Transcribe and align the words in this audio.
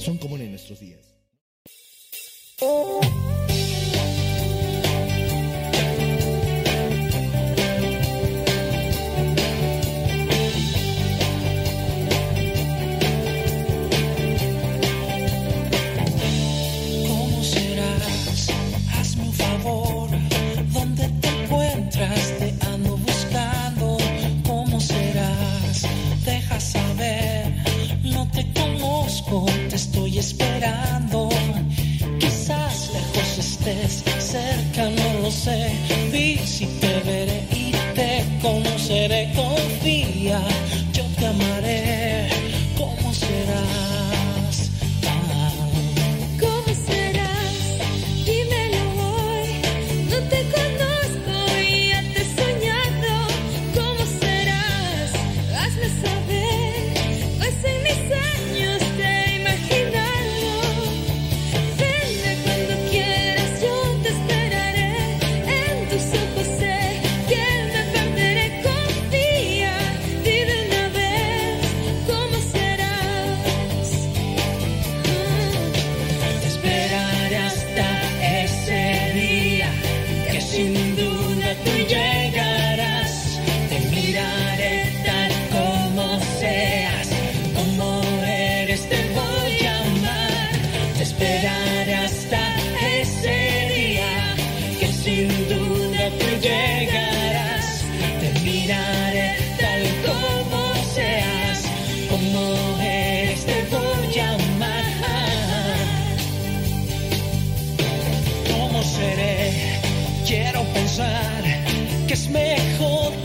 son 0.00 0.18
comunes 0.18 0.46
en 0.46 0.52
nuestros 0.52 0.80
días. 0.80 1.00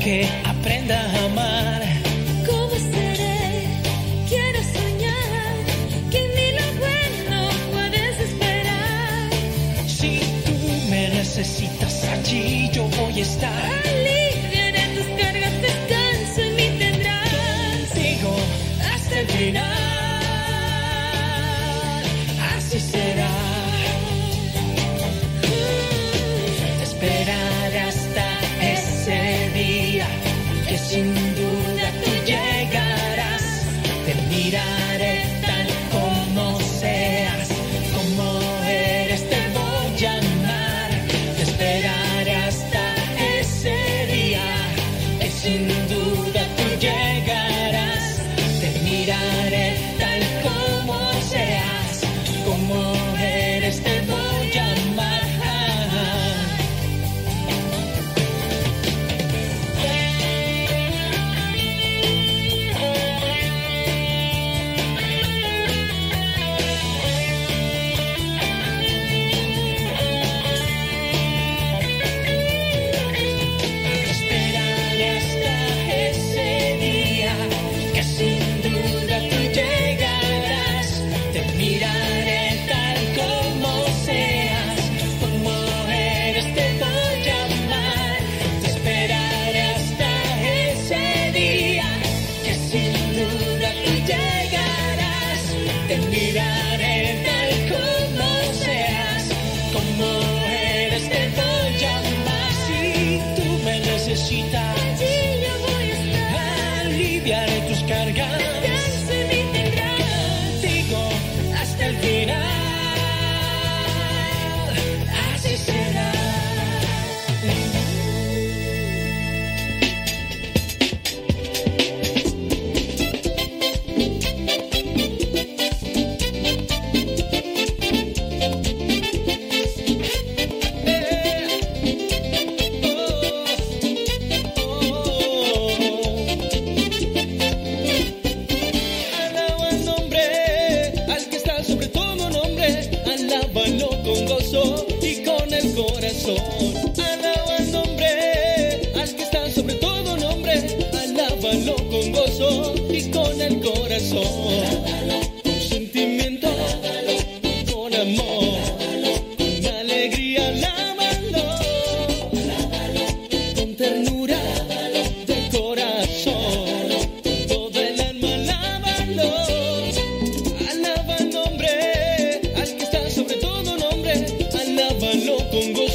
Que 0.06 0.45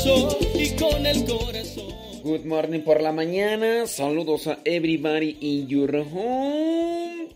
y 0.02 0.70
con 0.76 1.04
el 1.04 1.26
corazón. 1.26 1.92
Good 2.22 2.46
morning 2.46 2.80
por 2.80 3.02
la 3.02 3.12
mañana. 3.12 3.86
Saludos 3.86 4.46
a 4.46 4.58
everybody 4.64 5.36
in 5.40 5.68
your 5.68 5.94
home. 5.94 7.28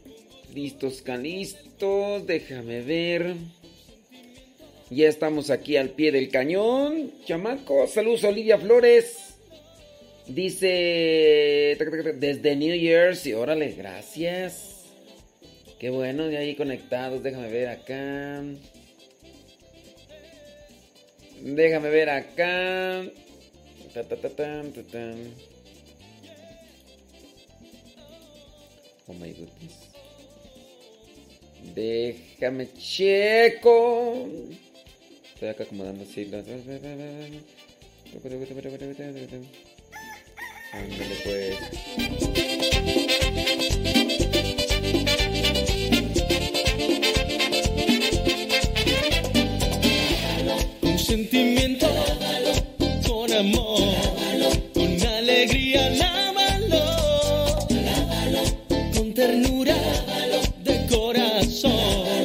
Listos, 0.55 1.03
calistos. 1.03 2.27
Déjame 2.27 2.81
ver. 2.81 3.35
Ya 4.89 5.09
estamos 5.09 5.51
aquí 5.51 5.77
al 5.77 5.91
pie 5.91 6.11
del 6.11 6.31
cañón. 6.31 7.13
Chamaco, 7.27 7.87
saludos 7.87 8.25
Olivia 8.25 8.57
Flores. 8.57 9.35
Dice 10.27 11.77
desde 12.17 12.57
New 12.57 12.81
Jersey. 12.81 13.35
Órale, 13.35 13.73
gracias. 13.73 14.87
Qué 15.79 15.91
bueno, 15.91 16.29
de 16.29 16.39
ahí 16.39 16.55
conectados. 16.55 17.23
Déjame 17.23 17.51
ver 17.51 17.69
acá. 17.69 18.43
Déjame 21.45 21.91
ver 21.91 22.09
acá. 22.09 23.05
Oh 29.07 29.13
my 29.13 29.31
goodness. 29.31 29.91
Déjame 31.75 32.73
checo. 32.73 34.27
Estoy 35.35 35.49
acá 35.51 35.65
acomodando 35.65 36.05
así. 36.05 36.31
Ándale 40.73 41.17
pues. 41.25 41.59
Sentimiento, 51.05 51.87
con 53.07 53.31
amor, 53.31 53.95
con 54.73 55.07
alegría, 55.07 55.91
lávalo, 55.91 56.87
con 58.95 59.13
ternura 59.13 59.77
de 60.63 60.87
corazón, 60.87 62.24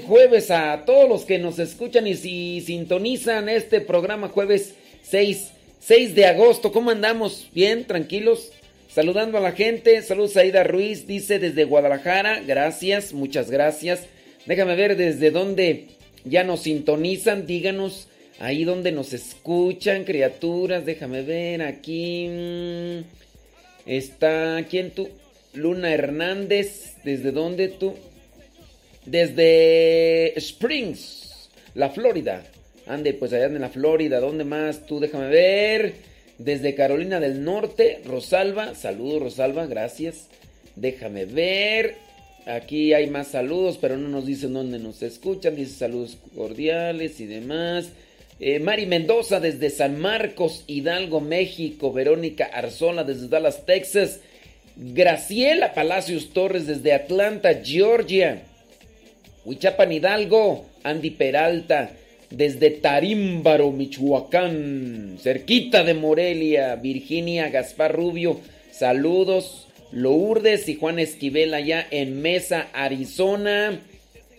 Jueves 0.00 0.50
a 0.50 0.84
todos 0.84 1.08
los 1.08 1.24
que 1.24 1.38
nos 1.38 1.58
escuchan 1.58 2.06
y 2.06 2.14
si 2.16 2.60
sintonizan 2.60 3.48
este 3.48 3.80
programa 3.80 4.28
jueves 4.28 4.74
6, 5.02 5.50
6 5.80 6.14
de 6.14 6.26
agosto. 6.26 6.72
¿Cómo 6.72 6.90
andamos? 6.90 7.48
¿Bien? 7.54 7.84
¿Tranquilos? 7.86 8.52
Saludando 8.88 9.38
a 9.38 9.40
la 9.40 9.52
gente. 9.52 10.02
Saludos 10.02 10.36
a 10.36 10.40
Aida 10.40 10.64
Ruiz, 10.64 11.06
dice 11.06 11.38
desde 11.38 11.64
Guadalajara. 11.64 12.40
Gracias, 12.46 13.12
muchas 13.12 13.50
gracias. 13.50 14.06
Déjame 14.46 14.74
ver 14.76 14.96
desde 14.96 15.30
dónde 15.30 15.86
ya 16.24 16.44
nos 16.44 16.60
sintonizan. 16.60 17.46
Díganos 17.46 18.08
ahí 18.40 18.64
donde 18.64 18.92
nos 18.92 19.12
escuchan, 19.12 20.04
criaturas. 20.04 20.84
Déjame 20.84 21.22
ver 21.22 21.62
aquí. 21.62 22.28
mm, 22.28 22.98
Está, 23.86 24.64
¿quién 24.68 24.90
tú? 24.90 25.08
Luna 25.54 25.92
Hernández. 25.92 26.94
¿Desde 27.04 27.32
dónde 27.32 27.68
tú? 27.68 27.94
Desde 29.06 30.38
Springs, 30.38 31.50
la 31.74 31.90
Florida. 31.90 32.44
Ande, 32.86 33.14
pues 33.14 33.32
allá 33.32 33.46
en 33.46 33.60
la 33.60 33.68
Florida. 33.68 34.20
¿Dónde 34.20 34.44
más? 34.44 34.86
Tú 34.86 35.00
déjame 35.00 35.28
ver. 35.28 35.94
Desde 36.38 36.74
Carolina 36.74 37.20
del 37.20 37.44
Norte, 37.44 38.00
Rosalba. 38.04 38.74
Saludos, 38.74 39.22
Rosalba, 39.22 39.66
gracias. 39.66 40.28
Déjame 40.76 41.24
ver. 41.26 41.96
Aquí 42.46 42.94
hay 42.94 43.08
más 43.08 43.28
saludos, 43.28 43.78
pero 43.80 43.96
no 43.96 44.08
nos 44.08 44.26
dicen 44.26 44.54
dónde 44.54 44.78
nos 44.78 45.02
escuchan. 45.02 45.54
Dice 45.54 45.78
saludos 45.78 46.16
cordiales 46.34 47.20
y 47.20 47.26
demás. 47.26 47.90
Eh, 48.40 48.58
Mari 48.58 48.86
Mendoza 48.86 49.38
desde 49.38 49.68
San 49.68 50.00
Marcos, 50.00 50.64
Hidalgo, 50.66 51.20
México. 51.20 51.92
Verónica 51.92 52.46
Arzola 52.46 53.04
desde 53.04 53.28
Dallas, 53.28 53.66
Texas. 53.66 54.20
Graciela 54.76 55.74
Palacios 55.74 56.30
Torres 56.32 56.66
desde 56.66 56.94
Atlanta, 56.94 57.60
Georgia. 57.62 58.42
Huichapan 59.50 59.90
Hidalgo, 59.90 60.64
Andy 60.84 61.10
Peralta, 61.10 61.90
desde 62.30 62.70
Tarímbaro, 62.70 63.72
Michoacán, 63.72 65.18
cerquita 65.20 65.82
de 65.82 65.92
Morelia, 65.92 66.76
Virginia 66.76 67.48
Gaspar 67.48 67.92
Rubio, 67.92 68.40
saludos, 68.70 69.66
Lourdes 69.90 70.68
y 70.68 70.76
Juan 70.76 71.00
Esquivel 71.00 71.52
allá 71.52 71.84
en 71.90 72.22
Mesa, 72.22 72.68
Arizona. 72.72 73.80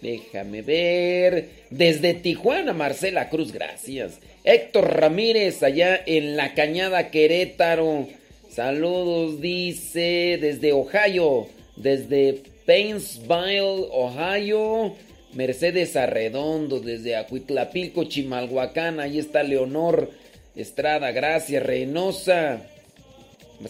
Déjame 0.02 0.62
ver. 0.62 1.50
Desde 1.70 2.14
Tijuana, 2.14 2.72
Marcela 2.72 3.28
Cruz, 3.28 3.52
gracias. 3.52 4.22
Héctor 4.46 4.98
Ramírez 4.98 5.62
allá 5.62 6.02
en 6.06 6.38
La 6.38 6.54
Cañada, 6.54 7.12
Querétaro. 7.12 8.08
Saludos, 8.50 9.42
dice, 9.42 10.40
desde 10.40 10.72
Ohio, 10.72 11.48
desde 11.76 12.44
Painesville, 12.66 13.88
Ohio. 13.92 14.96
Mercedes 15.34 15.96
Arredondo, 15.96 16.82
desde 16.82 17.16
Acuitlapilco, 17.16 18.04
Chimalhuacán. 18.04 19.00
Ahí 19.00 19.18
está 19.18 19.44
Leonor 19.44 20.10
Estrada, 20.56 21.12
gracias. 21.12 21.64
Reynosa. 21.64 22.62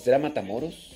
¿Será 0.01 0.17
Matamoros? 0.17 0.87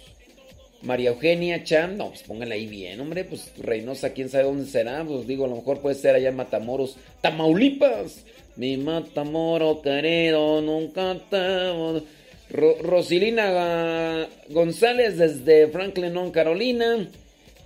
María 0.82 1.10
Eugenia 1.10 1.64
Chan, 1.64 1.98
no, 1.98 2.10
pues 2.10 2.22
pónganla 2.24 2.54
ahí 2.56 2.68
bien, 2.68 3.00
hombre, 3.00 3.24
pues 3.24 3.52
Reynosa, 3.58 4.12
quién 4.14 4.30
sabe 4.30 4.44
dónde 4.44 4.70
será, 4.70 5.04
pues 5.04 5.26
digo, 5.26 5.46
a 5.46 5.48
lo 5.48 5.56
mejor 5.56 5.80
puede 5.82 5.96
ser 5.96 6.14
allá 6.14 6.30
en 6.30 6.36
Matamoros, 6.36 6.98
Tamaulipas, 7.22 8.24
mi 8.56 8.78
Matamoro 8.78 9.82
querido, 9.82 10.62
nunca 10.62 11.18
te... 11.30 12.04
Ro- 12.52 12.78
Rosilina 12.84 14.28
González 14.50 15.18
desde 15.18 15.68
Franklin, 15.70 16.30
Carolina, 16.30 17.10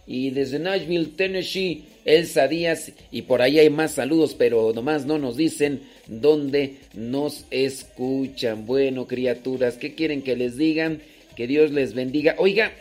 y 0.09 0.31
desde 0.31 0.59
Nashville, 0.59 1.13
Tennessee, 1.15 1.83
Elsa 2.03 2.49
Díaz, 2.49 2.91
y 3.11 3.21
por 3.21 3.41
ahí 3.41 3.59
hay 3.59 3.69
más 3.69 3.91
saludos, 3.91 4.35
pero 4.37 4.73
nomás 4.73 5.05
no 5.05 5.17
nos 5.17 5.37
dicen 5.37 5.83
dónde 6.07 6.75
nos 6.93 7.45
escuchan. 7.51 8.65
Bueno, 8.65 9.07
criaturas, 9.07 9.77
¿qué 9.77 9.95
quieren 9.95 10.21
que 10.21 10.35
les 10.35 10.57
digan? 10.57 11.01
Que 11.37 11.47
Dios 11.47 11.71
les 11.71 11.93
bendiga. 11.93 12.35
Oiga, 12.39 12.73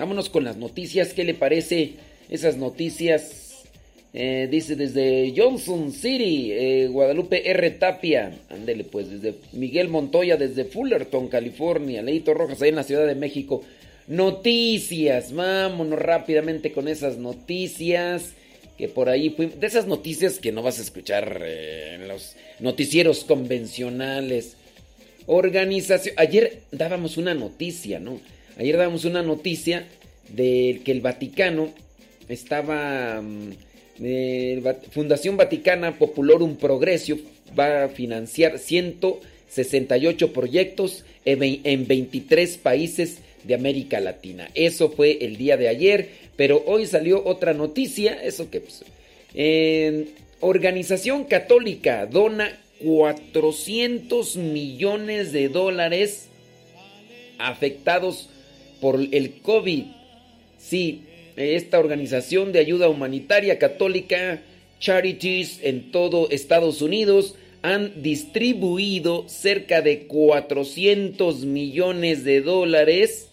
Vámonos 0.00 0.30
con 0.30 0.44
las 0.44 0.56
noticias. 0.56 1.12
¿Qué 1.12 1.24
le 1.24 1.34
parece 1.34 1.92
esas 2.30 2.56
noticias? 2.56 3.66
Eh, 4.14 4.48
dice 4.50 4.74
desde 4.74 5.34
Johnson 5.36 5.92
City, 5.92 6.52
eh, 6.52 6.88
Guadalupe 6.90 7.50
R. 7.50 7.70
Tapia. 7.72 8.32
Ándele 8.48 8.84
pues, 8.84 9.10
desde 9.10 9.34
Miguel 9.52 9.90
Montoya, 9.90 10.38
desde 10.38 10.64
Fullerton, 10.64 11.28
California. 11.28 12.00
Leito 12.00 12.32
Rojas, 12.32 12.62
ahí 12.62 12.70
en 12.70 12.76
la 12.76 12.82
Ciudad 12.82 13.06
de 13.06 13.14
México. 13.14 13.62
Noticias, 14.10 15.32
vámonos 15.32 15.96
rápidamente 15.96 16.72
con 16.72 16.88
esas 16.88 17.16
noticias 17.16 18.32
que 18.76 18.88
por 18.88 19.08
ahí 19.08 19.28
de 19.28 19.64
esas 19.64 19.86
noticias 19.86 20.40
que 20.40 20.50
no 20.50 20.64
vas 20.64 20.80
a 20.80 20.82
escuchar 20.82 21.40
eh, 21.44 21.94
en 21.94 22.08
los 22.08 22.34
noticieros 22.58 23.22
convencionales. 23.22 24.56
Organización, 25.26 26.16
ayer 26.18 26.62
dábamos 26.72 27.18
una 27.18 27.34
noticia, 27.34 28.00
¿no? 28.00 28.20
Ayer 28.58 28.76
dábamos 28.76 29.04
una 29.04 29.22
noticia 29.22 29.86
de 30.28 30.80
que 30.84 30.90
el 30.90 31.02
Vaticano 31.02 31.72
estaba 32.28 33.22
mm, 33.22 33.52
Fundación 34.90 35.36
Vaticana 35.36 35.96
Populorum 35.96 36.56
Progressio 36.56 37.16
va 37.56 37.84
a 37.84 37.88
financiar 37.88 38.58
168 38.58 40.32
proyectos 40.32 41.04
en 41.24 41.86
23 41.86 42.56
países 42.56 43.18
de 43.44 43.54
América 43.54 44.00
Latina. 44.00 44.50
Eso 44.54 44.90
fue 44.90 45.18
el 45.20 45.36
día 45.36 45.56
de 45.56 45.68
ayer, 45.68 46.08
pero 46.36 46.62
hoy 46.66 46.86
salió 46.86 47.24
otra 47.24 47.54
noticia, 47.54 48.14
eso 48.22 48.50
que 48.50 48.60
pues, 48.60 48.84
Organización 50.40 51.24
Católica 51.24 52.06
dona 52.06 52.58
400 52.82 54.36
millones 54.36 55.32
de 55.32 55.48
dólares 55.48 56.28
afectados 57.38 58.28
por 58.80 59.00
el 59.12 59.34
COVID. 59.42 59.84
Sí, 60.58 61.02
esta 61.36 61.78
organización 61.78 62.52
de 62.52 62.58
ayuda 62.58 62.88
humanitaria 62.88 63.58
católica, 63.58 64.42
Charities 64.78 65.60
en 65.62 65.90
todo 65.90 66.30
Estados 66.30 66.80
Unidos, 66.80 67.34
han 67.62 68.02
distribuido 68.02 69.28
cerca 69.28 69.82
de 69.82 70.06
400 70.06 71.44
millones 71.44 72.24
de 72.24 72.40
dólares 72.40 73.29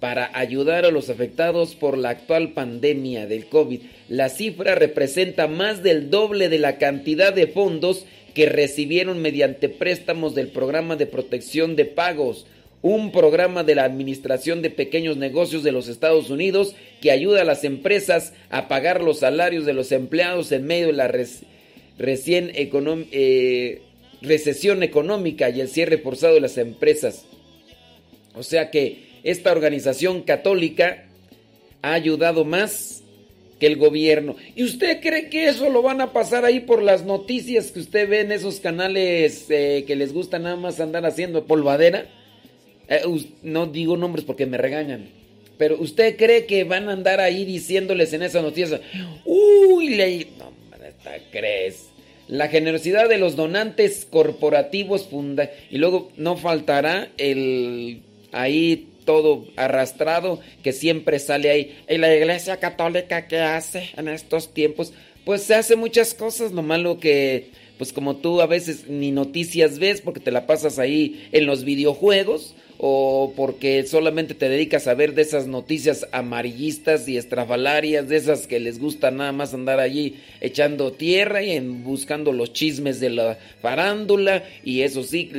para 0.00 0.30
ayudar 0.38 0.84
a 0.84 0.90
los 0.90 1.10
afectados 1.10 1.74
por 1.74 1.98
la 1.98 2.10
actual 2.10 2.52
pandemia 2.52 3.26
del 3.26 3.46
COVID. 3.46 3.80
La 4.08 4.28
cifra 4.28 4.74
representa 4.74 5.48
más 5.48 5.82
del 5.82 6.10
doble 6.10 6.48
de 6.48 6.58
la 6.58 6.78
cantidad 6.78 7.32
de 7.32 7.48
fondos 7.48 8.04
que 8.34 8.46
recibieron 8.46 9.20
mediante 9.20 9.68
préstamos 9.68 10.34
del 10.34 10.48
programa 10.48 10.94
de 10.94 11.06
protección 11.06 11.74
de 11.74 11.84
pagos, 11.84 12.46
un 12.80 13.10
programa 13.10 13.64
de 13.64 13.74
la 13.74 13.82
Administración 13.84 14.62
de 14.62 14.70
Pequeños 14.70 15.16
Negocios 15.16 15.64
de 15.64 15.72
los 15.72 15.88
Estados 15.88 16.30
Unidos 16.30 16.76
que 17.00 17.10
ayuda 17.10 17.42
a 17.42 17.44
las 17.44 17.64
empresas 17.64 18.32
a 18.50 18.68
pagar 18.68 19.02
los 19.02 19.18
salarios 19.18 19.66
de 19.66 19.72
los 19.72 19.90
empleados 19.90 20.52
en 20.52 20.64
medio 20.64 20.86
de 20.86 20.92
la 20.92 21.12
recién 21.98 22.52
eh, 22.54 23.82
recesión 24.22 24.84
económica 24.84 25.50
y 25.50 25.60
el 25.60 25.68
cierre 25.68 25.98
forzado 25.98 26.34
de 26.34 26.40
las 26.40 26.56
empresas. 26.56 27.24
O 28.34 28.44
sea 28.44 28.70
que 28.70 29.07
esta 29.22 29.52
organización 29.52 30.22
católica 30.22 31.04
ha 31.82 31.92
ayudado 31.92 32.44
más 32.44 33.02
que 33.58 33.66
el 33.66 33.76
gobierno. 33.76 34.36
¿Y 34.54 34.64
usted 34.64 35.00
cree 35.00 35.28
que 35.28 35.48
eso 35.48 35.68
lo 35.68 35.82
van 35.82 36.00
a 36.00 36.12
pasar 36.12 36.44
ahí 36.44 36.60
por 36.60 36.82
las 36.82 37.04
noticias 37.04 37.72
que 37.72 37.80
usted 37.80 38.08
ve 38.08 38.20
en 38.20 38.32
esos 38.32 38.60
canales 38.60 39.46
eh, 39.48 39.84
que 39.86 39.96
les 39.96 40.12
gusta 40.12 40.38
nada 40.38 40.56
más 40.56 40.80
andar 40.80 41.04
haciendo 41.04 41.44
polvadera? 41.44 42.06
Eh, 42.88 43.02
no 43.42 43.66
digo 43.66 43.96
nombres 43.96 44.24
porque 44.24 44.46
me 44.46 44.58
regañan. 44.58 45.08
Pero 45.58 45.76
usted 45.80 46.16
cree 46.16 46.46
que 46.46 46.64
van 46.64 46.88
a 46.88 46.92
andar 46.92 47.20
ahí 47.20 47.44
diciéndoles 47.44 48.12
en 48.12 48.22
esa 48.22 48.40
noticia, 48.40 48.80
uy, 49.24 49.88
le... 49.90 50.28
No, 50.38 50.52
crees. 51.32 51.88
La 52.28 52.48
generosidad 52.48 53.08
de 53.08 53.18
los 53.18 53.34
donantes 53.34 54.06
corporativos 54.08 55.08
funda... 55.08 55.50
Y 55.68 55.78
luego 55.78 56.12
no 56.16 56.36
faltará 56.36 57.08
el 57.18 58.02
ahí 58.30 58.86
todo 59.08 59.46
arrastrado 59.56 60.38
que 60.62 60.74
siempre 60.74 61.18
sale 61.18 61.48
ahí. 61.48 61.78
Y 61.88 61.96
la 61.96 62.14
iglesia 62.14 62.58
católica 62.58 63.26
que 63.26 63.40
hace 63.40 63.88
en 63.96 64.06
estos 64.06 64.52
tiempos, 64.52 64.92
pues 65.24 65.44
se 65.44 65.54
hace 65.54 65.76
muchas 65.76 66.12
cosas, 66.12 66.52
lo 66.52 66.62
malo 66.62 67.00
que, 67.00 67.48
pues 67.78 67.94
como 67.94 68.16
tú 68.16 68.42
a 68.42 68.46
veces 68.46 68.86
ni 68.86 69.10
noticias 69.10 69.78
ves 69.78 70.02
porque 70.02 70.20
te 70.20 70.30
la 70.30 70.46
pasas 70.46 70.78
ahí 70.78 71.26
en 71.32 71.46
los 71.46 71.64
videojuegos 71.64 72.54
o 72.76 73.32
porque 73.34 73.86
solamente 73.86 74.34
te 74.34 74.50
dedicas 74.50 74.86
a 74.86 74.94
ver 74.94 75.14
de 75.14 75.22
esas 75.22 75.46
noticias 75.46 76.06
amarillistas 76.12 77.08
y 77.08 77.16
estrafalarias, 77.16 78.10
de 78.10 78.16
esas 78.18 78.46
que 78.46 78.60
les 78.60 78.78
gusta 78.78 79.10
nada 79.10 79.32
más 79.32 79.54
andar 79.54 79.80
allí 79.80 80.16
echando 80.42 80.92
tierra 80.92 81.42
y 81.42 81.58
buscando 81.60 82.30
los 82.34 82.52
chismes 82.52 83.00
de 83.00 83.08
la 83.08 83.38
farándula 83.62 84.44
y 84.62 84.82
eso 84.82 85.02
sí 85.02 85.30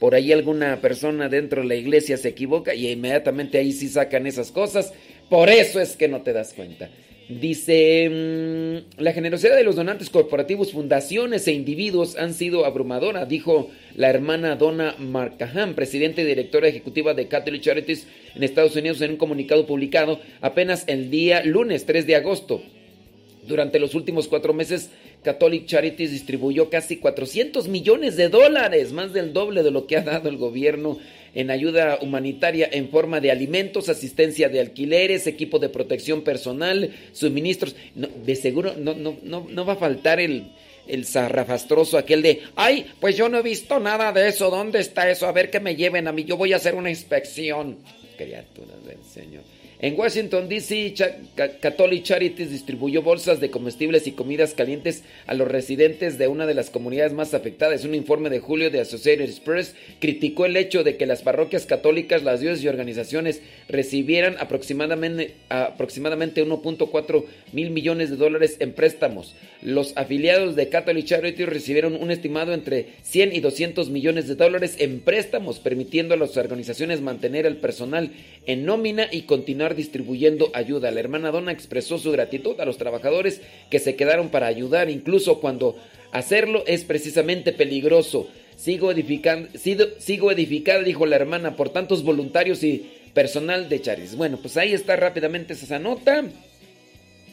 por 0.00 0.14
ahí 0.14 0.32
alguna 0.32 0.80
persona 0.80 1.28
dentro 1.28 1.60
de 1.62 1.68
la 1.68 1.76
iglesia 1.76 2.16
se 2.16 2.30
equivoca 2.30 2.74
y 2.74 2.88
inmediatamente 2.88 3.58
ahí 3.58 3.70
sí 3.70 3.86
sacan 3.86 4.26
esas 4.26 4.50
cosas. 4.50 4.92
Por 5.28 5.50
eso 5.50 5.78
es 5.78 5.94
que 5.94 6.08
no 6.08 6.22
te 6.22 6.32
das 6.32 6.54
cuenta. 6.54 6.90
Dice, 7.28 8.08
mm, 8.10 9.00
la 9.02 9.12
generosidad 9.12 9.54
de 9.54 9.62
los 9.62 9.76
donantes 9.76 10.10
corporativos, 10.10 10.72
fundaciones 10.72 11.46
e 11.46 11.52
individuos 11.52 12.16
han 12.16 12.34
sido 12.34 12.64
abrumadora, 12.64 13.24
dijo 13.24 13.70
la 13.94 14.10
hermana 14.10 14.56
Donna 14.56 14.96
Marcahan, 14.98 15.74
presidenta 15.74 16.22
y 16.22 16.24
directora 16.24 16.66
ejecutiva 16.66 17.14
de 17.14 17.28
Catholic 17.28 17.62
Charities 17.62 18.08
en 18.34 18.42
Estados 18.42 18.74
Unidos, 18.74 19.00
en 19.02 19.12
un 19.12 19.16
comunicado 19.16 19.64
publicado 19.64 20.18
apenas 20.40 20.82
el 20.88 21.08
día 21.10 21.44
lunes 21.44 21.86
3 21.86 22.04
de 22.06 22.16
agosto. 22.16 22.62
Durante 23.46 23.78
los 23.78 23.94
últimos 23.94 24.26
cuatro 24.26 24.52
meses, 24.52 24.90
Catholic 25.22 25.66
Charities 25.66 26.10
distribuyó 26.10 26.70
casi 26.70 26.96
400 26.96 27.68
millones 27.68 28.16
de 28.16 28.28
dólares, 28.28 28.92
más 28.92 29.12
del 29.12 29.32
doble 29.32 29.62
de 29.62 29.70
lo 29.70 29.86
que 29.86 29.96
ha 29.96 30.02
dado 30.02 30.28
el 30.28 30.36
gobierno 30.36 30.98
en 31.34 31.50
ayuda 31.50 31.98
humanitaria 32.00 32.68
en 32.72 32.88
forma 32.88 33.20
de 33.20 33.30
alimentos, 33.30 33.88
asistencia 33.88 34.48
de 34.48 34.60
alquileres, 34.60 35.26
equipo 35.26 35.58
de 35.58 35.68
protección 35.68 36.22
personal, 36.22 36.90
suministros. 37.12 37.76
de 37.94 38.36
seguro 38.36 38.74
no, 38.76 38.94
no, 38.94 39.16
no, 39.22 39.46
no 39.48 39.64
va 39.64 39.74
a 39.74 39.76
faltar 39.76 40.20
el, 40.20 40.50
el 40.88 41.06
zarrafastroso 41.06 41.98
aquel 41.98 42.22
de, 42.22 42.40
ay, 42.56 42.86
pues 43.00 43.16
yo 43.16 43.28
no 43.28 43.38
he 43.38 43.42
visto 43.42 43.78
nada 43.78 44.12
de 44.12 44.28
eso, 44.28 44.50
¿dónde 44.50 44.80
está 44.80 45.08
eso? 45.10 45.26
A 45.26 45.32
ver 45.32 45.50
que 45.50 45.60
me 45.60 45.76
lleven 45.76 46.08
a 46.08 46.12
mí, 46.12 46.24
yo 46.24 46.36
voy 46.36 46.52
a 46.52 46.56
hacer 46.56 46.74
una 46.74 46.90
inspección. 46.90 47.78
Criaturas 48.16 48.84
del 48.84 49.02
Señor. 49.04 49.42
En 49.82 49.98
Washington, 49.98 50.46
D.C., 50.46 50.92
Catholic 51.62 52.02
Charities 52.02 52.50
distribuyó 52.50 53.00
bolsas 53.00 53.40
de 53.40 53.50
comestibles 53.50 54.06
y 54.06 54.12
comidas 54.12 54.52
calientes 54.52 55.04
a 55.26 55.32
los 55.32 55.48
residentes 55.48 56.18
de 56.18 56.28
una 56.28 56.44
de 56.44 56.52
las 56.52 56.68
comunidades 56.68 57.14
más 57.14 57.32
afectadas. 57.32 57.86
Un 57.86 57.94
informe 57.94 58.28
de 58.28 58.40
julio 58.40 58.70
de 58.70 58.80
Associated 58.80 59.30
Press 59.42 59.74
criticó 59.98 60.44
el 60.44 60.58
hecho 60.58 60.84
de 60.84 60.98
que 60.98 61.06
las 61.06 61.22
parroquias 61.22 61.64
católicas, 61.64 62.22
las 62.22 62.40
dioses 62.40 62.62
y 62.62 62.68
organizaciones 62.68 63.40
recibieran 63.70 64.36
aproximadamente, 64.38 65.36
aproximadamente 65.48 66.44
1.4 66.44 67.24
mil 67.54 67.70
millones 67.70 68.10
de 68.10 68.16
dólares 68.16 68.58
en 68.60 68.74
préstamos. 68.74 69.34
Los 69.62 69.96
afiliados 69.96 70.56
de 70.56 70.68
Catholic 70.68 71.06
Charities 71.06 71.48
recibieron 71.48 71.94
un 71.94 72.10
estimado 72.10 72.52
entre 72.52 72.88
100 73.00 73.34
y 73.34 73.40
200 73.40 73.88
millones 73.88 74.28
de 74.28 74.34
dólares 74.34 74.76
en 74.78 75.00
préstamos, 75.00 75.58
permitiendo 75.58 76.12
a 76.12 76.18
las 76.18 76.36
organizaciones 76.36 77.00
mantener 77.00 77.46
el 77.46 77.56
personal 77.56 78.12
en 78.44 78.66
nómina 78.66 79.08
y 79.10 79.22
continuar 79.22 79.69
distribuyendo 79.74 80.50
ayuda. 80.54 80.90
La 80.90 81.00
hermana 81.00 81.30
Donna 81.30 81.52
expresó 81.52 81.98
su 81.98 82.10
gratitud 82.12 82.58
a 82.60 82.64
los 82.64 82.78
trabajadores 82.78 83.40
que 83.70 83.78
se 83.78 83.96
quedaron 83.96 84.30
para 84.30 84.46
ayudar, 84.46 84.90
incluso 84.90 85.40
cuando 85.40 85.76
hacerlo 86.12 86.64
es 86.66 86.84
precisamente 86.84 87.52
peligroso. 87.52 88.28
Sigo 88.56 88.90
edificando, 88.90 89.48
sigo, 89.98 90.30
edificada, 90.30 90.82
dijo 90.82 91.06
la 91.06 91.16
hermana, 91.16 91.56
por 91.56 91.70
tantos 91.70 92.02
voluntarios 92.02 92.62
y 92.62 92.90
personal 93.14 93.68
de 93.68 93.80
Charis. 93.80 94.16
Bueno, 94.16 94.38
pues 94.40 94.56
ahí 94.56 94.72
está 94.72 94.96
rápidamente 94.96 95.54
esa 95.54 95.78
nota. 95.78 96.24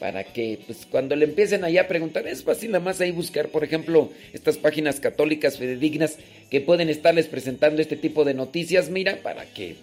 Para 0.00 0.22
que, 0.24 0.60
pues, 0.64 0.86
cuando 0.88 1.16
le 1.16 1.24
empiecen 1.24 1.64
allá 1.64 1.82
a 1.82 1.88
preguntar, 1.88 2.26
es 2.28 2.44
fácil 2.44 2.70
nada 2.70 2.84
más 2.84 3.00
ahí 3.00 3.10
buscar, 3.10 3.48
por 3.48 3.64
ejemplo, 3.64 4.10
estas 4.32 4.56
páginas 4.56 5.00
católicas 5.00 5.58
fidedignas 5.58 6.18
que 6.50 6.60
pueden 6.60 6.88
estarles 6.88 7.26
presentando 7.26 7.82
este 7.82 7.96
tipo 7.96 8.24
de 8.24 8.32
noticias, 8.32 8.90
mira, 8.90 9.18
para 9.22 9.44
que 9.46 9.74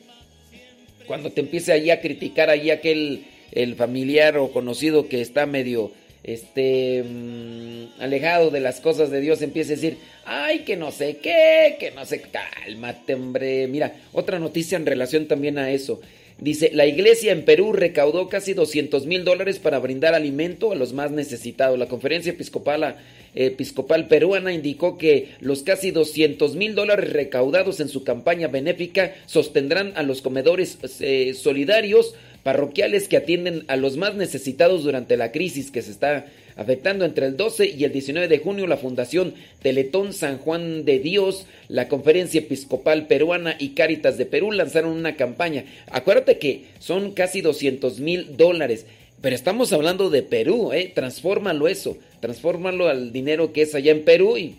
cuando 1.08 1.32
te 1.32 1.42
empiece 1.42 1.72
ahí 1.72 1.90
a 1.90 2.02
criticar 2.02 2.50
ahí 2.50 2.70
aquel 2.72 3.24
el 3.52 3.76
familiar 3.76 4.38
o 4.38 4.52
conocido 4.52 5.08
que 5.08 5.22
está 5.22 5.46
medio 5.46 5.92
este 6.26 7.04
mm, 7.04 8.02
alejado 8.02 8.50
de 8.50 8.60
las 8.60 8.82
cosas 8.82 9.12
de 9.12 9.22
Dios 9.22 9.42
empiece 9.44 9.74
a 9.74 9.76
decir, 9.76 9.98
ay, 10.26 10.60
que 10.60 10.76
no 10.76 10.92
sé 10.92 11.18
qué, 11.18 11.78
que 11.80 11.92
no 11.92 12.04
sé, 12.04 12.22
cálmate, 12.22 13.14
hombre. 13.14 13.68
Mira, 13.68 13.94
otra 14.12 14.40
noticia 14.40 14.76
en 14.76 14.88
relación 14.88 15.28
también 15.28 15.60
a 15.60 15.70
eso. 15.72 16.02
Dice, 16.38 16.72
la 16.74 16.86
iglesia 16.86 17.32
en 17.32 17.46
Perú 17.46 17.72
recaudó 17.72 18.28
casi 18.28 18.54
200 18.54 19.06
mil 19.06 19.24
dólares 19.24 19.60
para 19.60 19.80
brindar 19.80 20.16
alimento 20.16 20.72
a 20.72 20.76
los 20.76 20.92
más 20.92 21.12
necesitados. 21.12 21.80
La 21.80 21.88
conferencia 21.88 22.32
episcopal, 22.32 22.98
episcopal 23.36 24.08
peruana 24.08 24.52
indicó 24.52 24.98
que 24.98 25.30
los 25.40 25.64
casi 25.64 25.92
200 25.92 26.56
mil 26.56 26.76
dólares 26.76 27.14
recaudados 27.14 27.80
en 27.80 27.88
su 27.88 28.04
campaña 28.04 28.50
benéfica 28.50 29.14
sostendrán 29.28 29.94
a 29.96 30.04
los 30.04 30.22
comedores 30.22 30.78
eh, 31.00 31.34
solidarios 31.36 32.16
parroquiales 32.46 33.08
que 33.08 33.18
atienden 33.18 33.64
a 33.70 33.76
los 33.76 33.98
más 33.98 34.14
necesitados 34.14 34.84
durante 34.84 35.18
la 35.18 35.32
crisis 35.32 35.72
que 35.72 35.82
se 35.82 35.90
está 35.90 36.28
afectando 36.56 37.04
entre 37.04 37.26
el 37.26 37.38
12 37.38 37.74
y 37.76 37.84
el 37.86 37.92
19 37.92 38.28
de 38.28 38.38
junio 38.38 38.68
la 38.68 38.78
Fundación 38.78 39.34
Teletón 39.64 40.14
San 40.14 40.38
Juan 40.38 40.86
de 40.86 41.00
Dios, 41.00 41.48
la 41.70 41.88
Conferencia 41.88 42.42
Episcopal 42.42 43.08
Peruana 43.08 43.56
y 43.58 43.70
Cáritas 43.70 44.20
de 44.20 44.28
Perú 44.28 44.52
lanzaron 44.52 44.92
una 44.92 45.16
campaña. 45.16 45.66
Acuérdate 45.90 46.38
que 46.38 46.66
son 46.78 47.14
casi 47.14 47.42
200 47.42 48.00
mil 48.00 48.38
dólares. 48.38 48.86
Pero 49.22 49.36
estamos 49.36 49.74
hablando 49.74 50.12
de 50.12 50.22
Perú, 50.22 50.72
¿eh? 50.72 50.92
Transfórmalo 50.94 51.68
eso, 51.68 51.98
transfórmalo 52.20 52.90
al 52.90 53.12
dinero 53.12 53.54
que 53.54 53.64
es 53.64 53.74
allá 53.74 53.92
en 53.92 54.04
Perú 54.04 54.38
y 54.38 54.54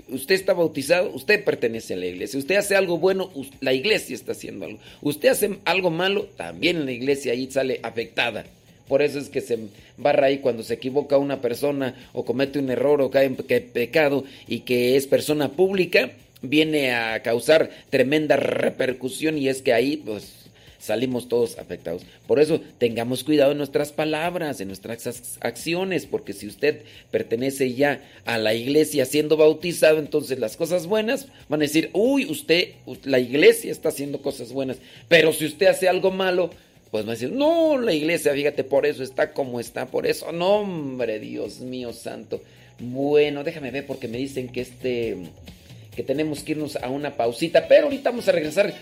Usted 0.08 0.34
está 0.36 0.54
bautizado, 0.54 1.10
usted 1.10 1.44
pertenece 1.44 1.94
a 1.94 1.96
la 1.96 2.06
iglesia. 2.06 2.38
Usted 2.38 2.56
hace 2.56 2.76
algo 2.76 2.98
bueno, 2.98 3.30
la 3.60 3.72
iglesia 3.72 4.14
está 4.14 4.32
haciendo 4.32 4.64
algo. 4.64 4.78
Usted 5.02 5.28
hace 5.28 5.58
algo 5.64 5.90
malo, 5.90 6.28
también 6.36 6.84
la 6.86 6.92
iglesia 6.92 7.32
ahí 7.32 7.50
sale 7.50 7.80
afectada. 7.82 8.46
Por 8.88 9.02
eso 9.02 9.18
es 9.18 9.28
que 9.28 9.40
se 9.40 9.58
barra 9.96 10.28
ahí 10.28 10.38
cuando 10.38 10.62
se 10.62 10.74
equivoca 10.74 11.18
una 11.18 11.40
persona 11.40 11.94
o 12.12 12.24
comete 12.24 12.58
un 12.58 12.70
error 12.70 13.02
o 13.02 13.10
cae 13.10 13.26
en 13.26 13.36
pecado 13.36 14.24
y 14.46 14.60
que 14.60 14.96
es 14.96 15.06
persona 15.06 15.50
pública, 15.50 16.12
viene 16.40 16.94
a 16.94 17.20
causar 17.22 17.70
tremenda 17.90 18.36
repercusión 18.36 19.38
y 19.38 19.48
es 19.48 19.60
que 19.60 19.72
ahí 19.72 19.96
pues 19.96 20.45
salimos 20.86 21.28
todos 21.28 21.58
afectados. 21.58 22.02
Por 22.26 22.40
eso 22.40 22.60
tengamos 22.78 23.24
cuidado 23.24 23.52
en 23.52 23.58
nuestras 23.58 23.92
palabras, 23.92 24.60
en 24.60 24.68
nuestras 24.68 25.38
acciones, 25.40 26.06
porque 26.06 26.32
si 26.32 26.46
usted 26.46 26.82
pertenece 27.10 27.74
ya 27.74 28.02
a 28.24 28.38
la 28.38 28.54
iglesia 28.54 29.04
siendo 29.04 29.36
bautizado, 29.36 29.98
entonces 29.98 30.38
las 30.38 30.56
cosas 30.56 30.86
buenas 30.86 31.26
van 31.48 31.60
a 31.60 31.64
decir, 31.64 31.90
uy, 31.92 32.26
usted, 32.26 32.70
la 33.04 33.18
iglesia 33.18 33.70
está 33.70 33.90
haciendo 33.90 34.22
cosas 34.22 34.52
buenas, 34.52 34.78
pero 35.08 35.32
si 35.32 35.46
usted 35.46 35.66
hace 35.66 35.88
algo 35.88 36.10
malo, 36.10 36.50
pues 36.90 37.04
va 37.04 37.10
a 37.10 37.14
decir, 37.14 37.32
no, 37.32 37.78
la 37.78 37.92
iglesia, 37.92 38.32
fíjate, 38.32 38.64
por 38.64 38.86
eso 38.86 39.02
está 39.02 39.32
como 39.32 39.60
está, 39.60 39.86
por 39.86 40.06
eso, 40.06 40.32
no, 40.32 40.60
hombre, 40.60 41.18
Dios 41.18 41.60
mío 41.60 41.92
santo. 41.92 42.40
Bueno, 42.78 43.42
déjame 43.42 43.70
ver 43.70 43.86
porque 43.86 44.08
me 44.08 44.18
dicen 44.18 44.48
que 44.48 44.60
este 44.60 45.16
que 45.96 46.02
tenemos 46.02 46.42
que 46.42 46.52
irnos 46.52 46.76
a 46.76 46.90
una 46.90 47.16
pausita, 47.16 47.66
pero 47.68 47.84
ahorita 47.84 48.10
vamos 48.10 48.28
a 48.28 48.32
regresar 48.32 48.74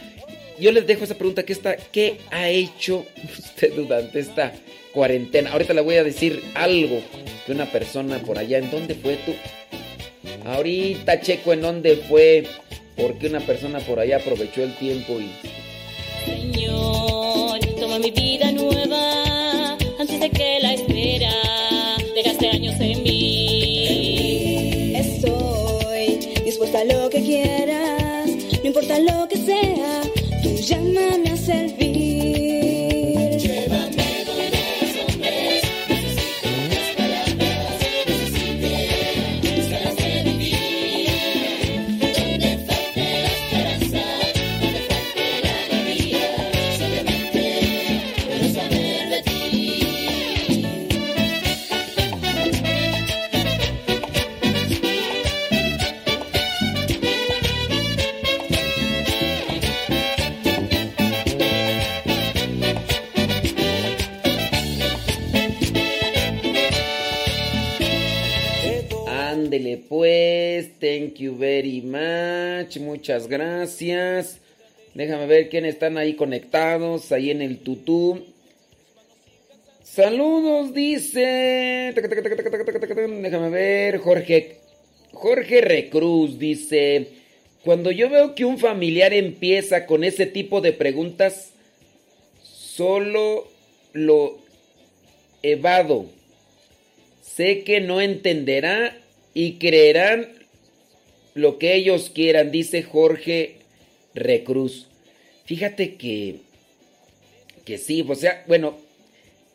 yo 0.58 0.72
les 0.72 0.86
dejo 0.86 1.04
esa 1.04 1.14
pregunta 1.14 1.44
que 1.44 1.52
está, 1.52 1.76
¿qué 1.76 2.18
ha 2.30 2.48
hecho 2.48 3.04
usted 3.38 3.74
durante 3.74 4.20
esta 4.20 4.52
cuarentena? 4.92 5.52
Ahorita 5.52 5.74
le 5.74 5.80
voy 5.80 5.96
a 5.96 6.04
decir 6.04 6.42
algo 6.54 7.00
que 7.46 7.52
una 7.52 7.66
persona 7.66 8.18
por 8.20 8.38
allá, 8.38 8.58
¿en 8.58 8.70
dónde 8.70 8.94
fue 8.94 9.18
tú? 9.24 9.34
Ahorita 10.44 11.20
checo 11.20 11.52
en 11.52 11.62
dónde 11.62 11.96
fue, 11.96 12.46
porque 12.96 13.26
una 13.28 13.40
persona 13.40 13.80
por 13.80 13.98
allá 13.98 14.16
aprovechó 14.18 14.62
el 14.62 14.76
tiempo 14.76 15.18
y... 15.18 15.32
Señor, 16.24 17.58
toma 17.78 17.98
mi 17.98 18.10
vida 18.10 18.52
nueva 18.52 19.76
antes 19.98 20.20
de 20.20 20.30
que 20.30 20.58
la 20.60 20.74
espera 20.74 21.32
dejaste 22.14 22.48
años 22.48 22.76
en 22.80 23.02
mí. 23.02 24.94
Estoy 24.96 26.18
dispuesta 26.44 26.80
a 26.80 26.84
lo 26.84 27.10
que 27.10 27.20
quieras, 27.22 28.28
no 28.28 28.66
importa 28.66 28.98
lo 29.00 29.28
que 29.28 29.36
sea 29.36 30.02
llámame 30.66 31.30
a 31.30 31.36
servir. 31.36 32.63
Pues, 69.76 70.78
thank 70.78 71.14
you 71.16 71.36
very 71.36 71.82
much, 71.82 72.78
muchas 72.78 73.28
gracias. 73.28 74.38
Déjame 74.94 75.26
ver 75.26 75.48
quiénes 75.48 75.74
están 75.74 75.98
ahí 75.98 76.14
conectados, 76.14 77.10
ahí 77.12 77.30
en 77.30 77.42
el 77.42 77.58
tutú. 77.58 78.24
Saludos, 79.82 80.72
dice. 80.74 81.92
Déjame 83.22 83.50
ver, 83.50 83.98
Jorge. 83.98 84.56
Jorge 85.12 85.60
Recruz 85.60 86.38
dice, 86.38 87.08
cuando 87.64 87.90
yo 87.92 88.10
veo 88.10 88.34
que 88.34 88.44
un 88.44 88.58
familiar 88.58 89.12
empieza 89.12 89.86
con 89.86 90.02
ese 90.04 90.26
tipo 90.26 90.60
de 90.60 90.72
preguntas, 90.72 91.52
solo 92.42 93.48
lo 93.92 94.38
evado. 95.42 96.06
Sé 97.22 97.62
que 97.62 97.80
no 97.80 98.00
entenderá 98.00 98.96
y 99.34 99.54
creerán 99.54 100.28
lo 101.34 101.58
que 101.58 101.74
ellos 101.74 102.10
quieran, 102.14 102.52
dice 102.52 102.82
Jorge 102.82 103.56
Recruz. 104.14 104.86
Fíjate 105.44 105.96
que, 105.96 106.36
que 107.64 107.76
sí, 107.76 108.04
o 108.08 108.14
sea, 108.14 108.44
bueno, 108.46 108.78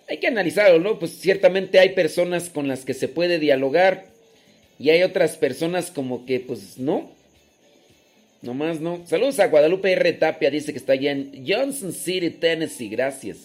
hay 0.08 0.18
que 0.18 0.28
analizarlo, 0.28 0.80
¿no? 0.80 1.00
Pues 1.00 1.18
ciertamente 1.20 1.80
hay 1.80 1.90
personas 1.90 2.50
con 2.50 2.68
las 2.68 2.84
que 2.84 2.94
se 2.94 3.08
puede 3.08 3.40
dialogar 3.40 4.06
y 4.78 4.90
hay 4.90 5.04
otras 5.04 5.38
personas 5.38 5.92
como 5.92 6.26
que, 6.26 6.40
pues 6.40 6.78
no, 6.78 7.12
nomás 8.42 8.82
no. 8.82 9.02
Saludos 9.08 9.40
a 9.40 9.48
Guadalupe 9.48 9.92
R. 9.92 10.14
Tapia, 10.14 10.52
dice 10.52 10.74
que 10.74 10.80
está 10.80 10.94
allá 10.94 11.12
en 11.12 11.46
Johnson 11.48 11.94
City, 11.94 12.30
Tennessee, 12.30 12.90
gracias. 12.90 13.38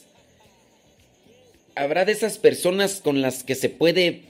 Habrá 1.77 2.05
de 2.05 2.13
esas 2.13 2.39
personas 2.39 3.01
con 3.01 3.21
las 3.21 3.43
que 3.43 3.55
se 3.55 3.69
puede 3.69 4.23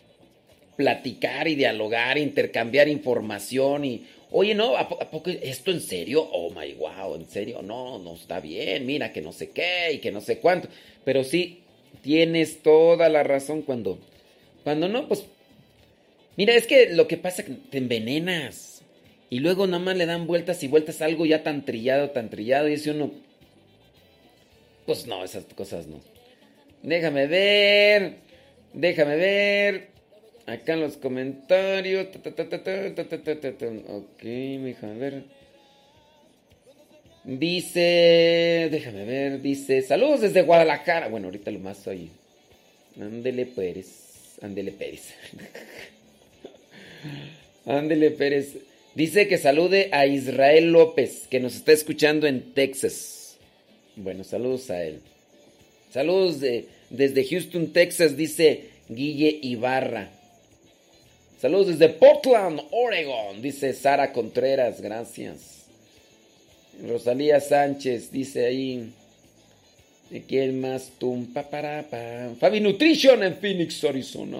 platicar 0.76 1.48
y 1.48 1.54
dialogar, 1.54 2.18
intercambiar 2.18 2.88
información 2.88 3.84
y, 3.84 4.06
oye, 4.30 4.54
no, 4.54 4.76
¿a, 4.76 4.88
poco 4.88 5.30
esto 5.30 5.70
en 5.70 5.80
serio? 5.80 6.28
Oh 6.32 6.50
my 6.50 6.74
wow, 6.74 7.14
en 7.14 7.28
serio, 7.28 7.62
no, 7.62 7.98
no 7.98 8.14
está 8.14 8.40
bien, 8.40 8.86
mira 8.86 9.12
que 9.12 9.22
no 9.22 9.32
sé 9.32 9.50
qué 9.50 9.92
y 9.92 9.98
que 9.98 10.12
no 10.12 10.20
sé 10.20 10.38
cuánto. 10.38 10.68
Pero 11.04 11.24
sí, 11.24 11.62
tienes 12.02 12.62
toda 12.62 13.08
la 13.08 13.22
razón 13.22 13.62
cuando, 13.62 13.98
cuando 14.62 14.88
no, 14.88 15.08
pues, 15.08 15.24
mira, 16.36 16.54
es 16.54 16.66
que 16.66 16.90
lo 16.90 17.06
que 17.08 17.16
pasa 17.16 17.42
es 17.42 17.48
que 17.48 17.54
te 17.70 17.78
envenenas 17.78 18.82
y 19.30 19.40
luego 19.40 19.66
nada 19.66 19.82
más 19.82 19.96
le 19.96 20.06
dan 20.06 20.26
vueltas 20.26 20.62
y 20.62 20.68
vueltas 20.68 21.02
algo 21.02 21.26
ya 21.26 21.42
tan 21.42 21.64
trillado, 21.64 22.10
tan 22.10 22.30
trillado 22.30 22.68
y 22.68 22.72
dice 22.72 22.90
uno, 22.90 23.12
pues 24.86 25.06
no, 25.06 25.24
esas 25.24 25.44
cosas 25.54 25.86
no. 25.86 26.00
Déjame 26.82 27.26
ver, 27.26 28.16
déjame 28.74 29.16
ver. 29.16 29.93
Acá 30.46 30.74
en 30.74 30.80
los 30.80 30.96
comentarios. 30.96 32.08
Ok, 33.88 34.22
déjame 34.22 34.98
ver. 34.98 35.22
Dice, 37.24 38.68
déjame 38.70 39.06
ver, 39.06 39.40
dice, 39.40 39.80
saludos 39.80 40.20
desde 40.20 40.42
Guadalajara. 40.42 41.08
Bueno, 41.08 41.28
ahorita 41.28 41.50
lo 41.50 41.60
más 41.60 41.78
soy. 41.78 42.10
Ándele 43.00 43.46
Pérez. 43.46 44.36
Ándele 44.42 44.72
Pérez. 44.72 45.14
Ándele 47.66 48.10
Pérez. 48.10 48.56
Dice 48.94 49.26
que 49.26 49.38
salude 49.38 49.88
a 49.92 50.06
Israel 50.06 50.70
López, 50.70 51.26
que 51.30 51.40
nos 51.40 51.56
está 51.56 51.72
escuchando 51.72 52.26
en 52.26 52.52
Texas. 52.52 53.38
Bueno, 53.96 54.22
saludos 54.22 54.70
a 54.70 54.84
él. 54.84 55.00
Saludos 55.90 56.40
desde 56.90 57.24
Houston, 57.24 57.72
Texas, 57.72 58.16
dice 58.16 58.68
Guille 58.88 59.38
Ibarra. 59.42 60.10
Saludos 61.44 61.78
desde 61.78 61.90
Portland, 61.90 62.58
Oregon, 62.70 63.42
dice 63.42 63.74
Sara 63.74 64.14
Contreras, 64.14 64.80
gracias. 64.80 65.66
Rosalía 66.88 67.38
Sánchez 67.38 68.10
dice 68.10 68.46
ahí. 68.46 68.90
¿Quién 70.26 70.58
más? 70.62 70.90
Tumpa 70.98 71.42
para 71.42 71.84
Fabi 72.40 72.60
Nutrition 72.60 73.22
en 73.22 73.36
Phoenix, 73.36 73.84
Arizona. 73.84 74.38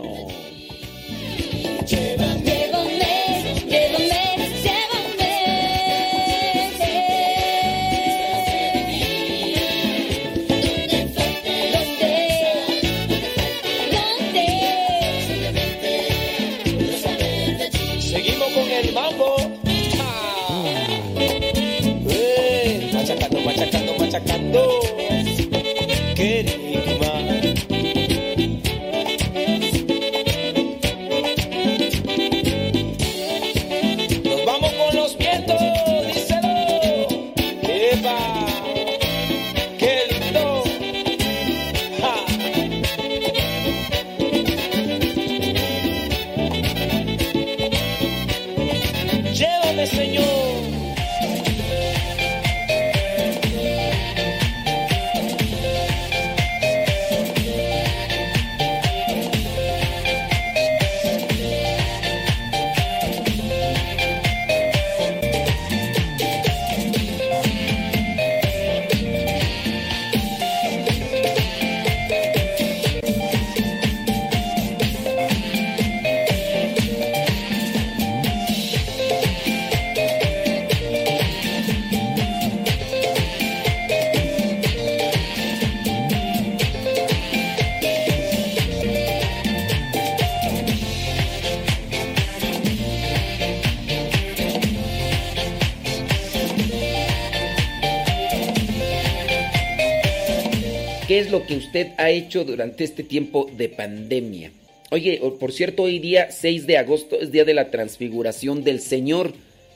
Lo 101.35 101.45
que 101.45 101.57
usted 101.57 101.89
ha 101.99 102.11
hecho 102.11 102.45
durante 102.45 102.85
este 102.85 103.03
tiempo 103.03 103.51
de 103.57 103.69
pandemia? 103.69 104.53
Oye, 104.93 105.21
por 105.41 105.51
cierto, 105.51 105.83
hoy 105.83 105.99
día 105.99 106.31
6 106.31 106.65
de 106.69 106.79
agosto 106.79 107.21
es 107.21 107.33
día 107.33 107.45
de 107.45 107.55
la 107.55 107.73
transfiguración 107.73 108.63
del 108.63 108.81
Señor. 108.81 109.33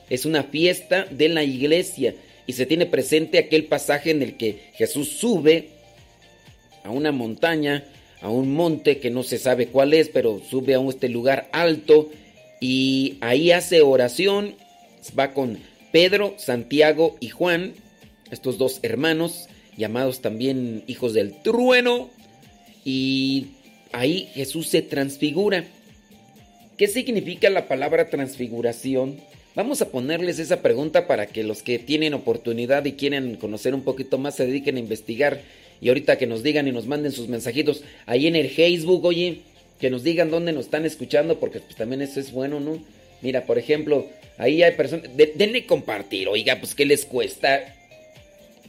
Es 0.08 0.24
una 0.24 0.44
fiesta 0.44 1.08
de 1.10 1.28
la 1.28 1.42
iglesia 1.42 2.14
y 2.46 2.52
se 2.52 2.64
tiene 2.64 2.86
presente 2.86 3.38
aquel 3.38 3.64
pasaje 3.64 4.12
en 4.12 4.22
el 4.22 4.36
que 4.36 4.60
Jesús 4.74 5.08
sube 5.08 5.70
a 6.84 6.90
una 6.90 7.10
montaña, 7.10 7.84
a 8.20 8.30
un 8.30 8.54
monte 8.54 8.98
que 8.98 9.10
no 9.10 9.24
se 9.24 9.38
sabe 9.38 9.66
cuál 9.66 9.94
es, 9.94 10.08
pero 10.10 10.40
sube 10.48 10.76
a 10.76 10.88
este 10.88 11.08
lugar 11.08 11.48
alto 11.50 12.08
y 12.60 13.16
ahí 13.20 13.50
hace 13.50 13.82
oración, 13.82 14.54
va 15.18 15.34
con 15.34 15.58
Pedro, 15.90 16.34
Santiago 16.36 17.16
y 17.18 17.30
Juan, 17.30 17.72
estos 18.30 18.58
dos 18.58 18.78
hermanos, 18.82 19.48
llamados 19.78 20.20
también 20.20 20.82
hijos 20.86 21.14
del 21.14 21.40
trueno. 21.42 22.10
Y 22.84 23.46
ahí 23.92 24.28
Jesús 24.34 24.68
se 24.68 24.82
transfigura. 24.82 25.64
¿Qué 26.76 26.86
significa 26.88 27.48
la 27.48 27.66
palabra 27.66 28.10
transfiguración? 28.10 29.16
Vamos 29.54 29.80
a 29.80 29.88
ponerles 29.88 30.38
esa 30.38 30.62
pregunta 30.62 31.06
para 31.06 31.26
que 31.26 31.42
los 31.42 31.62
que 31.62 31.78
tienen 31.78 32.14
oportunidad 32.14 32.84
y 32.84 32.92
quieren 32.92 33.36
conocer 33.36 33.74
un 33.74 33.82
poquito 33.82 34.18
más 34.18 34.36
se 34.36 34.46
dediquen 34.46 34.76
a 34.76 34.80
investigar. 34.80 35.40
Y 35.80 35.88
ahorita 35.88 36.18
que 36.18 36.26
nos 36.26 36.42
digan 36.42 36.68
y 36.68 36.72
nos 36.72 36.86
manden 36.86 37.12
sus 37.12 37.28
mensajitos 37.28 37.82
ahí 38.06 38.26
en 38.26 38.36
el 38.36 38.50
Facebook, 38.50 39.04
oye, 39.04 39.42
que 39.80 39.90
nos 39.90 40.02
digan 40.02 40.30
dónde 40.30 40.52
nos 40.52 40.66
están 40.66 40.84
escuchando, 40.84 41.38
porque 41.38 41.60
pues 41.60 41.76
también 41.76 42.02
eso 42.02 42.20
es 42.20 42.32
bueno, 42.32 42.60
¿no? 42.60 42.82
Mira, 43.22 43.46
por 43.46 43.58
ejemplo, 43.58 44.06
ahí 44.38 44.62
hay 44.62 44.74
personas, 44.74 45.10
denle 45.16 45.66
compartir, 45.66 46.28
oiga, 46.28 46.58
pues 46.60 46.74
¿qué 46.74 46.84
les 46.84 47.04
cuesta? 47.04 47.74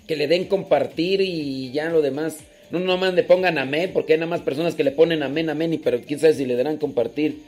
Que 0.10 0.16
le 0.16 0.28
den 0.28 0.46
compartir 0.46 1.22
y 1.22 1.72
ya 1.72 1.88
lo 1.92 2.02
demás. 2.02 2.38
No 2.72 2.80
nomás 2.80 3.14
le 3.14 3.22
pongan 3.22 3.60
amén, 3.60 3.92
porque 3.94 4.14
hay 4.14 4.20
nada 4.20 4.32
más 4.32 4.42
personas 4.42 4.74
que 4.74 4.84
le 4.84 4.90
ponen 4.90 5.22
amén, 5.22 5.52
amén, 5.52 5.72
y 5.76 5.78
pero 5.78 6.02
quién 6.02 6.20
sabe 6.20 6.34
si 6.34 6.48
le 6.48 6.56
darán 6.56 6.78
compartir. 6.78 7.44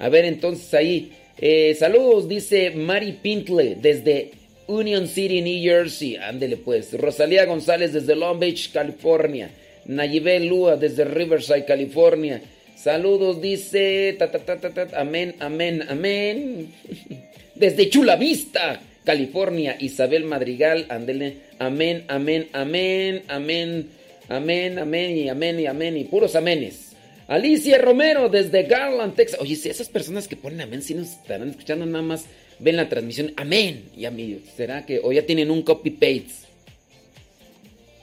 A 0.00 0.08
ver, 0.08 0.24
entonces 0.24 0.74
ahí. 0.74 1.12
Eh, 1.38 1.76
saludos, 1.78 2.28
dice 2.28 2.70
Mari 2.72 3.12
Pintle 3.22 3.76
desde 3.80 4.32
Union 4.66 5.06
City, 5.06 5.42
New 5.42 5.62
Jersey. 5.62 6.16
Ándele 6.16 6.56
pues. 6.56 6.92
Rosalía 6.92 7.44
González 7.44 7.92
desde 7.92 8.16
Long 8.16 8.40
Beach, 8.40 8.72
California. 8.72 9.50
Nayibel 9.84 10.46
Lua 10.46 10.76
desde 10.76 11.04
Riverside, 11.04 11.66
California. 11.66 12.42
Saludos, 12.74 13.40
dice. 13.40 14.16
Ta, 14.18 14.28
ta, 14.28 14.56
ta, 14.58 14.88
amén, 14.98 15.36
amén, 15.38 15.84
amén. 15.88 16.74
Desde 17.54 17.90
Chula 17.90 18.16
Vista, 18.16 18.80
California, 19.04 19.76
Isabel 19.78 20.24
Madrigal, 20.24 20.86
andele, 20.88 21.38
amén, 21.58 22.04
amén, 22.08 22.48
amén, 22.52 23.22
amén, 23.28 23.88
amén, 24.28 24.78
amén 24.78 25.16
y 25.16 25.28
amén 25.28 25.60
y 25.60 25.66
amén 25.66 25.96
y 25.96 26.04
puros 26.04 26.36
amenes. 26.36 26.92
Alicia 27.28 27.78
Romero 27.78 28.28
desde 28.28 28.64
Garland, 28.64 29.14
Texas. 29.14 29.40
Oye, 29.40 29.54
si 29.56 29.68
esas 29.68 29.88
personas 29.88 30.26
que 30.26 30.36
ponen 30.36 30.62
amén, 30.62 30.82
si 30.82 30.94
nos 30.94 31.10
estarán 31.10 31.48
escuchando 31.48 31.86
nada 31.86 32.02
más, 32.02 32.26
ven 32.58 32.76
la 32.76 32.88
transmisión, 32.88 33.32
amén. 33.36 33.84
Y 33.96 34.04
a 34.04 34.10
mí, 34.10 34.42
¿será 34.56 34.84
que 34.84 35.00
o 35.02 35.12
ya 35.12 35.24
tienen 35.24 35.50
un 35.50 35.62
copy 35.62 35.90
paste? 35.90 36.48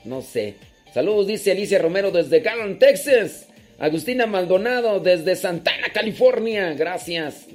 No 0.04 0.22
sé. 0.22 0.54
Saludos, 0.94 1.26
dice 1.26 1.52
Alicia 1.52 1.78
Romero 1.78 2.10
desde 2.10 2.40
Garland, 2.40 2.78
Texas. 2.78 3.46
Agustina 3.78 4.26
Maldonado 4.26 4.98
desde 4.98 5.36
Santana, 5.36 5.92
California. 5.92 6.72
Gracias. 6.72 7.46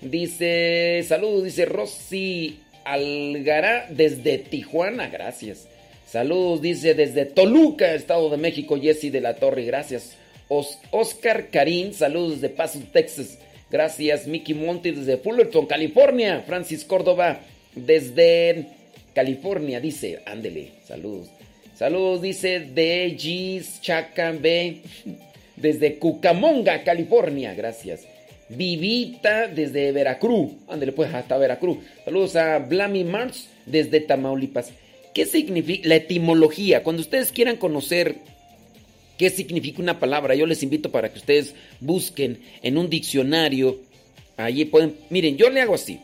Dice, 0.00 1.04
saludos, 1.06 1.44
dice 1.44 1.64
Rosy 1.64 2.60
Algará 2.84 3.88
desde 3.90 4.38
Tijuana, 4.38 5.08
gracias. 5.08 5.66
Saludos, 6.06 6.62
dice 6.62 6.94
desde 6.94 7.24
Toluca, 7.24 7.94
Estado 7.94 8.30
de 8.30 8.36
México, 8.36 8.78
Jessy 8.80 9.10
de 9.10 9.20
la 9.20 9.34
Torre, 9.34 9.64
gracias. 9.64 10.16
Oscar 10.48 11.48
Karim, 11.50 11.92
saludos 11.92 12.40
de 12.40 12.48
Paso, 12.48 12.78
Texas. 12.92 13.38
Gracias, 13.70 14.28
Mickey 14.28 14.54
Monty 14.54 14.92
desde 14.92 15.16
Fullerton, 15.16 15.66
California. 15.66 16.44
Francis 16.46 16.84
Córdoba 16.84 17.40
desde 17.74 18.66
California, 19.14 19.80
dice, 19.80 20.20
ándele, 20.24 20.70
saludos. 20.86 21.28
Saludos, 21.74 22.22
dice 22.22 22.60
de 22.60 23.16
Gis 23.18 23.80
B 24.40 24.82
desde 25.56 25.98
Cucamonga, 25.98 26.84
California. 26.84 27.52
Gracias. 27.54 28.06
Vivita 28.48 29.48
desde 29.48 29.92
Veracruz. 29.92 30.52
Ándele 30.68 30.92
pues 30.92 31.12
hasta 31.12 31.36
Veracruz. 31.36 31.78
Saludos 32.04 32.36
a 32.36 32.58
Blammy 32.58 33.04
Mars 33.04 33.48
desde 33.66 34.00
Tamaulipas. 34.00 34.72
¿Qué 35.12 35.26
significa 35.26 35.88
la 35.88 35.96
etimología? 35.96 36.82
Cuando 36.82 37.02
ustedes 37.02 37.32
quieran 37.32 37.56
conocer 37.56 38.16
qué 39.18 39.30
significa 39.30 39.82
una 39.82 39.98
palabra, 39.98 40.34
yo 40.34 40.46
les 40.46 40.62
invito 40.62 40.90
para 40.90 41.10
que 41.10 41.18
ustedes 41.18 41.54
busquen 41.80 42.38
en 42.62 42.78
un 42.78 42.90
diccionario. 42.90 43.78
Allí 44.36 44.66
pueden, 44.66 44.94
miren, 45.10 45.36
yo 45.36 45.50
le 45.50 45.62
hago 45.62 45.74
así. 45.74 46.00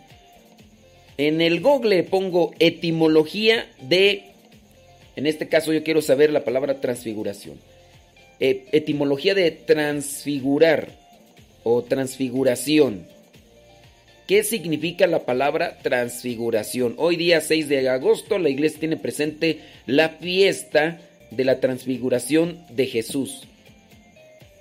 En 1.18 1.40
el 1.40 1.60
Google 1.60 2.02
pongo 2.04 2.54
etimología 2.58 3.70
de, 3.82 4.24
en 5.14 5.26
este 5.26 5.46
caso 5.46 5.72
yo 5.72 5.84
quiero 5.84 6.00
saber 6.00 6.32
la 6.32 6.42
palabra 6.42 6.80
transfiguración. 6.80 7.60
E, 8.40 8.64
etimología 8.72 9.34
de 9.34 9.50
transfigurar 9.50 11.01
o 11.64 11.82
transfiguración. 11.82 13.06
¿Qué 14.26 14.44
significa 14.44 15.06
la 15.06 15.26
palabra 15.26 15.78
transfiguración? 15.82 16.94
Hoy 16.96 17.16
día 17.16 17.40
6 17.40 17.68
de 17.68 17.88
agosto 17.88 18.38
la 18.38 18.48
iglesia 18.48 18.80
tiene 18.80 18.96
presente 18.96 19.60
la 19.86 20.10
fiesta 20.10 21.00
de 21.30 21.44
la 21.44 21.60
transfiguración 21.60 22.58
de 22.70 22.86
Jesús. 22.86 23.42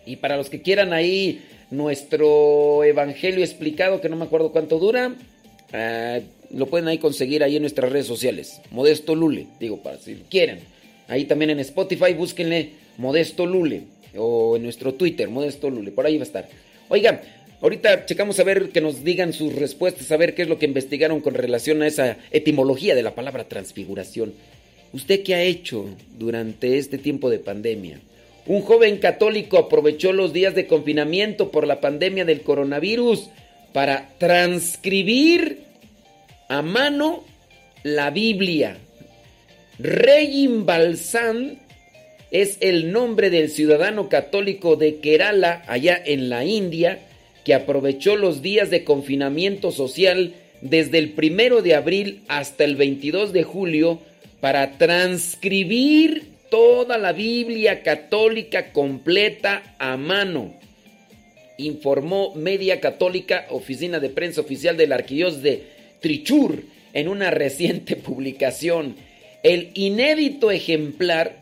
Y 0.06 0.18
para 0.18 0.38
los 0.38 0.50
que 0.50 0.62
quieran 0.62 0.94
ahí 0.94 1.42
nuestro 1.70 2.84
evangelio 2.84 3.44
explicado, 3.44 4.02
que 4.02 4.10
no 4.10 4.16
me 4.16 4.26
acuerdo 4.26 4.52
cuánto 4.52 4.80
dura, 4.80 5.16
ah, 5.74 6.20
lo 6.50 6.66
pueden 6.68 6.88
ahí 6.88 6.98
conseguir 6.98 7.44
ahí 7.44 7.56
en 7.56 7.64
nuestras 7.64 7.92
redes 7.92 8.08
sociales. 8.08 8.62
Modesto 8.72 9.16
Lule, 9.16 9.48
digo, 9.60 9.78
para 9.78 9.98
si 9.98 10.16
quieren. 10.30 10.60
Ahí 11.08 11.26
también 11.26 11.52
en 11.52 11.60
Spotify 11.60 12.14
búsquenle 12.14 12.72
Modesto 12.98 13.46
Lule 13.46 13.84
o 14.18 14.58
en 14.58 14.64
nuestro 14.64 14.94
Twitter, 14.96 15.30
Modesto 15.30 15.70
Lule, 15.70 15.92
por 15.92 16.06
ahí 16.06 16.18
va 16.18 16.24
a 16.24 16.26
estar. 16.26 16.50
Oigan, 16.91 17.21
ahorita 17.62 18.06
checamos 18.06 18.38
a 18.41 18.43
ver 18.43 18.71
que 18.71 18.82
nos 18.82 19.06
digan 19.06 19.32
sus 19.32 19.56
respuestas, 19.56 20.12
a 20.12 20.17
ver 20.17 20.36
qué 20.36 20.41
es 20.41 20.49
lo 20.49 20.60
que 20.60 20.65
investigaron 20.65 21.21
con 21.21 21.34
relación 21.34 21.82
a 21.82 21.88
esa 21.88 22.17
etimología 22.32 22.95
de 22.95 23.01
la 23.01 23.15
palabra 23.15 23.45
transfiguración. 23.45 24.34
¿Usted 24.91 25.23
qué 25.23 25.36
ha 25.36 25.41
hecho 25.41 25.86
durante 26.19 26.77
este 26.77 26.97
tiempo 26.97 27.30
de 27.30 27.39
pandemia? 27.39 28.01
Un 28.45 28.62
joven 28.63 28.97
católico 28.97 29.58
aprovechó 29.58 30.12
los 30.12 30.34
días 30.34 30.54
de 30.54 30.67
confinamiento 30.67 31.49
por 31.49 31.65
la 31.65 31.80
pandemia 31.80 32.25
del 32.25 32.41
coronavirus 32.41 33.30
para 33.71 34.10
transcribir 34.17 35.60
a 36.49 36.62
mano 36.62 37.23
la 37.84 38.10
Biblia. 38.10 38.75
Regin 39.80 40.65
Balsán 40.65 41.58
es 42.32 42.58
el 42.62 42.91
nombre 42.94 43.30
del 43.30 43.50
ciudadano 43.50 44.08
católico 44.08 44.78
de 44.78 45.00
Kerala, 45.00 45.63
allá 45.67 46.02
en 46.04 46.30
la 46.30 46.46
India, 46.46 47.00
que 47.44 47.54
aprovechó 47.54 48.15
los 48.15 48.41
días 48.41 48.70
de 48.70 48.86
confinamiento 48.86 49.72
social 49.72 50.34
desde 50.62 50.98
el 50.98 51.10
primero 51.12 51.62
de 51.62 51.76
abril 51.76 52.22
hasta 52.28 52.63
el 52.63 52.78
22 52.78 53.34
de 53.34 53.44
julio 53.44 54.00
para 54.39 54.78
transcribir 54.78 56.32
toda 56.50 56.98
la 56.98 57.12
Biblia 57.12 57.84
católica 57.84 58.72
completa 58.72 59.76
a 59.78 59.98
mano. 59.98 60.54
Informó 61.58 62.34
Media 62.36 62.80
Católica, 62.80 63.46
oficina 63.50 64.00
de 64.00 64.10
prensa 64.10 64.41
oficial 64.41 64.78
del 64.78 64.94
arquidiócesis 64.94 65.44
de 65.44 65.63
Trichur, 66.00 66.63
en 66.94 67.08
una 67.08 67.30
reciente 67.32 67.96
publicación. 67.96 68.96
El 69.44 69.70
inédito 69.74 70.52
ejemplar 70.52 71.41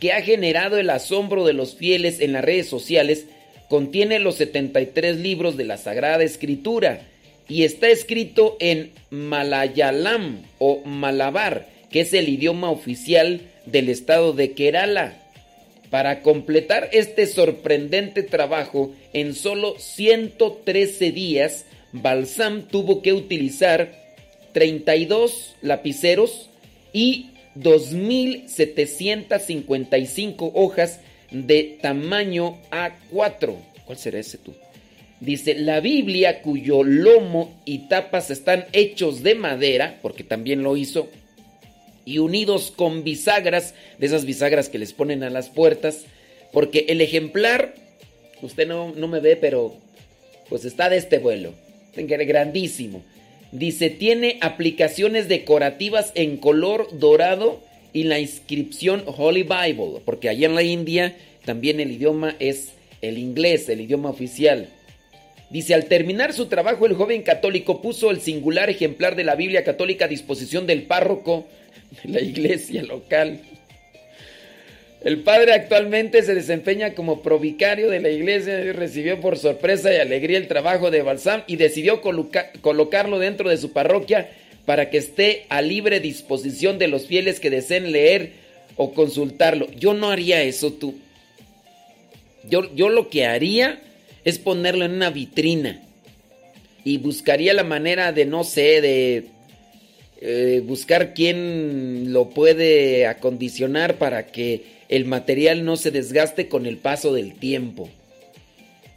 que 0.00 0.12
ha 0.12 0.22
generado 0.22 0.78
el 0.78 0.90
asombro 0.90 1.44
de 1.44 1.52
los 1.52 1.74
fieles 1.76 2.20
en 2.20 2.32
las 2.32 2.44
redes 2.44 2.68
sociales 2.68 3.26
contiene 3.68 4.18
los 4.18 4.36
73 4.36 5.16
libros 5.18 5.56
de 5.56 5.64
la 5.64 5.76
Sagrada 5.76 6.22
Escritura 6.22 7.00
y 7.48 7.64
está 7.64 7.88
escrito 7.88 8.56
en 8.60 8.92
Malayalam 9.10 10.42
o 10.58 10.82
Malabar, 10.84 11.68
que 11.90 12.00
es 12.00 12.12
el 12.14 12.28
idioma 12.28 12.70
oficial 12.70 13.40
del 13.66 13.88
estado 13.88 14.32
de 14.32 14.52
Kerala. 14.52 15.20
Para 15.90 16.22
completar 16.22 16.88
este 16.92 17.26
sorprendente 17.26 18.22
trabajo, 18.22 18.92
en 19.12 19.34
solo 19.34 19.76
113 19.78 21.12
días, 21.12 21.66
Balsam 21.92 22.62
tuvo 22.68 23.02
que 23.02 23.12
utilizar 23.12 23.92
32 24.52 25.54
lapiceros 25.62 26.48
y 26.92 27.30
2.755 27.56 30.50
hojas 30.54 31.00
de 31.30 31.78
tamaño 31.80 32.58
A4. 32.70 33.54
¿Cuál 33.84 33.98
será 33.98 34.18
ese 34.18 34.38
tú? 34.38 34.54
Dice, 35.20 35.54
la 35.54 35.78
Biblia 35.80 36.42
cuyo 36.42 36.82
lomo 36.82 37.54
y 37.64 37.88
tapas 37.88 38.30
están 38.30 38.66
hechos 38.72 39.22
de 39.22 39.34
madera, 39.34 39.98
porque 40.02 40.24
también 40.24 40.62
lo 40.62 40.76
hizo, 40.76 41.08
y 42.04 42.18
unidos 42.18 42.70
con 42.74 43.04
bisagras, 43.04 43.74
de 43.98 44.06
esas 44.06 44.26
bisagras 44.26 44.68
que 44.68 44.78
les 44.78 44.92
ponen 44.92 45.22
a 45.22 45.30
las 45.30 45.48
puertas, 45.48 46.02
porque 46.52 46.84
el 46.88 47.00
ejemplar, 47.00 47.74
usted 48.42 48.68
no, 48.68 48.92
no 48.94 49.08
me 49.08 49.20
ve, 49.20 49.36
pero 49.36 49.74
pues 50.48 50.64
está 50.64 50.90
de 50.90 50.98
este 50.98 51.18
vuelo, 51.18 51.54
grandísimo. 51.96 53.02
Dice, 53.54 53.88
tiene 53.88 54.38
aplicaciones 54.40 55.28
decorativas 55.28 56.10
en 56.16 56.38
color 56.38 56.88
dorado 56.98 57.60
y 57.92 58.02
la 58.02 58.18
inscripción 58.18 59.04
Holy 59.06 59.44
Bible, 59.44 60.00
porque 60.04 60.28
allá 60.28 60.48
en 60.48 60.56
la 60.56 60.64
India 60.64 61.16
también 61.44 61.78
el 61.78 61.92
idioma 61.92 62.34
es 62.40 62.72
el 63.00 63.16
inglés, 63.16 63.68
el 63.68 63.82
idioma 63.82 64.10
oficial. 64.10 64.70
Dice, 65.50 65.72
al 65.72 65.84
terminar 65.84 66.32
su 66.32 66.46
trabajo, 66.46 66.84
el 66.84 66.94
joven 66.94 67.22
católico 67.22 67.80
puso 67.80 68.10
el 68.10 68.20
singular 68.20 68.70
ejemplar 68.70 69.14
de 69.14 69.22
la 69.22 69.36
Biblia 69.36 69.62
católica 69.62 70.06
a 70.06 70.08
disposición 70.08 70.66
del 70.66 70.82
párroco 70.82 71.46
de 72.02 72.10
la 72.10 72.20
iglesia 72.22 72.82
local. 72.82 73.38
El 75.04 75.20
padre 75.20 75.52
actualmente 75.52 76.22
se 76.22 76.34
desempeña 76.34 76.94
como 76.94 77.20
provicario 77.20 77.90
de 77.90 78.00
la 78.00 78.08
iglesia 78.08 78.58
y 78.60 78.72
recibió 78.72 79.20
por 79.20 79.36
sorpresa 79.36 79.92
y 79.92 79.98
alegría 79.98 80.38
el 80.38 80.48
trabajo 80.48 80.90
de 80.90 81.02
Balsam 81.02 81.42
y 81.46 81.56
decidió 81.56 82.00
colocarlo 82.00 83.18
dentro 83.18 83.50
de 83.50 83.58
su 83.58 83.72
parroquia 83.72 84.30
para 84.64 84.88
que 84.88 84.96
esté 84.96 85.44
a 85.50 85.60
libre 85.60 86.00
disposición 86.00 86.78
de 86.78 86.88
los 86.88 87.06
fieles 87.06 87.38
que 87.38 87.50
deseen 87.50 87.92
leer 87.92 88.32
o 88.76 88.94
consultarlo. 88.94 89.68
Yo 89.72 89.92
no 89.92 90.08
haría 90.08 90.42
eso 90.42 90.72
tú. 90.72 90.94
Yo, 92.48 92.74
yo 92.74 92.88
lo 92.88 93.10
que 93.10 93.26
haría 93.26 93.82
es 94.24 94.38
ponerlo 94.38 94.86
en 94.86 94.92
una 94.92 95.10
vitrina 95.10 95.82
y 96.82 96.96
buscaría 96.96 97.52
la 97.52 97.64
manera 97.64 98.12
de, 98.12 98.24
no 98.24 98.42
sé, 98.42 98.80
de 98.80 99.24
eh, 100.22 100.62
buscar 100.64 101.12
quién 101.12 102.10
lo 102.14 102.30
puede 102.30 103.06
acondicionar 103.06 103.96
para 103.96 104.26
que 104.28 104.73
el 104.88 105.04
material 105.04 105.64
no 105.64 105.76
se 105.76 105.90
desgaste 105.90 106.48
con 106.48 106.66
el 106.66 106.76
paso 106.76 107.12
del 107.12 107.34
tiempo. 107.34 107.88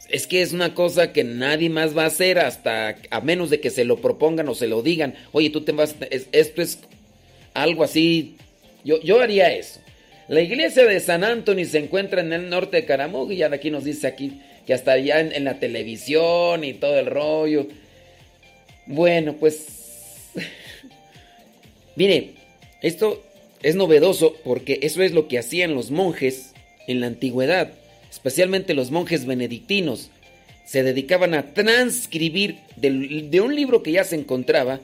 Es 0.08 0.26
que 0.26 0.40
es 0.40 0.52
una 0.52 0.74
cosa 0.74 1.12
que 1.12 1.24
nadie 1.24 1.68
más 1.68 1.96
va 1.96 2.04
a 2.04 2.06
hacer 2.06 2.38
hasta 2.38 2.96
a 3.10 3.20
menos 3.20 3.50
de 3.50 3.60
que 3.60 3.70
se 3.70 3.84
lo 3.84 3.98
propongan 3.98 4.48
o 4.48 4.54
se 4.54 4.66
lo 4.66 4.82
digan. 4.82 5.14
Oye, 5.32 5.50
tú 5.50 5.62
te 5.62 5.72
vas, 5.72 5.94
esto 6.32 6.62
es 6.62 6.78
algo 7.52 7.84
así. 7.84 8.36
Yo, 8.84 9.00
yo 9.02 9.20
haría 9.20 9.52
eso. 9.52 9.80
La 10.28 10.40
iglesia 10.40 10.84
de 10.84 11.00
San 11.00 11.24
Antonio 11.24 11.64
se 11.66 11.78
encuentra 11.78 12.20
en 12.20 12.32
el 12.32 12.48
norte 12.48 12.78
de 12.78 12.84
Caramuga 12.84 13.34
y 13.34 13.38
ya 13.38 13.48
de 13.48 13.56
aquí 13.56 13.70
nos 13.70 13.84
dice 13.84 14.06
aquí 14.06 14.40
que 14.66 14.74
hasta 14.74 14.92
allá 14.92 15.20
en 15.20 15.44
la 15.44 15.58
televisión 15.58 16.64
y 16.64 16.74
todo 16.74 16.98
el 16.98 17.06
rollo. 17.06 17.66
Bueno, 18.86 19.34
pues 19.34 19.78
Mire, 21.96 22.34
esto 22.80 23.22
es 23.62 23.74
novedoso 23.74 24.36
porque 24.44 24.78
eso 24.82 25.02
es 25.02 25.12
lo 25.12 25.28
que 25.28 25.38
hacían 25.38 25.74
los 25.74 25.90
monjes 25.90 26.52
en 26.86 27.00
la 27.00 27.06
antigüedad, 27.06 27.72
especialmente 28.10 28.74
los 28.74 28.90
monjes 28.90 29.26
benedictinos. 29.26 30.10
Se 30.64 30.82
dedicaban 30.82 31.34
a 31.34 31.54
transcribir 31.54 32.58
de, 32.76 33.40
un 33.40 33.54
libro 33.54 33.82
que 33.82 33.92
ya 33.92 34.04
se 34.04 34.16
encontraba, 34.16 34.80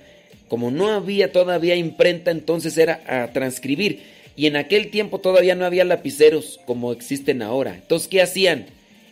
como 0.49 0.71
no 0.71 0.89
había 0.89 1.33
todavía 1.33 1.77
imprenta, 1.77 2.31
entonces 2.31 2.77
era 2.79 3.03
a 3.07 3.33
transcribir. 3.33 4.01
Y 4.37 4.47
en 4.47 4.57
aquel 4.57 4.91
tiempo 4.91 5.21
todavía 5.21 5.55
no 5.55 5.65
había 5.65 5.85
lapiceros 5.85 6.59
como 6.67 6.93
existen 6.93 7.43
ahora. 7.43 7.75
Entonces, 7.75 8.09
¿qué 8.09 8.23
hacían? 8.23 8.67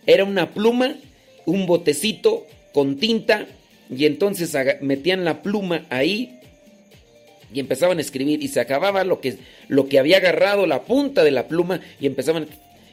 Era 0.07 0.25
una 0.25 0.53
pluma, 0.53 0.96
un 1.46 1.66
botecito 1.66 2.46
con 2.72 2.96
tinta, 2.96 3.46
y 3.94 4.07
entonces 4.07 4.57
metían 4.81 5.25
la 5.25 5.42
pluma 5.42 5.87
ahí 5.90 6.40
y 7.52 7.60
empezaban 7.60 7.98
a 7.98 8.02
escribir 8.02 8.42
y 8.42 8.48
se 8.48 8.60
acababa 8.60 9.04
lo 9.04 9.20
que, 9.20 9.36
lo 9.68 9.88
que 9.88 9.98
había 9.98 10.18
agarrado 10.18 10.66
la 10.66 10.82
punta 10.82 11.24
de 11.24 11.30
la 11.30 11.48
pluma 11.48 11.80
y 12.00 12.06
empezaban 12.06 12.46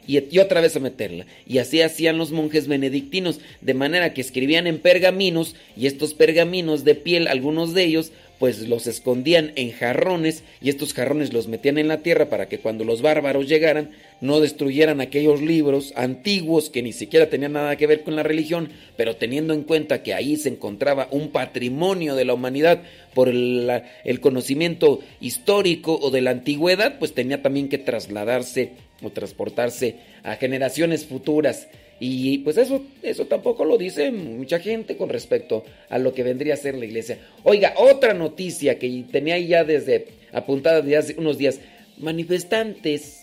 y, 0.10 0.40
otra 0.40 0.60
vez 0.60 0.76
a 0.76 0.80
meterla. 0.80 1.26
Y 1.46 1.60
así 1.60 1.82
hacían 1.82 2.18
los 2.18 2.32
monjes 2.32 2.68
benedictinos, 2.68 3.40
de 3.62 3.76
manera 3.76 4.14
que 4.14 4.22
escribían 4.22 4.66
en 4.66 4.80
pergaminos 4.80 5.56
y 5.78 5.86
estos 5.86 6.16
pergaminos 6.16 6.84
de 6.84 6.96
piel, 6.96 7.28
algunos 7.28 7.76
de 7.76 7.84
ellos, 7.84 8.12
pues 8.40 8.68
los 8.68 8.88
escondían 8.88 9.52
en 9.56 9.72
jarrones 9.72 10.44
y 10.62 10.70
estos 10.70 10.94
jarrones 10.94 11.32
los 11.32 11.48
metían 11.48 11.78
en 11.78 11.90
la 11.90 12.00
tierra 12.00 12.30
para 12.30 12.48
que 12.48 12.58
cuando 12.58 12.86
los 12.86 13.02
bárbaros 13.02 13.48
llegaran 13.48 13.92
no 14.22 14.40
destruyeran 14.40 15.02
aquellos 15.02 15.42
libros 15.42 15.94
antiguos 15.96 16.70
que 16.70 16.82
ni 16.82 16.92
siquiera 16.92 17.30
tenían 17.30 17.54
nada 17.54 17.76
que 17.78 17.88
ver 17.88 18.04
con 18.04 18.16
la 18.16 18.24
religión, 18.24 18.70
pero 18.98 19.16
teniendo 19.16 19.54
en 19.54 19.64
cuenta 19.64 20.04
que 20.04 20.14
ahí 20.14 20.36
se 20.36 20.50
encontraba 20.50 21.08
un 21.12 21.30
patrimonio 21.30 22.16
de 22.16 22.26
la 22.26 22.34
humanidad 22.34 22.82
por 23.14 23.30
el, 23.30 24.20
conocimiento 24.22 25.00
histórico 25.22 25.98
o 26.02 26.12
de 26.12 26.22
la 26.22 26.32
antigüedad, 26.32 27.00
pues 27.00 27.14
tenía 27.14 27.42
también 27.42 27.70
que 27.70 27.78
trasladarse 27.78 28.74
o 29.02 29.10
transportarse 29.10 29.96
a 30.24 30.36
generaciones 30.36 31.06
futuras. 31.06 31.68
Y 32.02 32.40
pues 32.40 32.58
eso, 32.58 32.82
eso 33.04 33.26
tampoco 33.26 33.66
lo 33.66 33.78
dice 33.78 34.12
mucha 34.12 34.60
gente 34.60 34.96
con 34.96 35.10
respecto 35.10 35.66
a 35.90 35.98
lo 35.98 36.14
que 36.14 36.24
vendría 36.24 36.54
a 36.54 36.58
ser 36.58 36.76
la 36.76 36.86
iglesia. 36.86 37.20
Oiga, 37.44 37.74
otra 37.78 38.14
noticia 38.14 38.80
que 38.80 39.04
tenía 39.12 39.38
ya 39.40 39.64
desde 39.66 40.08
apuntada 40.32 40.82
desde 40.82 40.98
hace 40.98 41.16
unos 41.18 41.38
días. 41.38 41.60
Manifestantes 41.98 43.19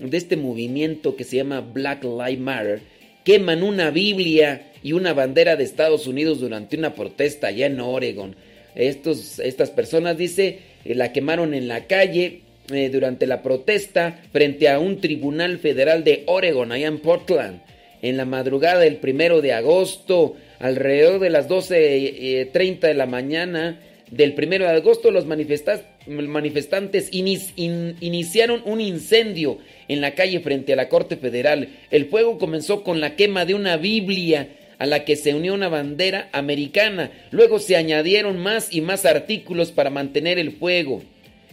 de 0.00 0.16
este 0.16 0.36
movimiento 0.36 1.14
que 1.14 1.24
se 1.24 1.36
llama 1.36 1.60
Black 1.60 2.04
Lives 2.04 2.40
Matter 2.40 2.80
queman 3.24 3.62
una 3.62 3.90
Biblia 3.90 4.72
y 4.82 4.92
una 4.92 5.12
bandera 5.12 5.56
de 5.56 5.64
Estados 5.64 6.06
Unidos 6.06 6.40
durante 6.40 6.76
una 6.76 6.94
protesta 6.94 7.48
allá 7.48 7.66
en 7.66 7.80
Oregon. 7.80 8.34
Estos, 8.74 9.38
estas 9.38 9.70
personas, 9.70 10.16
dice, 10.16 10.58
eh, 10.84 10.94
la 10.94 11.12
quemaron 11.12 11.54
en 11.54 11.68
la 11.68 11.86
calle 11.86 12.40
eh, 12.72 12.88
durante 12.88 13.26
la 13.26 13.42
protesta 13.42 14.20
frente 14.32 14.68
a 14.68 14.78
un 14.78 15.00
tribunal 15.00 15.58
federal 15.58 16.02
de 16.04 16.22
Oregon, 16.26 16.72
allá 16.72 16.86
en 16.86 16.98
Portland, 17.00 17.60
en 18.00 18.16
la 18.16 18.24
madrugada 18.24 18.80
del 18.80 18.96
primero 18.96 19.42
de 19.42 19.52
agosto, 19.52 20.36
alrededor 20.58 21.20
de 21.20 21.30
las 21.30 21.48
12.30 21.48 21.74
eh, 21.74 22.78
de 22.80 22.94
la 22.94 23.06
mañana 23.06 23.80
del 24.10 24.34
primero 24.34 24.64
de 24.64 24.72
agosto, 24.72 25.10
los 25.10 25.26
manifestantes 25.26 27.10
iniciaron 27.12 28.62
un 28.64 28.80
incendio 28.80 29.58
en 29.86 30.00
la 30.00 30.14
calle 30.14 30.40
frente 30.40 30.72
a 30.72 30.76
la 30.76 30.88
Corte 30.88 31.16
Federal. 31.16 31.68
El 31.90 32.06
fuego 32.06 32.38
comenzó 32.38 32.82
con 32.82 33.00
la 33.00 33.14
quema 33.14 33.44
de 33.44 33.54
una 33.54 33.76
Biblia 33.76 34.48
a 34.78 34.86
la 34.86 35.04
que 35.04 35.14
se 35.14 35.34
unió 35.34 35.54
una 35.54 35.68
bandera 35.68 36.28
americana. 36.32 37.12
Luego 37.30 37.58
se 37.58 37.76
añadieron 37.76 38.38
más 38.38 38.74
y 38.74 38.80
más 38.80 39.04
artículos 39.04 39.70
para 39.70 39.90
mantener 39.90 40.38
el 40.38 40.52
fuego. 40.52 41.02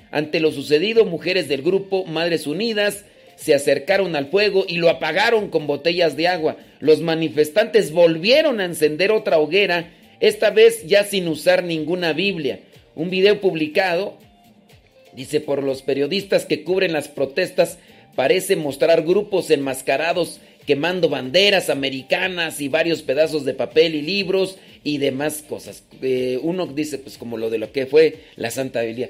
Ante 0.09 0.39
lo 0.39 0.51
sucedido, 0.51 1.05
mujeres 1.05 1.47
del 1.49 1.61
grupo 1.61 2.05
Madres 2.05 2.47
Unidas 2.47 3.05
se 3.35 3.53
acercaron 3.53 4.15
al 4.15 4.27
fuego 4.27 4.65
y 4.67 4.77
lo 4.77 4.89
apagaron 4.89 5.49
con 5.49 5.67
botellas 5.67 6.17
de 6.17 6.27
agua. 6.27 6.57
Los 6.79 7.01
manifestantes 7.01 7.91
volvieron 7.91 8.59
a 8.59 8.65
encender 8.65 9.11
otra 9.11 9.37
hoguera, 9.37 9.91
esta 10.19 10.49
vez 10.49 10.85
ya 10.85 11.03
sin 11.03 11.27
usar 11.27 11.63
ninguna 11.63 12.13
Biblia. 12.13 12.61
Un 12.95 13.09
video 13.09 13.39
publicado, 13.39 14.17
dice 15.13 15.39
por 15.39 15.63
los 15.63 15.81
periodistas 15.81 16.45
que 16.45 16.63
cubren 16.63 16.93
las 16.93 17.07
protestas, 17.07 17.77
parece 18.15 18.55
mostrar 18.55 19.03
grupos 19.03 19.51
enmascarados 19.51 20.39
quemando 20.65 21.07
banderas 21.07 21.69
americanas 21.69 22.59
y 22.59 22.67
varios 22.67 23.01
pedazos 23.01 23.45
de 23.45 23.53
papel 23.53 23.95
y 23.95 24.01
libros 24.01 24.57
y 24.83 24.97
demás 24.97 25.43
cosas. 25.47 25.83
Eh, 26.01 26.39
uno 26.41 26.67
dice, 26.67 26.97
pues 26.97 27.17
como 27.17 27.37
lo 27.37 27.49
de 27.49 27.57
lo 27.57 27.71
que 27.71 27.85
fue 27.85 28.23
la 28.35 28.51
Santa 28.51 28.81
Biblia. 28.81 29.09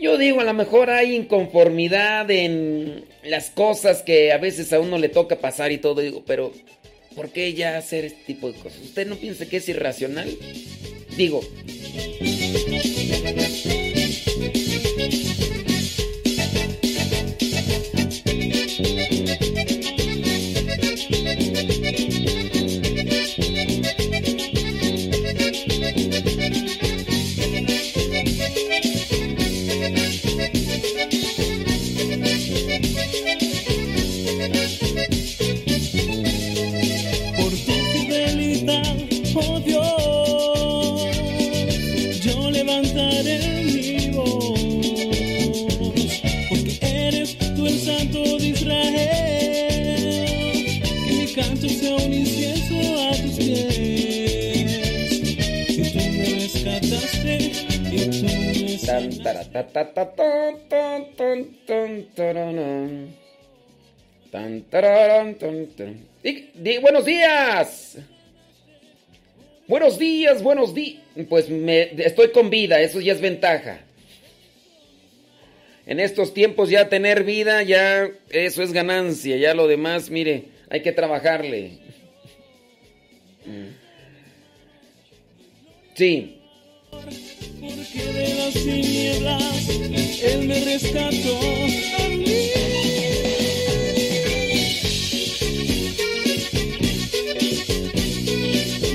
Yo 0.00 0.16
digo, 0.16 0.40
a 0.40 0.44
lo 0.44 0.54
mejor 0.54 0.90
hay 0.90 1.14
inconformidad 1.14 2.30
en 2.30 3.04
las 3.24 3.50
cosas 3.50 4.02
que 4.02 4.32
a 4.32 4.38
veces 4.38 4.72
a 4.72 4.78
uno 4.78 4.96
le 4.96 5.08
toca 5.08 5.36
pasar 5.36 5.72
y 5.72 5.78
todo, 5.78 6.00
digo, 6.00 6.22
pero 6.24 6.52
¿por 7.18 7.30
qué 7.30 7.52
ya 7.52 7.76
hacer 7.76 8.04
este 8.04 8.22
tipo 8.26 8.46
de 8.52 8.56
cosas? 8.60 8.80
¿Usted 8.80 9.08
no 9.08 9.16
piensa 9.16 9.44
que 9.46 9.56
es 9.56 9.68
irracional? 9.68 10.38
Digo. 11.16 11.40
Buenos 66.78 67.04
días. 67.04 67.98
Buenos 69.66 69.98
días, 69.98 70.42
buenos 70.42 70.74
días. 70.74 71.02
Pues 71.28 71.48
me, 71.50 71.82
estoy 72.04 72.30
con 72.30 72.50
vida, 72.50 72.80
eso 72.80 73.00
ya 73.00 73.12
es 73.12 73.20
ventaja. 73.20 73.80
En 75.86 76.00
estos 76.00 76.34
tiempos 76.34 76.70
ya 76.70 76.88
tener 76.88 77.24
vida, 77.24 77.62
ya 77.62 78.10
eso 78.30 78.62
es 78.62 78.72
ganancia, 78.72 79.36
ya 79.36 79.54
lo 79.54 79.66
demás, 79.66 80.10
mire, 80.10 80.44
hay 80.68 80.82
que 80.82 80.92
trabajarle. 80.92 81.78
Sí. 85.94 86.37
Porque 86.90 88.12
de 88.12 88.34
las 88.34 88.54
tinieblas 88.54 89.68
Él 90.22 90.46
me 90.46 90.60
rescató 90.64 91.38
a 91.98 92.08
mí. 92.08 92.50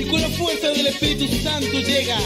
Y 0.00 0.04
con 0.10 0.20
la 0.20 0.28
fuerza 0.30 0.68
del 0.70 0.86
Espíritu 0.88 1.26
Santo 1.42 1.78
llega. 1.80 2.18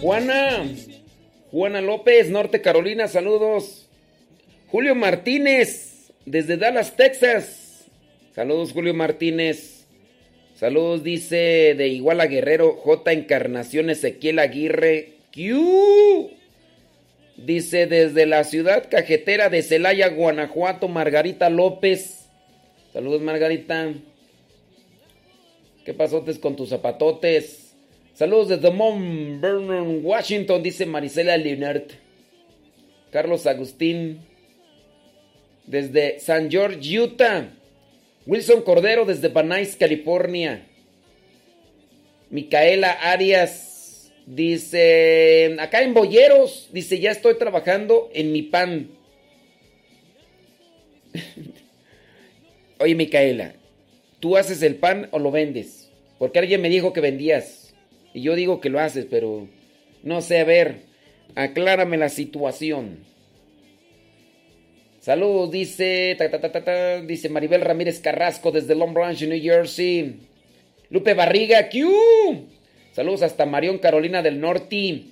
Juana, 0.00 0.64
Juana 1.52 1.80
López, 1.80 2.28
Norte 2.28 2.60
Carolina, 2.60 3.06
saludos. 3.06 3.88
Julio 4.66 4.94
Martínez, 4.94 6.12
desde 6.26 6.56
Dallas, 6.56 6.96
Texas. 6.96 7.86
Saludos, 8.34 8.72
Julio 8.72 8.94
Martínez. 8.94 9.86
Saludos, 10.56 11.04
dice 11.04 11.74
de 11.76 11.88
Iguala 11.88 12.26
Guerrero, 12.26 12.72
J. 12.74 13.12
Encarnación 13.12 13.90
Ezequiel 13.90 14.38
Aguirre. 14.38 15.14
Q. 15.32 16.30
Dice 17.36 17.86
desde 17.86 18.26
la 18.26 18.44
ciudad 18.44 18.88
cajetera 18.90 19.48
de 19.48 19.62
Celaya, 19.62 20.08
Guanajuato, 20.08 20.88
Margarita 20.88 21.48
López. 21.48 22.28
Saludos, 22.92 23.22
Margarita. 23.22 23.94
¿Qué 25.84 25.94
pasotes 25.94 26.38
con 26.38 26.56
tus 26.56 26.68
zapatotes? 26.68 27.74
Saludos 28.14 28.48
desde 28.48 28.70
Mount 28.70 29.40
Vernon, 29.40 30.00
Washington, 30.04 30.62
dice 30.62 30.84
Marisela 30.84 31.36
Leonard. 31.36 31.84
Carlos 33.10 33.46
Agustín. 33.46 34.20
Desde 35.66 36.20
San 36.20 36.50
George, 36.50 36.80
Utah. 36.98 37.48
Wilson 38.26 38.62
Cordero 38.62 39.04
desde 39.04 39.28
Banais, 39.28 39.74
California. 39.74 40.66
Micaela 42.30 42.92
Arias 42.92 43.71
dice, 44.26 45.56
acá 45.58 45.82
en 45.82 45.94
Boyeros, 45.94 46.68
dice, 46.72 46.98
ya 47.00 47.10
estoy 47.10 47.38
trabajando 47.38 48.10
en 48.14 48.32
mi 48.32 48.42
pan. 48.42 48.90
Oye, 52.78 52.94
Micaela, 52.94 53.54
¿tú 54.20 54.36
haces 54.36 54.62
el 54.62 54.76
pan 54.76 55.08
o 55.12 55.18
lo 55.18 55.30
vendes? 55.30 55.90
Porque 56.18 56.38
alguien 56.38 56.60
me 56.60 56.68
dijo 56.68 56.92
que 56.92 57.00
vendías. 57.00 57.74
Y 58.14 58.22
yo 58.22 58.34
digo 58.34 58.60
que 58.60 58.70
lo 58.70 58.80
haces, 58.80 59.06
pero 59.10 59.48
no 60.02 60.20
sé, 60.20 60.40
a 60.40 60.44
ver, 60.44 60.82
aclárame 61.34 61.96
la 61.96 62.08
situación. 62.08 63.04
Saludos, 65.00 65.50
dice, 65.50 66.16
dice 67.06 67.28
Maribel 67.28 67.60
Ramírez 67.60 67.98
Carrasco 67.98 68.52
desde 68.52 68.76
Long 68.76 68.94
Branch, 68.94 69.20
New 69.22 69.42
Jersey. 69.42 70.20
Lupe 70.90 71.14
Barriga, 71.14 71.68
Q. 71.68 71.90
Saludos 72.92 73.22
hasta 73.22 73.46
Marión, 73.46 73.78
Carolina 73.78 74.22
del 74.22 74.38
Norte. 74.38 75.04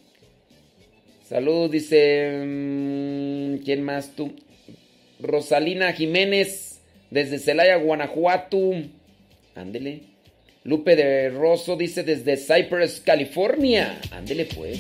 Saludos, 1.27 1.71
dice. 1.71 2.43
Mm, 2.45 3.65
¿Quién 3.65 3.83
más 3.83 4.15
tú? 4.15 4.33
Rosalina 5.19 5.93
Jiménez 5.93 6.81
desde 7.11 7.39
Celaya, 7.39 7.77
Guanajuato. 7.77 8.73
Ándele. 9.55 10.01
Lupe 10.65 10.95
de 10.95 11.31
Rosso 11.31 11.77
dice 11.77 12.03
desde 12.03 12.37
Cypress, 12.37 13.01
California. 13.01 13.99
Ándele 14.11 14.45
pues. 14.45 14.79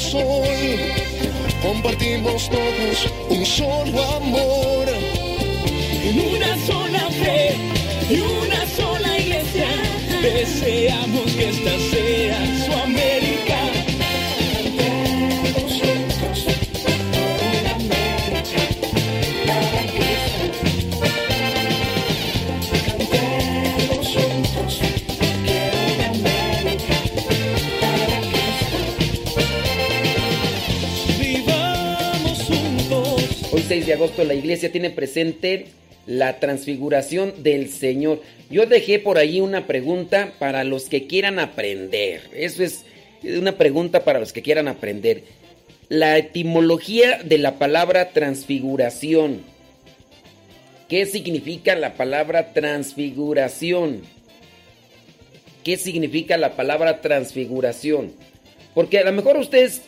说 0.00 0.49
iglesia 34.34 34.72
tiene 34.72 34.90
presente 34.90 35.66
la 36.06 36.40
transfiguración 36.40 37.42
del 37.42 37.68
Señor. 37.70 38.20
Yo 38.50 38.66
dejé 38.66 38.98
por 38.98 39.18
ahí 39.18 39.40
una 39.40 39.66
pregunta 39.66 40.32
para 40.38 40.64
los 40.64 40.88
que 40.88 41.06
quieran 41.06 41.38
aprender. 41.38 42.22
Eso 42.34 42.62
es 42.64 42.84
una 43.22 43.56
pregunta 43.56 44.04
para 44.04 44.18
los 44.18 44.32
que 44.32 44.42
quieran 44.42 44.68
aprender. 44.68 45.24
La 45.88 46.18
etimología 46.18 47.20
de 47.22 47.38
la 47.38 47.58
palabra 47.58 48.10
transfiguración. 48.10 49.42
¿Qué 50.88 51.06
significa 51.06 51.76
la 51.76 51.94
palabra 51.94 52.52
transfiguración? 52.52 54.02
¿Qué 55.62 55.76
significa 55.76 56.36
la 56.36 56.56
palabra 56.56 57.00
transfiguración? 57.00 58.12
Porque 58.74 58.98
a 58.98 59.04
lo 59.04 59.12
mejor 59.12 59.36
ustedes 59.36 59.82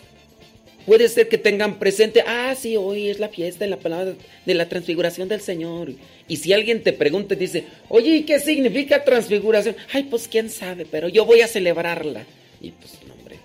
Puede 0.87 1.09
ser 1.09 1.28
que 1.28 1.39
tengan 1.39 1.78
presente, 1.78 2.24
ah, 2.26 2.55
sí, 2.59 2.76
hoy 2.76 3.09
es 3.09 3.20
la 3.20 3.28
fiesta 3.28 3.64
de 3.64 3.70
la 3.70 3.76
palabra 3.76 4.14
de 4.45 4.55
la 4.55 4.68
transfiguración 4.68 5.28
del 5.28 5.41
Señor. 5.41 5.93
Y 6.26 6.37
si 6.37 6.53
alguien 6.53 6.83
te 6.83 6.93
pregunta 6.93 7.35
y 7.35 7.39
dice, 7.39 7.64
oye, 7.89 8.16
¿y 8.16 8.22
qué 8.24 8.41
significa 8.41 9.05
transfiguración? 9.05 9.76
Ay, 9.93 10.05
pues 10.05 10.26
quién 10.26 10.51
sabe, 10.51 10.85
pero 10.91 11.09
yo 11.09 11.24
voy 11.24 11.41
a 11.41 11.47
celebrarla. 11.47 12.24
Y 12.61 12.72
pues, 12.72 12.95
no, 13.07 13.14
hombre. 13.14 13.37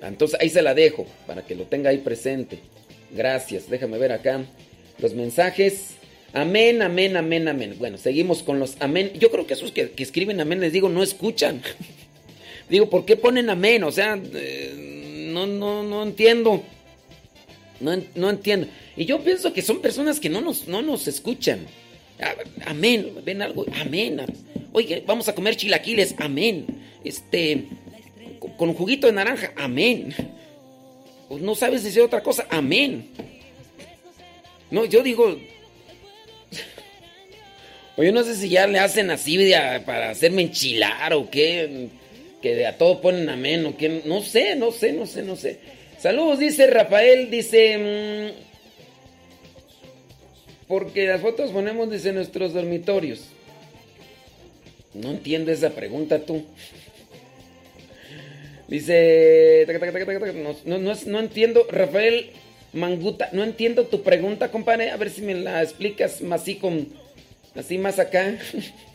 Entonces 0.00 0.38
ahí 0.40 0.48
se 0.48 0.62
la 0.62 0.74
dejo 0.74 1.06
para 1.26 1.44
que 1.44 1.56
lo 1.56 1.64
tenga 1.64 1.90
ahí 1.90 1.98
presente. 1.98 2.60
Gracias, 3.10 3.68
déjame 3.68 3.98
ver 3.98 4.12
acá 4.12 4.44
los 4.98 5.14
mensajes. 5.14 5.94
Amén, 6.32 6.82
amén, 6.82 7.16
amén, 7.16 7.48
amén. 7.48 7.74
Bueno, 7.78 7.98
seguimos 7.98 8.44
con 8.44 8.60
los 8.60 8.76
amén. 8.78 9.10
Yo 9.18 9.30
creo 9.32 9.46
que 9.46 9.54
esos 9.54 9.72
que, 9.72 9.92
escriben 9.96 10.40
amén, 10.40 10.60
les 10.60 10.72
digo, 10.72 10.88
no 10.88 11.02
escuchan. 11.02 11.62
digo, 12.70 12.88
¿por 12.88 13.04
qué 13.04 13.16
ponen 13.16 13.50
amén? 13.50 13.82
O 13.82 13.90
sea... 13.90 14.20
Eh, 14.34 15.00
no, 15.32 15.46
no, 15.46 15.82
no 15.82 16.02
entiendo. 16.02 16.62
No, 17.80 18.30
entiendo. 18.30 18.68
Y 18.96 19.06
yo 19.06 19.22
pienso 19.24 19.52
que 19.52 19.62
son 19.62 19.80
personas 19.80 20.20
que 20.20 20.28
no 20.28 20.40
nos, 20.40 20.68
no 20.68 20.82
nos 20.82 21.08
escuchan. 21.08 21.66
Amén. 22.64 23.12
¿Ven 23.24 23.42
algo? 23.42 23.66
Amén. 23.80 24.20
Oye, 24.72 25.02
vamos 25.04 25.28
a 25.28 25.34
comer 25.34 25.56
chilaquiles. 25.56 26.14
Amén. 26.18 26.66
Este, 27.02 27.66
con 28.56 28.72
juguito 28.74 29.08
de 29.08 29.14
naranja. 29.14 29.52
Amén. 29.56 30.14
Pues 31.28 31.42
no 31.42 31.56
sabes 31.56 31.82
decir 31.82 32.02
otra 32.02 32.22
cosa. 32.22 32.46
Amén. 32.50 33.08
No, 34.70 34.84
yo 34.84 35.02
digo. 35.02 35.36
Oye, 37.96 38.12
no 38.12 38.22
sé 38.22 38.36
si 38.36 38.48
ya 38.48 38.68
le 38.68 38.78
hacen 38.78 39.10
así 39.10 39.52
para 39.84 40.10
hacerme 40.10 40.42
enchilar 40.42 41.12
o 41.14 41.28
qué 41.28 41.88
que 42.42 42.66
a 42.66 42.76
todo 42.76 43.00
ponen 43.00 43.28
amén 43.30 43.64
o 43.64 43.76
que 43.76 44.02
no 44.04 44.20
sé, 44.20 44.56
no 44.56 44.72
sé, 44.72 44.92
no 44.92 45.06
sé, 45.06 45.22
no 45.22 45.36
sé. 45.36 45.58
Saludos, 45.98 46.40
dice 46.40 46.66
Rafael, 46.66 47.30
dice 47.30 47.78
mm, 47.78 48.42
porque 50.66 51.06
las 51.06 51.20
fotos 51.20 51.52
ponemos 51.52 51.90
dice 51.90 52.12
nuestros 52.12 52.52
dormitorios. 52.52 53.28
No 54.92 55.10
entiendo 55.10 55.52
esa 55.52 55.70
pregunta 55.70 56.18
tú. 56.18 56.44
Dice 58.68 59.66
no, 60.64 60.78
no, 60.78 60.94
no 61.06 61.20
entiendo 61.20 61.66
Rafael 61.70 62.30
Manguta, 62.72 63.28
no 63.32 63.44
entiendo 63.44 63.84
tu 63.84 64.02
pregunta, 64.02 64.50
compadre, 64.50 64.90
a 64.90 64.96
ver 64.96 65.10
si 65.10 65.20
me 65.20 65.34
la 65.34 65.62
explicas 65.62 66.22
más 66.22 66.40
así 66.40 66.54
con 66.54 66.88
así 67.54 67.76
más 67.78 67.98
acá. 67.98 68.38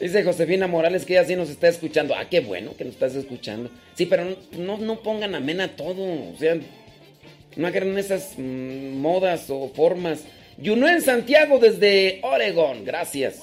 Dice 0.00 0.22
Josefina 0.22 0.68
Morales 0.68 1.04
que 1.04 1.14
ella 1.14 1.24
sí 1.24 1.34
nos 1.34 1.50
está 1.50 1.68
escuchando. 1.68 2.14
Ah, 2.14 2.28
qué 2.30 2.40
bueno 2.40 2.76
que 2.76 2.84
nos 2.84 2.94
estás 2.94 3.16
escuchando. 3.16 3.70
Sí, 3.94 4.06
pero 4.06 4.36
no, 4.56 4.78
no 4.78 5.02
pongan 5.02 5.34
amena 5.34 5.74
todo. 5.74 6.04
O 6.04 6.36
sea, 6.38 6.56
no 7.56 7.66
hagan 7.66 7.98
esas 7.98 8.34
mm, 8.36 8.96
modas 8.96 9.50
o 9.50 9.68
formas. 9.74 10.22
Yuno 10.56 10.88
en 10.88 11.02
Santiago 11.02 11.58
desde 11.58 12.20
Oregon. 12.22 12.84
Gracias. 12.84 13.42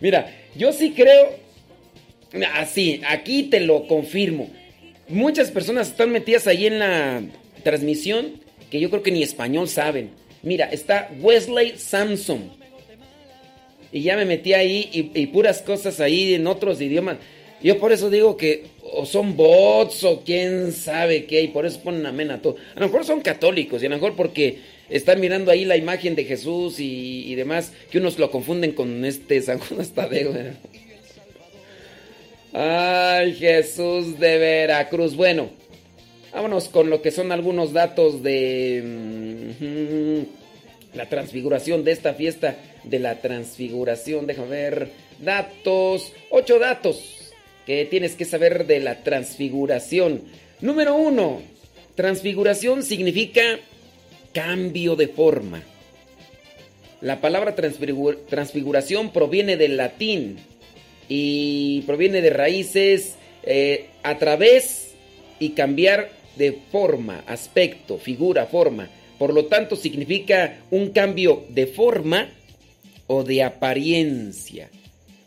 Mira, 0.00 0.34
yo 0.56 0.72
sí 0.72 0.92
creo. 0.92 1.44
Así, 2.54 3.02
aquí 3.06 3.44
te 3.44 3.60
lo 3.60 3.86
confirmo. 3.86 4.48
Muchas 5.08 5.50
personas 5.50 5.88
están 5.88 6.10
metidas 6.10 6.46
ahí 6.46 6.66
en 6.66 6.78
la 6.78 7.22
transmisión 7.62 8.40
que 8.70 8.80
yo 8.80 8.88
creo 8.88 9.02
que 9.02 9.12
ni 9.12 9.22
español 9.22 9.68
saben. 9.68 10.10
Mira, 10.42 10.66
está 10.66 11.10
Wesley 11.20 11.74
Samson 11.76 12.63
y 13.94 14.02
ya 14.02 14.16
me 14.16 14.24
metí 14.24 14.52
ahí 14.54 14.90
y, 14.92 15.26
puras 15.26 15.62
cosas 15.62 16.00
ahí 16.00 16.34
en 16.34 16.48
otros 16.48 16.80
idiomas. 16.80 17.18
Yo 17.62 17.78
por 17.78 17.92
eso 17.92 18.10
digo 18.10 18.36
que 18.36 18.64
o 18.82 19.06
son 19.06 19.36
bots 19.36 20.02
o 20.02 20.24
quién 20.24 20.72
sabe 20.72 21.26
qué, 21.26 21.42
y 21.42 21.48
por 21.48 21.64
eso 21.64 21.78
ponen 21.78 22.04
amén 22.04 22.32
a 22.32 22.42
todo. 22.42 22.56
A 22.74 22.80
lo 22.80 22.86
mejor 22.86 23.04
son 23.04 23.20
católicos 23.20 23.80
y 23.80 23.86
a 23.86 23.88
lo 23.88 23.94
mejor 23.94 24.16
porque 24.16 24.58
están 24.90 25.20
mirando 25.20 25.52
ahí 25.52 25.64
la 25.64 25.76
imagen 25.76 26.16
de 26.16 26.24
Jesús 26.24 26.80
y, 26.80 27.32
demás, 27.36 27.72
que 27.88 27.98
unos 27.98 28.18
lo 28.18 28.32
confunden 28.32 28.72
con 28.72 29.04
este 29.04 29.40
San 29.40 29.60
Juan. 29.60 29.86
Ay, 32.52 33.34
Jesús 33.34 34.18
de 34.18 34.38
Veracruz. 34.38 35.14
Bueno, 35.14 35.50
vámonos 36.32 36.68
con 36.68 36.90
lo 36.90 37.00
que 37.00 37.12
son 37.12 37.30
algunos 37.30 37.72
datos 37.72 38.24
de 38.24 38.82
mm, 39.62 40.96
la 40.96 41.08
transfiguración 41.08 41.84
de 41.84 41.92
esta 41.92 42.14
fiesta 42.14 42.56
de 42.84 42.98
la 42.98 43.20
transfiguración. 43.20 44.26
Déjame 44.26 44.48
ver. 44.48 44.90
Datos, 45.20 46.12
ocho 46.30 46.58
datos 46.58 47.32
que 47.66 47.84
tienes 47.86 48.14
que 48.14 48.24
saber 48.24 48.66
de 48.66 48.80
la 48.80 49.02
transfiguración. 49.02 50.22
Número 50.60 50.94
uno, 50.96 51.40
transfiguración 51.94 52.82
significa 52.82 53.58
cambio 54.32 54.96
de 54.96 55.08
forma. 55.08 55.62
La 57.00 57.20
palabra 57.20 57.54
transfiguración 57.54 59.12
proviene 59.12 59.56
del 59.56 59.76
latín 59.76 60.38
y 61.08 61.82
proviene 61.82 62.22
de 62.22 62.30
raíces 62.30 63.16
eh, 63.42 63.86
a 64.02 64.18
través 64.18 64.94
y 65.38 65.50
cambiar 65.50 66.10
de 66.36 66.58
forma, 66.72 67.22
aspecto, 67.26 67.98
figura, 67.98 68.46
forma. 68.46 68.88
Por 69.18 69.32
lo 69.32 69.46
tanto, 69.46 69.76
significa 69.76 70.58
un 70.70 70.90
cambio 70.90 71.44
de 71.50 71.66
forma 71.66 72.28
o 73.06 73.24
de 73.24 73.42
apariencia. 73.42 74.70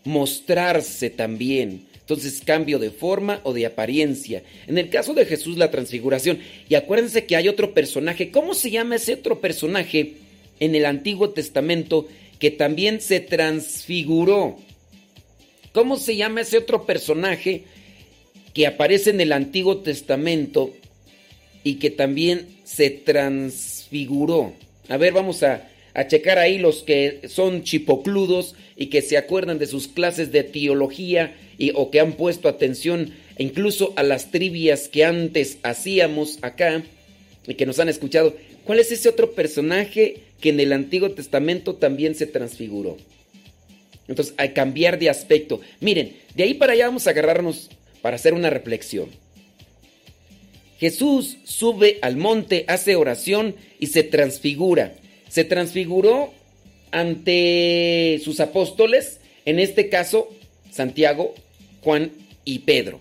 Mostrarse 0.03 1.09
también. 1.09 1.85
Entonces, 2.07 2.41
cambio 2.45 2.79
de 2.79 2.89
forma 2.89 3.41
o 3.43 3.51
de 3.51 3.65
apariencia. 3.65 4.41
En 4.65 4.77
el 4.77 4.89
caso 4.89 5.13
de 5.13 5.25
Jesús, 5.25 5.57
la 5.57 5.71
transfiguración. 5.71 6.39
Y 6.69 6.75
acuérdense 6.75 7.25
que 7.25 7.35
hay 7.35 7.49
otro 7.49 7.73
personaje. 7.73 8.31
¿Cómo 8.31 8.53
se 8.53 8.71
llama 8.71 8.95
ese 8.95 9.15
otro 9.15 9.41
personaje 9.41 10.13
en 10.61 10.75
el 10.75 10.85
Antiguo 10.85 11.31
Testamento 11.31 12.07
que 12.39 12.49
también 12.49 13.01
se 13.01 13.19
transfiguró? 13.19 14.57
¿Cómo 15.73 15.97
se 15.97 16.15
llama 16.15 16.41
ese 16.41 16.57
otro 16.57 16.85
personaje 16.85 17.63
que 18.53 18.67
aparece 18.67 19.09
en 19.09 19.21
el 19.21 19.33
Antiguo 19.33 19.79
Testamento 19.79 20.73
y 21.63 21.75
que 21.75 21.89
también 21.89 22.47
se 22.63 22.89
transfiguró? 22.89 24.53
A 24.87 24.95
ver, 24.95 25.11
vamos 25.11 25.43
a, 25.43 25.69
a 25.97 26.07
checar 26.07 26.37
ahí 26.37 26.59
los 26.59 26.83
que 26.83 27.21
son 27.27 27.63
chipocludos 27.63 28.53
y 28.75 28.85
que 28.85 29.01
se 29.01 29.17
acuerdan 29.17 29.57
de 29.57 29.65
sus 29.65 29.87
clases 29.87 30.31
de 30.31 30.43
teología 30.43 31.35
y, 31.57 31.71
o 31.73 31.89
que 31.89 31.99
han 31.99 32.13
puesto 32.13 32.47
atención 32.47 33.15
incluso 33.39 33.93
a 33.95 34.03
las 34.03 34.29
trivias 34.29 34.89
que 34.89 35.05
antes 35.05 35.57
hacíamos 35.63 36.37
acá 36.43 36.83
y 37.47 37.55
que 37.55 37.65
nos 37.65 37.79
han 37.79 37.89
escuchado. 37.89 38.35
¿Cuál 38.63 38.77
es 38.77 38.91
ese 38.91 39.09
otro 39.09 39.31
personaje 39.31 40.21
que 40.39 40.49
en 40.49 40.59
el 40.59 40.71
Antiguo 40.71 41.09
Testamento 41.09 41.73
también 41.73 42.13
se 42.13 42.27
transfiguró? 42.27 42.97
Entonces, 44.07 44.35
al 44.37 44.53
cambiar 44.53 44.99
de 44.99 45.09
aspecto. 45.09 45.61
Miren, 45.79 46.15
de 46.35 46.43
ahí 46.43 46.53
para 46.53 46.73
allá 46.73 46.85
vamos 46.85 47.07
a 47.07 47.09
agarrarnos 47.09 47.71
para 48.03 48.17
hacer 48.17 48.35
una 48.35 48.51
reflexión. 48.51 49.09
Jesús 50.79 51.39
sube 51.43 51.97
al 52.03 52.17
monte, 52.17 52.65
hace 52.67 52.95
oración 52.95 53.55
y 53.79 53.87
se 53.87 54.03
transfigura. 54.03 54.93
Se 55.29 55.43
transfiguró 55.43 56.33
ante 56.91 58.19
sus 58.23 58.39
apóstoles, 58.39 59.19
en 59.45 59.59
este 59.59 59.89
caso 59.89 60.29
Santiago, 60.71 61.33
Juan 61.81 62.11
y 62.45 62.59
Pedro. 62.59 62.99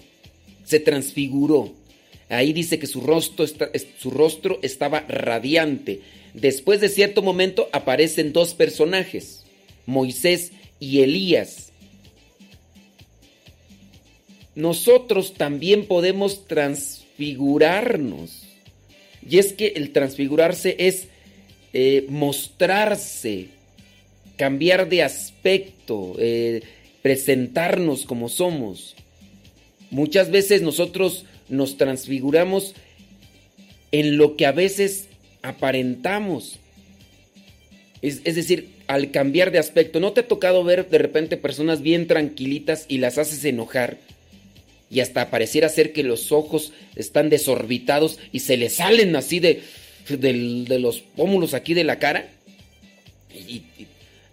Se 0.64 0.80
transfiguró. 0.80 1.72
Ahí 2.28 2.52
dice 2.52 2.78
que 2.78 2.86
su 2.86 3.00
rostro, 3.00 3.46
su 3.98 4.10
rostro 4.10 4.58
estaba 4.62 5.00
radiante. 5.00 6.00
Después 6.34 6.80
de 6.80 6.88
cierto 6.88 7.22
momento 7.22 7.68
aparecen 7.72 8.32
dos 8.32 8.54
personajes, 8.54 9.44
Moisés 9.86 10.52
y 10.80 11.02
Elías. 11.02 11.72
Nosotros 14.54 15.34
también 15.34 15.86
podemos 15.86 16.46
transfigurarnos. 16.46 18.42
Y 19.28 19.38
es 19.38 19.52
que 19.52 19.74
el 19.76 19.92
transfigurarse 19.92 20.76
es 20.78 21.08
eh, 21.72 22.06
mostrarse, 22.08 23.48
cambiar 24.36 24.88
de 24.88 25.02
aspecto, 25.02 26.14
eh, 26.18 26.62
presentarnos 27.02 28.04
como 28.04 28.28
somos. 28.28 28.96
Muchas 29.90 30.30
veces 30.30 30.62
nosotros 30.62 31.24
nos 31.48 31.76
transfiguramos 31.76 32.74
en 33.92 34.16
lo 34.16 34.36
que 34.36 34.46
a 34.46 34.52
veces 34.52 35.08
aparentamos. 35.42 36.58
Es, 38.02 38.22
decir, 38.22 38.68
al 38.86 39.10
cambiar 39.10 39.50
de 39.52 39.58
aspecto, 39.58 40.00
¿no 40.00 40.12
te 40.12 40.20
ha 40.20 40.28
tocado 40.28 40.64
ver 40.64 40.88
de 40.88 40.98
repente 40.98 41.36
personas 41.36 41.82
bien 41.82 42.06
tranquilitas 42.06 42.84
y 42.88 42.98
las 42.98 43.18
haces 43.18 43.44
enojar? 43.44 43.98
Y 44.90 45.00
hasta 45.00 45.30
pareciera 45.30 45.68
ser 45.68 45.92
que 45.92 46.04
los 46.04 46.30
ojos 46.30 46.72
están 46.94 47.30
desorbitados 47.30 48.18
y 48.32 48.40
se 48.40 48.56
les 48.56 48.74
salen 48.74 49.16
así 49.16 49.40
de, 49.40 49.62
de, 50.08 50.78
los 50.78 51.00
pómulos 51.00 51.54
aquí 51.54 51.74
de 51.74 51.84
la 51.84 51.98
cara. 51.98 52.28
y 53.34 53.62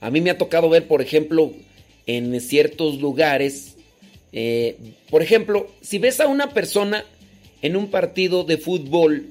a 0.03 0.11
mí 0.11 0.19
me 0.19 0.32
ha 0.32 0.38
tocado 0.38 0.69
ver, 0.69 0.86
por 0.86 1.01
ejemplo, 1.01 1.53
en 2.07 2.39
ciertos 2.41 2.99
lugares. 2.99 3.76
Eh, 4.34 4.76
por 5.09 5.21
ejemplo, 5.21 5.71
si 5.82 5.97
ves 5.97 6.19
a 6.19 6.28
una 6.28 6.49
persona 6.49 7.05
en 7.61 7.76
un 7.76 7.88
partido 7.88 8.43
de 8.43 8.57
fútbol 8.57 9.30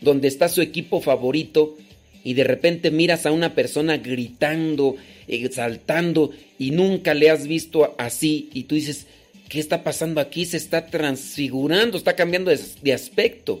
donde 0.00 0.28
está 0.28 0.48
su 0.48 0.62
equipo 0.62 1.00
favorito 1.00 1.76
y 2.22 2.34
de 2.34 2.44
repente 2.44 2.90
miras 2.90 3.26
a 3.26 3.32
una 3.32 3.54
persona 3.54 3.98
gritando, 3.98 4.96
exaltando 5.28 6.30
y 6.58 6.70
nunca 6.70 7.12
le 7.12 7.30
has 7.30 7.46
visto 7.46 7.94
así 7.98 8.48
y 8.54 8.64
tú 8.64 8.76
dices, 8.76 9.06
¿qué 9.50 9.60
está 9.60 9.84
pasando 9.84 10.20
aquí? 10.20 10.46
Se 10.46 10.56
está 10.56 10.86
transfigurando, 10.86 11.98
está 11.98 12.16
cambiando 12.16 12.50
de, 12.50 12.92
aspecto. 12.92 13.60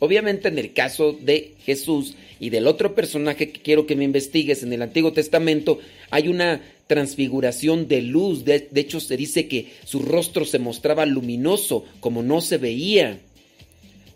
Obviamente 0.00 0.48
en 0.48 0.58
el 0.58 0.72
caso 0.72 1.12
de 1.12 1.52
Jesús 1.64 2.14
y 2.40 2.48
del 2.48 2.66
otro 2.66 2.94
personaje 2.94 3.50
que 3.50 3.60
quiero 3.60 3.86
que 3.86 3.96
me 3.96 4.04
investigues 4.04 4.62
en 4.62 4.72
el 4.72 4.80
Antiguo 4.80 5.12
Testamento, 5.12 5.78
hay 6.10 6.28
una 6.28 6.62
transfiguración 6.86 7.86
de 7.86 8.00
luz. 8.00 8.44
De, 8.46 8.68
hecho, 8.74 8.98
se 8.98 9.18
dice 9.18 9.46
que 9.46 9.68
su 9.84 10.00
rostro 10.00 10.46
se 10.46 10.58
mostraba 10.58 11.04
luminoso, 11.04 11.84
como 12.00 12.22
no 12.22 12.40
se 12.40 12.56
veía. 12.56 13.20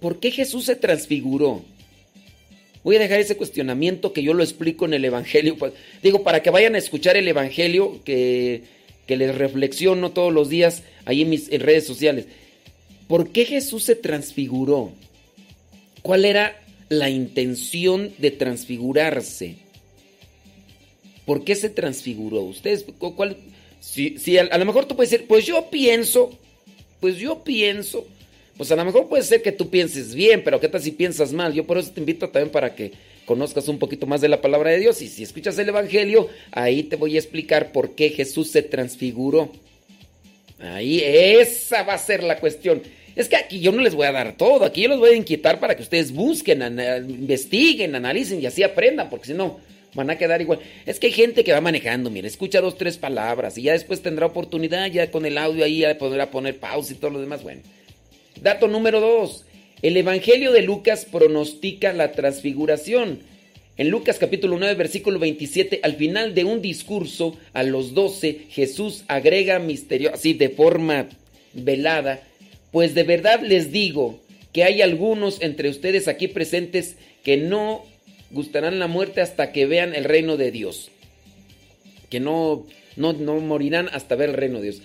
¿Por 0.00 0.20
qué 0.20 0.30
Jesús 0.30 0.64
se 0.64 0.74
transfiguró? 0.74 1.62
Voy 2.82 2.96
a 2.96 3.00
dejar 3.00 3.20
ese 3.20 3.36
cuestionamiento 3.36 4.14
que 4.14 4.22
yo 4.22 4.32
lo 4.32 4.42
explico 4.42 4.86
en 4.86 4.94
el 4.94 5.04
Evangelio. 5.04 5.56
Pues, 5.56 5.74
digo, 6.02 6.22
para 6.22 6.42
que 6.42 6.50
vayan 6.50 6.74
a 6.74 6.78
escuchar 6.78 7.16
el 7.18 7.28
Evangelio 7.28 8.02
que, 8.04 8.62
que 9.06 9.18
les 9.18 9.34
reflexiono 9.34 10.12
todos 10.12 10.32
los 10.32 10.48
días 10.48 10.82
ahí 11.04 11.22
en 11.22 11.30
mis 11.30 11.50
redes 11.50 11.86
sociales. 11.86 12.24
¿Por 13.06 13.30
qué 13.32 13.44
Jesús 13.44 13.84
se 13.84 13.96
transfiguró? 13.96 14.92
¿Cuál 16.04 16.26
era 16.26 16.60
la 16.90 17.08
intención 17.08 18.12
de 18.18 18.30
transfigurarse? 18.30 19.54
¿Por 21.24 21.44
qué 21.44 21.54
se 21.54 21.70
transfiguró? 21.70 22.42
Ustedes, 22.42 22.84
¿cuál? 22.98 23.38
Si, 23.80 24.36
a, 24.36 24.58
lo 24.58 24.64
mejor 24.66 24.84
tú 24.84 24.96
puedes 24.96 25.10
decir, 25.10 25.26
pues 25.26 25.46
yo 25.46 25.70
pienso, 25.70 26.38
pues 27.00 27.16
yo 27.16 27.42
pienso, 27.42 28.06
pues 28.58 28.70
a 28.70 28.76
lo 28.76 28.84
mejor 28.84 29.08
puede 29.08 29.22
ser 29.22 29.40
que 29.40 29.50
tú 29.50 29.70
pienses 29.70 30.14
bien, 30.14 30.44
pero 30.44 30.60
¿qué 30.60 30.68
tal 30.68 30.82
si 30.82 30.90
piensas 30.90 31.32
mal? 31.32 31.54
Yo 31.54 31.66
por 31.66 31.78
eso 31.78 31.90
te 31.90 32.00
invito 32.00 32.28
también 32.28 32.52
para 32.52 32.74
que 32.74 32.92
conozcas 33.24 33.66
un 33.68 33.78
poquito 33.78 34.06
más 34.06 34.20
de 34.20 34.28
la 34.28 34.42
palabra 34.42 34.72
de 34.72 34.80
Dios 34.80 35.00
y 35.00 35.08
si 35.08 35.22
escuchas 35.22 35.58
el 35.58 35.70
Evangelio, 35.70 36.28
ahí 36.52 36.82
te 36.82 36.96
voy 36.96 37.16
a 37.16 37.18
explicar 37.18 37.72
por 37.72 37.94
qué 37.94 38.10
Jesús 38.10 38.50
se 38.50 38.60
transfiguró. 38.60 39.50
Ahí, 40.58 41.00
esa 41.02 41.82
va 41.82 41.94
a 41.94 41.98
ser 41.98 42.22
la 42.22 42.38
cuestión. 42.38 42.82
Es 43.16 43.28
que 43.28 43.36
aquí 43.36 43.60
yo 43.60 43.70
no 43.72 43.80
les 43.80 43.94
voy 43.94 44.06
a 44.06 44.12
dar 44.12 44.36
todo, 44.36 44.64
aquí 44.64 44.82
yo 44.82 44.88
los 44.88 44.98
voy 44.98 45.10
a 45.10 45.16
inquietar 45.16 45.60
para 45.60 45.76
que 45.76 45.82
ustedes 45.82 46.12
busquen, 46.12 46.62
investiguen, 47.08 47.94
analicen 47.94 48.42
y 48.42 48.46
así 48.46 48.62
aprendan, 48.62 49.08
porque 49.08 49.26
si 49.26 49.34
no, 49.34 49.60
van 49.94 50.10
a 50.10 50.18
quedar 50.18 50.40
igual. 50.40 50.58
Es 50.84 50.98
que 50.98 51.06
hay 51.06 51.12
gente 51.12 51.44
que 51.44 51.52
va 51.52 51.60
manejando, 51.60 52.10
mira, 52.10 52.26
escucha 52.26 52.60
dos, 52.60 52.76
tres 52.76 52.98
palabras 52.98 53.56
y 53.56 53.62
ya 53.62 53.72
después 53.72 54.02
tendrá 54.02 54.26
oportunidad 54.26 54.90
ya 54.90 55.10
con 55.10 55.24
el 55.26 55.38
audio 55.38 55.64
ahí 55.64 55.78
ya 55.78 55.96
podrá 55.96 56.30
poner 56.30 56.58
pausa 56.58 56.92
y 56.92 56.96
todo 56.96 57.12
lo 57.12 57.20
demás. 57.20 57.42
Bueno, 57.42 57.62
dato 58.40 58.68
número 58.68 59.00
dos. 59.00 59.44
El 59.82 59.96
Evangelio 59.96 60.52
de 60.52 60.62
Lucas 60.62 61.04
pronostica 61.04 61.92
la 61.92 62.12
transfiguración. 62.12 63.20
En 63.76 63.90
Lucas 63.90 64.18
capítulo 64.18 64.56
9, 64.58 64.76
versículo 64.76 65.18
27, 65.18 65.80
al 65.82 65.96
final 65.96 66.34
de 66.34 66.44
un 66.44 66.62
discurso 66.62 67.36
a 67.52 67.64
los 67.64 67.92
doce, 67.92 68.46
Jesús 68.50 69.04
agrega 69.08 69.58
misterio, 69.58 70.14
así 70.14 70.32
de 70.32 70.48
forma 70.48 71.08
velada, 71.54 72.22
pues 72.74 72.92
de 72.96 73.04
verdad 73.04 73.40
les 73.40 73.70
digo 73.70 74.18
que 74.52 74.64
hay 74.64 74.82
algunos 74.82 75.40
entre 75.40 75.68
ustedes 75.68 76.08
aquí 76.08 76.26
presentes 76.26 76.96
que 77.22 77.36
no 77.36 77.84
gustarán 78.32 78.80
la 78.80 78.88
muerte 78.88 79.20
hasta 79.20 79.52
que 79.52 79.64
vean 79.64 79.94
el 79.94 80.02
reino 80.02 80.36
de 80.36 80.50
Dios. 80.50 80.90
Que 82.10 82.18
no, 82.18 82.66
no, 82.96 83.12
no 83.12 83.38
morirán 83.38 83.88
hasta 83.92 84.16
ver 84.16 84.30
el 84.30 84.34
reino 84.34 84.56
de 84.56 84.70
Dios. 84.70 84.82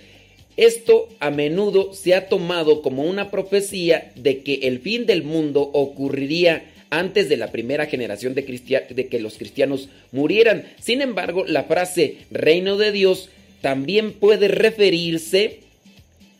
Esto 0.56 1.08
a 1.18 1.32
menudo 1.32 1.92
se 1.92 2.14
ha 2.14 2.28
tomado 2.28 2.80
como 2.80 3.02
una 3.02 3.28
profecía 3.32 4.12
de 4.14 4.44
que 4.44 4.60
el 4.68 4.78
fin 4.78 5.04
del 5.04 5.24
mundo 5.24 5.62
ocurriría 5.72 6.70
antes 6.90 7.28
de 7.28 7.38
la 7.38 7.50
primera 7.50 7.86
generación 7.86 8.34
de, 8.36 8.42
de, 8.88 9.06
que 9.08 9.18
los 9.18 9.36
cristianos 9.36 9.88
murieran. 10.12 10.64
Sin 10.78 11.02
embargo, 11.02 11.44
la 11.44 11.64
frase 11.64 12.18
reino 12.30 12.76
de 12.76 12.92
Dios 12.92 13.30
también 13.62 14.12
puede 14.12 14.46
referirse 14.46 15.69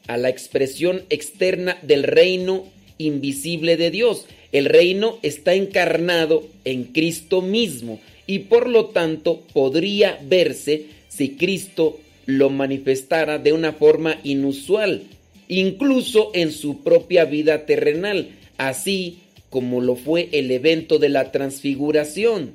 a 0.07 0.17
la 0.17 0.29
expresión 0.29 1.03
externa 1.11 1.79
del 1.83 2.03
reino 2.03 2.65
invisible 2.99 3.77
de 3.77 3.91
Dios. 3.91 4.27
El 4.53 4.65
reino 4.65 5.19
está 5.23 5.55
encarnado 5.55 6.47
en 6.65 6.85
Cristo 6.85 7.43
mismo 7.43 8.01
y 8.27 8.41
por 8.41 8.69
lo 8.69 8.87
tanto 8.87 9.43
podría 9.53 10.19
verse 10.23 10.87
si 11.09 11.31
Cristo 11.31 11.99
lo 12.27 12.51
manifestara 12.51 13.39
de 13.39 13.53
una 13.53 13.73
forma 13.73 14.19
inusual, 14.23 15.03
incluso 15.49 16.31
en 16.35 16.53
su 16.53 16.83
propia 16.83 17.25
vida 17.25 17.67
terrenal, 17.67 18.29
así 18.57 19.19
como 19.51 19.81
lo 19.81 19.97
fue 19.97 20.29
el 20.33 20.51
evento 20.51 20.99
de 20.99 21.09
la 21.09 21.33
transfiguración. 21.33 22.53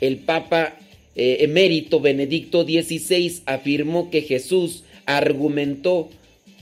El 0.00 0.18
Papa 0.18 0.76
eh, 1.14 1.38
emérito 1.40 2.00
Benedicto 2.00 2.64
XVI 2.64 3.42
afirmó 3.46 4.10
que 4.10 4.22
Jesús 4.22 4.82
argumentó 5.06 6.10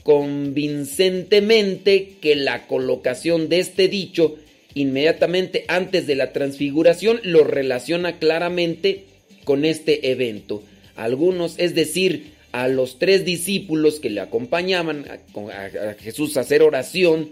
convincentemente 0.05 2.13
que 2.21 2.35
la 2.35 2.67
colocación 2.67 3.49
de 3.49 3.57
este 3.57 3.87
dicho 3.87 4.35
inmediatamente 4.75 5.65
antes 5.67 6.05
de 6.05 6.13
la 6.13 6.31
transfiguración 6.31 7.19
lo 7.23 7.43
relaciona 7.43 8.19
claramente 8.19 9.05
con 9.45 9.65
este 9.65 10.11
evento. 10.11 10.61
Algunos, 10.95 11.55
es 11.57 11.73
decir, 11.73 12.33
a 12.51 12.67
los 12.67 12.99
tres 12.99 13.25
discípulos 13.25 13.99
que 13.99 14.11
le 14.11 14.21
acompañaban 14.21 15.07
a, 15.09 15.17
Jesús 15.95 16.37
a 16.37 16.41
hacer 16.41 16.61
oración, 16.61 17.31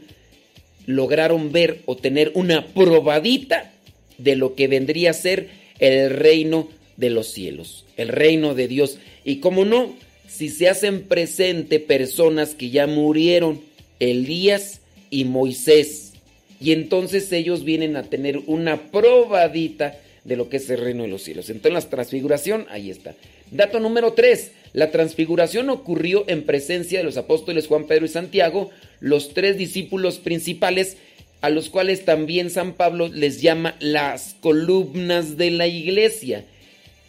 lograron 0.88 1.52
ver 1.52 1.82
o 1.86 1.96
tener 1.96 2.32
una 2.34 2.66
probadita 2.66 3.72
de 4.18 4.36
lo 4.36 4.56
que 4.56 4.68
vendría 4.68 5.12
a 5.12 5.14
ser 5.14 5.48
el 5.78 6.10
reino 6.10 6.70
de 6.98 7.12
los 7.12 7.28
cielos, 7.28 7.86
el 7.98 8.08
reino 8.08 8.56
de 8.56 8.68
Dios. 8.68 8.98
Y 9.24 9.42
como 9.42 9.64
no, 9.64 9.96
si 10.34 10.50
se 10.50 10.68
hacen 10.68 11.04
presente 11.04 11.80
personas 11.80 12.56
que 12.56 12.72
ya 12.72 12.88
murieron, 12.88 13.62
Elías 14.00 14.82
y 15.12 15.26
Moisés, 15.26 16.14
y 16.60 16.72
entonces 16.72 17.32
ellos 17.32 17.64
vienen 17.64 17.96
a 17.98 18.04
tener 18.04 18.40
una 18.48 18.90
probadita 18.90 20.00
de 20.24 20.36
lo 20.36 20.50
que 20.50 20.58
es 20.58 20.70
el 20.70 20.80
reino 20.80 21.04
de 21.04 21.10
los 21.10 21.22
cielos. 21.22 21.50
Entonces 21.50 21.84
la 21.84 21.90
transfiguración, 21.90 22.66
ahí 22.70 22.90
está. 22.90 23.14
Dato 23.52 23.80
número 23.80 24.14
3. 24.14 24.52
La 24.74 24.90
transfiguración 24.90 25.70
ocurrió 25.70 26.24
en 26.28 26.44
presencia 26.44 26.98
de 26.98 27.04
los 27.04 27.18
apóstoles 27.18 27.68
Juan, 27.68 27.86
Pedro 27.86 28.06
y 28.06 28.10
Santiago, 28.10 28.72
los 29.02 29.34
tres 29.36 29.58
discípulos 29.58 30.18
principales, 30.18 30.98
a 31.42 31.50
los 31.52 31.70
cuales 31.70 32.06
también 32.06 32.50
San 32.50 32.74
Pablo 32.74 33.10
les 33.10 33.42
llama 33.42 33.76
las 33.80 34.36
columnas 34.40 35.38
de 35.38 35.52
la 35.52 35.68
iglesia. 35.68 36.46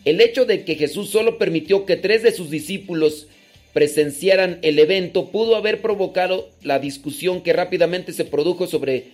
El 0.05 0.21
hecho 0.21 0.45
de 0.45 0.65
que 0.65 0.75
Jesús 0.75 1.11
solo 1.11 1.39
permitió 1.39 1.87
que 1.87 1.97
tres 1.97 2.23
de 2.23 2.33
sus 2.33 2.51
discípulos 2.51 3.27
presenciaran 3.73 4.59
el 4.63 4.79
evento 4.79 5.31
pudo 5.31 5.57
haber 5.57 5.81
provocado 5.81 6.49
la 6.63 6.79
discusión 6.79 7.43
que 7.43 7.53
rápidamente 7.53 8.13
se 8.13 8.25
produjo 8.25 8.67
sobre 8.67 9.05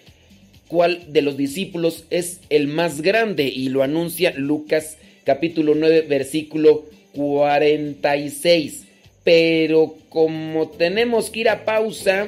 cuál 0.68 1.12
de 1.12 1.22
los 1.22 1.36
discípulos 1.36 2.04
es 2.10 2.40
el 2.50 2.68
más 2.68 3.00
grande 3.00 3.44
y 3.44 3.70
lo 3.70 3.82
anuncia 3.82 4.32
Lucas 4.36 4.98
capítulo 5.24 5.74
9 5.74 6.02
versículo 6.02 6.84
46. 7.14 8.84
Pero 9.24 9.96
como 10.08 10.70
tenemos 10.70 11.30
que 11.30 11.40
ir 11.40 11.48
a 11.48 11.64
pausa, 11.64 12.26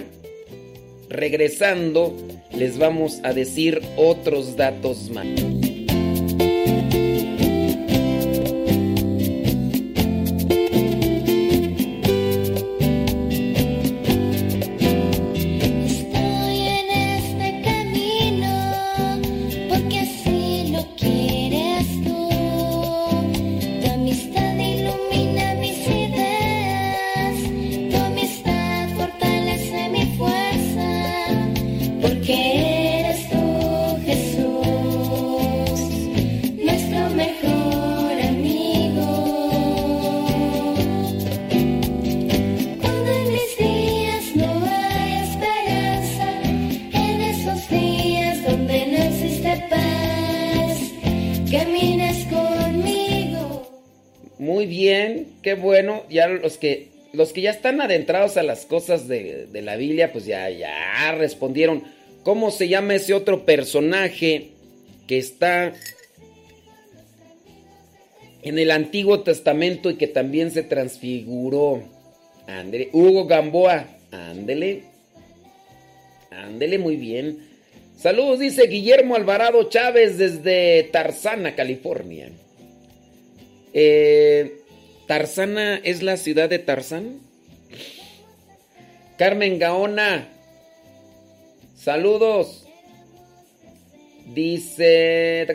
regresando 1.09 2.17
les 2.57 2.79
vamos 2.79 3.21
a 3.25 3.33
decir 3.33 3.81
otros 3.97 4.57
datos 4.57 5.11
más. 5.11 5.62
Ya 56.13 56.29
los 56.29 56.59
que 56.59 56.93
los 57.13 57.33
que 57.33 57.43
ya 57.43 57.51
están 57.51 57.81
adentrados 57.81 58.37
a 58.37 58.43
las 58.43 58.65
cosas 58.65 59.07
de, 59.07 59.49
la 59.53 59.77
Biblia, 59.77 60.13
pues 60.13 60.25
ya, 60.25 60.49
ya 60.51 61.13
respondieron. 61.13 61.85
¿Cómo 62.23 62.51
se 62.51 62.69
llama 62.69 62.95
ese 62.95 63.15
otro 63.15 63.45
personaje 63.45 64.51
que 65.07 65.19
está 65.19 65.75
en 68.43 68.59
el 68.59 68.71
Antiguo 68.71 69.21
Testamento 69.21 69.91
y 69.91 69.97
que 69.97 70.07
también 70.07 70.51
se 70.51 70.63
transfiguró? 70.63 71.83
Ándele, 72.47 72.89
Hugo 72.93 73.27
Gamboa, 73.27 73.87
ándele, 74.11 74.85
ándele 76.31 76.79
muy 76.79 76.97
bien. 76.97 77.39
Saludos, 77.99 78.41
dice 78.41 78.67
Guillermo 78.67 79.17
Alvarado 79.17 79.69
Chávez 79.69 80.17
desde 80.19 80.85
Tarzana, 80.85 81.55
California. 81.55 82.31
Eh, 83.75 84.62
¿Tarzana 85.13 85.77
es 85.85 86.03
la 86.03 86.17
ciudad 86.17 86.49
de 86.49 86.59
Tarzán? 86.59 87.21
Carmen 89.19 89.59
Gaona, 89.59 90.27
saludos. 91.77 92.67
Dice, 94.33 95.47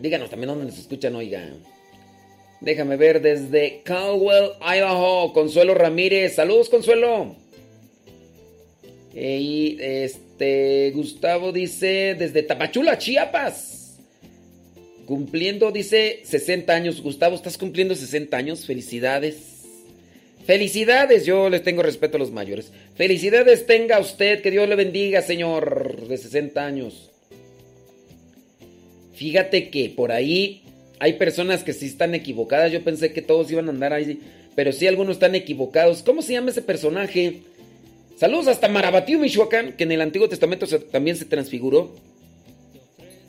díganos 0.00 0.28
también 0.28 0.48
dónde 0.48 0.64
nos 0.64 0.76
escuchan, 0.76 1.14
oiga. 1.14 1.52
Déjame 2.60 2.96
ver 2.96 3.22
desde 3.22 3.82
Caldwell, 3.84 4.54
Idaho, 4.60 5.32
Consuelo 5.32 5.74
Ramírez. 5.74 6.34
Saludos, 6.34 6.68
Consuelo. 6.68 7.36
Y 9.14 9.76
este, 9.80 10.90
Gustavo 10.96 11.52
dice 11.52 12.16
desde 12.18 12.42
Tapachula, 12.42 12.98
Chiapas. 12.98 13.73
Cumpliendo, 15.06 15.70
dice, 15.70 16.20
60 16.24 16.72
años. 16.72 17.02
Gustavo, 17.02 17.34
estás 17.36 17.58
cumpliendo 17.58 17.94
60 17.94 18.36
años. 18.36 18.66
Felicidades. 18.66 19.54
Felicidades, 20.46 21.24
yo 21.24 21.48
les 21.48 21.62
tengo 21.62 21.82
respeto 21.82 22.16
a 22.16 22.20
los 22.20 22.30
mayores. 22.30 22.70
Felicidades 22.96 23.66
tenga 23.66 23.98
usted, 23.98 24.42
que 24.42 24.50
Dios 24.50 24.68
le 24.68 24.76
bendiga, 24.76 25.22
señor, 25.22 26.06
de 26.06 26.18
60 26.18 26.64
años. 26.64 27.10
Fíjate 29.14 29.70
que 29.70 29.88
por 29.88 30.12
ahí 30.12 30.62
hay 30.98 31.14
personas 31.14 31.64
que 31.64 31.72
sí 31.72 31.86
están 31.86 32.14
equivocadas. 32.14 32.72
Yo 32.72 32.84
pensé 32.84 33.12
que 33.12 33.22
todos 33.22 33.50
iban 33.50 33.68
a 33.68 33.70
andar 33.70 33.94
ahí, 33.94 34.20
pero 34.54 34.72
sí 34.72 34.86
algunos 34.86 35.16
están 35.16 35.34
equivocados. 35.34 36.02
¿Cómo 36.02 36.20
se 36.20 36.34
llama 36.34 36.50
ese 36.50 36.62
personaje? 36.62 37.40
Saludos 38.16 38.48
hasta 38.48 38.68
Marabatío, 38.68 39.18
Michoacán, 39.18 39.72
que 39.72 39.84
en 39.84 39.92
el 39.92 40.02
Antiguo 40.02 40.28
Testamento 40.28 40.66
también 40.90 41.16
se 41.16 41.24
transfiguró. 41.24 41.94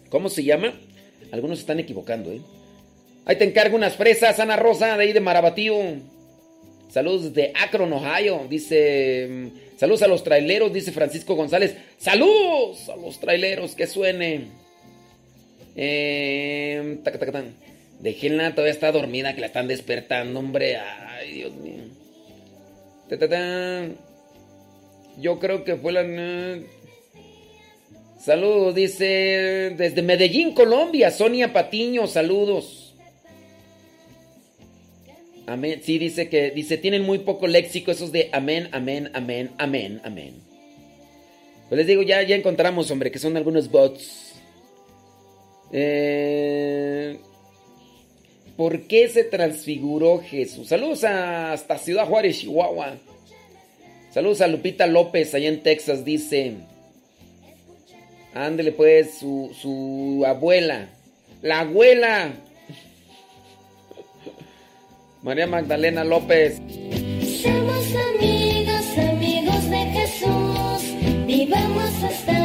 ¿Cómo 0.09 0.29
se 0.29 0.43
llama? 0.43 0.73
Algunos 1.35 1.59
están 1.59 1.79
equivocando, 1.79 2.31
¿eh? 2.31 2.41
Ahí 3.25 3.35
te 3.37 3.43
encargo 3.43 3.75
unas 3.75 3.95
fresas, 3.95 4.39
Ana 4.39 4.55
Rosa, 4.55 4.97
de 4.97 5.03
ahí 5.03 5.13
de 5.13 5.19
Marabatío. 5.19 5.75
Saludos 6.89 7.33
de 7.33 7.51
Akron, 7.55 7.91
Ohio. 7.91 8.45
Dice. 8.49 9.27
Mm, 9.29 9.77
saludos 9.77 10.01
a 10.03 10.07
los 10.07 10.23
traileros, 10.23 10.71
dice 10.71 10.91
Francisco 10.91 11.35
González. 11.35 11.75
¡Saludos 11.97 12.89
a 12.89 12.95
los 12.95 13.19
traileros! 13.19 13.75
Que 13.75 13.85
suene. 13.87 14.47
Eh, 15.75 16.99
Déjenla, 17.99 18.51
todavía 18.51 18.73
está 18.73 18.91
dormida, 18.91 19.35
que 19.35 19.41
la 19.41 19.47
están 19.47 19.67
despertando, 19.67 20.39
hombre. 20.39 20.77
Ay, 20.77 21.33
Dios 21.33 21.53
mío. 21.55 21.83
Yo 25.19 25.39
creo 25.39 25.63
que 25.63 25.75
fue 25.75 25.91
la. 25.91 26.01
Saludos, 28.25 28.73
dice 28.73 29.75
desde 29.77 30.01
Medellín, 30.01 30.55
Colombia, 30.55 31.11
Sonia 31.11 31.53
Patiño, 31.53 32.07
saludos. 32.07 32.95
Amén. 35.45 35.81
Sí, 35.83 35.99
dice 35.99 36.27
que 36.27 36.49
dice, 36.49 36.79
tienen 36.79 37.03
muy 37.03 37.19
poco 37.19 37.45
léxico 37.45 37.91
esos 37.91 38.11
de 38.11 38.29
amén, 38.31 38.67
amén, 38.71 39.11
amén, 39.13 39.51
amén, 39.59 40.01
amén. 40.03 40.33
Pues 41.69 41.77
les 41.77 41.85
digo, 41.85 42.01
ya, 42.01 42.23
ya 42.23 42.35
encontramos, 42.35 42.89
hombre, 42.89 43.11
que 43.11 43.19
son 43.19 43.37
algunos 43.37 43.69
bots. 43.69 44.33
Eh, 45.71 47.19
¿Por 48.57 48.87
qué 48.87 49.07
se 49.07 49.25
transfiguró 49.25 50.17
Jesús? 50.17 50.69
Saludos 50.69 51.03
hasta 51.03 51.77
Ciudad 51.77 52.07
Juárez, 52.07 52.39
Chihuahua. 52.39 52.97
Saludos 54.11 54.41
a 54.41 54.47
Lupita 54.47 54.87
López, 54.87 55.35
allá 55.35 55.49
en 55.49 55.61
Texas, 55.61 56.03
dice. 56.03 56.55
Ándele 58.35 58.73
pues, 58.73 59.19
su, 59.19 59.55
su 59.59 60.23
abuela. 60.27 60.89
La 61.41 61.61
abuela. 61.61 62.33
María 65.23 65.47
Magdalena 65.47 66.03
López. 66.03 66.57
Somos 67.41 67.85
amigos, 68.17 68.97
amigos 68.97 69.69
de 69.69 69.85
Jesús, 69.85 71.25
vivamos 71.25 72.03
hasta 72.03 72.44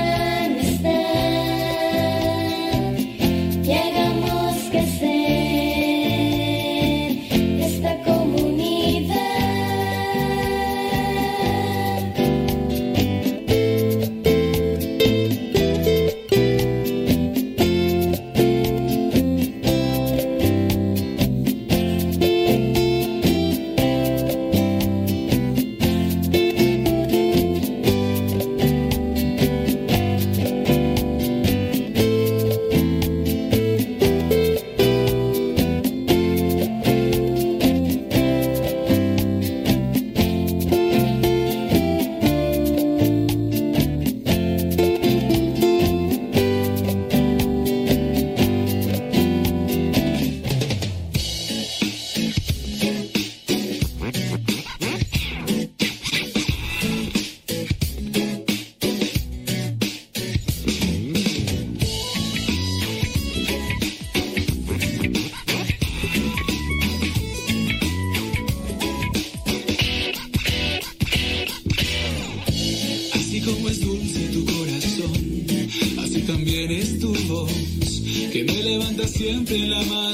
siempre 79.31 79.57
en 79.63 79.71
la 79.71 79.77
madrugada 79.83 80.10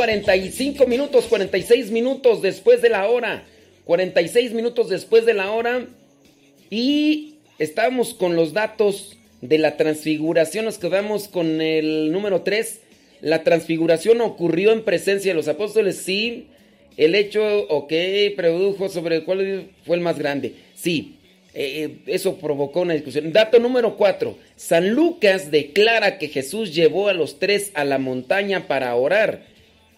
45 0.00 0.86
minutos, 0.86 1.26
46 1.26 1.90
minutos 1.90 2.40
después 2.40 2.80
de 2.80 2.88
la 2.88 3.06
hora. 3.06 3.44
46 3.84 4.54
minutos 4.54 4.88
después 4.88 5.26
de 5.26 5.34
la 5.34 5.50
hora. 5.50 5.88
Y 6.70 7.34
estamos 7.58 8.14
con 8.14 8.34
los 8.34 8.54
datos 8.54 9.18
de 9.42 9.58
la 9.58 9.76
transfiguración. 9.76 10.64
Nos 10.64 10.78
quedamos 10.78 11.28
con 11.28 11.60
el 11.60 12.12
número 12.12 12.40
3. 12.40 12.80
La 13.20 13.44
transfiguración 13.44 14.22
ocurrió 14.22 14.72
en 14.72 14.84
presencia 14.84 15.32
de 15.32 15.36
los 15.36 15.48
apóstoles. 15.48 15.98
Sí. 15.98 16.46
El 16.96 17.14
hecho, 17.14 17.66
ok, 17.68 17.92
produjo 18.36 18.88
sobre 18.88 19.22
cuál 19.24 19.68
fue 19.84 19.96
el 19.96 20.02
más 20.02 20.18
grande. 20.18 20.54
Sí. 20.74 21.16
eh, 21.52 21.98
eso 22.06 22.36
provocó 22.36 22.80
una 22.80 22.94
discusión. 22.94 23.34
Dato 23.34 23.58
número 23.58 23.98
4. 23.98 24.34
San 24.56 24.94
Lucas 24.94 25.50
declara 25.50 26.16
que 26.16 26.28
Jesús 26.28 26.74
llevó 26.74 27.08
a 27.08 27.12
los 27.12 27.38
tres 27.38 27.70
a 27.74 27.84
la 27.84 27.98
montaña 27.98 28.66
para 28.66 28.94
orar. 28.94 29.49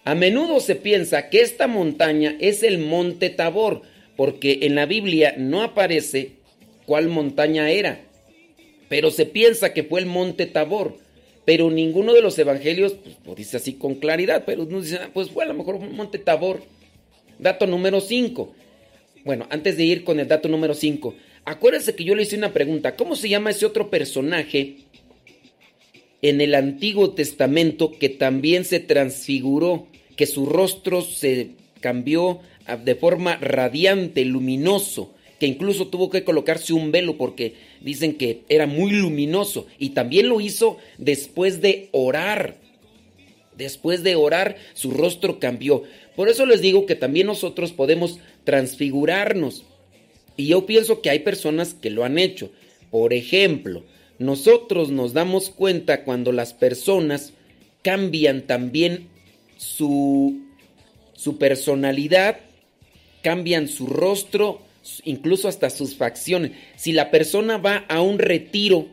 A 0.05 0.15
menudo 0.15 0.59
se 0.59 0.75
piensa 0.75 1.29
que 1.29 1.41
esta 1.41 1.67
montaña 1.67 2.35
es 2.39 2.63
el 2.63 2.77
monte 2.77 3.29
Tabor, 3.29 3.83
porque 4.17 4.59
en 4.63 4.75
la 4.75 4.85
Biblia 4.85 5.35
no 5.37 5.63
aparece 5.63 6.31
cuál 6.85 7.07
montaña 7.07 7.71
era, 7.71 8.01
pero 8.89 9.11
se 9.11 9.25
piensa 9.25 9.73
que 9.73 9.83
fue 9.83 10.01
el 10.01 10.05
monte 10.05 10.45
Tabor, 10.45 10.97
pero 11.45 11.71
ninguno 11.71 12.13
de 12.13 12.21
los 12.21 12.37
evangelios 12.37 12.93
pues, 12.93 13.15
lo 13.25 13.33
dice 13.33 13.57
así 13.57 13.73
con 13.73 13.95
claridad, 13.95 14.43
pero 14.45 14.63
uno 14.63 14.81
dice, 14.81 14.97
ah, 15.01 15.09
pues 15.13 15.29
fue 15.29 15.45
a 15.45 15.47
lo 15.47 15.53
mejor 15.53 15.75
un 15.75 15.95
monte 15.95 16.17
Tabor. 16.17 16.61
Dato 17.39 17.65
número 17.65 17.99
5. 17.99 18.53
Bueno, 19.23 19.47
antes 19.49 19.77
de 19.77 19.85
ir 19.85 20.03
con 20.03 20.19
el 20.19 20.27
dato 20.27 20.49
número 20.49 20.73
5, 20.73 21.15
acuérdense 21.45 21.95
que 21.95 22.03
yo 22.03 22.13
le 22.13 22.23
hice 22.23 22.35
una 22.35 22.51
pregunta, 22.51 22.95
¿cómo 22.97 23.15
se 23.15 23.29
llama 23.29 23.51
ese 23.51 23.65
otro 23.65 23.89
personaje 23.89 24.77
en 26.21 26.41
el 26.41 26.55
Antiguo 26.55 27.11
Testamento 27.11 27.91
que 27.97 28.09
también 28.09 28.63
se 28.63 28.79
transfiguró, 28.79 29.87
que 30.15 30.25
su 30.25 30.45
rostro 30.45 31.01
se 31.01 31.51
cambió 31.79 32.39
ah, 32.65 32.77
de 32.77 32.95
forma 32.95 33.37
radiante, 33.37 34.25
luminoso, 34.25 35.13
que 35.39 35.47
incluso 35.47 35.87
tuvo 35.87 36.09
que 36.09 36.23
colocarse 36.23 36.73
un 36.73 36.91
velo 36.91 37.17
porque 37.17 37.55
dicen 37.81 38.15
que 38.15 38.43
era 38.49 38.65
muy 38.65 38.91
luminoso 38.91 39.67
y 39.77 39.89
también 39.89 40.29
lo 40.29 40.39
hizo 40.39 40.77
después 40.97 41.61
de 41.61 41.89
orar. 41.91 42.57
Después 43.57 44.01
de 44.03 44.15
orar, 44.15 44.55
su 44.73 44.91
rostro 44.91 45.39
cambió. 45.39 45.83
Por 46.15 46.29
eso 46.29 46.45
les 46.45 46.61
digo 46.61 46.85
que 46.85 46.95
también 46.95 47.27
nosotros 47.27 47.71
podemos 47.71 48.19
transfigurarnos. 48.45 49.63
Y 50.37 50.47
yo 50.47 50.65
pienso 50.65 51.01
que 51.01 51.11
hay 51.11 51.19
personas 51.19 51.75
que 51.75 51.91
lo 51.91 52.03
han 52.03 52.17
hecho. 52.17 52.49
Por 52.89 53.13
ejemplo, 53.13 53.83
nosotros 54.17 54.89
nos 54.89 55.13
damos 55.13 55.49
cuenta 55.49 56.03
cuando 56.03 56.31
las 56.31 56.53
personas 56.53 57.33
cambian 57.81 58.43
también 58.43 59.07
su, 59.63 60.41
su 61.13 61.37
personalidad, 61.37 62.37
cambian 63.21 63.67
su 63.67 63.87
rostro, 63.87 64.61
incluso 65.05 65.47
hasta 65.47 65.69
sus 65.69 65.95
facciones. 65.95 66.51
Si 66.75 66.91
la 66.91 67.09
persona 67.09 67.57
va 67.57 67.85
a 67.87 68.01
un 68.01 68.19
retiro 68.19 68.87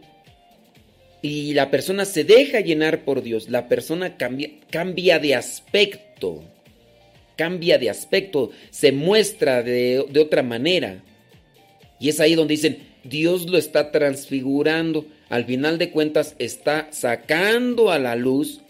y 1.22 1.54
la 1.54 1.70
persona 1.70 2.04
se 2.04 2.24
deja 2.24 2.60
llenar 2.60 3.04
por 3.04 3.22
Dios, 3.22 3.48
la 3.48 3.68
persona 3.68 4.16
cambia, 4.16 4.50
cambia 4.70 5.18
de 5.18 5.34
aspecto, 5.34 6.44
cambia 7.36 7.76
de 7.76 7.90
aspecto, 7.90 8.50
se 8.70 8.92
muestra 8.92 9.62
de, 9.62 10.06
de 10.08 10.20
otra 10.20 10.42
manera. 10.42 11.02
Y 11.98 12.08
es 12.08 12.20
ahí 12.20 12.36
donde 12.36 12.54
dicen, 12.54 12.78
Dios 13.02 13.50
lo 13.50 13.58
está 13.58 13.90
transfigurando. 13.90 15.04
Al 15.28 15.44
final 15.44 15.78
de 15.78 15.90
cuentas 15.90 16.36
está 16.38 16.88
sacando 16.92 17.90
a 17.90 17.98
la 17.98 18.14
luz 18.14 18.60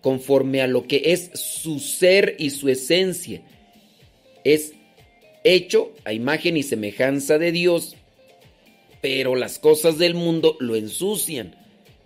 conforme 0.00 0.62
a 0.62 0.66
lo 0.66 0.86
que 0.86 1.02
es 1.06 1.30
su 1.34 1.78
ser 1.80 2.36
y 2.38 2.50
su 2.50 2.68
esencia. 2.68 3.42
Es 4.44 4.72
hecho 5.44 5.92
a 6.04 6.12
imagen 6.12 6.56
y 6.56 6.62
semejanza 6.62 7.38
de 7.38 7.52
Dios, 7.52 7.96
pero 9.00 9.36
las 9.36 9.58
cosas 9.58 9.98
del 9.98 10.14
mundo 10.14 10.56
lo 10.60 10.76
ensucian. 10.76 11.54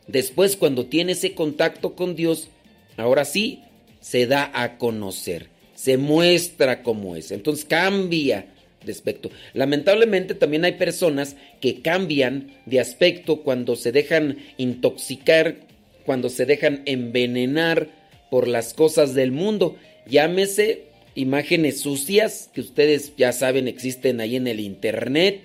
Después 0.07 0.57
cuando 0.57 0.87
tiene 0.87 1.13
ese 1.13 1.35
contacto 1.35 1.95
con 1.95 2.15
Dios, 2.15 2.49
ahora 2.97 3.25
sí, 3.25 3.63
se 4.01 4.27
da 4.27 4.51
a 4.53 4.77
conocer, 4.77 5.49
se 5.75 5.97
muestra 5.97 6.83
como 6.83 7.17
es. 7.17 7.31
Entonces 7.31 7.65
cambia 7.65 8.47
de 8.85 8.93
aspecto. 8.93 9.31
Lamentablemente 9.55 10.35
también 10.35 10.65
hay 10.65 10.73
personas 10.73 11.37
que 11.61 11.81
cambian 11.81 12.53
de 12.67 12.81
aspecto 12.81 13.41
cuando 13.43 13.77
se 13.77 13.93
dejan 13.93 14.39
intoxicar, 14.59 15.57
cuando 16.05 16.29
se 16.29 16.47
dejan 16.47 16.83
envenenar 16.87 17.89
por 18.31 18.49
las 18.49 18.75
cosas 18.75 19.15
del 19.15 19.33
mundo. 19.33 19.77
Llámese 20.07 20.85
imágenes 21.15 21.81
sucias 21.81 22.51
que 22.53 22.61
ustedes 22.61 23.15
ya 23.17 23.33
saben 23.33 23.69
existen 23.69 24.21
ahí 24.21 24.37
en 24.37 24.47
el 24.47 24.61
internet. 24.61 25.43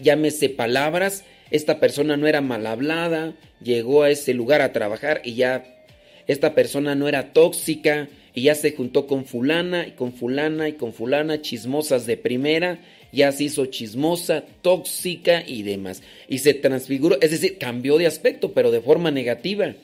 Llámese 0.00 0.48
palabras. 0.48 1.24
Esta 1.50 1.78
persona 1.78 2.16
no 2.16 2.26
era 2.26 2.40
mal 2.40 2.66
hablada, 2.66 3.34
llegó 3.62 4.02
a 4.02 4.10
ese 4.10 4.34
lugar 4.34 4.60
a 4.60 4.72
trabajar 4.72 5.20
y 5.24 5.34
ya 5.34 5.64
esta 6.26 6.54
persona 6.54 6.94
no 6.94 7.06
era 7.06 7.32
tóxica 7.32 8.08
y 8.34 8.42
ya 8.42 8.54
se 8.54 8.72
juntó 8.72 9.06
con 9.06 9.24
fulana 9.24 9.86
y 9.86 9.92
con 9.92 10.12
fulana 10.12 10.68
y 10.68 10.72
con 10.72 10.92
fulana, 10.92 11.40
chismosas 11.40 12.06
de 12.06 12.16
primera, 12.16 12.80
ya 13.12 13.30
se 13.30 13.44
hizo 13.44 13.66
chismosa, 13.66 14.44
tóxica 14.62 15.44
y 15.46 15.62
demás. 15.62 16.02
Y 16.28 16.38
se 16.38 16.54
transfiguró, 16.54 17.16
es 17.20 17.30
decir, 17.30 17.58
cambió 17.58 17.96
de 17.96 18.06
aspecto, 18.06 18.52
pero 18.52 18.72
de 18.72 18.80
forma 18.80 19.12
negativa. 19.12 19.74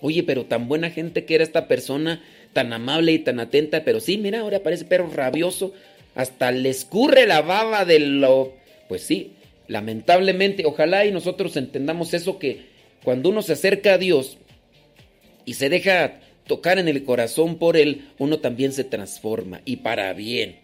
Oye, 0.00 0.22
pero 0.22 0.44
tan 0.44 0.68
buena 0.68 0.90
gente 0.90 1.24
que 1.24 1.34
era 1.34 1.44
esta 1.44 1.68
persona, 1.68 2.22
tan 2.52 2.72
amable 2.72 3.12
y 3.12 3.18
tan 3.18 3.40
atenta, 3.40 3.84
pero 3.84 4.00
sí, 4.00 4.18
mira, 4.18 4.40
ahora 4.40 4.62
parece 4.62 4.84
perro 4.84 5.10
rabioso, 5.10 5.72
hasta 6.14 6.50
le 6.52 6.70
escurre 6.70 7.26
la 7.26 7.42
baba 7.42 7.84
de 7.84 7.98
lo... 8.00 8.52
Pues 8.88 9.02
sí, 9.02 9.32
lamentablemente, 9.66 10.66
ojalá 10.66 11.06
y 11.06 11.12
nosotros 11.12 11.56
entendamos 11.56 12.12
eso 12.14 12.38
que 12.38 12.66
cuando 13.02 13.30
uno 13.30 13.42
se 13.42 13.54
acerca 13.54 13.94
a 13.94 13.98
Dios, 13.98 14.38
y 15.44 15.54
se 15.54 15.68
deja 15.68 16.20
tocar 16.46 16.78
en 16.78 16.88
el 16.88 17.04
corazón 17.04 17.58
por 17.58 17.76
Él, 17.76 18.08
uno 18.18 18.38
también 18.38 18.72
se 18.72 18.84
transforma 18.84 19.60
y 19.64 19.76
para 19.76 20.12
bien. 20.12 20.56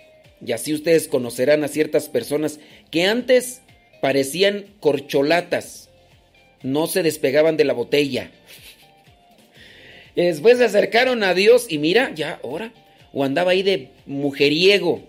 Y 0.45 0.53
así 0.53 0.73
ustedes 0.73 1.09
conocerán 1.09 1.65
a 1.65 1.69
ciertas 1.69 2.09
personas 2.09 2.61
que 2.91 3.05
antes 3.05 3.63
parecían 4.01 4.67
corcholatas, 4.81 5.91
no 6.63 6.87
se 6.87 7.03
despegaban 7.03 7.57
de 7.57 7.65
la 7.65 7.73
botella. 7.73 8.31
Después 10.25 10.59
se 10.59 10.65
acercaron 10.65 11.23
a 11.23 11.35
Dios 11.35 11.67
y 11.69 11.79
mira, 11.79 12.13
ya 12.15 12.41
ahora, 12.43 12.73
o 13.13 13.25
andaba 13.25 13.53
ahí 13.53 13.63
de 13.63 13.89
mujeriego, 14.07 15.03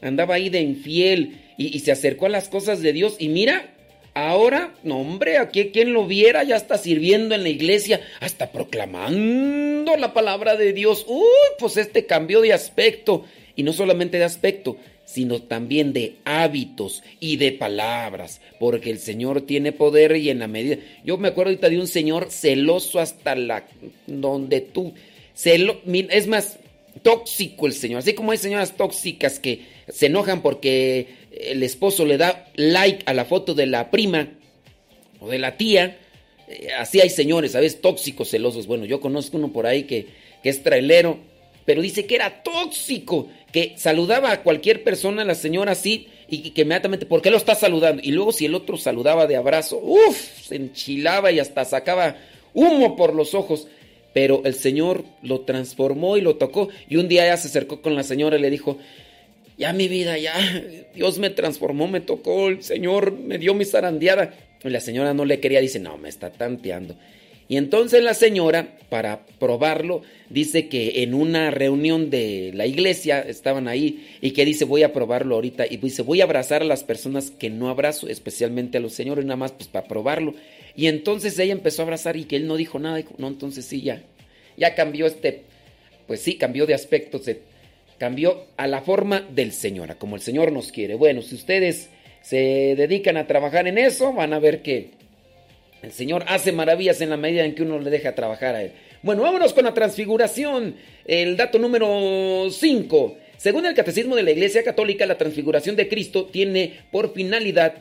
andaba 0.00 0.34
ahí 0.34 0.48
de 0.48 0.60
infiel 0.60 1.40
y, 1.56 1.78
se 1.80 1.92
acercó 1.92 2.26
a 2.26 2.30
las 2.30 2.48
cosas 2.48 2.80
de 2.82 2.92
Dios 2.92 3.16
y 3.18 3.28
mira, 3.28 3.74
Ahora, 4.12 4.74
no 4.82 4.98
hombre, 4.98 5.38
aquí 5.38 5.70
quien 5.70 5.92
lo 5.92 6.04
viera 6.04 6.42
ya 6.42 6.56
está 6.56 6.78
sirviendo 6.78 7.36
en 7.36 7.44
la 7.44 7.48
iglesia, 7.48 8.00
hasta 8.18 8.50
proclamando 8.50 9.96
la 9.96 10.12
palabra 10.12 10.56
de 10.56 10.72
Dios. 10.72 11.04
Uy, 11.06 11.22
pues 11.60 11.76
este 11.76 12.06
cambio 12.06 12.40
de 12.40 12.52
aspecto. 12.52 13.24
Y 13.54 13.62
no 13.62 13.72
solamente 13.72 14.18
de 14.18 14.24
aspecto, 14.24 14.76
sino 15.12 15.42
también 15.42 15.92
de 15.92 16.16
hábitos 16.24 17.02
y 17.18 17.36
de 17.36 17.52
palabras, 17.52 18.40
porque 18.58 18.90
el 18.90 18.98
Señor 18.98 19.42
tiene 19.42 19.72
poder 19.72 20.16
y 20.16 20.30
en 20.30 20.38
la 20.38 20.48
medida... 20.48 20.76
Yo 21.04 21.18
me 21.18 21.28
acuerdo 21.28 21.50
ahorita 21.50 21.68
de 21.68 21.80
un 21.80 21.88
señor 21.88 22.30
celoso 22.30 23.00
hasta 23.00 23.34
la... 23.34 23.66
donde 24.06 24.60
tú... 24.60 24.94
Es 25.42 26.26
más, 26.26 26.58
tóxico 27.02 27.66
el 27.66 27.72
Señor, 27.72 28.00
así 28.00 28.14
como 28.14 28.32
hay 28.32 28.38
señoras 28.38 28.76
tóxicas 28.76 29.38
que 29.38 29.62
se 29.88 30.06
enojan 30.06 30.42
porque 30.42 31.08
el 31.32 31.62
esposo 31.62 32.04
le 32.04 32.18
da 32.18 32.46
like 32.54 33.02
a 33.06 33.14
la 33.14 33.24
foto 33.24 33.54
de 33.54 33.66
la 33.66 33.90
prima 33.90 34.28
o 35.18 35.28
de 35.28 35.38
la 35.38 35.56
tía. 35.56 35.98
Eh, 36.48 36.68
así 36.78 37.00
hay 37.00 37.10
señores, 37.10 37.52
¿sabes? 37.52 37.80
Tóxicos, 37.80 38.30
celosos. 38.30 38.66
Bueno, 38.66 38.84
yo 38.84 39.00
conozco 39.00 39.36
uno 39.36 39.52
por 39.52 39.66
ahí 39.66 39.84
que, 39.84 40.06
que 40.42 40.48
es 40.48 40.62
trailero, 40.62 41.18
pero 41.64 41.82
dice 41.82 42.06
que 42.06 42.16
era 42.16 42.42
tóxico, 42.42 43.28
que 43.52 43.74
saludaba 43.76 44.32
a 44.32 44.42
cualquier 44.42 44.84
persona, 44.84 45.24
la 45.24 45.34
señora 45.34 45.72
así, 45.72 46.08
y 46.28 46.50
que 46.50 46.62
inmediatamente, 46.62 47.06
¿por 47.06 47.22
qué 47.22 47.30
lo 47.30 47.36
está 47.36 47.54
saludando? 47.54 48.02
Y 48.04 48.12
luego 48.12 48.32
si 48.32 48.46
el 48.46 48.54
otro 48.54 48.76
saludaba 48.76 49.26
de 49.26 49.36
abrazo, 49.36 49.78
uff, 49.82 50.46
se 50.46 50.56
enchilaba 50.56 51.32
y 51.32 51.40
hasta 51.40 51.64
sacaba 51.64 52.16
humo 52.54 52.96
por 52.96 53.14
los 53.14 53.34
ojos. 53.34 53.66
Pero 54.12 54.42
el 54.44 54.54
Señor 54.54 55.04
lo 55.22 55.40
transformó 55.40 56.16
y 56.16 56.20
lo 56.20 56.36
tocó. 56.36 56.68
Y 56.88 56.96
un 56.96 57.08
día 57.08 57.26
ya 57.26 57.36
se 57.36 57.48
acercó 57.48 57.80
con 57.80 57.94
la 57.94 58.02
señora 58.02 58.38
y 58.38 58.40
le 58.40 58.50
dijo, 58.50 58.78
ya 59.56 59.72
mi 59.72 59.88
vida, 59.88 60.18
ya, 60.18 60.34
Dios 60.94 61.18
me 61.18 61.30
transformó, 61.30 61.86
me 61.86 62.00
tocó, 62.00 62.48
el 62.48 62.62
Señor 62.62 63.12
me 63.12 63.38
dio 63.38 63.54
mi 63.54 63.64
zarandeada. 63.64 64.34
Y 64.62 64.68
la 64.68 64.80
señora 64.80 65.14
no 65.14 65.24
le 65.24 65.40
quería, 65.40 65.60
dice, 65.60 65.78
no, 65.80 65.96
me 65.96 66.08
está 66.08 66.30
tanteando. 66.30 66.96
Y 67.50 67.56
entonces 67.56 68.00
la 68.00 68.14
señora, 68.14 68.78
para 68.90 69.26
probarlo, 69.40 70.02
dice 70.28 70.68
que 70.68 71.02
en 71.02 71.14
una 71.14 71.50
reunión 71.50 72.08
de 72.08 72.52
la 72.54 72.64
iglesia 72.64 73.18
estaban 73.22 73.66
ahí 73.66 74.06
y 74.20 74.30
que 74.30 74.44
dice, 74.44 74.64
voy 74.64 74.84
a 74.84 74.92
probarlo 74.92 75.34
ahorita. 75.34 75.66
Y 75.68 75.78
dice, 75.78 76.02
voy 76.02 76.20
a 76.20 76.24
abrazar 76.24 76.62
a 76.62 76.64
las 76.64 76.84
personas 76.84 77.32
que 77.32 77.50
no 77.50 77.68
abrazo, 77.68 78.06
especialmente 78.06 78.78
a 78.78 78.80
los 78.80 78.92
señores, 78.92 79.24
nada 79.24 79.36
más 79.36 79.50
pues 79.50 79.66
para 79.66 79.88
probarlo. 79.88 80.34
Y 80.76 80.86
entonces 80.86 81.36
ella 81.40 81.50
empezó 81.50 81.82
a 81.82 81.86
abrazar 81.86 82.16
y 82.16 82.22
que 82.22 82.36
él 82.36 82.46
no 82.46 82.54
dijo 82.54 82.78
nada. 82.78 83.02
No, 83.18 83.26
entonces 83.26 83.64
sí, 83.64 83.82
ya, 83.82 84.00
ya 84.56 84.76
cambió 84.76 85.06
este, 85.06 85.42
pues 86.06 86.20
sí, 86.20 86.36
cambió 86.36 86.66
de 86.66 86.74
aspecto, 86.74 87.18
se 87.18 87.40
cambió 87.98 88.44
a 88.58 88.68
la 88.68 88.82
forma 88.82 89.22
del 89.22 89.50
Señor, 89.50 89.90
a 89.90 89.98
como 89.98 90.14
el 90.14 90.22
Señor 90.22 90.52
nos 90.52 90.70
quiere. 90.70 90.94
Bueno, 90.94 91.20
si 91.20 91.34
ustedes 91.34 91.88
se 92.22 92.76
dedican 92.76 93.16
a 93.16 93.26
trabajar 93.26 93.66
en 93.66 93.76
eso, 93.76 94.12
van 94.12 94.34
a 94.34 94.38
ver 94.38 94.62
que 94.62 94.99
el 95.82 95.92
Señor 95.92 96.24
hace 96.28 96.52
maravillas 96.52 97.00
en 97.00 97.10
la 97.10 97.16
medida 97.16 97.44
en 97.44 97.54
que 97.54 97.62
uno 97.62 97.78
le 97.78 97.90
deja 97.90 98.14
trabajar 98.14 98.54
a 98.54 98.62
Él. 98.62 98.72
Bueno, 99.02 99.22
vámonos 99.22 99.54
con 99.54 99.64
la 99.64 99.72
transfiguración. 99.72 100.76
El 101.06 101.36
dato 101.36 101.58
número 101.58 102.48
5. 102.50 103.16
Según 103.38 103.64
el 103.64 103.74
Catecismo 103.74 104.16
de 104.16 104.22
la 104.22 104.32
Iglesia 104.32 104.62
Católica, 104.62 105.06
la 105.06 105.16
transfiguración 105.16 105.76
de 105.76 105.88
Cristo 105.88 106.26
tiene 106.26 106.80
por 106.90 107.14
finalidad 107.14 107.74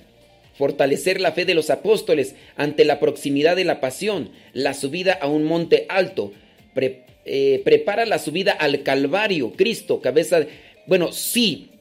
fortalecer 0.58 1.20
la 1.20 1.34
fe 1.34 1.43
de 1.43 1.54
los 1.54 1.70
apóstoles 1.70 2.36
ante 2.56 2.86
la 2.86 3.00
proximidad 3.00 3.56
de 3.56 3.66
la 3.66 3.82
pasión, 3.82 4.32
la 4.54 4.74
subida 4.74 5.14
a 5.14 5.28
un 5.28 5.43
monte 5.43 5.86
alto, 5.89 6.32
eh, 7.26 7.62
prepara 7.64 8.06
la 8.06 8.20
subida 8.20 8.54
al 8.54 8.84
Calvario, 8.84 9.52
Cristo, 9.54 10.02
cabeza... 10.02 10.39
De... 10.41 10.47
Bueno, 10.86 11.12
sí, 11.12 11.72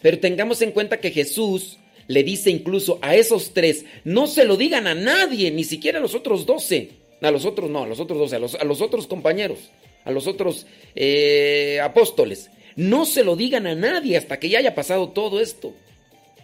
pero 0.00 0.18
tengamos 0.18 0.62
en 0.62 0.72
cuenta 0.72 0.98
que 0.98 1.10
Jesús 1.10 1.78
le 2.08 2.22
dice 2.22 2.50
incluso 2.50 2.98
a 3.02 3.14
esos 3.16 3.52
tres, 3.54 3.84
no 4.04 4.26
se 4.26 4.44
lo 4.44 4.56
digan 4.56 4.86
a 4.86 4.94
nadie, 4.94 5.50
ni 5.50 5.64
siquiera 5.64 5.98
a 5.98 6.02
los 6.02 6.14
otros 6.14 6.46
doce, 6.46 6.90
a 7.20 7.30
los 7.30 7.44
otros 7.44 7.70
no, 7.70 7.84
a 7.84 7.86
los 7.86 8.00
otros 8.00 8.18
doce, 8.18 8.36
a 8.36 8.38
los, 8.38 8.54
a 8.54 8.64
los 8.64 8.80
otros 8.80 9.06
compañeros, 9.06 9.70
a 10.04 10.10
los 10.10 10.26
otros 10.26 10.66
eh, 10.94 11.80
apóstoles, 11.82 12.50
no 12.76 13.06
se 13.06 13.24
lo 13.24 13.36
digan 13.36 13.66
a 13.66 13.74
nadie 13.74 14.16
hasta 14.16 14.38
que 14.38 14.48
ya 14.48 14.58
haya 14.58 14.74
pasado 14.74 15.10
todo 15.10 15.40
esto. 15.40 15.74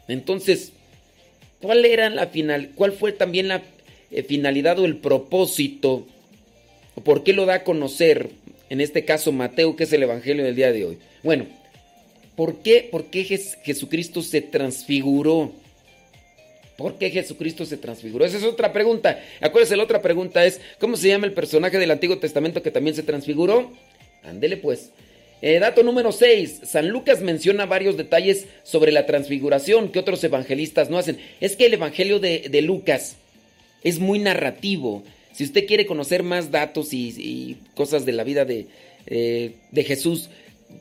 Entonces, 0.09 0.73
¿cuál 1.61 1.85
era 1.85 2.11
la 2.11 2.27
final? 2.29 2.71
¿Cuál 2.75 2.93
fue 2.93 3.13
también 3.13 3.49
la 3.49 3.63
eh, 4.11 4.23
finalidad 4.23 4.79
o 4.79 4.85
el 4.85 4.97
propósito 4.97 6.07
¿Por 7.01 7.23
qué 7.23 7.33
lo 7.33 7.47
da 7.47 7.55
a 7.55 7.65
conocer? 7.65 8.31
En 8.71 8.81
este 8.81 9.05
caso 9.05 9.33
Mateo, 9.33 9.77
que 9.77 9.85
es 9.85 9.93
el 9.93 10.03
Evangelio 10.03 10.45
del 10.45 10.57
día 10.57 10.73
de 10.73 10.85
hoy. 10.85 10.99
Bueno, 11.23 11.47
¿por 12.39 12.59
qué, 12.59 12.89
por 12.89 13.07
qué 13.07 13.25
Jesucristo 13.25 14.23
se 14.23 14.41
transfiguró? 14.43 15.51
¿Por 16.77 16.97
qué 16.97 17.11
Jesucristo 17.11 17.67
se 17.67 17.77
transfiguró? 17.77 18.25
Esa 18.25 18.37
es 18.37 18.45
otra 18.45 18.73
pregunta. 18.73 19.21
Acuérdense, 19.41 19.77
la 19.77 19.83
otra 19.83 20.01
pregunta 20.01 20.47
es, 20.47 20.61
¿cómo 20.79 20.97
se 20.97 21.09
llama 21.09 21.27
el 21.27 21.33
personaje 21.33 21.79
del 21.79 21.91
Antiguo 21.91 22.19
Testamento 22.19 22.63
que 22.63 22.71
también 22.71 22.95
se 22.95 23.03
transfiguró? 23.03 23.73
Ándele 24.23 24.57
pues. 24.57 24.91
Eh, 25.43 25.59
dato 25.59 25.83
número 25.83 26.13
6. 26.13 26.61
San 26.63 26.91
Lucas 26.91 27.23
menciona 27.23 27.67
varios 27.67 27.97
detalles 27.97 28.47
sobre 28.63 28.93
la 28.93 29.05
transfiguración 29.05 29.91
que 29.91 29.99
otros 29.99 30.23
evangelistas 30.23 30.91
no 30.91 30.99
hacen. 30.99 31.19
Es 31.41 31.57
que 31.57 31.67
el 31.67 31.75
Evangelio 31.75 32.21
de, 32.21 32.49
de 32.49 32.63
Lucas 32.63 33.17
es 33.83 33.99
muy 33.99 34.21
narrativo. 34.21 35.03
Si 35.33 35.43
usted 35.43 35.67
quiere 35.67 35.87
conocer 35.87 36.23
más 36.23 36.53
datos 36.53 36.93
y, 36.93 37.57
cosas 37.75 38.05
de 38.05 38.13
la 38.13 38.23
vida 38.23 38.45
de, 38.45 38.69
eh, 39.09 39.55
de, 39.73 39.83
Jesús, 39.83 40.31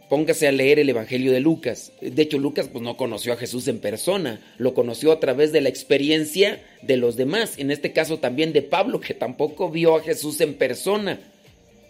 póngase 0.10 0.48
a 0.48 0.52
leer 0.52 0.80
el 0.80 0.90
Evangelio 0.90 1.32
de 1.32 1.40
Lucas. 1.40 1.92
De 2.02 2.22
hecho, 2.22 2.38
Lucas 2.38 2.70
pues, 2.72 2.84
no 2.84 2.98
conoció 2.98 3.34
a 3.34 3.38
Jesús 3.38 3.68
en 3.68 3.80
persona, 3.80 4.42
lo 4.58 4.74
conoció 4.74 5.12
a 5.12 5.20
través 5.20 5.52
de 5.52 5.62
la 5.62 5.70
experiencia 5.70 6.62
de 6.82 6.98
los 6.98 7.16
demás. 7.16 7.58
En 7.58 7.72
este 7.72 7.94
caso 7.94 8.20
también 8.20 8.54
de 8.54 8.62
Pablo, 8.62 9.00
que 9.00 9.14
tampoco 9.14 9.70
vio 9.70 9.96
a 9.96 10.04
Jesús 10.04 10.42
en 10.42 10.54
persona, 10.54 11.20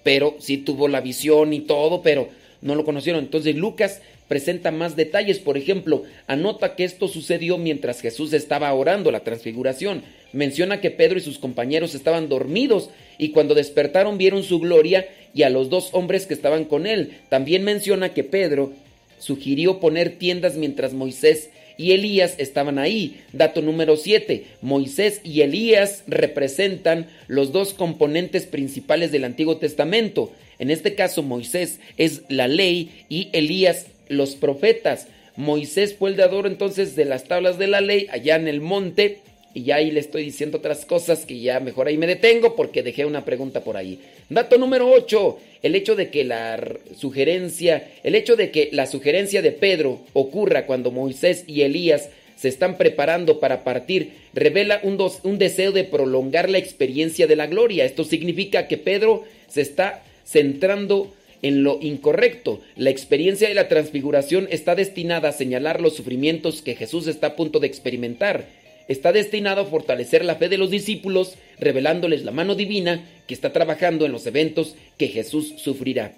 pero 0.03 0.35
sí 0.39 0.57
tuvo 0.57 0.87
la 0.87 1.01
visión 1.01 1.53
y 1.53 1.61
todo, 1.61 2.01
pero 2.01 2.29
no 2.61 2.75
lo 2.75 2.85
conocieron. 2.85 3.23
Entonces 3.23 3.55
Lucas 3.55 4.01
presenta 4.27 4.71
más 4.71 4.95
detalles. 4.95 5.39
Por 5.39 5.57
ejemplo, 5.57 6.03
anota 6.27 6.75
que 6.75 6.83
esto 6.83 7.07
sucedió 7.07 7.57
mientras 7.57 8.01
Jesús 8.01 8.33
estaba 8.33 8.73
orando 8.73 9.11
la 9.11 9.23
transfiguración 9.23 10.03
menciona 10.33 10.81
que 10.81 10.91
Pedro 10.91 11.17
y 11.17 11.21
sus 11.21 11.39
compañeros 11.39 11.95
estaban 11.95 12.29
dormidos 12.29 12.89
y 13.17 13.29
cuando 13.29 13.55
despertaron 13.55 14.17
vieron 14.17 14.43
su 14.43 14.59
gloria 14.59 15.07
y 15.33 15.43
a 15.43 15.49
los 15.49 15.69
dos 15.69 15.89
hombres 15.93 16.25
que 16.25 16.33
estaban 16.33 16.65
con 16.65 16.87
él. 16.87 17.13
También 17.29 17.63
menciona 17.63 18.13
que 18.13 18.23
Pedro 18.23 18.73
sugirió 19.19 19.79
poner 19.79 20.17
tiendas 20.17 20.55
mientras 20.55 20.93
Moisés 20.93 21.49
y 21.77 21.91
Elías 21.91 22.35
estaban 22.37 22.79
ahí. 22.79 23.21
Dato 23.33 23.61
número 23.61 23.97
7. 23.97 24.45
Moisés 24.61 25.21
y 25.23 25.41
Elías 25.41 26.03
representan 26.07 27.07
los 27.27 27.51
dos 27.51 27.73
componentes 27.73 28.45
principales 28.45 29.11
del 29.11 29.23
Antiguo 29.23 29.57
Testamento. 29.57 30.31
En 30.59 30.71
este 30.71 30.95
caso, 30.95 31.21
Moisés 31.21 31.79
es 31.97 32.23
la 32.29 32.47
ley 32.47 33.05
y 33.09 33.29
Elías 33.31 33.87
los 34.09 34.35
profetas. 34.35 35.07
Moisés 35.35 35.95
fue 35.95 36.09
el 36.09 36.15
dador 36.15 36.47
entonces 36.47 36.95
de 36.95 37.05
las 37.05 37.25
tablas 37.25 37.57
de 37.57 37.67
la 37.67 37.81
ley 37.81 38.07
allá 38.11 38.35
en 38.35 38.47
el 38.47 38.61
monte. 38.61 39.19
Y 39.53 39.63
ya 39.63 39.75
ahí 39.75 39.91
le 39.91 39.99
estoy 39.99 40.23
diciendo 40.23 40.57
otras 40.59 40.85
cosas 40.85 41.25
que 41.25 41.39
ya 41.39 41.59
mejor 41.59 41.87
ahí 41.87 41.97
me 41.97 42.05
detengo 42.05 42.55
porque 42.55 42.83
dejé 42.83 43.05
una 43.05 43.25
pregunta 43.25 43.61
por 43.63 43.77
ahí. 43.77 43.99
Dato 44.29 44.57
número 44.57 44.91
8. 44.91 45.37
El 45.63 45.75
hecho 45.75 45.95
de 45.95 46.09
que 46.09 46.23
la 46.23 46.61
sugerencia, 46.95 47.87
el 48.03 48.15
hecho 48.15 48.35
de 48.35 48.51
que 48.51 48.69
la 48.71 48.85
sugerencia 48.85 49.41
de 49.41 49.51
Pedro 49.51 50.01
ocurra 50.13 50.65
cuando 50.65 50.91
Moisés 50.91 51.43
y 51.47 51.61
Elías 51.61 52.09
se 52.35 52.49
están 52.49 52.77
preparando 52.77 53.39
para 53.39 53.63
partir, 53.63 54.13
revela 54.33 54.79
un, 54.83 55.03
un 55.23 55.37
deseo 55.39 55.71
de 55.71 55.83
prolongar 55.83 56.49
la 56.49 56.59
experiencia 56.59 57.25
de 57.25 57.35
la 57.35 57.47
gloria. 57.47 57.85
Esto 57.85 58.03
significa 58.03 58.67
que 58.67 58.77
Pedro 58.77 59.23
se 59.47 59.61
está 59.61 60.03
centrando 60.23 61.11
en 61.41 61.63
lo 61.63 61.79
incorrecto. 61.81 62.61
La 62.75 62.89
experiencia 62.89 63.47
de 63.47 63.53
la 63.53 63.67
transfiguración 63.67 64.47
está 64.51 64.75
destinada 64.75 65.29
a 65.29 65.33
señalar 65.33 65.81
los 65.81 65.95
sufrimientos 65.95 66.61
que 66.61 66.75
Jesús 66.75 67.07
está 67.07 67.27
a 67.27 67.35
punto 67.35 67.59
de 67.59 67.67
experimentar. 67.67 68.45
Está 68.87 69.11
destinado 69.11 69.61
a 69.61 69.65
fortalecer 69.65 70.23
la 70.23 70.35
fe 70.35 70.49
de 70.49 70.57
los 70.57 70.71
discípulos, 70.71 71.35
revelándoles 71.59 72.23
la 72.23 72.31
mano 72.31 72.55
divina 72.55 73.03
que 73.27 73.33
está 73.33 73.51
trabajando 73.51 74.05
en 74.05 74.11
los 74.11 74.25
eventos 74.25 74.75
que 74.97 75.07
Jesús 75.07 75.53
sufrirá. 75.57 76.13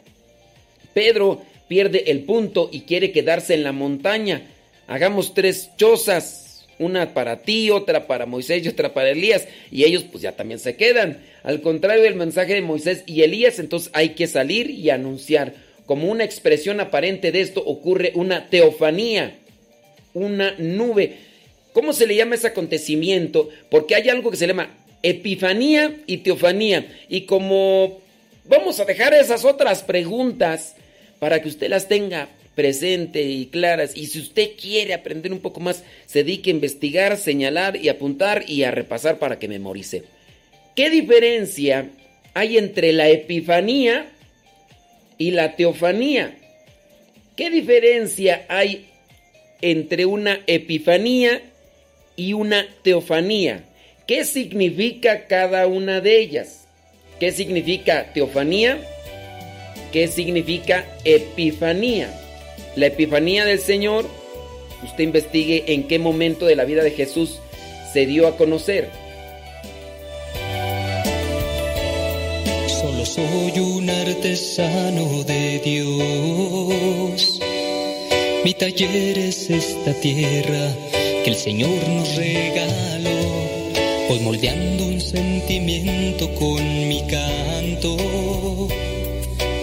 Pedro 0.94 1.42
pierde 1.68 2.12
el 2.12 2.22
punto 2.22 2.70
y 2.72 2.82
quiere 2.82 3.12
quedarse 3.12 3.54
en 3.54 3.64
la 3.64 3.72
montaña. 3.72 4.44
Hagamos 4.88 5.34
tres 5.34 5.70
chozas 5.78 6.49
una 6.80 7.14
para 7.14 7.42
ti, 7.42 7.70
otra 7.70 8.08
para 8.08 8.26
Moisés 8.26 8.66
y 8.66 8.70
otra 8.70 8.94
para 8.94 9.12
Elías, 9.12 9.48
y 9.70 9.84
ellos 9.84 10.06
pues 10.10 10.24
ya 10.24 10.32
también 10.32 10.60
se 10.60 10.76
quedan. 10.76 11.22
Al 11.44 11.62
contrario 11.62 12.04
del 12.04 12.16
mensaje 12.16 12.54
de 12.54 12.62
Moisés 12.62 13.04
y 13.06 13.22
Elías, 13.22 13.60
entonces 13.60 13.92
hay 13.94 14.10
que 14.10 14.28
salir 14.28 14.70
y 14.70 14.90
anunciar. 14.90 15.54
Como 15.86 16.10
una 16.10 16.24
expresión 16.24 16.80
aparente 16.80 17.32
de 17.32 17.42
esto 17.42 17.64
ocurre 17.66 18.12
una 18.16 18.48
teofanía, 18.50 19.40
una 20.14 20.56
nube. 20.58 21.18
¿Cómo 21.74 21.94
se 21.94 22.08
le 22.08 22.16
llama 22.16 22.36
ese 22.36 22.48
acontecimiento? 22.48 23.50
Porque 23.70 23.96
hay 23.96 24.10
algo 24.10 24.32
que 24.32 24.38
se 24.38 24.48
llama 24.48 24.70
epifanía 25.04 25.98
y 26.06 26.18
teofanía. 26.18 26.86
Y 27.10 27.22
como 27.22 28.00
vamos 28.46 28.80
a 28.80 28.86
dejar 28.86 29.14
esas 29.14 29.46
otras 29.46 29.84
preguntas 29.84 30.76
para 31.20 31.42
que 31.42 31.50
usted 31.50 31.70
las 31.70 31.88
tenga 31.88 32.30
presente 32.56 33.24
y 33.24 33.46
claras. 33.48 33.96
Y 33.96 34.08
si 34.08 34.20
usted 34.20 34.52
quiere 34.60 34.94
aprender 34.94 35.32
un 35.32 35.40
poco 35.40 35.60
más, 35.60 35.84
se 36.06 36.24
dedique 36.24 36.50
a 36.50 36.54
investigar, 36.54 37.18
señalar 37.18 37.78
y 37.78 37.90
apuntar 37.90 38.44
y 38.48 38.64
a 38.64 38.72
repasar 38.72 39.20
para 39.20 39.40
que 39.40 39.48
memorice. 39.48 40.04
¿Qué 40.76 40.90
diferencia 40.90 41.90
hay 42.34 42.58
entre 42.58 42.94
la 42.94 43.10
epifanía 43.10 44.10
y 45.18 45.32
la 45.32 45.56
teofanía? 45.56 46.38
¿Qué 47.36 47.50
diferencia 47.50 48.46
hay 48.50 48.88
entre 49.62 50.06
una 50.06 50.42
epifanía 50.48 51.42
y 52.16 52.34
una 52.34 52.68
teofanía? 52.84 53.64
¿Qué 54.08 54.26
significa 54.26 55.28
cada 55.28 55.68
una 55.68 56.02
de 56.02 56.20
ellas? 56.20 56.68
¿Qué 57.20 57.32
significa 57.32 58.12
teofanía? 58.14 58.80
¿Qué 59.92 60.08
significa 60.08 60.86
epifanía? 61.04 62.10
La 62.80 62.86
epifanía 62.86 63.44
del 63.44 63.60
Señor, 63.60 64.06
usted 64.86 65.04
investigue 65.04 65.74
en 65.74 65.86
qué 65.90 66.00
momento 66.00 66.46
de 66.46 66.56
la 66.56 66.64
vida 66.64 66.82
de 66.82 66.92
Jesús 66.92 67.42
se 67.92 68.06
dio 68.06 68.26
a 68.26 68.38
conocer. 68.38 68.90
Solo 72.68 73.06
soy 73.06 73.60
un 73.60 73.90
artesano 73.90 75.26
de 75.26 75.60
Dios. 75.60 77.42
Mi 78.46 78.54
taller 78.54 79.18
es 79.18 79.50
esta 79.50 79.94
tierra 79.96 80.74
que 81.26 81.32
el 81.32 81.36
Señor 81.36 81.86
nos 81.86 82.16
regaló. 82.16 83.10
Voy 84.08 84.20
moldeando 84.22 84.86
un 84.86 85.02
sentimiento 85.02 86.34
con 86.36 86.88
mi 86.88 87.06
canto 87.08 87.98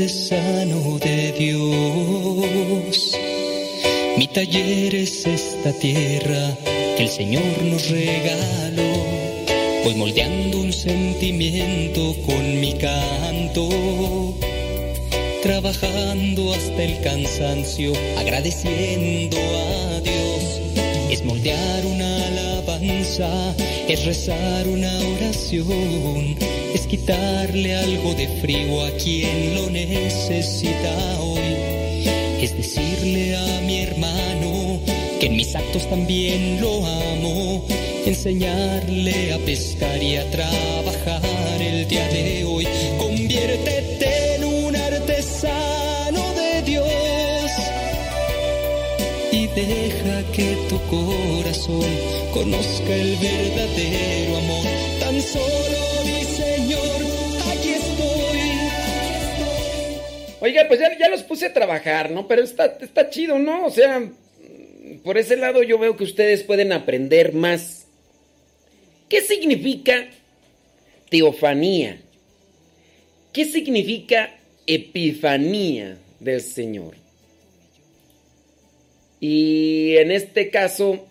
Artesano 0.00 0.98
de 0.98 1.32
Dios. 1.32 3.12
Mi 4.16 4.26
taller 4.28 4.94
es 4.94 5.26
esta 5.26 5.72
tierra 5.74 6.56
que 6.96 7.02
el 7.02 7.08
Señor 7.10 7.62
nos 7.62 7.90
regaló. 7.90 8.92
Voy 9.84 9.94
moldeando 9.96 10.58
un 10.60 10.72
sentimiento 10.72 12.16
con 12.24 12.60
mi 12.60 12.72
canto, 12.78 14.34
trabajando 15.42 16.54
hasta 16.54 16.82
el 16.82 16.98
cansancio, 17.02 17.92
agradeciendo 18.16 19.36
a 19.36 20.00
Dios. 20.00 20.62
Es 21.10 21.22
moldear 21.26 21.84
una 21.84 22.26
alabanza, 22.26 23.54
es 23.86 24.06
rezar 24.06 24.66
una 24.66 24.98
oración 24.98 26.38
es 26.74 26.86
quitarle 26.86 27.74
algo 27.74 28.14
de 28.14 28.28
frío 28.40 28.84
a 28.84 28.90
quien 28.92 29.54
lo 29.54 29.70
necesita 29.70 31.20
hoy. 31.20 31.40
Es 32.40 32.56
decirle 32.56 33.36
a 33.36 33.60
mi 33.62 33.80
hermano 33.80 34.80
que 35.18 35.26
en 35.26 35.36
mis 35.36 35.54
actos 35.54 35.88
también 35.88 36.60
lo 36.60 36.86
amo. 36.86 37.64
Enseñarle 38.06 39.32
a 39.32 39.38
pescar 39.38 40.02
y 40.02 40.16
a 40.16 40.30
trabajar 40.30 41.60
el 41.60 41.86
día 41.86 42.08
de 42.08 42.44
hoy. 42.44 42.66
Conviértete 42.98 44.36
en 44.36 44.44
un 44.44 44.76
artesano 44.76 46.22
de 46.32 46.62
Dios 46.62 47.50
y 49.32 49.46
deja 49.48 50.22
que 50.32 50.56
tu 50.68 50.80
corazón 50.88 51.90
conozca 52.32 52.94
el 52.94 53.16
verdadero 53.16 54.36
amor. 54.38 54.66
Tan 55.00 55.20
solo 55.20 56.00
Oiga, 60.40 60.66
pues 60.68 60.80
ya, 60.80 61.08
los 61.10 61.22
puse 61.22 61.46
a 61.46 61.52
trabajar, 61.52 62.10
¿no? 62.10 62.26
Pero 62.26 62.42
está, 62.42 62.78
está 62.80 63.10
chido, 63.10 63.38
¿no? 63.38 63.66
O 63.66 63.70
sea, 63.70 64.10
por 65.04 65.18
ese 65.18 65.36
lado 65.36 65.62
yo 65.62 65.78
veo 65.78 65.96
que 65.96 66.04
ustedes 66.04 66.42
pueden 66.42 66.72
aprender 66.72 67.34
más. 67.34 67.86
¿Qué 69.08 69.20
significa 69.20 70.08
teofanía? 71.10 72.00
¿Qué 73.32 73.44
significa 73.44 74.34
epifanía 74.66 75.98
del 76.20 76.40
Señor? 76.40 76.96
Y 79.20 79.96
en 79.98 80.10
este 80.10 80.48
caso, 80.48 81.06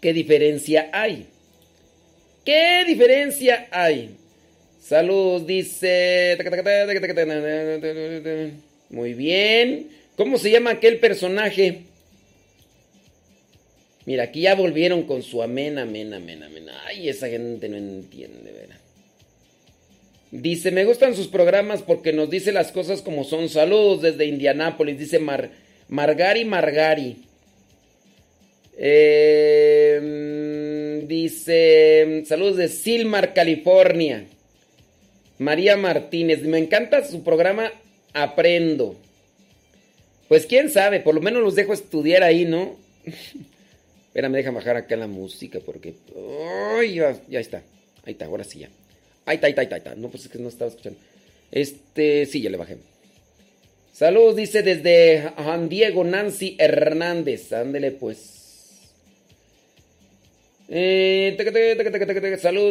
¿qué 0.00 0.14
diferencia 0.14 0.88
hay? 0.94 1.26
¿Qué 2.42 2.84
diferencia 2.86 3.68
hay? 3.70 4.16
Saludos, 4.90 5.46
dice. 5.46 6.36
Muy 8.88 9.14
bien. 9.14 9.86
¿Cómo 10.16 10.36
se 10.36 10.50
llama 10.50 10.70
aquel 10.70 10.98
personaje? 10.98 11.82
Mira, 14.04 14.24
aquí 14.24 14.40
ya 14.40 14.56
volvieron 14.56 15.04
con 15.04 15.22
su 15.22 15.44
amén, 15.44 15.78
amén, 15.78 16.12
amén, 16.12 16.42
amén. 16.42 16.66
Ay, 16.88 17.08
esa 17.08 17.28
gente 17.28 17.68
no 17.68 17.76
entiende, 17.76 18.50
¿verdad? 18.50 18.78
Dice, 20.32 20.72
me 20.72 20.84
gustan 20.84 21.14
sus 21.14 21.28
programas 21.28 21.82
porque 21.82 22.12
nos 22.12 22.28
dice 22.28 22.50
las 22.50 22.72
cosas 22.72 23.00
como 23.00 23.22
son. 23.22 23.48
Saludos 23.48 24.02
desde 24.02 24.26
Indianápolis, 24.26 24.98
dice 24.98 25.20
Mar, 25.20 25.52
Margari 25.86 26.44
Margari. 26.44 27.16
Em, 28.76 30.00
dice, 31.06 32.24
saludos 32.26 32.56
de 32.56 32.66
Silmar, 32.66 33.32
California. 33.34 34.26
María 35.40 35.78
Martínez, 35.78 36.42
me 36.42 36.58
encanta 36.58 37.02
su 37.02 37.24
programa 37.24 37.72
Aprendo. 38.12 38.94
Pues 40.28 40.44
quién 40.44 40.68
sabe, 40.68 41.00
por 41.00 41.14
lo 41.14 41.22
menos 41.22 41.42
los 41.42 41.54
dejo 41.54 41.72
estudiar 41.72 42.22
ahí, 42.22 42.44
¿no? 42.44 42.76
Espérame, 44.08 44.34
déjame 44.34 44.56
bajar 44.58 44.76
acá 44.76 44.96
la 44.96 45.06
música 45.06 45.58
porque. 45.64 45.94
¡Ay! 46.78 46.96
Ya, 46.96 47.40
está. 47.40 47.62
Ahí 48.04 48.12
está, 48.12 48.26
ahora 48.26 48.44
sí 48.44 48.58
ya. 48.58 48.68
Ahí 49.24 49.36
está, 49.36 49.46
ahí 49.46 49.52
está, 49.52 49.62
ahí 49.62 49.78
está. 49.78 49.94
No, 49.94 50.10
pues 50.10 50.26
es 50.26 50.30
que 50.30 50.38
no 50.38 50.50
estaba 50.50 50.70
escuchando. 50.70 50.98
Este, 51.50 52.26
sí, 52.26 52.42
ya 52.42 52.50
le 52.50 52.58
bajé. 52.58 52.76
Saludos, 53.94 54.36
dice 54.36 54.62
desde 54.62 55.32
Juan 55.36 55.70
Diego 55.70 56.04
Nancy 56.04 56.56
Hernández. 56.58 57.50
Ándele 57.54 57.92
pues. 57.92 58.39
Eh, 60.72 61.36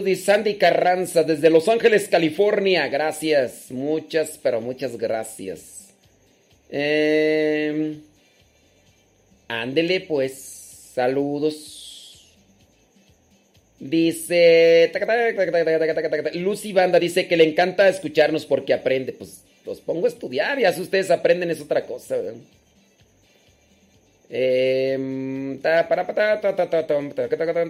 dice 0.06 0.24
Sandy 0.24 0.56
Carranza 0.56 1.24
desde 1.24 1.50
Los 1.50 1.68
Ángeles, 1.68 2.08
California. 2.08 2.88
Gracias, 2.88 3.70
muchas, 3.72 4.40
pero 4.42 4.62
muchas 4.62 4.98
gracias. 4.98 5.90
Eh, 6.70 7.98
ándele 9.50 10.00
pues. 10.02 10.34
Saludos. 10.94 12.30
Dice. 13.80 14.92
Lucy 16.36 16.74
Banda 16.74 17.00
dice 17.00 17.28
que 17.28 17.38
le 17.38 17.44
encanta 17.44 17.90
escucharnos 17.90 18.46
porque 18.46 18.74
aprende. 18.74 19.12
Pues 19.12 19.42
los 19.66 19.82
pongo 19.82 20.06
a 20.06 20.10
estudiar. 20.10 20.58
Ya 20.58 20.72
si 20.72 20.82
ustedes 20.82 21.12
aprenden 21.12 21.52
es 21.52 21.60
otra 21.60 21.86
cosa. 21.86 22.16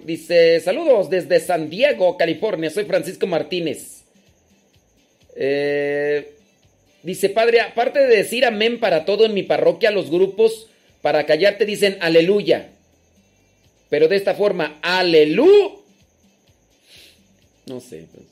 Dice: 0.05 0.59
Saludos 0.59 1.09
desde 1.09 1.39
San 1.39 1.69
Diego, 1.69 2.17
California. 2.17 2.69
Soy 2.69 2.85
Francisco 2.85 3.27
Martínez. 3.27 4.03
dice: 7.03 7.29
Padre, 7.29 7.61
aparte 7.61 7.99
de 7.99 8.17
decir 8.17 8.45
amén 8.45 8.79
para 8.79 9.05
todo 9.05 9.25
en 9.25 9.33
mi 9.33 9.43
parroquia, 9.43 9.91
los 9.91 10.11
grupos 10.11 10.67
para 11.01 11.25
callarte 11.25 11.65
dicen 11.65 11.97
aleluya. 12.01 12.71
Pero 13.89 14.07
de 14.07 14.17
esta 14.17 14.35
forma, 14.35 14.79
aleluya. 14.81 15.75
No 17.65 17.79
sé. 17.79 18.05
Pues. 18.11 18.25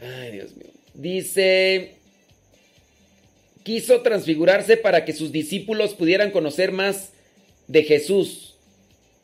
Ay, 0.00 0.32
Dios 0.32 0.56
mío. 0.56 0.70
Dice, 0.94 1.96
quiso 3.64 4.02
transfigurarse 4.02 4.76
para 4.76 5.04
que 5.04 5.12
sus 5.12 5.32
discípulos 5.32 5.94
pudieran 5.94 6.30
conocer 6.30 6.70
más 6.70 7.10
de 7.66 7.82
Jesús, 7.82 8.54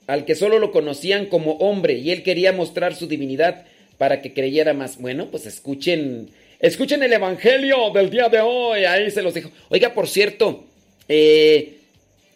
al 0.06 0.24
que 0.24 0.34
solo 0.34 0.58
lo 0.58 0.72
conocían 0.72 1.26
como 1.26 1.52
hombre, 1.58 1.94
y 1.94 2.10
él 2.10 2.24
quería 2.24 2.52
mostrar 2.52 2.96
su 2.96 3.06
divinidad 3.06 3.66
para 3.98 4.22
que 4.22 4.32
creyera 4.32 4.72
más. 4.74 4.98
Bueno, 4.98 5.30
pues 5.30 5.46
escuchen, 5.46 6.30
escuchen 6.58 7.02
el 7.02 7.12
Evangelio 7.12 7.90
del 7.90 8.10
día 8.10 8.28
de 8.28 8.40
hoy, 8.40 8.84
ahí 8.84 9.10
se 9.10 9.22
los 9.22 9.34
dejo. 9.34 9.50
Oiga, 9.68 9.92
por 9.92 10.08
cierto, 10.08 10.64
eh, 11.06 11.76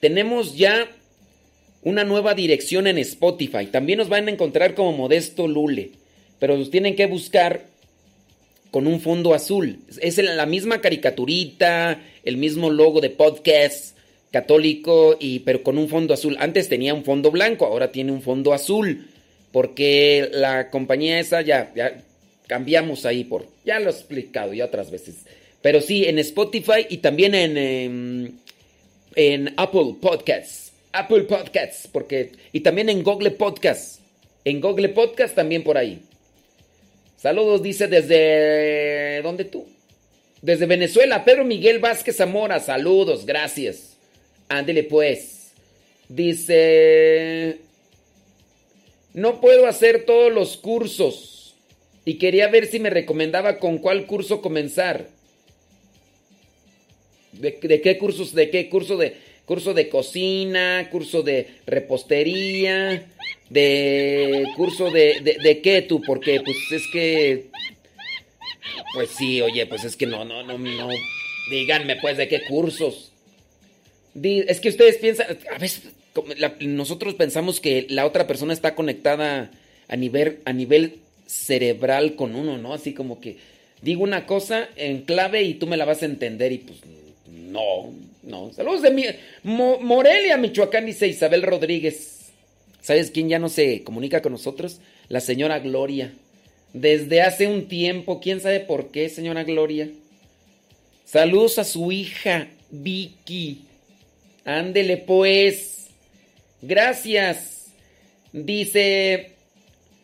tenemos 0.01 0.57
ya 0.57 0.87
una 1.83 2.05
nueva 2.05 2.35
dirección 2.35 2.87
en 2.87 2.99
Spotify. 2.99 3.67
También 3.67 3.99
nos 3.99 4.11
van 4.11 4.29
a 4.29 4.31
encontrar 4.31 4.75
como 4.75 4.93
Modesto 4.93 5.49
Lule, 5.49 5.93
pero 6.39 6.57
los 6.57 6.71
tienen 6.71 6.97
que 6.97 7.07
buscar 7.07 7.65
con 8.75 8.89
un 8.89 9.01
fondo 9.01 9.35
azul. 9.35 9.79
Es 10.03 10.19
la 10.19 10.47
misma 10.47 10.81
caricaturita, 10.81 12.03
el 12.25 12.37
mismo 12.37 12.71
logo 12.71 13.01
de 13.01 13.09
podcast 13.09 13.97
católico, 14.33 15.17
y, 15.21 15.39
pero 15.39 15.63
con 15.63 15.79
un 15.79 15.89
fondo 15.89 16.13
azul. 16.13 16.37
Antes 16.41 16.69
tenía 16.69 16.93
un 16.93 17.05
fondo 17.05 17.31
blanco, 17.31 17.67
ahora 17.67 17.93
tiene 17.93 18.11
un 18.11 18.21
fondo 18.21 18.53
azul, 18.53 19.07
porque 19.53 20.29
la 20.33 20.71
compañía 20.71 21.21
esa 21.21 21.41
ya, 21.41 21.73
ya 21.77 22.03
cambiamos 22.49 23.07
ahí 23.07 23.23
por... 23.23 23.47
Ya 23.65 23.79
lo 23.79 23.91
he 23.91 23.93
explicado 23.93 24.53
ya 24.53 24.65
otras 24.65 24.91
veces. 24.91 25.25
Pero 25.63 25.81
sí, 25.81 26.07
en 26.07 26.19
Spotify 26.19 26.85
y 26.91 26.97
también 26.97 27.37
en, 27.37 27.57
en, 27.57 28.41
en 29.15 29.55
Apple 29.57 29.95
Podcasts. 30.01 30.73
Apple 30.91 31.23
Podcasts, 31.23 31.89
porque 31.93 32.33
y 32.51 32.59
también 32.59 32.89
en 32.89 33.05
Google 33.05 33.31
Podcasts. 33.31 34.01
En 34.45 34.61
Google 34.61 34.89
Podcasts 34.89 35.37
también 35.37 35.63
por 35.63 35.79
ahí. 35.79 36.01
Saludos, 37.25 37.63
dice 37.63 37.89
desde 37.89 39.23
¿dónde 39.23 39.47
tú? 39.47 39.65
Desde 40.43 40.67
Venezuela, 40.67 41.25
Pedro 41.25 41.47
Miguel 41.47 41.79
Vázquez 41.79 42.19
Zamora. 42.19 42.61
Saludos, 42.61 43.25
gracias. 43.25 43.97
Ándele 44.47 44.83
pues. 44.83 45.55
Dice 46.11 47.61
No 49.15 49.41
puedo 49.41 49.67
hacer 49.67 50.05
todos 50.05 50.31
los 50.31 50.59
cursos 50.59 51.55
y 52.05 52.19
quería 52.19 52.49
ver 52.49 52.67
si 52.67 52.79
me 52.79 52.91
recomendaba 52.91 53.59
con 53.59 53.79
cuál 53.79 54.05
curso 54.05 54.43
comenzar. 54.43 55.09
¿De, 57.33 57.53
de 57.53 57.81
qué 57.81 57.97
cursos? 57.97 58.35
¿De 58.35 58.51
qué 58.51 58.69
curso 58.69 58.99
de 58.99 59.17
curso 59.47 59.75
de 59.75 59.89
cocina, 59.89 60.89
curso 60.91 61.23
de 61.23 61.49
repostería, 61.67 63.07
de 63.51 64.47
curso 64.57 64.91
de, 64.91 65.21
de, 65.21 65.37
de 65.43 65.61
qué 65.61 65.83
tú, 65.83 66.01
porque 66.01 66.41
pues 66.41 66.57
es 66.71 66.87
que, 66.93 67.47
pues 68.95 69.11
sí, 69.11 69.41
oye, 69.43 69.67
pues 69.67 69.85
es 69.85 69.97
que 69.97 70.07
no, 70.07 70.25
no, 70.25 70.43
no, 70.43 70.59
no, 70.59 70.89
díganme 71.51 71.97
pues 71.97 72.17
de 72.17 72.29
qué 72.29 72.43
cursos. 72.43 73.13
Es 74.23 74.61
que 74.61 74.69
ustedes 74.69 74.97
piensan, 74.99 75.39
a 75.53 75.59
veces 75.59 75.93
nosotros 76.61 77.15
pensamos 77.15 77.61
que 77.61 77.87
la 77.91 78.07
otra 78.07 78.27
persona 78.27 78.53
está 78.53 78.75
conectada 78.75 79.51
a 79.89 79.97
nivel, 79.97 80.39
a 80.45 80.53
nivel 80.53 81.01
cerebral 81.27 82.15
con 82.15 82.35
uno, 82.37 82.59
¿no? 82.59 82.73
Así 82.73 82.95
como 82.95 83.21
que 83.21 83.39
digo 83.83 84.03
una 84.03 84.27
cosa 84.27 84.69
en 84.77 85.03
clave 85.03 85.43
y 85.43 85.55
tú 85.55 85.67
me 85.67 85.77
la 85.77 85.85
vas 85.85 86.03
a 86.03 86.07
entender 86.07 86.53
y 86.53 86.59
pues 86.59 86.79
no, 87.29 87.93
no. 88.27 88.53
Saludos 88.53 88.83
de 88.83 88.91
mi, 88.91 89.05
Morelia, 89.43 90.37
Michoacán, 90.37 90.87
dice 90.87 91.07
Isabel 91.07 91.43
Rodríguez. 91.43 92.33
¿Sabes 92.81 93.11
quién 93.11 93.29
ya 93.29 93.39
no 93.39 93.49
se 93.49 93.83
comunica 93.83 94.23
con 94.23 94.33
nosotros? 94.33 94.81
La 95.09 95.21
señora 95.21 95.59
Gloria. 95.61 96.13
Desde 96.73 97.23
hace 97.23 97.47
un 97.47 97.69
tiempo, 97.69 98.21
quién 98.21 98.41
sabe 98.41 98.61
por 98.61 98.91
qué, 98.91 99.09
señora 99.09 99.45
Gloria. 99.45 99.89
Saludos 101.05 101.59
a 101.59 101.65
su 101.65 101.93
hija, 101.93 102.49
Vicky. 102.71 103.65
Ándele 104.45 104.97
pues. 104.97 105.87
Gracias. 106.61 107.67
Dice, 108.33 109.33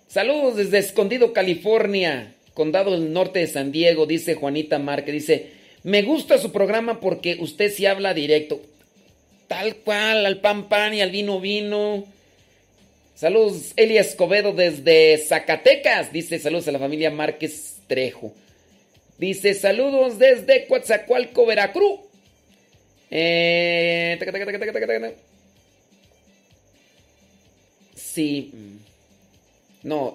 saludos 0.07 0.57
desde 0.57 0.79
Escondido, 0.79 1.33
California, 1.33 2.35
condado 2.55 2.93
del 2.93 3.13
norte 3.13 3.41
de 3.41 3.49
San 3.49 3.73
Diego, 3.73 4.07
dice 4.07 4.35
Juanita 4.35 4.79
Márquez. 4.79 5.13
Dice, 5.13 5.60
me 5.83 6.03
gusta 6.03 6.39
su 6.39 6.53
programa 6.53 7.01
porque 7.01 7.37
usted 7.41 7.73
sí 7.73 7.87
habla 7.87 8.15
directo. 8.15 8.61
Tal 9.49 9.77
cual, 9.77 10.27
al 10.27 10.41
pan 10.41 10.69
pan 10.69 10.95
y 10.95 11.01
al 11.01 11.11
vino 11.11 11.41
vino. 11.41 12.05
Saludos, 13.15 13.73
Elia 13.77 14.01
Escobedo 14.01 14.53
desde 14.53 15.19
Zacatecas. 15.19 16.13
Dice 16.13 16.39
saludos 16.39 16.69
a 16.69 16.73
la 16.73 16.79
familia 16.79 17.11
Márquez 17.11 17.79
Trejo. 17.87 18.33
Dice 19.19 19.55
saludos 19.55 20.19
desde 20.19 20.67
Coatzacoalco, 20.67 21.45
Veracruz. 21.45 22.01
Eh, 23.11 24.17
sí. 27.95 28.53
No, 29.83 30.15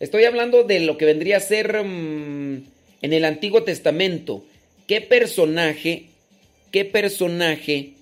estoy 0.00 0.24
hablando 0.24 0.64
de 0.64 0.80
lo 0.80 0.96
que 0.96 1.04
vendría 1.04 1.36
a 1.36 1.40
ser 1.40 1.84
mm, 1.84 2.64
en 3.02 3.12
el 3.12 3.24
Antiguo 3.24 3.62
Testamento. 3.62 4.44
¿Qué 4.86 5.00
personaje, 5.00 6.06
qué 6.70 6.84
personaje 6.84 7.94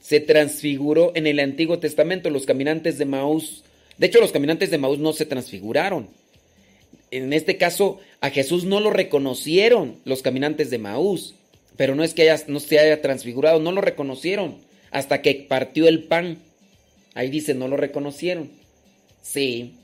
se 0.00 0.20
transfiguró 0.20 1.12
en 1.14 1.26
el 1.26 1.40
Antiguo 1.40 1.78
Testamento? 1.78 2.30
Los 2.30 2.46
caminantes 2.46 2.96
de 2.96 3.04
Maús. 3.04 3.64
De 3.98 4.06
hecho, 4.06 4.20
los 4.20 4.32
caminantes 4.32 4.70
de 4.70 4.78
Maús 4.78 4.98
no 4.98 5.12
se 5.12 5.26
transfiguraron. 5.26 6.08
En 7.10 7.32
este 7.32 7.58
caso, 7.58 8.00
a 8.20 8.30
Jesús 8.30 8.64
no 8.64 8.80
lo 8.80 8.90
reconocieron 8.90 9.96
los 10.04 10.22
caminantes 10.22 10.70
de 10.70 10.78
Maús. 10.78 11.34
Pero 11.76 11.94
no 11.94 12.04
es 12.04 12.14
que 12.14 12.22
haya, 12.22 12.42
no 12.46 12.60
se 12.60 12.78
haya 12.78 13.02
transfigurado, 13.02 13.60
no 13.60 13.72
lo 13.72 13.80
reconocieron 13.80 14.56
hasta 14.90 15.22
que 15.22 15.46
partió 15.48 15.88
el 15.88 16.04
pan. 16.04 16.38
Ahí 17.14 17.28
dice, 17.28 17.52
no 17.52 17.68
lo 17.68 17.76
reconocieron. 17.76 18.50
Sí. 19.22 19.74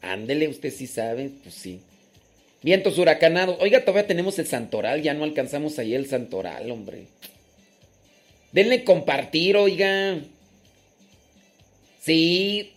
Ándele, 0.00 0.48
usted 0.48 0.72
sí 0.72 0.86
sabe, 0.86 1.30
pues 1.42 1.54
sí. 1.54 1.80
Vientos 2.62 2.98
huracanados. 2.98 3.56
Oiga, 3.60 3.80
todavía 3.80 4.06
tenemos 4.06 4.38
el 4.38 4.46
santoral, 4.46 5.02
ya 5.02 5.14
no 5.14 5.24
alcanzamos 5.24 5.78
ahí 5.78 5.94
el 5.94 6.06
santoral, 6.06 6.70
hombre. 6.70 7.06
Denle 8.52 8.84
compartir, 8.84 9.56
oiga. 9.56 10.18
Sí. 12.00 12.72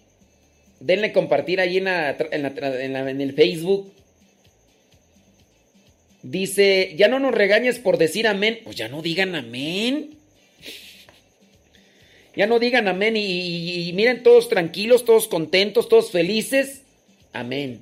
Denle 0.80 1.12
compartir 1.12 1.60
ahí 1.60 1.78
en, 1.78 1.88
en 1.88 3.22
el 3.22 3.34
Facebook. 3.34 3.92
Dice, 6.24 6.94
ya 6.98 7.08
no 7.08 7.20
nos 7.20 7.36
regañes 7.36 7.78
por 7.78 7.98
decir 7.98 8.28
amén. 8.28 8.60
Pues 8.64 8.76
ya 8.76 8.88
no 8.88 9.02
digan 9.04 9.36
amén. 9.36 10.16
Ya 12.36 12.48
no 12.48 12.60
digan 12.60 12.88
amén 12.88 13.16
y, 13.16 13.92
miren 13.94 14.24
todos 14.24 14.50
tranquilos, 14.50 15.06
todos 15.06 15.28
contentos, 15.28 15.88
todos 15.88 16.12
felices. 16.12 16.82
Amén. 17.32 17.82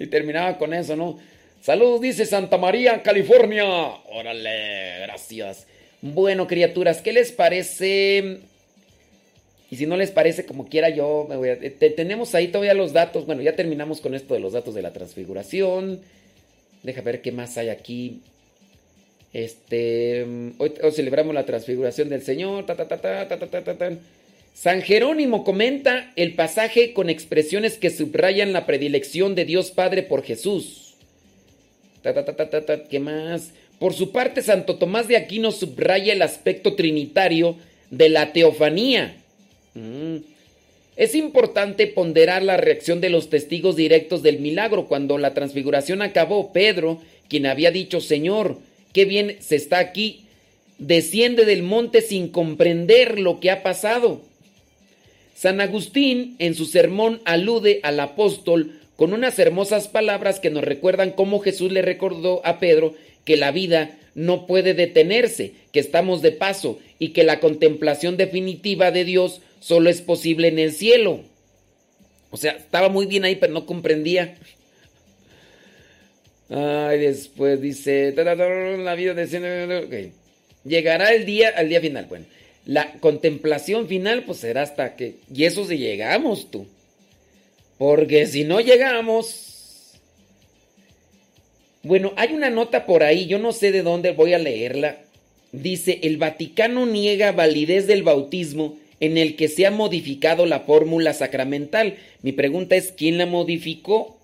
Y 0.00 0.06
terminaba 0.06 0.58
con 0.58 0.72
eso, 0.74 0.96
¿no? 0.96 1.18
Saludos, 1.60 2.00
dice 2.00 2.24
Santa 2.24 2.56
María, 2.56 3.02
California. 3.02 3.66
Órale, 4.10 5.00
gracias. 5.02 5.66
Bueno, 6.00 6.46
criaturas, 6.46 7.02
¿qué 7.02 7.12
les 7.12 7.32
parece? 7.32 8.38
Y 9.70 9.76
si 9.76 9.86
no 9.86 9.98
les 9.98 10.10
parece, 10.10 10.46
como 10.46 10.68
quiera, 10.68 10.88
yo 10.88 11.26
me 11.28 11.36
voy 11.36 11.50
a... 11.50 11.58
tenemos 11.94 12.34
ahí 12.34 12.48
todavía 12.48 12.72
los 12.72 12.94
datos. 12.94 13.26
Bueno, 13.26 13.42
ya 13.42 13.54
terminamos 13.54 14.00
con 14.00 14.14
esto 14.14 14.32
de 14.32 14.40
los 14.40 14.54
datos 14.54 14.74
de 14.74 14.80
la 14.80 14.94
transfiguración. 14.94 16.00
Deja 16.82 17.02
ver 17.02 17.20
qué 17.20 17.30
más 17.30 17.58
hay 17.58 17.68
aquí. 17.68 18.22
Este, 19.34 20.26
hoy, 20.56 20.72
celebramos 20.92 21.34
la 21.34 21.44
transfiguración 21.44 22.08
del 22.08 22.22
Señor. 22.22 22.64
San 24.54 24.82
Jerónimo 24.82 25.44
comenta 25.44 26.12
el 26.16 26.34
pasaje 26.34 26.92
con 26.92 27.08
expresiones 27.08 27.78
que 27.78 27.90
subrayan 27.90 28.52
la 28.52 28.66
predilección 28.66 29.34
de 29.34 29.44
Dios 29.44 29.70
Padre 29.70 30.02
por 30.02 30.22
Jesús. 30.22 30.94
¿Qué 32.90 33.00
más? 33.00 33.50
Por 33.78 33.94
su 33.94 34.12
parte, 34.12 34.42
Santo 34.42 34.76
Tomás 34.76 35.08
de 35.08 35.16
Aquino 35.16 35.52
subraya 35.52 36.12
el 36.12 36.22
aspecto 36.22 36.74
trinitario 36.74 37.56
de 37.90 38.10
la 38.10 38.32
teofanía. 38.32 39.16
Mm. 39.74 40.16
Es 40.96 41.14
importante 41.14 41.86
ponderar 41.86 42.42
la 42.42 42.58
reacción 42.58 43.00
de 43.00 43.08
los 43.08 43.30
testigos 43.30 43.76
directos 43.76 44.22
del 44.22 44.38
milagro. 44.38 44.86
Cuando 44.86 45.16
la 45.16 45.32
transfiguración 45.32 46.02
acabó, 46.02 46.52
Pedro, 46.52 47.00
quien 47.28 47.46
había 47.46 47.70
dicho, 47.70 48.02
Señor, 48.02 48.58
qué 48.92 49.06
bien 49.06 49.36
se 49.40 49.56
está 49.56 49.78
aquí, 49.78 50.24
desciende 50.78 51.46
del 51.46 51.62
monte 51.62 52.02
sin 52.02 52.28
comprender 52.28 53.18
lo 53.18 53.40
que 53.40 53.50
ha 53.50 53.62
pasado. 53.62 54.20
San 55.40 55.62
Agustín 55.62 56.36
en 56.38 56.54
su 56.54 56.66
sermón 56.66 57.22
alude 57.24 57.80
al 57.82 57.98
apóstol 57.98 58.78
con 58.96 59.14
unas 59.14 59.38
hermosas 59.38 59.88
palabras 59.88 60.38
que 60.38 60.50
nos 60.50 60.62
recuerdan 60.62 61.12
cómo 61.12 61.40
Jesús 61.40 61.72
le 61.72 61.80
recordó 61.80 62.42
a 62.44 62.58
Pedro 62.58 62.94
que 63.24 63.38
la 63.38 63.50
vida 63.50 63.96
no 64.14 64.46
puede 64.46 64.74
detenerse, 64.74 65.54
que 65.72 65.80
estamos 65.80 66.20
de 66.20 66.32
paso 66.32 66.78
y 66.98 67.14
que 67.14 67.24
la 67.24 67.40
contemplación 67.40 68.18
definitiva 68.18 68.90
de 68.90 69.06
Dios 69.06 69.40
solo 69.60 69.88
es 69.88 70.02
posible 70.02 70.48
en 70.48 70.58
el 70.58 70.72
cielo. 70.72 71.22
O 72.30 72.36
sea, 72.36 72.52
estaba 72.52 72.90
muy 72.90 73.06
bien 73.06 73.24
ahí, 73.24 73.36
pero 73.36 73.54
no 73.54 73.64
comprendía. 73.64 74.36
Ay, 76.50 76.98
después 76.98 77.62
dice, 77.62 78.12
la 78.14 78.94
vida 78.94 79.14
de... 79.14 80.12
Llegará 80.66 81.14
el 81.14 81.24
día, 81.24 81.54
al 81.56 81.70
día 81.70 81.80
final. 81.80 82.04
Bueno, 82.10 82.26
la 82.70 82.92
contemplación 83.00 83.88
final 83.88 84.22
pues 84.22 84.38
será 84.38 84.62
hasta 84.62 84.94
que... 84.94 85.16
Y 85.34 85.42
eso 85.42 85.66
si 85.66 85.76
llegamos 85.76 86.52
tú. 86.52 86.68
Porque 87.78 88.28
si 88.28 88.44
no 88.44 88.60
llegamos... 88.60 89.96
Bueno, 91.82 92.12
hay 92.14 92.32
una 92.32 92.48
nota 92.48 92.86
por 92.86 93.02
ahí, 93.02 93.26
yo 93.26 93.40
no 93.40 93.52
sé 93.52 93.72
de 93.72 93.82
dónde 93.82 94.12
voy 94.12 94.34
a 94.34 94.38
leerla. 94.38 94.98
Dice, 95.50 95.98
el 96.04 96.16
Vaticano 96.16 96.86
niega 96.86 97.32
validez 97.32 97.88
del 97.88 98.04
bautismo 98.04 98.78
en 99.00 99.18
el 99.18 99.34
que 99.34 99.48
se 99.48 99.66
ha 99.66 99.72
modificado 99.72 100.46
la 100.46 100.60
fórmula 100.60 101.12
sacramental. 101.12 101.96
Mi 102.22 102.30
pregunta 102.30 102.76
es, 102.76 102.92
¿quién 102.92 103.18
la 103.18 103.26
modificó? 103.26 104.16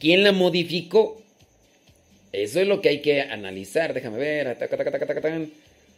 ¿Quién 0.00 0.24
la 0.24 0.32
modificó? 0.32 1.22
Eso 2.32 2.60
es 2.60 2.66
lo 2.66 2.80
que 2.80 2.88
hay 2.88 3.00
que 3.00 3.22
analizar. 3.22 3.94
Déjame 3.94 4.18
ver. 4.18 4.56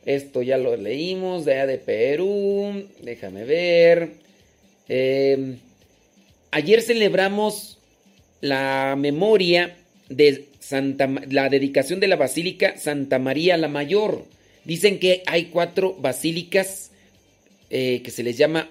Esto 0.07 0.43
ya 0.43 0.59
lo 0.59 0.77
leímos, 0.77 1.45
de, 1.45 1.67
de 1.67 1.79
Perú. 1.79 2.87
Déjame 3.03 3.45
ver. 3.45 4.11
Em, 4.89 5.59
ayer 6.51 6.83
celebramos 6.83 7.79
la 8.41 8.97
memoria 8.99 9.77
de 10.09 10.47
Santa, 10.59 11.09
la 11.29 11.49
dedicación 11.49 12.01
de 12.01 12.09
la 12.09 12.17
Basílica 12.17 12.77
Santa 12.79 13.19
María 13.19 13.57
la 13.57 13.69
Mayor. 13.69 14.25
Dicen 14.65 14.99
que 14.99 15.23
hay 15.27 15.47
cuatro 15.47 15.95
basílicas 15.95 16.91
eh, 17.71 18.01
que 18.03 18.11
se 18.11 18.23
les 18.23 18.37
llama 18.37 18.69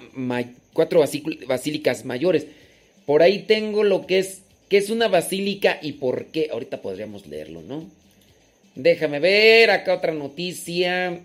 cuatro 0.73 1.03
basílicas 1.47 2.05
mayores. 2.05 2.47
Por 3.05 3.21
ahí 3.21 3.39
tengo 3.39 3.83
lo 3.83 4.05
que 4.05 4.19
es 4.19 4.41
¿Qué 4.69 4.77
es 4.77 4.91
una 4.91 5.07
basílica 5.07 5.79
y 5.81 5.93
por 5.93 6.27
qué? 6.27 6.49
Ahorita 6.51 6.83
podríamos 6.83 7.25
leerlo, 7.25 7.63
¿no? 7.63 7.89
Déjame 8.75 9.19
ver, 9.19 9.71
acá 9.71 9.95
otra 9.95 10.13
noticia. 10.13 11.19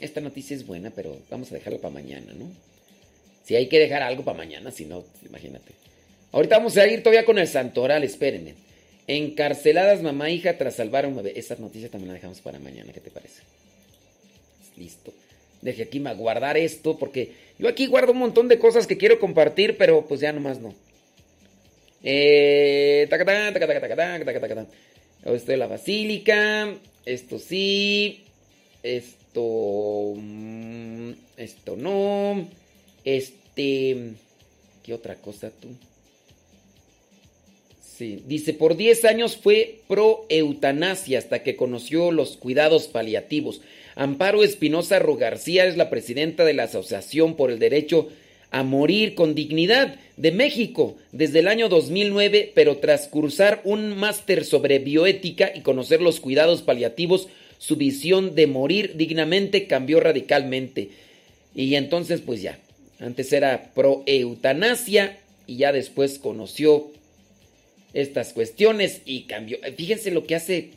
Esta 0.00 0.20
noticia 0.20 0.56
es 0.56 0.66
buena, 0.66 0.90
pero 0.90 1.18
vamos 1.30 1.50
a 1.52 1.54
dejarla 1.54 1.78
para 1.78 1.94
mañana, 1.94 2.32
¿no? 2.34 2.50
Si 3.44 3.56
hay 3.56 3.68
que 3.68 3.78
dejar 3.78 4.02
algo 4.02 4.24
para 4.24 4.36
mañana, 4.36 4.70
si 4.70 4.84
no, 4.84 5.04
imagínate. 5.26 5.72
Ahorita 6.32 6.58
vamos 6.58 6.76
a 6.76 6.86
ir 6.86 7.02
todavía 7.02 7.24
con 7.24 7.38
el 7.38 7.48
santoral, 7.48 8.04
espérenme. 8.04 8.54
Encarceladas 9.06 10.02
mamá 10.02 10.30
e 10.30 10.34
hija 10.34 10.56
tras 10.56 10.76
salvar 10.76 11.04
a 11.04 11.08
un 11.08 11.16
bebé. 11.16 11.32
Esta 11.36 11.56
noticia 11.56 11.88
también 11.88 12.08
la 12.08 12.14
dejamos 12.14 12.40
para 12.40 12.58
mañana, 12.58 12.92
¿qué 12.92 13.00
te 13.00 13.10
parece? 13.10 13.42
Listo. 14.76 15.12
Deje 15.62 15.82
aquí 15.82 15.98
guardar 16.16 16.56
esto 16.56 16.96
porque 16.96 17.32
yo 17.58 17.68
aquí 17.68 17.86
guardo 17.86 18.12
un 18.12 18.18
montón 18.18 18.48
de 18.48 18.58
cosas 18.58 18.86
que 18.86 18.96
quiero 18.96 19.18
compartir, 19.18 19.76
pero 19.76 20.06
pues 20.06 20.20
ya 20.20 20.32
nomás 20.32 20.60
no. 20.60 20.74
Eh, 22.02 23.06
esto 25.24 25.52
de 25.52 25.56
la 25.56 25.66
basílica. 25.66 26.74
Esto 27.04 27.38
sí. 27.38 28.24
Esto. 28.82 30.14
Mm, 30.16 31.12
esto 31.36 31.76
no. 31.76 32.48
Este. 33.04 34.12
¿Qué 34.82 34.94
otra 34.94 35.16
cosa 35.16 35.50
tú? 35.50 35.68
Sí. 37.80 38.22
Dice, 38.26 38.54
por 38.54 38.76
10 38.76 39.04
años 39.04 39.36
fue 39.36 39.80
pro 39.86 40.24
eutanasia 40.30 41.18
hasta 41.18 41.42
que 41.42 41.56
conoció 41.56 42.12
los 42.12 42.38
cuidados 42.38 42.88
paliativos. 42.88 43.60
Amparo 43.94 44.42
Espinosa 44.42 44.98
Rogarcía 44.98 45.66
es 45.66 45.76
la 45.76 45.90
presidenta 45.90 46.44
de 46.44 46.54
la 46.54 46.62
Asociación 46.62 47.36
por 47.36 47.50
el 47.50 47.58
Derecho 47.58 48.08
a 48.50 48.62
morir 48.62 49.14
con 49.14 49.34
dignidad 49.34 49.96
de 50.16 50.32
México 50.32 50.96
desde 51.12 51.38
el 51.38 51.48
año 51.48 51.68
2009, 51.68 52.52
pero 52.54 52.78
tras 52.78 53.08
cursar 53.08 53.60
un 53.64 53.96
máster 53.96 54.44
sobre 54.44 54.78
bioética 54.78 55.52
y 55.54 55.60
conocer 55.60 56.00
los 56.00 56.20
cuidados 56.20 56.62
paliativos, 56.62 57.28
su 57.58 57.76
visión 57.76 58.34
de 58.34 58.46
morir 58.46 58.96
dignamente 58.96 59.66
cambió 59.66 60.00
radicalmente. 60.00 60.90
Y 61.54 61.74
entonces, 61.74 62.20
pues 62.20 62.42
ya, 62.42 62.58
antes 62.98 63.32
era 63.32 63.70
pro 63.74 64.02
eutanasia 64.06 65.18
y 65.46 65.56
ya 65.56 65.72
después 65.72 66.18
conoció 66.18 66.90
estas 67.92 68.32
cuestiones 68.32 69.02
y 69.04 69.22
cambió. 69.22 69.58
Fíjense 69.76 70.10
lo 70.10 70.24
que 70.24 70.34
hace 70.34 70.70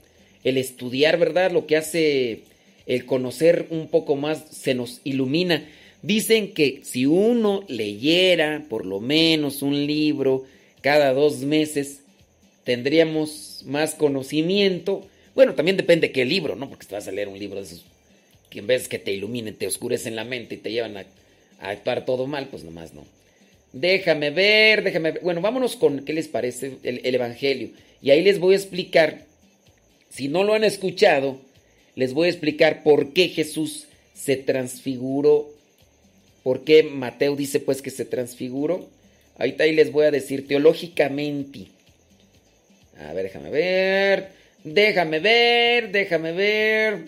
el 0.43 0.57
estudiar, 0.57 1.17
¿verdad? 1.17 1.51
Lo 1.51 1.67
que 1.67 1.77
hace 1.77 2.41
el 2.85 3.05
conocer 3.05 3.67
un 3.69 3.87
poco 3.87 4.15
más, 4.15 4.43
se 4.51 4.73
nos 4.73 4.99
ilumina. 5.03 5.65
Dicen 6.03 6.53
que 6.53 6.81
si 6.83 7.05
uno 7.05 7.63
leyera 7.69 8.65
por 8.69 8.85
lo 8.85 8.99
menos 8.99 9.61
un 9.61 9.87
libro 9.87 10.43
cada 10.81 11.13
dos 11.13 11.39
meses, 11.39 12.01
tendríamos 12.65 13.63
más 13.65 13.95
conocimiento. 13.95 15.07
Bueno, 15.33 15.55
también 15.55 15.77
depende 15.77 16.07
de 16.07 16.13
qué 16.13 16.25
libro, 16.25 16.57
¿no? 16.57 16.67
Porque 16.67 16.85
te 16.85 16.93
vas 16.93 17.07
a 17.07 17.11
leer 17.13 17.29
un 17.29 17.39
libro 17.39 17.55
de 17.59 17.67
esos 17.67 17.85
que 18.49 18.59
en 18.59 18.67
vez 18.67 18.89
que 18.89 18.99
te 18.99 19.13
iluminen, 19.13 19.55
te 19.55 19.65
oscurecen 19.65 20.17
la 20.17 20.25
mente 20.25 20.55
y 20.55 20.57
te 20.57 20.71
llevan 20.71 20.97
a, 20.97 21.05
actuar 21.59 22.03
todo 22.03 22.27
mal, 22.27 22.49
pues 22.49 22.65
nomás 22.65 22.93
no. 22.93 23.05
Déjame 23.71 24.29
ver, 24.29 24.83
déjame 24.83 25.13
ver. 25.13 25.23
Bueno, 25.23 25.39
vámonos 25.39 25.77
con 25.77 26.03
qué 26.03 26.11
les 26.11 26.27
parece 26.27 26.73
el, 26.83 26.99
el 27.05 27.15
Evangelio. 27.15 27.69
Y 28.01 28.11
ahí 28.11 28.21
les 28.21 28.39
voy 28.39 28.55
a 28.55 28.57
explicar, 28.57 29.23
si 30.09 30.27
no 30.27 30.43
lo 30.43 30.53
han 30.53 30.65
escuchado, 30.65 31.39
les 31.95 32.13
voy 32.13 32.27
a 32.27 32.31
explicar 32.31 32.83
por 32.83 33.13
qué 33.13 33.29
Jesús 33.29 33.85
se 34.13 34.35
transfiguró 34.35 35.52
¿Por 36.43 36.63
qué 36.63 36.83
Mateo 36.83 37.35
dice 37.35 37.59
pues 37.59 37.81
que 37.81 37.89
se 37.89 38.05
transfiguró? 38.05 38.87
Ahorita 39.37 39.63
ahí 39.63 39.73
les 39.73 39.91
voy 39.91 40.05
a 40.05 40.11
decir 40.11 40.47
teológicamente. 40.47 41.67
A 42.99 43.13
ver, 43.13 43.23
déjame 43.23 43.49
ver. 43.49 44.29
Déjame 44.63 45.19
ver, 45.19 45.91
déjame 45.91 46.31
ver. 46.31 47.05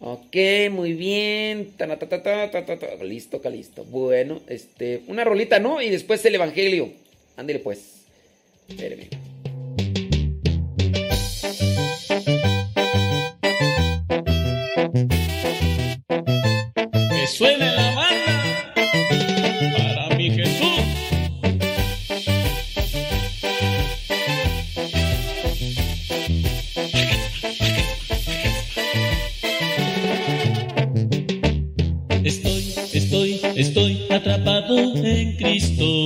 Ok, 0.00 0.36
muy 0.70 0.92
bien. 0.94 1.72
Listo, 3.02 3.40
listo. 3.50 3.84
Bueno, 3.84 4.40
este, 4.48 5.02
una 5.06 5.24
rolita, 5.24 5.58
¿no? 5.58 5.80
Y 5.80 5.90
después 5.90 6.24
el 6.24 6.34
Evangelio. 6.34 6.90
Ándale 7.36 7.60
pues. 7.60 8.02
Espérame. 8.68 9.08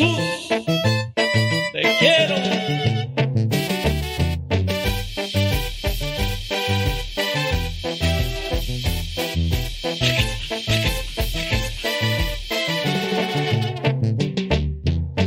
Jesús, 0.00 0.48
te 1.72 1.82
quiero. 1.98 2.36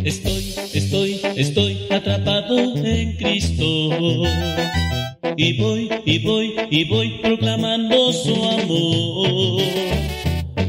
Estoy, 0.04 0.54
estoy, 0.74 1.22
estoy 1.36 1.88
atrapado 1.92 2.76
en 2.78 3.16
Cristo. 3.18 3.64
Y 5.38 5.62
voy, 5.62 5.90
y 6.06 6.26
voy, 6.26 6.56
y 6.72 6.84
voy 6.86 7.20
proclamando 7.22 8.12
su 8.12 8.44
amor. 8.44 10.13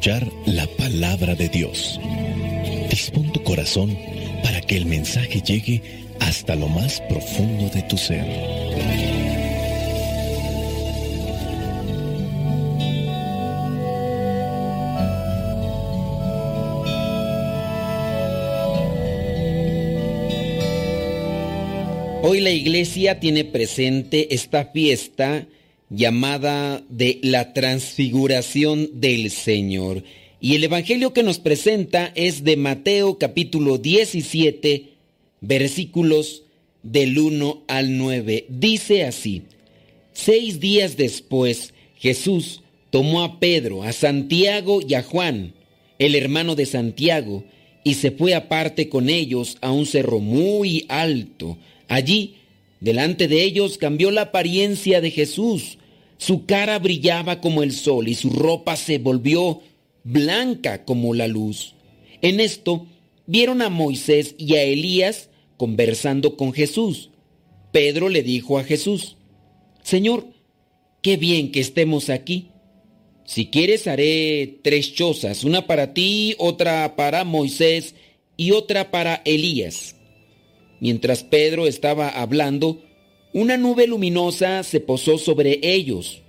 Escuchar 0.00 0.32
la 0.46 0.66
palabra 0.78 1.34
de 1.34 1.50
Dios. 1.50 2.00
Dispón 2.88 3.30
tu 3.32 3.42
corazón 3.42 3.98
para 4.42 4.62
que 4.62 4.78
el 4.78 4.86
mensaje 4.86 5.42
llegue 5.42 5.82
hasta 6.20 6.56
lo 6.56 6.68
más 6.68 7.02
profundo 7.02 7.68
de 7.68 7.82
tu 7.82 7.98
ser. 7.98 8.24
Hoy 22.22 22.40
la 22.40 22.50
iglesia 22.52 23.20
tiene 23.20 23.44
presente 23.44 24.34
esta 24.34 24.64
fiesta 24.64 25.46
llamada 25.90 26.84
de 26.88 27.18
la 27.22 27.52
transfiguración 27.52 29.00
del 29.00 29.30
Señor. 29.30 30.04
Y 30.40 30.54
el 30.54 30.64
Evangelio 30.64 31.12
que 31.12 31.22
nos 31.22 31.38
presenta 31.38 32.12
es 32.14 32.44
de 32.44 32.56
Mateo 32.56 33.18
capítulo 33.18 33.76
17, 33.76 34.86
versículos 35.40 36.44
del 36.82 37.18
1 37.18 37.64
al 37.68 37.98
9. 37.98 38.46
Dice 38.48 39.04
así, 39.04 39.42
seis 40.12 40.60
días 40.60 40.96
después 40.96 41.74
Jesús 41.96 42.62
tomó 42.90 43.22
a 43.22 43.38
Pedro, 43.40 43.82
a 43.82 43.92
Santiago 43.92 44.80
y 44.86 44.94
a 44.94 45.02
Juan, 45.02 45.52
el 45.98 46.14
hermano 46.14 46.54
de 46.54 46.66
Santiago, 46.66 47.44
y 47.84 47.94
se 47.94 48.10
fue 48.10 48.34
aparte 48.34 48.88
con 48.88 49.08
ellos 49.08 49.58
a 49.60 49.72
un 49.72 49.86
cerro 49.86 50.20
muy 50.20 50.86
alto. 50.88 51.58
Allí, 51.88 52.36
delante 52.80 53.28
de 53.28 53.42
ellos, 53.42 53.78
cambió 53.78 54.10
la 54.10 54.22
apariencia 54.22 55.00
de 55.00 55.10
Jesús. 55.10 55.78
Su 56.20 56.44
cara 56.44 56.78
brillaba 56.78 57.40
como 57.40 57.62
el 57.62 57.72
sol 57.72 58.06
y 58.06 58.14
su 58.14 58.28
ropa 58.28 58.76
se 58.76 58.98
volvió 58.98 59.62
blanca 60.04 60.84
como 60.84 61.14
la 61.14 61.26
luz. 61.26 61.74
En 62.20 62.40
esto 62.40 62.86
vieron 63.26 63.62
a 63.62 63.70
Moisés 63.70 64.34
y 64.36 64.56
a 64.56 64.62
Elías 64.62 65.30
conversando 65.56 66.36
con 66.36 66.52
Jesús. 66.52 67.08
Pedro 67.72 68.10
le 68.10 68.22
dijo 68.22 68.58
a 68.58 68.64
Jesús, 68.64 69.16
Señor, 69.82 70.26
qué 71.00 71.16
bien 71.16 71.52
que 71.52 71.60
estemos 71.60 72.10
aquí. 72.10 72.48
Si 73.24 73.46
quieres 73.46 73.86
haré 73.86 74.58
tres 74.62 74.92
chozas, 74.92 75.42
una 75.42 75.66
para 75.66 75.94
ti, 75.94 76.34
otra 76.36 76.96
para 76.96 77.24
Moisés 77.24 77.94
y 78.36 78.50
otra 78.50 78.90
para 78.90 79.22
Elías. 79.24 79.96
Mientras 80.80 81.24
Pedro 81.24 81.66
estaba 81.66 82.10
hablando, 82.10 82.82
una 83.32 83.56
nube 83.56 83.86
luminosa 83.86 84.62
se 84.62 84.80
posó 84.80 85.18
sobre 85.18 85.60
ellos, 85.62 86.22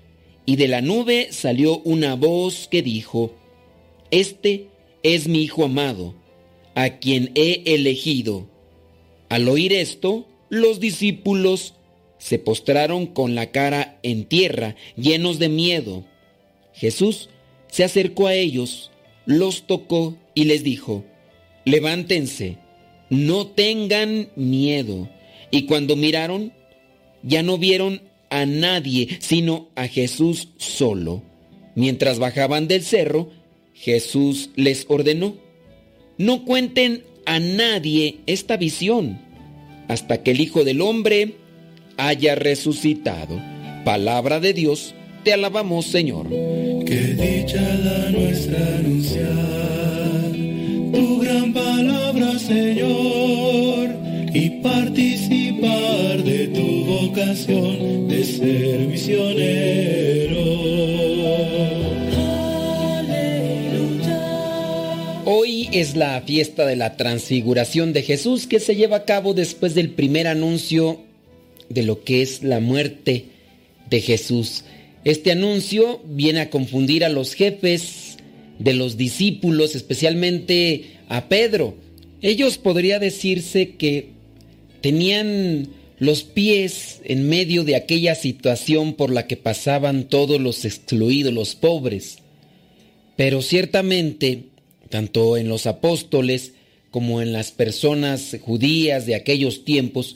y 0.45 0.55
de 0.55 0.67
la 0.67 0.81
nube 0.81 1.29
salió 1.31 1.79
una 1.79 2.15
voz 2.15 2.67
que 2.69 2.81
dijo, 2.81 3.33
Este 4.11 4.67
es 5.03 5.27
mi 5.27 5.41
Hijo 5.43 5.65
amado, 5.65 6.13
a 6.75 6.99
quien 6.99 7.31
he 7.35 7.63
elegido. 7.65 8.47
Al 9.29 9.47
oír 9.47 9.73
esto, 9.73 10.27
los 10.49 10.79
discípulos 10.79 11.73
se 12.17 12.37
postraron 12.37 13.07
con 13.07 13.33
la 13.33 13.51
cara 13.51 13.99
en 14.03 14.25
tierra, 14.25 14.75
llenos 14.95 15.39
de 15.39 15.49
miedo. 15.49 16.05
Jesús 16.73 17.29
se 17.67 17.83
acercó 17.83 18.27
a 18.27 18.35
ellos, 18.35 18.91
los 19.25 19.65
tocó 19.65 20.17
y 20.35 20.43
les 20.43 20.63
dijo, 20.63 21.03
Levántense, 21.65 22.57
no 23.09 23.47
tengan 23.47 24.29
miedo. 24.35 25.09
Y 25.49 25.63
cuando 25.65 25.95
miraron, 25.95 26.53
ya 27.23 27.43
no 27.43 27.57
vieron 27.57 28.01
a 28.29 28.45
nadie, 28.45 29.17
sino 29.19 29.69
a 29.75 29.87
Jesús 29.87 30.49
solo. 30.57 31.21
Mientras 31.75 32.19
bajaban 32.19 32.67
del 32.67 32.83
cerro, 32.83 33.29
Jesús 33.73 34.49
les 34.55 34.85
ordenó, 34.89 35.35
no 36.17 36.45
cuenten 36.45 37.03
a 37.25 37.39
nadie 37.39 38.19
esta 38.25 38.57
visión 38.57 39.19
hasta 39.87 40.23
que 40.23 40.31
el 40.31 40.41
Hijo 40.41 40.63
del 40.63 40.81
Hombre 40.81 41.35
haya 41.97 42.35
resucitado. 42.35 43.41
Palabra 43.83 44.39
de 44.39 44.53
Dios, 44.53 44.95
te 45.23 45.33
alabamos 45.33 45.85
Señor. 45.85 46.29
Que 46.29 47.15
dicha 47.17 47.61
la 47.61 48.11
nuestra 48.11 48.77
anunciar 48.77 50.31
tu 50.93 51.19
gran 51.19 51.53
palabra 51.53 52.39
Señor 52.39 53.89
y 54.33 54.49
participar 54.61 56.23
de 56.23 56.47
tu 56.47 56.85
vocación 56.85 58.07
de 58.07 58.23
ser 58.23 58.79
misionero. 58.79 60.41
Hoy 65.25 65.67
es 65.73 65.95
la 65.95 66.21
fiesta 66.21 66.65
de 66.65 66.77
la 66.77 66.95
transfiguración 66.95 67.91
de 67.91 68.03
Jesús 68.03 68.47
que 68.47 68.59
se 68.59 68.75
lleva 68.75 68.97
a 68.97 69.05
cabo 69.05 69.33
después 69.33 69.75
del 69.75 69.89
primer 69.89 70.27
anuncio 70.27 71.01
de 71.69 71.83
lo 71.83 72.03
que 72.03 72.21
es 72.21 72.41
la 72.41 72.59
muerte 72.61 73.25
de 73.89 74.01
Jesús. 74.01 74.63
Este 75.03 75.31
anuncio 75.31 76.01
viene 76.05 76.41
a 76.41 76.49
confundir 76.49 77.03
a 77.03 77.09
los 77.09 77.33
jefes 77.33 78.17
de 78.59 78.73
los 78.73 78.95
discípulos, 78.95 79.75
especialmente 79.75 80.85
a 81.09 81.27
Pedro. 81.27 81.75
Ellos 82.21 82.57
podría 82.57 82.99
decirse 82.99 83.75
que 83.75 84.20
tenían 84.81 85.69
los 85.99 86.23
pies 86.23 86.99
en 87.03 87.29
medio 87.29 87.63
de 87.63 87.75
aquella 87.75 88.15
situación 88.15 88.95
por 88.95 89.11
la 89.11 89.27
que 89.27 89.37
pasaban 89.37 90.05
todos 90.05 90.41
los 90.41 90.65
excluidos, 90.65 91.31
los 91.31 91.53
pobres. 91.53 92.17
Pero 93.15 93.43
ciertamente, 93.43 94.45
tanto 94.89 95.37
en 95.37 95.47
los 95.47 95.67
apóstoles 95.67 96.53
como 96.89 97.21
en 97.21 97.33
las 97.33 97.51
personas 97.51 98.35
judías 98.41 99.05
de 99.05 99.13
aquellos 99.13 99.63
tiempos, 99.63 100.15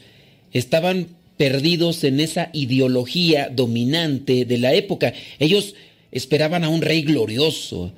estaban 0.54 1.10
perdidos 1.38 2.04
en 2.04 2.20
esa 2.20 2.50
ideología 2.54 3.50
dominante 3.50 4.46
de 4.46 4.58
la 4.58 4.74
época. 4.74 5.14
Ellos 5.38 5.76
esperaban 6.12 6.64
a 6.64 6.70
un 6.70 6.82
rey 6.82 7.04
glorioso. 7.04 7.94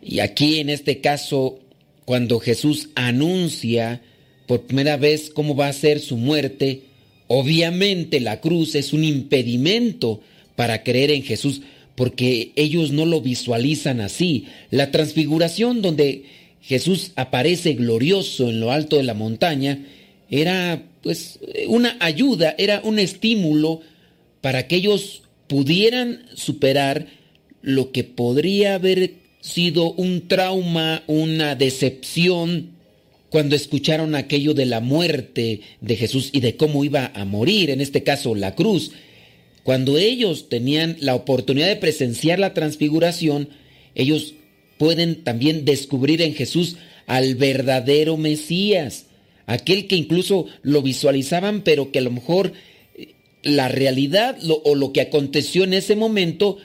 Y 0.00 0.20
aquí 0.20 0.60
en 0.60 0.70
este 0.70 1.00
caso, 1.00 1.58
cuando 2.04 2.38
Jesús 2.38 2.90
anuncia 2.94 4.00
por 4.46 4.62
primera 4.62 4.96
vez 4.96 5.30
cómo 5.30 5.54
va 5.54 5.68
a 5.68 5.72
ser 5.72 6.00
su 6.00 6.16
muerte, 6.16 6.82
obviamente 7.26 8.20
la 8.20 8.40
cruz 8.40 8.74
es 8.74 8.92
un 8.92 9.04
impedimento 9.04 10.20
para 10.56 10.82
creer 10.82 11.10
en 11.10 11.22
Jesús, 11.22 11.62
porque 11.94 12.52
ellos 12.56 12.90
no 12.90 13.06
lo 13.06 13.20
visualizan 13.20 14.00
así. 14.00 14.46
La 14.70 14.90
transfiguración 14.90 15.82
donde 15.82 16.24
Jesús 16.62 17.12
aparece 17.16 17.74
glorioso 17.74 18.48
en 18.48 18.60
lo 18.60 18.70
alto 18.70 18.96
de 18.96 19.02
la 19.02 19.14
montaña 19.14 19.84
era 20.30 20.82
pues 21.02 21.40
una 21.66 21.96
ayuda, 22.00 22.54
era 22.58 22.80
un 22.84 22.98
estímulo 22.98 23.80
para 24.40 24.66
que 24.66 24.76
ellos 24.76 25.22
pudieran 25.46 26.24
superar 26.34 27.06
lo 27.60 27.92
que 27.92 28.04
podría 28.04 28.76
haber 28.76 29.14
sido 29.40 29.92
un 29.92 30.28
trauma, 30.28 31.02
una 31.06 31.54
decepción, 31.54 32.70
cuando 33.32 33.56
escucharon 33.56 34.14
aquello 34.14 34.52
de 34.52 34.66
la 34.66 34.80
muerte 34.80 35.62
de 35.80 35.96
Jesús 35.96 36.28
y 36.32 36.40
de 36.40 36.58
cómo 36.58 36.84
iba 36.84 37.12
a 37.14 37.24
morir, 37.24 37.70
en 37.70 37.80
este 37.80 38.02
caso 38.02 38.34
la 38.34 38.54
cruz. 38.54 38.92
Cuando 39.62 39.96
ellos 39.96 40.50
tenían 40.50 40.98
la 41.00 41.14
oportunidad 41.14 41.68
de 41.68 41.76
presenciar 41.76 42.38
la 42.38 42.52
transfiguración, 42.52 43.48
ellos 43.94 44.34
pueden 44.76 45.24
también 45.24 45.64
descubrir 45.64 46.20
en 46.20 46.34
Jesús 46.34 46.76
al 47.06 47.34
verdadero 47.36 48.18
Mesías 48.18 49.06
aquel 49.46 49.86
que 49.86 49.96
incluso 49.96 50.44
lo 50.60 50.82
visualizaban, 50.82 51.62
pero 51.62 51.90
que 51.90 52.00
a 52.00 52.02
lo 52.02 52.10
mejor 52.10 52.52
eh, 52.94 53.14
la 53.44 53.68
realidad 53.68 54.36
o 54.62 54.74
lo 54.74 54.92
que 54.92 55.00
aconteció 55.00 55.64
en 55.64 55.72
ese 55.72 55.96
momento 55.96 56.58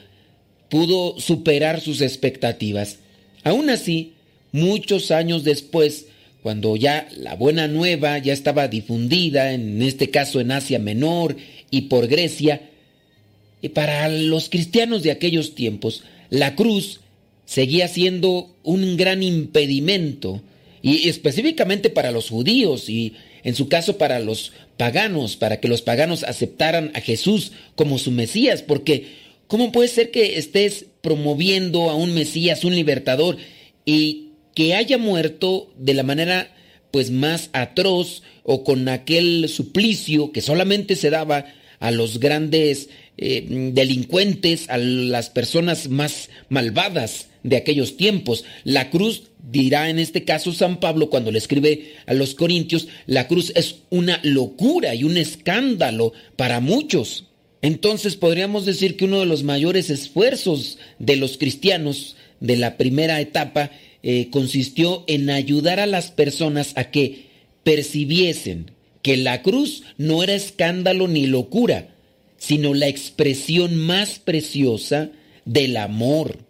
pudo 0.68 1.18
superar 1.18 1.80
sus 1.80 2.02
expectativas. 2.02 2.98
Aún 3.42 3.70
así, 3.70 4.12
muchos 4.52 5.10
años 5.12 5.44
después, 5.44 6.08
cuando 6.42 6.76
ya 6.76 7.08
la 7.16 7.34
buena 7.34 7.68
nueva 7.68 8.18
ya 8.18 8.32
estaba 8.32 8.68
difundida, 8.68 9.52
en 9.52 9.82
este 9.82 10.10
caso 10.10 10.40
en 10.40 10.52
Asia 10.52 10.78
Menor 10.78 11.36
y 11.70 11.82
por 11.82 12.06
Grecia, 12.06 12.70
y 13.60 13.70
para 13.70 14.08
los 14.08 14.48
cristianos 14.48 15.02
de 15.02 15.10
aquellos 15.10 15.54
tiempos, 15.54 16.04
la 16.30 16.54
cruz 16.54 17.00
seguía 17.44 17.88
siendo 17.88 18.54
un 18.62 18.96
gran 18.96 19.22
impedimento 19.22 20.42
y 20.82 21.08
específicamente 21.08 21.90
para 21.90 22.12
los 22.12 22.28
judíos 22.28 22.88
y 22.88 23.14
en 23.42 23.54
su 23.54 23.68
caso 23.68 23.98
para 23.98 24.20
los 24.20 24.52
paganos, 24.76 25.36
para 25.36 25.58
que 25.58 25.68
los 25.68 25.82
paganos 25.82 26.22
aceptaran 26.22 26.92
a 26.94 27.00
Jesús 27.00 27.52
como 27.74 27.98
su 27.98 28.10
Mesías, 28.10 28.62
porque 28.62 29.06
¿cómo 29.48 29.72
puede 29.72 29.88
ser 29.88 30.10
que 30.10 30.38
estés 30.38 30.86
promoviendo 31.00 31.90
a 31.90 31.94
un 31.94 32.14
Mesías, 32.14 32.64
un 32.64 32.74
libertador, 32.74 33.38
y 33.84 34.27
que 34.58 34.74
haya 34.74 34.98
muerto 34.98 35.72
de 35.78 35.94
la 35.94 36.02
manera 36.02 36.52
pues 36.90 37.12
más 37.12 37.48
atroz 37.52 38.24
o 38.42 38.64
con 38.64 38.88
aquel 38.88 39.48
suplicio 39.48 40.32
que 40.32 40.40
solamente 40.40 40.96
se 40.96 41.10
daba 41.10 41.44
a 41.78 41.92
los 41.92 42.18
grandes 42.18 42.88
eh, 43.18 43.46
delincuentes, 43.72 44.68
a 44.68 44.76
las 44.76 45.30
personas 45.30 45.88
más 45.90 46.28
malvadas 46.48 47.28
de 47.44 47.56
aquellos 47.56 47.96
tiempos. 47.96 48.44
La 48.64 48.90
cruz 48.90 49.30
dirá 49.48 49.90
en 49.90 50.00
este 50.00 50.24
caso 50.24 50.52
San 50.52 50.80
Pablo 50.80 51.08
cuando 51.08 51.30
le 51.30 51.38
escribe 51.38 51.92
a 52.06 52.14
los 52.14 52.34
Corintios, 52.34 52.88
la 53.06 53.28
cruz 53.28 53.52
es 53.54 53.76
una 53.90 54.18
locura 54.24 54.92
y 54.92 55.04
un 55.04 55.18
escándalo 55.18 56.14
para 56.34 56.58
muchos. 56.58 57.26
Entonces 57.62 58.16
podríamos 58.16 58.66
decir 58.66 58.96
que 58.96 59.04
uno 59.04 59.20
de 59.20 59.26
los 59.26 59.44
mayores 59.44 59.88
esfuerzos 59.88 60.78
de 60.98 61.14
los 61.14 61.38
cristianos 61.38 62.16
de 62.40 62.56
la 62.56 62.76
primera 62.76 63.20
etapa 63.20 63.70
eh, 64.02 64.28
consistió 64.30 65.04
en 65.06 65.30
ayudar 65.30 65.80
a 65.80 65.86
las 65.86 66.10
personas 66.10 66.72
a 66.76 66.90
que 66.90 67.26
percibiesen 67.64 68.70
que 69.02 69.16
la 69.16 69.42
cruz 69.42 69.82
no 69.96 70.22
era 70.22 70.34
escándalo 70.34 71.08
ni 71.08 71.26
locura, 71.26 71.94
sino 72.36 72.74
la 72.74 72.88
expresión 72.88 73.76
más 73.76 74.18
preciosa 74.18 75.10
del 75.44 75.76
amor 75.76 76.48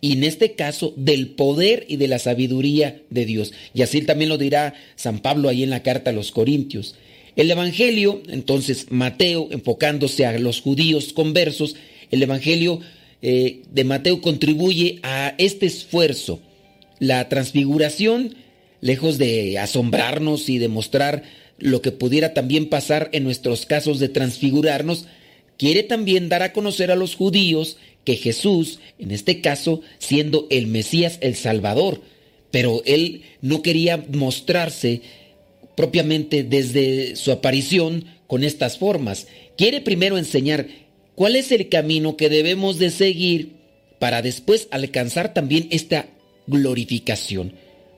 y 0.00 0.12
en 0.12 0.24
este 0.24 0.52
caso 0.52 0.94
del 0.96 1.30
poder 1.30 1.84
y 1.88 1.96
de 1.96 2.08
la 2.08 2.18
sabiduría 2.18 3.02
de 3.10 3.26
Dios. 3.26 3.52
Y 3.74 3.82
así 3.82 4.02
también 4.02 4.28
lo 4.28 4.38
dirá 4.38 4.74
San 4.96 5.20
Pablo 5.20 5.48
ahí 5.48 5.62
en 5.62 5.70
la 5.70 5.82
carta 5.82 6.10
a 6.10 6.14
los 6.14 6.30
Corintios. 6.30 6.94
El 7.36 7.50
Evangelio, 7.50 8.22
entonces 8.28 8.86
Mateo, 8.90 9.48
enfocándose 9.50 10.26
a 10.26 10.38
los 10.38 10.60
judíos 10.60 11.12
conversos, 11.12 11.76
el 12.10 12.22
Evangelio 12.22 12.80
eh, 13.22 13.62
de 13.72 13.84
Mateo 13.84 14.20
contribuye 14.20 15.00
a 15.02 15.34
este 15.38 15.66
esfuerzo. 15.66 16.40
La 16.98 17.28
transfiguración, 17.28 18.36
lejos 18.80 19.18
de 19.18 19.58
asombrarnos 19.58 20.48
y 20.48 20.58
demostrar 20.58 21.22
lo 21.58 21.82
que 21.82 21.92
pudiera 21.92 22.34
también 22.34 22.68
pasar 22.68 23.08
en 23.12 23.24
nuestros 23.24 23.66
casos 23.66 23.98
de 23.98 24.08
transfigurarnos, 24.08 25.06
quiere 25.56 25.82
también 25.82 26.28
dar 26.28 26.42
a 26.42 26.52
conocer 26.52 26.90
a 26.90 26.96
los 26.96 27.14
judíos 27.14 27.76
que 28.04 28.16
Jesús, 28.16 28.78
en 28.98 29.10
este 29.10 29.40
caso, 29.40 29.82
siendo 29.98 30.46
el 30.50 30.66
Mesías, 30.66 31.18
el 31.20 31.34
Salvador, 31.34 32.00
pero 32.50 32.82
él 32.86 33.22
no 33.42 33.60
quería 33.60 34.02
mostrarse 34.12 35.02
propiamente 35.76 36.42
desde 36.42 37.16
su 37.16 37.30
aparición 37.32 38.06
con 38.26 38.44
estas 38.44 38.78
formas. 38.78 39.26
Quiere 39.56 39.80
primero 39.80 40.16
enseñar 40.16 40.66
cuál 41.14 41.36
es 41.36 41.52
el 41.52 41.68
camino 41.68 42.16
que 42.16 42.28
debemos 42.28 42.78
de 42.78 42.90
seguir 42.90 43.52
para 43.98 44.22
después 44.22 44.68
alcanzar 44.70 45.34
también 45.34 45.68
esta 45.70 46.08
glorificación. 46.48 47.52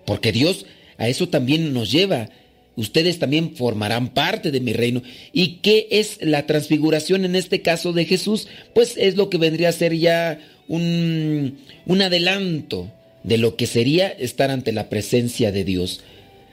Porque 0.05 0.33
Dios 0.33 0.67
a 1.01 1.09
eso 1.09 1.29
también 1.29 1.73
nos 1.73 1.91
lleva. 1.91 2.29
ustedes 2.77 3.19
también 3.19 3.57
formarán 3.57 4.13
parte 4.13 4.51
de 4.51 4.61
mi 4.61 4.75
reino. 4.75 5.03
¿Y 5.33 5.61
qué 5.63 5.89
es 5.91 6.19
la 6.21 6.47
transfiguración 6.47 7.25
en 7.25 7.37
este 7.37 7.63
caso 7.63 7.93
de 7.93 8.05
Jesús? 8.05 8.49
Pues 8.75 8.97
es 8.97 9.17
lo 9.17 9.31
que 9.31 9.39
vendría 9.39 9.71
a 9.71 9.73
ser 9.73 9.97
ya 9.97 10.39
un, 10.69 11.59
un 11.87 12.03
adelanto 12.03 12.93
de 13.23 13.39
lo 13.39 13.57
que 13.57 13.67
sería 13.67 14.09
estar 14.09 14.51
ante 14.51 14.73
la 14.73 14.89
presencia 14.89 15.53
de 15.53 15.65
Dios. 15.65 16.03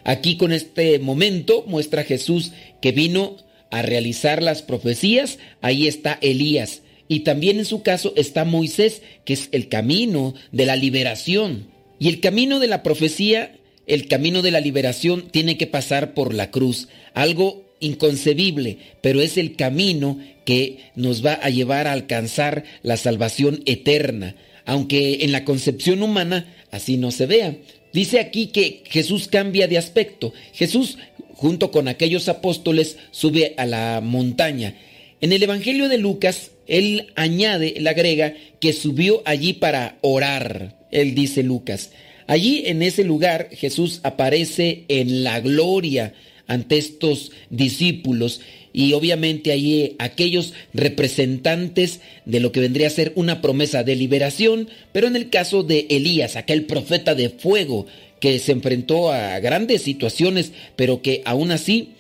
Aquí 0.06 0.38
con 0.38 0.54
este 0.54 1.00
momento 1.00 1.66
muestra 1.68 2.04
Jesús 2.04 2.54
que 2.82 2.94
vino 2.94 3.36
a 3.70 3.82
realizar 3.82 4.42
las 4.42 4.62
profecías, 4.62 5.40
ahí 5.62 5.88
está 5.88 6.18
Elías. 6.22 6.84
Y 7.10 7.22
también 7.22 7.60
en 7.60 7.66
su 7.66 7.84
caso 7.84 8.14
está 8.16 8.46
Moisés, 8.46 9.02
que 9.26 9.34
es 9.34 9.50
el 9.52 9.68
camino 9.68 10.34
de 10.52 10.66
la 10.66 10.76
liberación. 10.78 11.68
Y 12.00 12.10
el 12.10 12.20
camino 12.20 12.60
de 12.60 12.68
la 12.68 12.84
profecía 12.84 13.58
el 13.88 14.10
camino 14.10 14.42
de 14.42 14.52
la 14.52 14.60
liberación 14.60 15.30
tiene 15.32 15.58
que 15.58 15.66
pasar 15.66 16.14
por 16.14 16.34
la 16.34 16.52
cruz, 16.52 16.90
algo 17.14 17.66
inconcebible, 17.80 18.78
pero 19.02 19.22
es 19.22 19.38
el 19.38 19.56
camino 19.56 20.20
que 20.46 20.80
nos 20.96 21.26
va 21.26 21.34
a 21.34 21.50
llevar 21.50 21.88
a 21.88 21.94
alcanzar 21.94 22.66
la 22.84 22.98
salvación 22.98 23.62
eterna, 23.66 24.36
aunque 24.66 25.24
en 25.24 25.32
la 25.32 25.46
concepción 25.46 26.04
humana 26.04 26.54
así 26.70 26.98
no 26.98 27.12
se 27.12 27.28
vea. 27.28 27.56
Dice 27.94 28.20
aquí 28.20 28.48
que 28.48 28.84
Jesús 28.90 29.30
cambia 29.30 29.70
de 29.70 29.78
aspecto. 29.78 30.34
Jesús, 30.54 30.98
junto 31.34 31.72
con 31.72 31.88
aquellos 31.88 32.28
apóstoles, 32.28 32.98
sube 33.12 33.54
a 33.58 33.66
la 33.66 34.02
montaña. 34.04 34.76
En 35.22 35.32
el 35.32 35.42
Evangelio 35.42 35.88
de 35.88 35.98
Lucas, 35.98 36.52
él 36.68 37.08
añade, 37.16 37.76
él 37.78 37.88
agrega, 37.88 38.34
que 38.60 38.74
subió 38.74 39.22
allí 39.26 39.54
para 39.54 39.98
orar. 40.02 40.77
Él 40.92 41.16
dice 41.16 41.44
Lucas. 41.44 41.92
Allí 42.28 42.64
en 42.66 42.82
ese 42.82 43.04
lugar 43.04 43.50
Jesús 43.52 44.02
aparece 44.04 44.84
en 44.90 45.24
la 45.24 45.40
gloria 45.40 46.14
ante 46.48 46.78
estos 46.78 47.32
discípulos 47.50 48.42
y 48.74 48.94
obviamente 48.94 49.52
allí 49.52 49.96
aquellos 49.98 50.54
representantes 50.74 52.02
de 52.26 52.40
lo 52.40 52.52
que 52.52 52.60
vendría 52.60 52.88
a 52.88 52.92
ser 52.92 53.12
una 53.16 53.42
promesa 53.42 53.84
de 53.84 53.96
liberación, 53.96 54.70
pero 54.92 55.08
en 55.08 55.16
el 55.16 55.30
caso 55.30 55.64
de 55.64 55.88
Elías, 55.90 56.36
aquel 56.36 56.66
profeta 56.66 57.16
de 57.16 57.30
fuego 57.30 57.88
que 58.20 58.40
se 58.40 58.52
enfrentó 58.52 59.12
a 59.12 59.40
grandes 59.40 59.82
situaciones, 59.82 60.52
pero 60.76 61.02
que 61.02 61.22
aún 61.26 61.52
así 61.52 61.94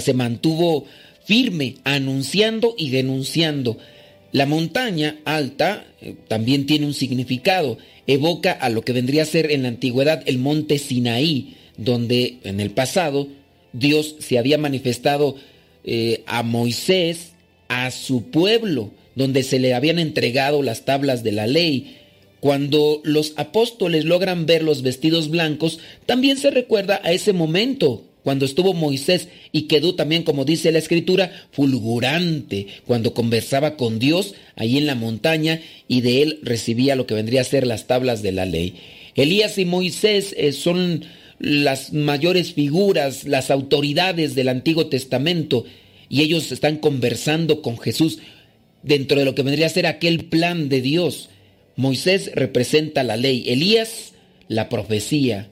se 0.00 0.14
mantuvo 0.14 0.84
firme 1.24 1.76
anunciando 1.84 2.74
y 2.76 2.90
denunciando. 2.90 3.78
La 4.32 4.46
montaña 4.46 5.18
alta 5.24 5.86
eh, 6.00 6.14
también 6.28 6.66
tiene 6.66 6.86
un 6.86 6.94
significado 6.94 7.78
evoca 8.14 8.52
a 8.52 8.68
lo 8.70 8.82
que 8.82 8.92
vendría 8.92 9.22
a 9.22 9.26
ser 9.26 9.50
en 9.50 9.62
la 9.62 9.68
antigüedad 9.68 10.22
el 10.26 10.38
monte 10.38 10.78
Sinaí, 10.78 11.56
donde 11.76 12.38
en 12.44 12.60
el 12.60 12.70
pasado 12.70 13.28
Dios 13.72 14.16
se 14.18 14.38
había 14.38 14.58
manifestado 14.58 15.36
eh, 15.84 16.22
a 16.26 16.42
Moisés, 16.42 17.32
a 17.68 17.90
su 17.90 18.30
pueblo, 18.30 18.90
donde 19.14 19.42
se 19.42 19.58
le 19.58 19.74
habían 19.74 19.98
entregado 19.98 20.62
las 20.62 20.84
tablas 20.84 21.22
de 21.22 21.32
la 21.32 21.46
ley. 21.46 21.96
Cuando 22.40 23.00
los 23.04 23.34
apóstoles 23.36 24.04
logran 24.04 24.46
ver 24.46 24.62
los 24.62 24.82
vestidos 24.82 25.30
blancos, 25.30 25.78
también 26.06 26.36
se 26.38 26.50
recuerda 26.50 27.00
a 27.04 27.12
ese 27.12 27.32
momento 27.32 28.09
cuando 28.22 28.44
estuvo 28.44 28.74
Moisés 28.74 29.28
y 29.52 29.62
quedó 29.62 29.94
también, 29.94 30.22
como 30.22 30.44
dice 30.44 30.72
la 30.72 30.78
escritura, 30.78 31.32
fulgurante, 31.52 32.66
cuando 32.86 33.14
conversaba 33.14 33.76
con 33.76 33.98
Dios 33.98 34.34
ahí 34.56 34.78
en 34.78 34.86
la 34.86 34.94
montaña 34.94 35.60
y 35.88 36.00
de 36.02 36.22
él 36.22 36.40
recibía 36.42 36.96
lo 36.96 37.06
que 37.06 37.14
vendría 37.14 37.40
a 37.40 37.44
ser 37.44 37.66
las 37.66 37.86
tablas 37.86 38.22
de 38.22 38.32
la 38.32 38.46
ley. 38.46 38.74
Elías 39.14 39.58
y 39.58 39.64
Moisés 39.64 40.34
eh, 40.36 40.52
son 40.52 41.04
las 41.38 41.92
mayores 41.92 42.52
figuras, 42.52 43.24
las 43.24 43.50
autoridades 43.50 44.34
del 44.34 44.48
Antiguo 44.48 44.86
Testamento 44.88 45.64
y 46.08 46.22
ellos 46.22 46.52
están 46.52 46.76
conversando 46.76 47.62
con 47.62 47.78
Jesús 47.78 48.18
dentro 48.82 49.18
de 49.18 49.24
lo 49.24 49.34
que 49.34 49.42
vendría 49.42 49.66
a 49.66 49.70
ser 49.70 49.86
aquel 49.86 50.26
plan 50.26 50.68
de 50.68 50.82
Dios. 50.82 51.30
Moisés 51.76 52.30
representa 52.34 53.02
la 53.02 53.16
ley, 53.16 53.44
Elías 53.46 54.12
la 54.48 54.68
profecía. 54.68 55.49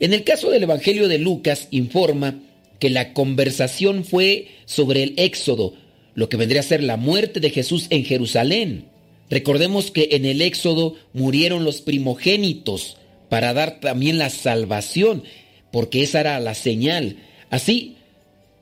En 0.00 0.12
el 0.12 0.24
caso 0.24 0.50
del 0.50 0.64
Evangelio 0.64 1.08
de 1.08 1.18
Lucas 1.18 1.68
informa 1.70 2.40
que 2.78 2.90
la 2.90 3.12
conversación 3.12 4.04
fue 4.04 4.48
sobre 4.66 5.02
el 5.02 5.14
Éxodo, 5.16 5.74
lo 6.14 6.28
que 6.28 6.36
vendría 6.36 6.60
a 6.60 6.64
ser 6.64 6.82
la 6.82 6.96
muerte 6.96 7.40
de 7.40 7.50
Jesús 7.50 7.86
en 7.90 8.04
Jerusalén. 8.04 8.86
Recordemos 9.30 9.90
que 9.90 10.10
en 10.12 10.24
el 10.26 10.42
Éxodo 10.42 10.94
murieron 11.12 11.64
los 11.64 11.80
primogénitos 11.80 12.96
para 13.28 13.54
dar 13.54 13.80
también 13.80 14.18
la 14.18 14.30
salvación, 14.30 15.24
porque 15.70 16.02
esa 16.02 16.20
era 16.20 16.40
la 16.40 16.54
señal. 16.54 17.16
Así 17.50 17.96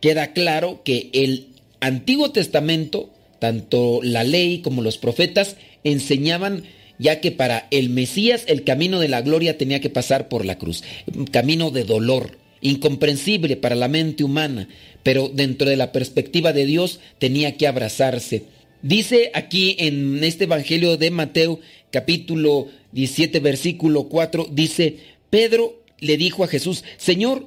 queda 0.01 0.33
claro 0.33 0.83
que 0.85 1.11
el 1.13 1.49
Antiguo 1.81 2.31
Testamento, 2.31 3.11
tanto 3.39 4.01
la 4.03 4.25
ley 4.25 4.59
como 4.59 4.83
los 4.83 4.99
profetas, 4.99 5.57
enseñaban 5.85 6.65
ya 7.03 7.21
que 7.21 7.33
para 7.33 7.67
el 7.71 7.91
Mesías 7.91 8.45
el 8.47 8.65
camino 8.65 9.01
de 9.01 9.09
la 9.09 9.21
gloria 9.21 9.59
tenía 9.59 9.81
que 9.81 9.91
pasar 9.91 10.29
por 10.29 10.47
la 10.47 10.57
cruz, 10.57 10.83
camino 11.31 11.71
de 11.71 11.85
dolor, 11.85 12.39
incomprensible 12.61 13.57
para 13.57 13.75
la 13.75 13.89
mente 13.89 14.25
humana, 14.25 14.69
pero 15.03 15.29
dentro 15.29 15.69
de 15.69 15.77
la 15.77 15.93
perspectiva 15.93 16.53
de 16.53 16.65
Dios 16.65 17.01
tenía 17.19 17.57
que 17.57 17.67
abrazarse. 17.67 18.45
Dice 18.83 19.31
aquí 19.35 19.77
en 19.79 20.23
este 20.25 20.45
Evangelio 20.45 20.97
de 20.97 21.11
Mateo 21.11 21.61
capítulo 21.91 22.69
17 22.93 23.41
versículo 23.41 24.09
4, 24.09 24.49
dice, 24.51 24.97
Pedro 25.29 25.83
le 25.99 26.17
dijo 26.17 26.45
a 26.45 26.49
Jesús, 26.49 26.85
Señor, 26.97 27.47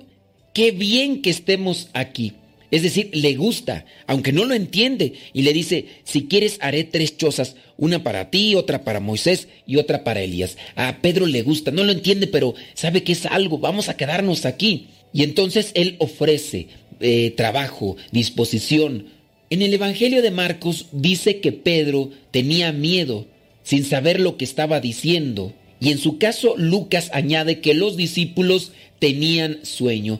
qué 0.53 0.71
bien 0.71 1.21
que 1.21 1.29
estemos 1.29 1.89
aquí. 1.93 2.33
Es 2.75 2.83
decir, 2.83 3.09
le 3.13 3.35
gusta, 3.35 3.85
aunque 4.05 4.33
no 4.33 4.43
lo 4.43 4.53
entiende, 4.53 5.13
y 5.31 5.43
le 5.43 5.53
dice, 5.53 5.85
si 6.03 6.25
quieres 6.25 6.57
haré 6.59 6.83
tres 6.83 7.15
chozas, 7.15 7.55
una 7.77 8.03
para 8.03 8.29
ti, 8.29 8.53
otra 8.53 8.83
para 8.83 8.99
Moisés 8.99 9.47
y 9.65 9.77
otra 9.77 10.03
para 10.03 10.21
Elías. 10.21 10.57
A 10.75 10.97
Pedro 11.01 11.25
le 11.25 11.41
gusta, 11.41 11.71
no 11.71 11.85
lo 11.85 11.93
entiende, 11.93 12.27
pero 12.27 12.53
sabe 12.73 13.01
que 13.01 13.13
es 13.13 13.27
algo, 13.27 13.59
vamos 13.59 13.87
a 13.87 13.95
quedarnos 13.95 14.45
aquí. 14.45 14.87
Y 15.13 15.23
entonces 15.23 15.71
él 15.73 15.95
ofrece 15.99 16.67
eh, 16.99 17.31
trabajo, 17.37 17.95
disposición. 18.11 19.05
En 19.49 19.61
el 19.61 19.73
Evangelio 19.73 20.21
de 20.21 20.31
Marcos 20.31 20.87
dice 20.91 21.39
que 21.39 21.53
Pedro 21.53 22.09
tenía 22.31 22.73
miedo, 22.73 23.25
sin 23.63 23.85
saber 23.85 24.19
lo 24.19 24.35
que 24.35 24.43
estaba 24.43 24.81
diciendo. 24.81 25.53
Y 25.79 25.91
en 25.91 25.97
su 25.97 26.17
caso 26.17 26.55
Lucas 26.57 27.09
añade 27.13 27.61
que 27.61 27.73
los 27.73 27.95
discípulos 27.95 28.73
tenían 28.99 29.59
sueño. 29.63 30.19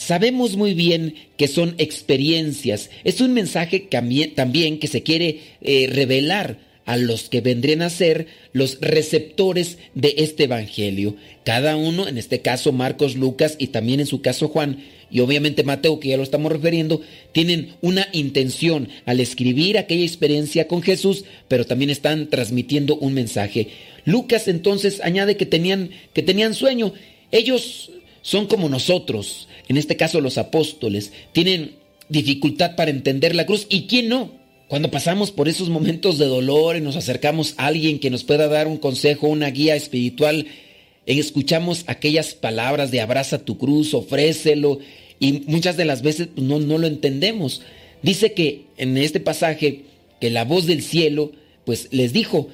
Sabemos 0.00 0.56
muy 0.56 0.72
bien 0.72 1.14
que 1.36 1.46
son 1.46 1.74
experiencias. 1.76 2.88
Es 3.04 3.20
un 3.20 3.34
mensaje 3.34 3.86
también 4.34 4.78
que 4.78 4.88
se 4.88 5.02
quiere 5.02 5.40
eh, 5.60 5.90
revelar 5.92 6.56
a 6.86 6.96
los 6.96 7.28
que 7.28 7.42
vendrían 7.42 7.82
a 7.82 7.90
ser 7.90 8.26
los 8.54 8.78
receptores 8.80 9.76
de 9.94 10.14
este 10.16 10.44
Evangelio. 10.44 11.16
Cada 11.44 11.76
uno, 11.76 12.08
en 12.08 12.16
este 12.16 12.40
caso 12.40 12.72
Marcos, 12.72 13.14
Lucas 13.14 13.56
y 13.58 13.66
también 13.66 14.00
en 14.00 14.06
su 14.06 14.22
caso 14.22 14.48
Juan, 14.48 14.78
y 15.10 15.20
obviamente 15.20 15.64
Mateo, 15.64 16.00
que 16.00 16.08
ya 16.08 16.16
lo 16.16 16.22
estamos 16.22 16.50
refiriendo, 16.50 17.02
tienen 17.32 17.74
una 17.82 18.08
intención 18.12 18.88
al 19.04 19.20
escribir 19.20 19.76
aquella 19.76 20.06
experiencia 20.06 20.66
con 20.66 20.80
Jesús, 20.80 21.26
pero 21.46 21.66
también 21.66 21.90
están 21.90 22.30
transmitiendo 22.30 22.96
un 22.96 23.12
mensaje. 23.12 23.68
Lucas 24.06 24.48
entonces 24.48 25.02
añade 25.04 25.36
que 25.36 25.44
tenían, 25.44 25.90
que 26.14 26.22
tenían 26.22 26.54
sueño. 26.54 26.94
Ellos 27.32 27.90
son 28.22 28.46
como 28.46 28.68
nosotros, 28.68 29.48
en 29.68 29.76
este 29.76 29.96
caso 29.96 30.20
los 30.20 30.38
apóstoles, 30.38 31.12
tienen 31.32 31.76
dificultad 32.08 32.76
para 32.76 32.90
entender 32.90 33.34
la 33.34 33.46
cruz. 33.46 33.66
¿Y 33.68 33.86
quién 33.86 34.08
no? 34.08 34.32
Cuando 34.68 34.90
pasamos 34.90 35.30
por 35.30 35.48
esos 35.48 35.68
momentos 35.68 36.18
de 36.18 36.26
dolor 36.26 36.76
y 36.76 36.80
nos 36.80 36.96
acercamos 36.96 37.54
a 37.56 37.66
alguien 37.66 37.98
que 37.98 38.10
nos 38.10 38.24
pueda 38.24 38.46
dar 38.48 38.68
un 38.68 38.76
consejo, 38.76 39.26
una 39.26 39.50
guía 39.50 39.74
espiritual, 39.74 40.46
escuchamos 41.06 41.84
aquellas 41.86 42.34
palabras 42.34 42.90
de 42.90 43.00
abraza 43.00 43.44
tu 43.44 43.58
cruz, 43.58 43.94
ofrécelo, 43.94 44.78
y 45.18 45.44
muchas 45.46 45.76
de 45.76 45.84
las 45.84 46.02
veces 46.02 46.28
no, 46.36 46.60
no 46.60 46.78
lo 46.78 46.86
entendemos. 46.86 47.62
Dice 48.02 48.32
que 48.32 48.66
en 48.76 48.96
este 48.96 49.20
pasaje 49.20 49.84
que 50.20 50.30
la 50.30 50.44
voz 50.44 50.66
del 50.66 50.82
cielo, 50.82 51.32
pues 51.64 51.88
les 51.90 52.12
dijo, 52.12 52.48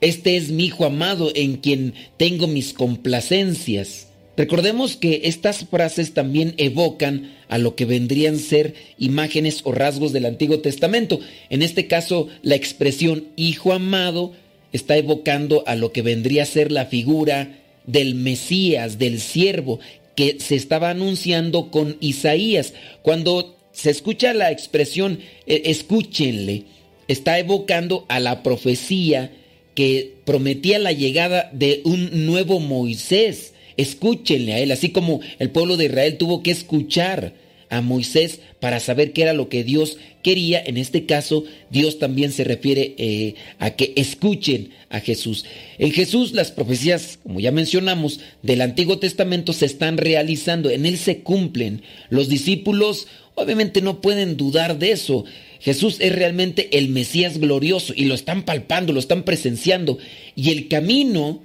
este 0.00 0.36
es 0.36 0.50
mi 0.50 0.66
hijo 0.66 0.84
amado 0.84 1.30
en 1.34 1.56
quien 1.56 1.94
tengo 2.16 2.46
mis 2.46 2.72
complacencias. 2.72 4.08
Recordemos 4.36 4.96
que 4.96 5.22
estas 5.24 5.66
frases 5.66 6.14
también 6.14 6.54
evocan 6.56 7.34
a 7.48 7.58
lo 7.58 7.74
que 7.76 7.84
vendrían 7.84 8.38
ser 8.38 8.74
imágenes 8.98 9.60
o 9.64 9.72
rasgos 9.72 10.12
del 10.12 10.24
Antiguo 10.24 10.60
Testamento. 10.60 11.20
En 11.50 11.60
este 11.60 11.86
caso, 11.86 12.28
la 12.42 12.54
expresión 12.54 13.28
hijo 13.36 13.74
amado 13.74 14.32
está 14.72 14.96
evocando 14.96 15.64
a 15.66 15.74
lo 15.74 15.92
que 15.92 16.00
vendría 16.00 16.44
a 16.44 16.46
ser 16.46 16.72
la 16.72 16.86
figura 16.86 17.58
del 17.86 18.14
Mesías, 18.14 18.98
del 18.98 19.20
siervo, 19.20 19.80
que 20.14 20.38
se 20.40 20.56
estaba 20.56 20.88
anunciando 20.88 21.70
con 21.70 21.98
Isaías. 22.00 22.72
Cuando 23.02 23.58
se 23.72 23.90
escucha 23.90 24.32
la 24.32 24.50
expresión 24.50 25.18
eh, 25.46 25.62
escúchenle, 25.66 26.64
está 27.06 27.38
evocando 27.38 28.06
a 28.08 28.18
la 28.18 28.42
profecía 28.42 29.30
que 29.74 30.14
prometía 30.24 30.78
la 30.78 30.92
llegada 30.92 31.50
de 31.52 31.82
un 31.84 32.26
nuevo 32.26 32.60
Moisés 32.60 33.51
Escúchenle 33.76 34.54
a 34.54 34.58
él, 34.58 34.72
así 34.72 34.90
como 34.90 35.20
el 35.38 35.50
pueblo 35.50 35.76
de 35.76 35.86
Israel 35.86 36.18
tuvo 36.18 36.42
que 36.42 36.50
escuchar 36.50 37.34
a 37.72 37.80
Moisés 37.80 38.40
para 38.60 38.80
saber 38.80 39.14
qué 39.14 39.22
era 39.22 39.32
lo 39.32 39.48
que 39.48 39.64
Dios 39.64 39.96
quería. 40.22 40.62
En 40.62 40.76
este 40.76 41.06
caso, 41.06 41.44
Dios 41.70 41.98
también 41.98 42.30
se 42.30 42.44
refiere 42.44 42.94
eh, 42.98 43.34
a 43.58 43.70
que 43.70 43.94
escuchen 43.96 44.70
a 44.90 45.00
Jesús. 45.00 45.46
En 45.78 45.90
Jesús 45.90 46.32
las 46.32 46.52
profecías, 46.52 47.18
como 47.22 47.40
ya 47.40 47.50
mencionamos, 47.50 48.20
del 48.42 48.60
Antiguo 48.60 48.98
Testamento 48.98 49.54
se 49.54 49.64
están 49.64 49.96
realizando, 49.96 50.68
en 50.68 50.84
Él 50.84 50.98
se 50.98 51.20
cumplen. 51.20 51.80
Los 52.10 52.28
discípulos 52.28 53.06
obviamente 53.36 53.80
no 53.80 54.02
pueden 54.02 54.36
dudar 54.36 54.78
de 54.78 54.92
eso. 54.92 55.24
Jesús 55.58 55.96
es 56.00 56.14
realmente 56.14 56.76
el 56.76 56.90
Mesías 56.90 57.38
glorioso 57.38 57.94
y 57.96 58.04
lo 58.04 58.14
están 58.14 58.42
palpando, 58.42 58.92
lo 58.92 59.00
están 59.00 59.22
presenciando. 59.22 59.96
Y 60.36 60.50
el 60.50 60.68
camino 60.68 61.40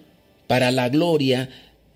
para 0.48 0.72
la 0.72 0.90
gloria 0.90 1.50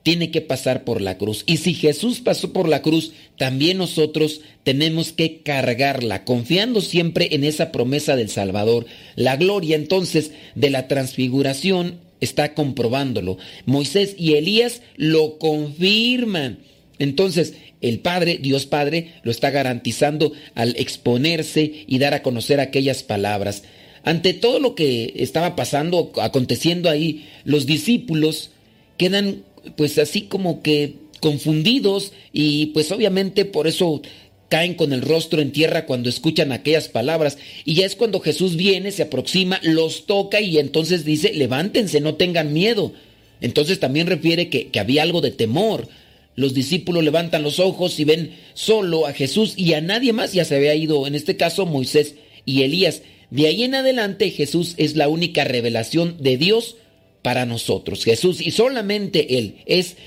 tiene 0.04 0.32
que 0.32 0.42
pasar 0.42 0.84
por 0.84 1.02
la 1.02 1.18
cruz. 1.18 1.44
Y 1.46 1.58
si 1.58 1.74
Jesús 1.74 2.20
pasó 2.20 2.54
por 2.54 2.68
la 2.68 2.82
cruz, 2.82 3.14
también 3.38 3.78
nosotros 3.78 4.42
tenemos 4.64 5.12
que 5.12 5.42
cargarla, 5.42 6.24
confiando 6.24 6.82
siempre 6.82 7.30
en 7.32 7.44
esa 7.44 7.72
promesa 7.72 8.16
del 8.16 8.30
Salvador. 8.30 8.86
La 9.16 9.36
gloria 9.38 9.76
entonces 9.76 10.32
de 10.56 10.70
la 10.70 10.88
transfiguración 10.88 12.00
está 12.20 12.54
comprobándolo. 12.54 13.38
Moisés 13.66 14.16
y 14.18 14.34
Elías 14.34 14.82
lo 14.96 15.38
confirman. 15.38 16.60
Entonces, 17.00 17.56
el 17.82 18.00
Padre, 18.00 18.40
Dios 18.42 18.68
Padre, 18.68 19.14
lo 19.24 19.32
está 19.32 19.50
garantizando 19.50 20.32
al 20.54 20.76
exponerse 20.78 21.86
y 21.88 21.98
dar 21.98 22.14
a 22.14 22.22
conocer 22.22 22.60
aquellas 22.60 23.04
palabras. 23.04 23.64
Ante 24.04 24.34
todo 24.34 24.60
lo 24.60 24.76
que 24.76 25.14
estaba 25.18 25.56
pasando, 25.56 26.12
aconteciendo 26.22 26.90
ahí, 26.90 27.28
los 27.44 27.66
discípulos 27.66 28.52
quedan 28.98 29.44
pues 29.76 29.98
así 29.98 30.24
como 30.24 30.62
que 30.62 30.96
confundidos 31.20 32.14
y 32.34 32.68
pues 32.68 32.92
obviamente 32.92 33.46
por 33.46 33.68
eso 33.68 34.02
caen 34.50 34.74
con 34.74 34.92
el 34.92 35.02
rostro 35.02 35.42
en 35.42 35.54
tierra 35.54 35.86
cuando 35.86 36.10
escuchan 36.10 36.52
aquellas 36.52 36.90
palabras. 36.90 37.38
Y 37.64 37.76
ya 37.76 37.86
es 37.86 37.96
cuando 37.96 38.20
Jesús 38.20 38.58
viene, 38.58 38.92
se 38.92 39.04
aproxima, 39.04 39.62
los 39.64 40.06
toca 40.06 40.42
y 40.42 40.58
entonces 40.58 41.06
dice, 41.06 41.34
levántense, 41.34 42.02
no 42.02 42.16
tengan 42.16 42.52
miedo. 42.52 42.92
Entonces 43.40 43.80
también 43.80 44.08
refiere 44.08 44.50
que, 44.50 44.68
que 44.68 44.80
había 44.82 45.04
algo 45.04 45.22
de 45.22 45.32
temor. 45.32 45.88
Los 46.36 46.54
discípulos 46.54 47.04
levantan 47.04 47.44
los 47.44 47.60
ojos 47.60 47.98
y 48.00 48.04
ven 48.04 48.36
solo 48.54 49.08
a 49.08 49.14
Jesús 49.14 49.54
y 49.56 49.74
a 49.74 49.80
nadie 49.80 50.12
más. 50.12 50.34
Ya 50.34 50.44
se 50.44 50.58
había 50.58 50.76
ido, 50.76 51.08
en 51.08 51.16
este 51.16 51.38
caso, 51.38 51.66
Moisés 51.66 52.16
y 52.46 52.64
Elías. 52.64 53.04
De 53.30 53.48
ahí 53.48 53.64
en 53.64 53.76
adelante 53.76 54.32
Jesús 54.32 54.74
es 54.76 54.98
la 54.98 55.08
única 55.08 55.46
revelación 55.46 56.18
de 56.20 56.36
Dios 56.36 56.76
para 57.22 57.46
nosotros. 57.46 58.04
Jesús 58.04 58.42
y 58.42 58.52
solamente 58.52 59.38
Él 59.38 59.58
es 59.66 59.98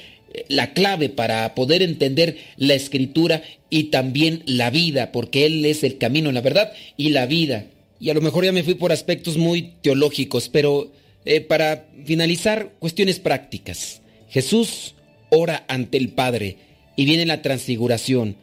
la 0.49 0.73
clave 0.73 1.09
para 1.09 1.55
poder 1.55 1.82
entender 1.82 2.39
la 2.57 2.74
escritura 2.74 3.43
y 3.70 3.85
también 3.85 4.43
la 4.47 4.70
vida, 4.70 5.12
porque 5.12 5.47
Él 5.47 5.65
es 5.65 5.85
el 5.85 5.99
camino, 5.99 6.32
la 6.32 6.41
verdad 6.41 6.73
y 6.97 7.11
la 7.11 7.27
vida. 7.27 7.66
Y 8.01 8.11
a 8.11 8.15
lo 8.15 8.20
mejor 8.20 8.45
ya 8.45 8.53
me 8.53 8.65
fui 8.65 8.74
por 8.74 8.93
aspectos 8.93 9.36
muy 9.36 9.74
teológicos, 9.82 10.49
pero 10.49 10.93
eh, 11.24 11.41
para 11.41 11.89
finalizar, 12.05 12.74
cuestiones 12.78 13.19
prácticas. 13.19 14.03
Jesús 14.28 14.95
ora 15.31 15.65
ante 15.69 15.97
el 15.97 16.11
Padre 16.11 16.57
y 16.97 17.05
viene 17.05 17.27
la 17.27 17.43
transfiguración. 17.43 18.36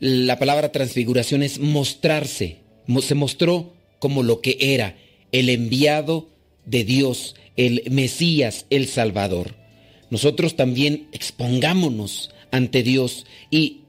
La 0.00 0.38
palabra 0.38 0.70
transfiguración 0.70 1.42
es 1.42 1.58
mostrarse. 1.58 2.58
Se 3.00 3.14
mostró 3.14 3.74
como 3.98 4.22
lo 4.22 4.40
que 4.40 4.56
era, 4.60 4.96
el 5.32 5.48
enviado 5.48 6.28
de 6.68 6.84
Dios, 6.84 7.34
el 7.56 7.82
Mesías, 7.90 8.66
el 8.70 8.86
Salvador. 8.86 9.54
Nosotros 10.10 10.56
también 10.56 11.08
expongámonos 11.12 12.30
ante 12.50 12.82
Dios 12.82 13.26
y 13.50 13.82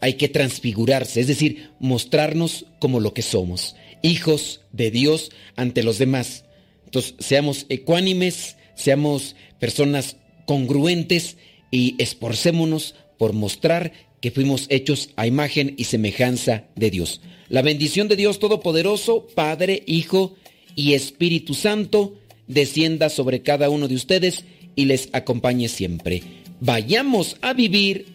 hay 0.00 0.14
que 0.14 0.28
transfigurarse, 0.28 1.20
es 1.20 1.26
decir, 1.26 1.70
mostrarnos 1.78 2.66
como 2.78 3.00
lo 3.00 3.12
que 3.12 3.22
somos, 3.22 3.76
hijos 4.02 4.62
de 4.72 4.90
Dios 4.90 5.30
ante 5.56 5.82
los 5.82 5.98
demás. 5.98 6.44
Entonces, 6.86 7.14
seamos 7.18 7.66
ecuánimes, 7.68 8.56
seamos 8.74 9.36
personas 9.58 10.16
congruentes 10.46 11.36
y 11.70 11.96
esforcémonos 11.98 12.94
por 13.18 13.32
mostrar 13.34 13.92
que 14.20 14.30
fuimos 14.30 14.66
hechos 14.70 15.10
a 15.16 15.26
imagen 15.26 15.74
y 15.76 15.84
semejanza 15.84 16.64
de 16.76 16.90
Dios. 16.90 17.20
La 17.48 17.62
bendición 17.62 18.08
de 18.08 18.16
Dios 18.16 18.38
Todopoderoso, 18.38 19.26
Padre, 19.34 19.82
Hijo 19.86 20.36
y 20.74 20.94
Espíritu 20.94 21.54
Santo, 21.54 22.19
descienda 22.50 23.08
sobre 23.08 23.42
cada 23.42 23.70
uno 23.70 23.88
de 23.88 23.94
ustedes 23.94 24.44
y 24.76 24.84
les 24.84 25.08
acompañe 25.12 25.68
siempre. 25.68 26.22
Vayamos 26.60 27.36
a 27.40 27.52
vivir 27.52 28.06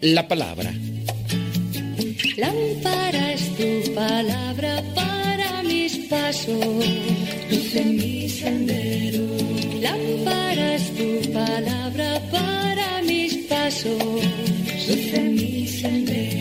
la 0.00 0.28
palabra. 0.28 0.72
Lámpara 2.36 3.32
es 3.32 3.56
tu 3.56 3.94
palabra 3.94 4.82
para 4.94 5.62
mis 5.62 5.96
pasos, 6.08 6.64
luz 7.50 7.74
en 7.74 7.96
mi 7.96 8.28
sendero. 8.28 9.26
Lámpara 9.80 10.76
es 10.76 10.94
tu 10.96 11.32
palabra 11.32 12.20
para 12.30 13.02
mis 13.02 13.34
pasos, 13.48 14.02
luz 14.88 15.14
en 15.14 15.34
mi 15.34 15.66
sendero. 15.66 16.39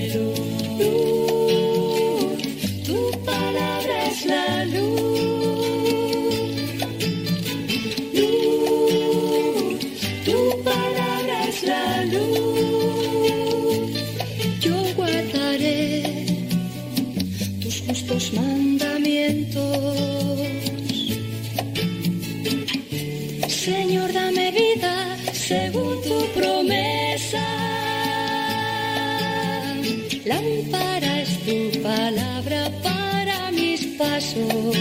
Lámpara 30.30 31.22
es 31.22 31.40
tu 31.44 31.82
palabra 31.82 32.70
para 32.84 33.50
mis 33.50 33.84
pasos, 33.98 34.78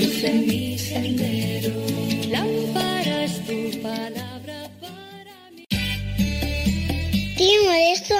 luz 0.00 0.24
en 0.24 0.48
mi 0.48 0.76
sendero. 0.76 1.70
Lámpara 2.28 3.24
es 3.24 3.34
tu 3.46 3.80
palabra 3.80 4.68
para 4.80 5.34
mi 5.54 5.64
Tío 7.36 7.62
Modesto, 7.66 8.16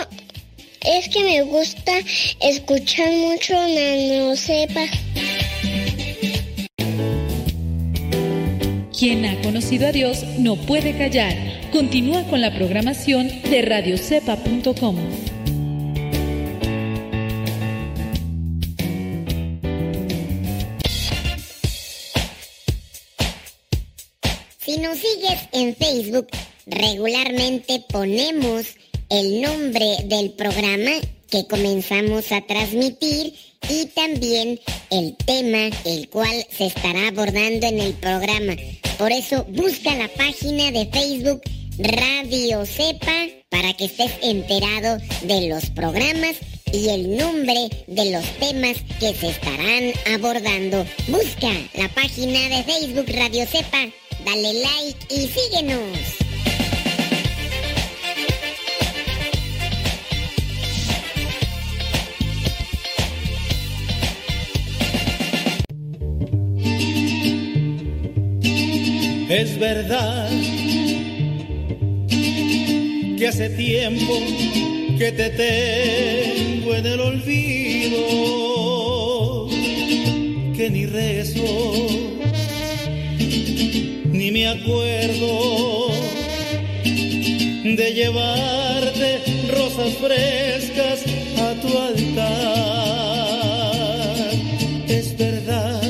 es 0.83 1.09
que 1.09 1.25
me 1.25 1.43
gusta 1.43 1.93
escuchar 2.41 3.11
mucho 3.15 3.55
Nano 3.55 4.37
Sepa. 4.37 4.87
Quien 8.97 9.25
ha 9.25 9.43
conocido 9.43 9.89
a 9.89 9.91
Dios 9.91 10.23
no 10.39 10.55
puede 10.55 10.97
callar. 10.97 11.35
Continúa 11.73 12.23
con 12.29 12.41
la 12.41 12.55
programación 12.55 13.29
de 13.51 13.63
radiocepa.com. 13.63 15.30
sigues 25.01 25.49
en 25.53 25.75
Facebook, 25.77 26.29
regularmente 26.67 27.83
ponemos 27.89 28.67
el 29.09 29.41
nombre 29.41 29.97
del 30.05 30.33
programa 30.33 30.93
que 31.31 31.47
comenzamos 31.47 32.31
a 32.33 32.41
transmitir 32.43 33.35
y 33.69 33.87
también 33.87 34.61
el 34.91 35.17
tema 35.17 35.71
el 35.85 36.09
cual 36.11 36.47
se 36.51 36.67
estará 36.67 37.09
abordando 37.09 37.67
en 37.67 37.81
el 37.81 37.95
programa. 37.95 38.55
Por 38.99 39.13
eso 39.13 39.45
busca 39.45 39.95
la 39.95 40.09
página 40.09 40.71
de 40.71 40.87
Facebook 40.87 41.43
Radio 41.79 42.67
Cepa 42.67 43.27
para 43.49 43.73
que 43.75 43.87
estés 43.87 44.13
enterado 44.23 44.99
de 45.23 45.49
los 45.49 45.71
programas 45.71 46.37
y 46.73 46.89
el 46.89 47.17
nombre 47.17 47.69
de 47.87 48.13
los 48.13 48.25
temas 48.39 48.77
que 48.99 49.15
se 49.15 49.31
estarán 49.31 49.93
abordando. 50.15 50.85
Busca 51.09 51.49
la 51.75 51.89
página 51.89 52.49
de 52.49 52.65
Facebook 52.65 53.07
Radio 53.09 53.47
Cepa, 53.47 53.89
dale 54.25 54.53
like 54.55 55.07
y 55.09 55.27
síguenos. 55.29 56.21
Es 69.31 69.59
verdad 69.61 70.29
que 73.17 73.29
hace 73.29 73.49
tiempo 73.51 74.19
que 74.99 75.13
te 75.13 75.31
tengo 75.31 76.75
en 76.75 76.85
el 76.85 77.01
olvido, 77.01 77.99
que 80.57 80.69
ni 80.69 80.85
rezo, 80.85 81.87
ni 84.13 84.31
me 84.31 84.49
acuerdo 84.49 85.89
de 87.65 87.93
llevarte 87.95 89.21
rosas 89.51 89.93
frescas 89.95 91.05
a 91.39 91.55
tu 91.61 91.79
altar. 91.79 93.01
Es 94.89 95.17
verdad 95.17 95.81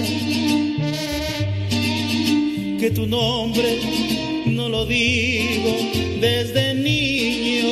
que 2.79 2.91
tu 2.91 3.07
nombre 3.07 3.79
no 4.47 4.69
lo 4.69 4.85
digo 4.87 5.77
desde 6.21 6.75
niño, 6.75 7.69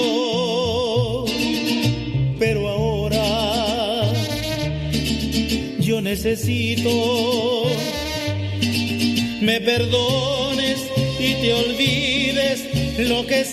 pero 2.38 2.68
ahora 2.68 4.12
yo 5.80 6.00
necesito 6.00 7.66
me 9.40 9.60
perdones 9.60 10.78
y 11.18 11.34
te 11.34 11.52
olvides 11.52 12.68
lo 12.98 13.26
que 13.26 13.40
he 13.40 13.44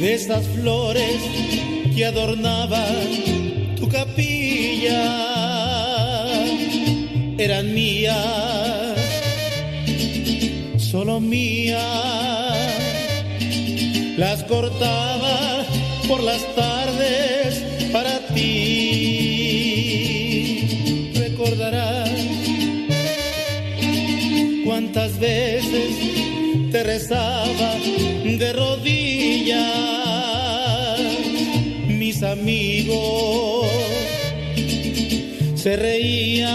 de 0.00 0.14
esas 0.14 0.46
flores 0.48 1.20
que 1.94 2.06
adornaban 2.06 3.74
tu 3.76 3.88
capilla, 3.88 5.04
eran 7.36 7.74
mías, 7.74 8.96
solo 10.78 11.20
mías 11.20 11.80
las 14.16 14.42
cortaba 14.44 15.64
por 16.08 16.22
las 16.22 16.42
tardes 16.54 17.62
para 17.92 18.20
ti. 18.34 18.60
Recordarás 21.14 22.10
cuántas 24.64 25.18
veces 25.18 26.10
te 26.70 26.82
rezaba 26.82 27.74
de 28.24 28.52
rodillas, 28.52 28.69
amigos 32.40 33.68
se 35.54 35.76
reían 35.76 36.48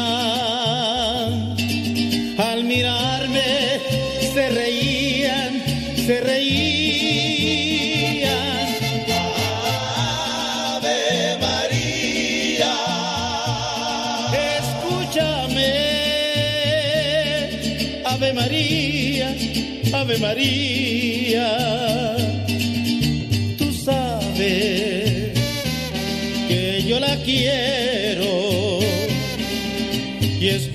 al 2.40 2.64
mirarme, 2.64 3.44
se 4.34 4.50
reían, 4.50 5.62
se 6.08 6.22
reían. 6.22 6.56
Ave 10.74 11.38
María, 11.40 12.74
escúchame, 14.58 15.72
Ave 18.06 18.34
María, 18.34 19.36
Ave 19.94 20.18
María, 20.18 21.15
quiero. 27.26 28.80
Y 30.40 30.48
es 30.48 30.68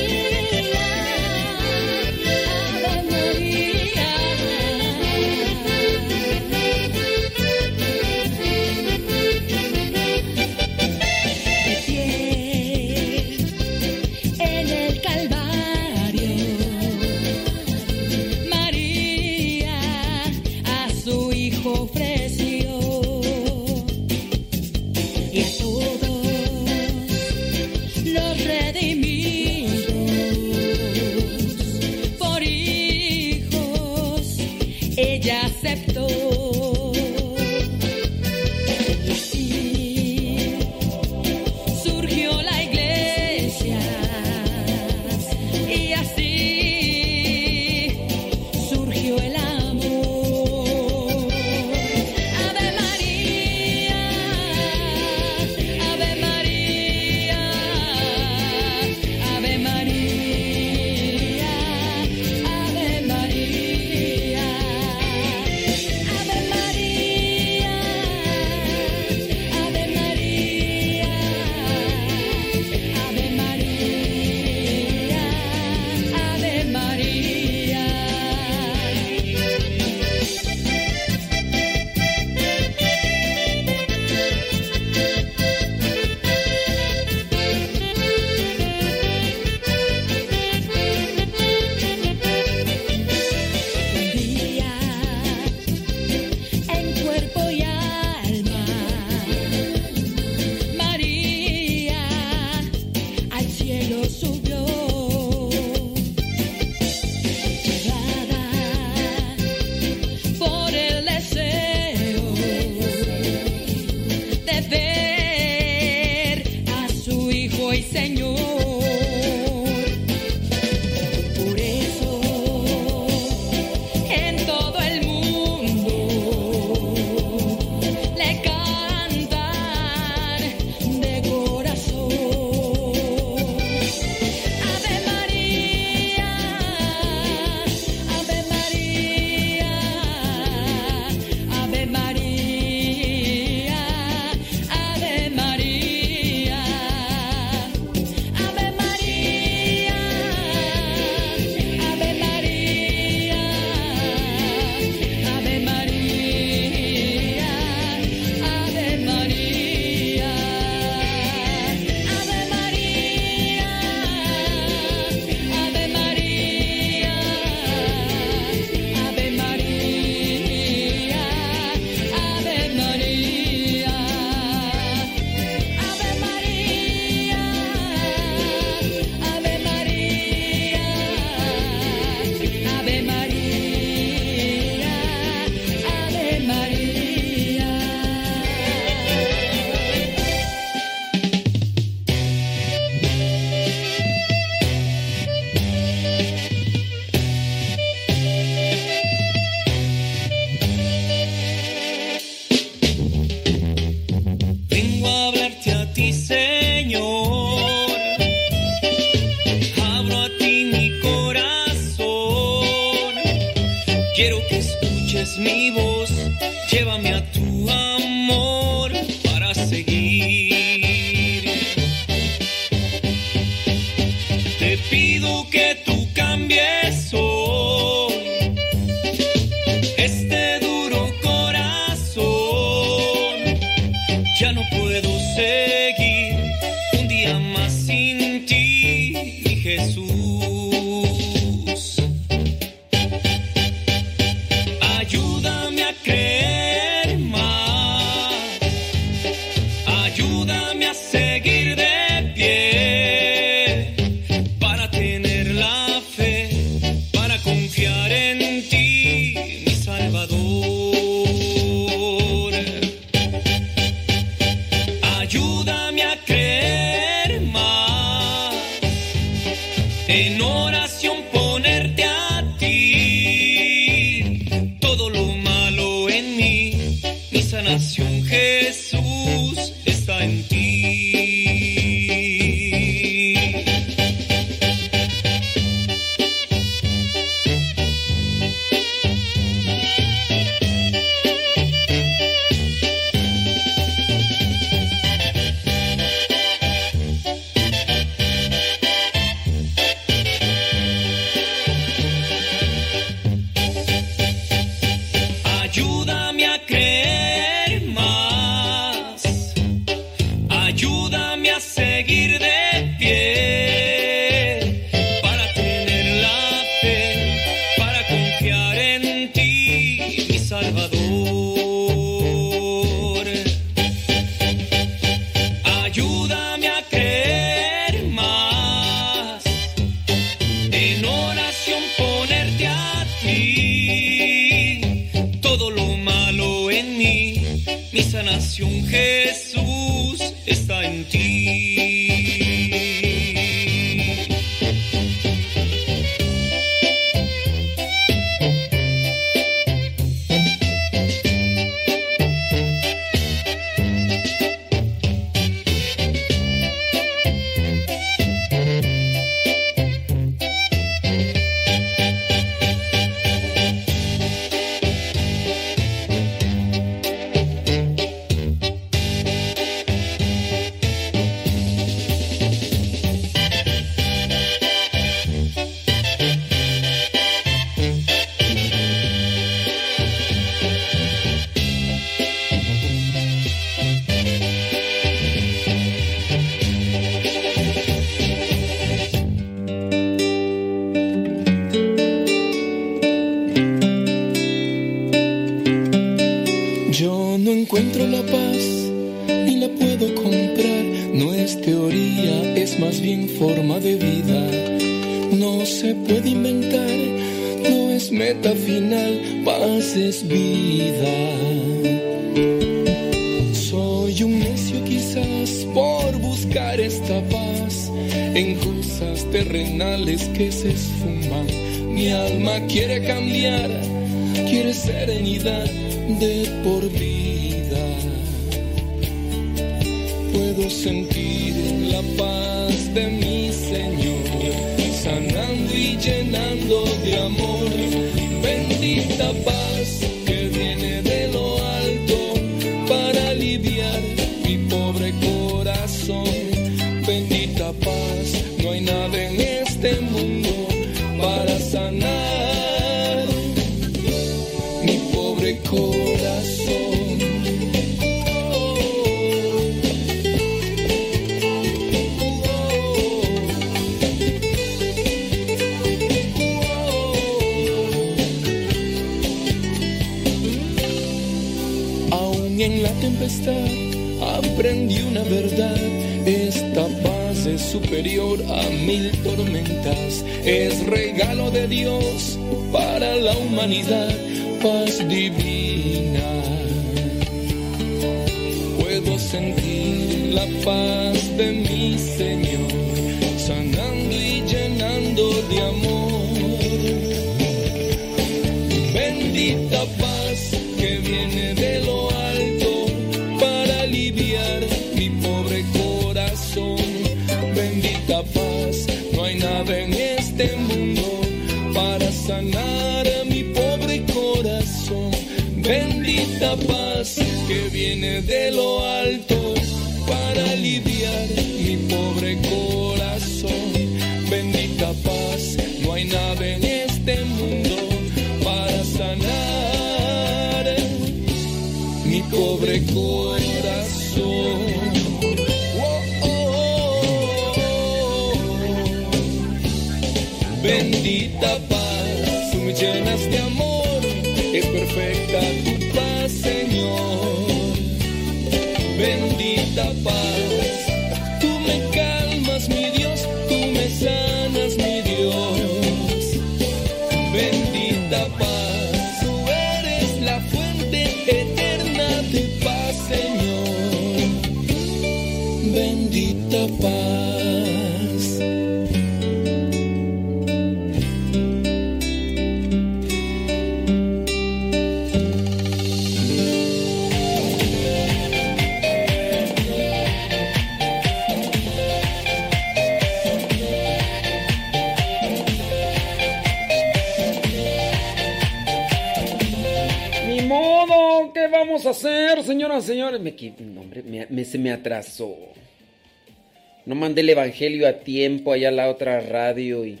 El 597.22 597.30
evangelio 597.30 597.86
a 597.86 598.00
tiempo 598.00 598.52
allá 598.52 598.70
a 598.70 598.72
la 598.72 598.90
otra 598.90 599.20
radio 599.20 599.86
y 599.86 600.00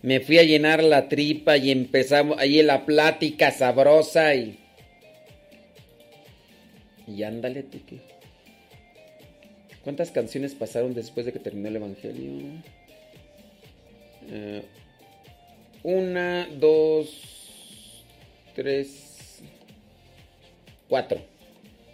me 0.00 0.20
fui 0.20 0.38
a 0.38 0.44
llenar 0.44 0.80
la 0.80 1.08
tripa 1.08 1.56
y 1.56 1.72
empezamos 1.72 2.38
ahí 2.38 2.62
la 2.62 2.86
plática 2.86 3.50
sabrosa 3.50 4.32
y. 4.36 4.56
Y 7.08 7.24
ándale 7.24 7.64
tú 7.64 7.84
que. 7.84 7.98
¿Cuántas 9.82 10.12
canciones 10.12 10.54
pasaron 10.54 10.94
después 10.94 11.26
de 11.26 11.32
que 11.32 11.40
terminó 11.40 11.66
el 11.66 11.76
evangelio? 11.76 12.62
Eh, 14.30 14.62
una, 15.82 16.46
dos, 16.46 18.04
tres, 18.54 19.42
cuatro. 20.88 21.20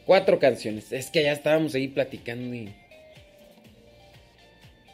Cuatro 0.05 0.39
canciones. 0.39 0.93
Es 0.93 1.11
que 1.11 1.23
ya 1.23 1.33
estábamos 1.33 1.75
ahí 1.75 1.89
platicando 1.89 2.55
y... 2.55 2.80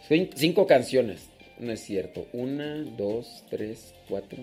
Cin- 0.08 0.30
Cinco 0.34 0.66
canciones. 0.66 1.28
No 1.58 1.72
es 1.72 1.80
cierto. 1.80 2.26
Una, 2.32 2.76
dos, 2.96 3.44
tres, 3.50 3.94
cuatro. 4.08 4.38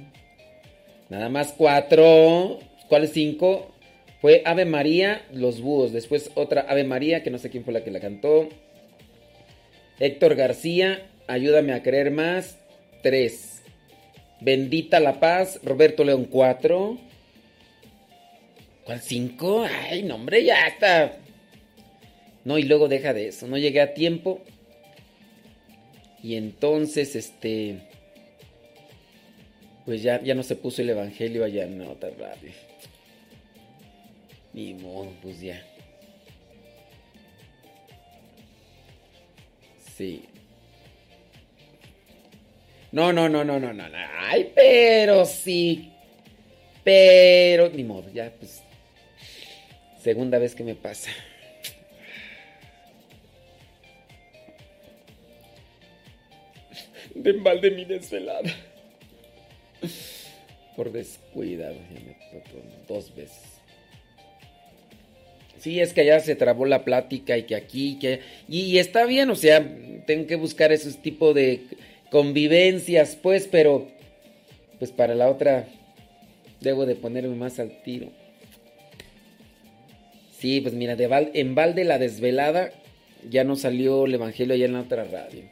Nada 1.09 1.29
más 1.29 1.53
cuatro. 1.57 2.59
¿Cuáles 2.89 3.11
cinco? 3.13 3.71
Fue 4.21 4.41
Ave 4.45 4.65
María, 4.65 5.25
Los 5.31 5.61
Búhos. 5.61 5.91
Después 5.91 6.31
otra 6.35 6.61
Ave 6.61 6.83
María, 6.83 7.23
que 7.23 7.29
no 7.29 7.37
sé 7.37 7.49
quién 7.49 7.63
fue 7.63 7.73
la 7.73 7.83
que 7.83 7.91
la 7.91 7.99
cantó. 7.99 8.49
Héctor 9.99 10.35
García, 10.35 11.07
Ayúdame 11.27 11.73
a 11.73 11.83
creer 11.83 12.11
más. 12.11 12.57
Tres. 13.01 13.61
Bendita 14.41 14.99
la 14.99 15.19
paz, 15.21 15.59
Roberto 15.63 16.03
León 16.03 16.25
4. 16.25 16.97
¿Cuál 18.83 18.99
5? 18.99 19.65
Ay, 19.89 20.03
no, 20.03 20.15
hombre, 20.15 20.43
ya 20.43 20.67
está. 20.67 21.17
No, 22.43 22.57
y 22.57 22.63
luego 22.63 22.89
deja 22.89 23.13
de 23.13 23.29
eso. 23.29 23.47
No 23.47 23.57
llegué 23.57 23.79
a 23.79 23.93
tiempo. 23.93 24.41
Y 26.23 26.37
entonces, 26.37 27.15
este. 27.17 27.79
Pues 29.85 30.01
ya, 30.01 30.23
ya 30.23 30.33
no 30.33 30.43
se 30.43 30.55
puso 30.55 30.81
el 30.81 30.89
evangelio 30.89 31.43
allá 31.43 31.65
en 31.65 31.81
otra 31.81 32.09
radio. 32.17 32.51
Ni 34.53 34.73
modo, 34.73 35.11
pues 35.21 35.41
ya. 35.41 35.61
Sí. 39.97 40.23
No, 42.93 43.11
no, 43.11 43.27
no, 43.27 43.43
no, 43.43 43.59
no, 43.59 43.73
no. 43.73 43.89
no. 43.89 43.97
Ay, 44.19 44.53
pero 44.55 45.25
sí. 45.25 45.91
Pero, 46.85 47.69
ni 47.69 47.83
modo, 47.83 48.09
ya, 48.13 48.31
pues. 48.39 48.63
Segunda 50.01 50.37
vez 50.37 50.55
que 50.55 50.63
me 50.63 50.75
pasa. 50.75 51.11
De 57.15 57.33
mal 57.33 57.61
de 57.61 57.71
mi 57.71 57.85
desvelada. 57.85 58.49
Por 60.75 60.91
descuidado, 60.91 61.75
ya 61.93 61.99
me 61.99 62.15
dos 62.87 63.13
veces. 63.15 63.41
Sí, 65.59 65.79
es 65.79 65.93
que 65.93 66.01
allá 66.01 66.19
se 66.19 66.35
trabó 66.35 66.65
la 66.65 66.83
plática 66.83 67.37
y 67.37 67.43
que 67.43 67.55
aquí, 67.55 67.97
que... 67.99 68.19
Y 68.49 68.77
está 68.79 69.05
bien, 69.05 69.29
o 69.29 69.35
sea, 69.35 69.65
tengo 70.05 70.27
que 70.27 70.35
buscar 70.35 70.71
esos 70.71 70.97
tipos 71.01 71.33
de 71.35 71.61
convivencias, 72.09 73.15
pues, 73.15 73.47
pero... 73.47 73.87
Pues 74.79 74.91
para 74.91 75.15
la 75.15 75.29
otra 75.29 75.67
debo 76.59 76.85
de 76.85 76.95
ponerme 76.95 77.35
más 77.35 77.59
al 77.59 77.81
tiro. 77.83 78.09
Sí, 80.37 80.59
pues 80.59 80.73
mira, 80.73 80.97
de 80.97 81.07
val- 81.07 81.31
en 81.35 81.55
balde 81.55 81.85
la 81.85 81.99
desvelada 81.99 82.71
ya 83.29 83.45
no 83.45 83.55
salió 83.55 84.05
el 84.05 84.15
evangelio 84.15 84.55
allá 84.55 84.65
en 84.65 84.73
la 84.73 84.81
otra 84.81 85.05
radio. 85.05 85.43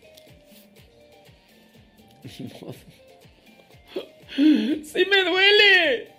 ¡Sí 4.36 5.06
me 5.10 5.24
duele! 5.24 6.12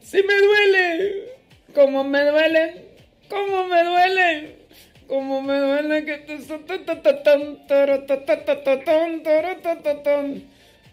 ¡Sí 0.00 0.22
me 0.22 0.40
duele! 0.40 1.32
¡Cómo 1.74 2.04
me 2.04 2.24
duele! 2.24 2.86
¡Cómo 3.28 3.66
me 3.66 3.82
duele! 3.82 4.58
¡Cómo 5.08 5.42
me 5.42 5.58
duele 5.58 6.04
que 6.04 6.18
te... 6.18 6.38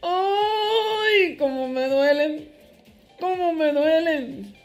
¡Ay! 0.02 1.36
¡Cómo 1.38 1.68
me 1.68 1.88
duelen! 1.88 2.50
¡Cómo 3.20 3.54
me 3.54 3.72
duelen! 3.72 4.59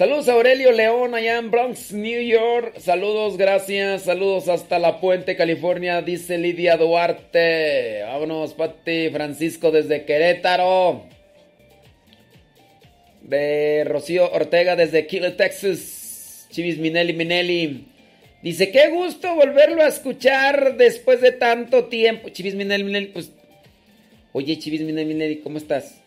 Saludos 0.00 0.30
a 0.30 0.32
Aurelio 0.32 0.72
León 0.72 1.14
allá 1.14 1.36
en 1.36 1.50
Bronx, 1.50 1.92
New 1.92 2.22
York. 2.22 2.78
Saludos, 2.78 3.36
gracias. 3.36 4.04
Saludos 4.04 4.48
hasta 4.48 4.78
La 4.78 4.98
Puente, 4.98 5.36
California, 5.36 6.00
dice 6.00 6.38
Lidia 6.38 6.78
Duarte. 6.78 8.00
Vámonos, 8.04 8.54
Pati 8.54 9.10
Francisco 9.10 9.70
desde 9.70 10.06
Querétaro. 10.06 11.04
De 13.20 13.84
Rocío 13.84 14.32
Ortega 14.32 14.74
desde 14.74 15.06
Kilo, 15.06 15.34
Texas. 15.34 16.46
Chivis 16.50 16.78
Minelli 16.78 17.12
Minelli. 17.12 17.88
Dice, 18.42 18.70
qué 18.70 18.88
gusto 18.88 19.34
volverlo 19.34 19.82
a 19.82 19.88
escuchar 19.88 20.78
después 20.78 21.20
de 21.20 21.32
tanto 21.32 21.88
tiempo. 21.88 22.30
Chivis 22.30 22.54
Minelli 22.54 22.84
Minelli, 22.84 23.06
pues... 23.08 23.32
Oye, 24.32 24.58
Chivis 24.58 24.80
Minelli 24.80 25.08
Minelli, 25.12 25.36
¿cómo 25.40 25.58
estás? 25.58 25.99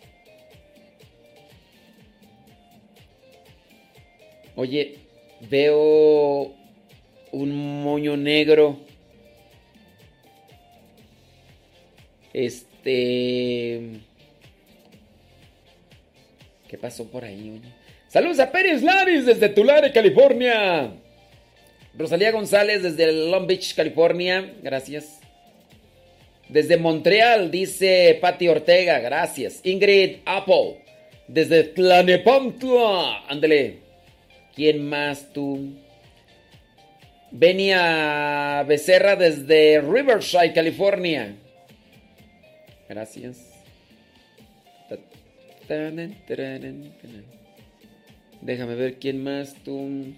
Oye, 4.55 4.99
veo 5.49 6.53
un 7.31 7.84
moño 7.84 8.15
negro. 8.17 8.80
Este... 12.34 13.99
¿Qué 16.67 16.77
pasó 16.77 17.09
por 17.09 17.23
ahí, 17.23 17.59
oye? 17.59 17.73
Saludos 18.07 18.39
a 18.39 18.51
Pérez 18.51 18.84
Laris 18.84 19.25
desde 19.25 19.49
Tulare, 19.49 19.91
California. 19.91 20.91
Rosalía 21.95 22.31
González 22.31 22.84
desde 22.84 23.11
Long 23.11 23.47
Beach, 23.47 23.75
California. 23.75 24.53
Gracias. 24.61 25.19
Desde 26.49 26.77
Montreal, 26.77 27.49
dice 27.49 28.17
Patti 28.21 28.47
Ortega. 28.47 28.99
Gracias. 28.99 29.61
Ingrid 29.63 30.17
Apple. 30.25 30.84
Desde 31.27 31.63
Tlanepantla. 31.63 33.25
Ándale. 33.27 33.82
¿Quién 34.55 34.88
más 34.88 35.34
tú? 35.34 35.73
Benia 37.31 38.63
Becerra 38.67 39.15
desde 39.15 39.81
Riverside, 39.81 40.53
California. 40.53 41.35
Gracias. 42.88 43.51
Déjame 48.41 48.75
ver 48.75 48.99
quién 48.99 49.23
más 49.23 49.55
tú. 49.63 50.13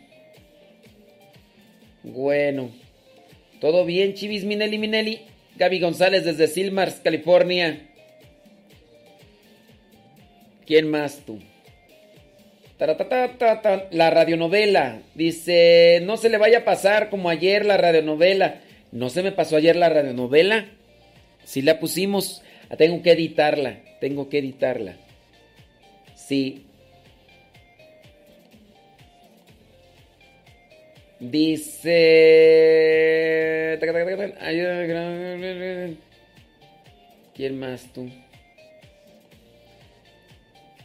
Bueno. 2.03 2.71
¿Todo 3.61 3.85
bien, 3.85 4.13
Chivis 4.13 4.43
Minelli 4.43 4.77
Minelli? 4.77 5.21
Gaby 5.57 5.79
González 5.79 6.25
desde 6.25 6.47
Silmars, 6.47 6.95
California. 6.95 7.89
¿Quién 10.65 10.89
más 10.91 11.19
tú? 11.25 11.39
La 12.77 14.09
radionovela. 14.09 15.01
Dice, 15.13 16.01
no 16.03 16.17
se 16.17 16.29
le 16.29 16.37
vaya 16.37 16.59
a 16.59 16.65
pasar 16.65 17.09
como 17.09 17.29
ayer 17.29 17.65
la 17.65 17.77
radionovela. 17.77 18.61
No 18.91 19.09
se 19.09 19.23
me 19.23 19.31
pasó 19.31 19.55
ayer 19.57 19.75
la 19.75 19.89
radionovela. 19.89 20.65
Si 21.43 21.61
la 21.61 21.79
pusimos, 21.79 22.41
tengo 22.77 23.01
que 23.01 23.11
editarla. 23.11 23.79
Tengo 24.01 24.27
que 24.29 24.39
editarla. 24.39 24.97
Sí. 26.15 26.65
Dice... 31.19 32.17
¿Quién 37.33 37.59
más 37.59 37.91
tú? 37.93 38.09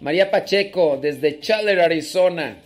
María 0.01 0.31
Pacheco, 0.31 0.98
desde 1.01 1.40
Chandler, 1.40 1.81
Arizona. 1.81 2.56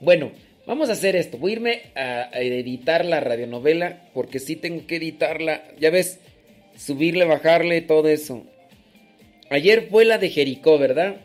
Bueno, 0.00 0.32
vamos 0.66 0.88
a 0.88 0.92
hacer 0.92 1.16
esto. 1.16 1.36
Voy 1.36 1.52
a 1.52 1.54
irme 1.54 1.82
a, 1.94 2.30
editar 2.32 3.04
la 3.04 3.20
radionovela 3.20 4.08
porque 4.14 4.38
sí 4.38 4.56
tengo 4.56 4.86
que 4.86 4.96
editarla. 4.96 5.64
Ya 5.78 5.90
ves, 5.90 6.20
subirle, 6.76 7.26
bajarle, 7.26 7.82
todo 7.82 8.08
eso. 8.08 8.44
Ayer 9.50 9.88
fue 9.90 10.06
la 10.06 10.16
de 10.16 10.30
Jericó, 10.30 10.78
¿verdad? 10.78 11.16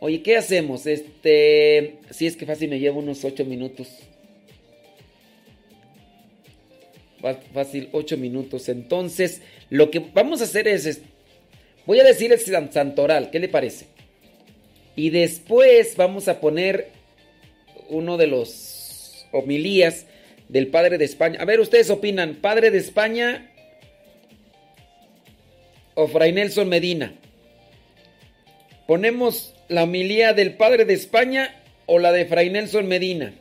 Oye, 0.00 0.22
¿qué 0.22 0.36
hacemos? 0.36 0.86
Este, 0.86 1.96
si 2.10 2.26
es 2.26 2.36
que 2.36 2.46
fácil 2.46 2.68
me 2.68 2.78
lleva 2.78 2.98
unos 2.98 3.24
8 3.24 3.46
minutos. 3.46 3.88
Fácil, 7.52 7.88
8 7.92 8.16
minutos. 8.18 8.68
Entonces, 8.68 9.42
lo 9.70 9.90
que 9.90 9.98
vamos 9.98 10.40
a 10.40 10.44
hacer 10.44 10.68
es, 10.68 11.02
voy 11.88 12.00
a 12.00 12.04
decir 12.04 12.30
el 12.30 12.70
santoral, 12.70 13.30
¿qué 13.30 13.38
le 13.38 13.48
parece? 13.48 13.86
Y 14.94 15.08
después 15.08 15.96
vamos 15.96 16.28
a 16.28 16.38
poner 16.38 16.90
uno 17.88 18.18
de 18.18 18.26
los 18.26 19.26
homilías 19.32 20.04
del 20.50 20.66
Padre 20.66 20.98
de 20.98 21.06
España. 21.06 21.40
A 21.40 21.46
ver, 21.46 21.60
ustedes 21.60 21.88
opinan, 21.88 22.34
¿Padre 22.42 22.70
de 22.70 22.76
España 22.76 23.50
o 25.94 26.06
Fray 26.08 26.30
Nelson 26.32 26.68
Medina? 26.68 27.14
Ponemos 28.86 29.54
la 29.68 29.84
homilía 29.84 30.34
del 30.34 30.56
Padre 30.56 30.84
de 30.84 30.92
España 30.92 31.56
o 31.86 31.98
la 31.98 32.12
de 32.12 32.26
Fray 32.26 32.50
Nelson 32.50 32.86
Medina. 32.86 33.32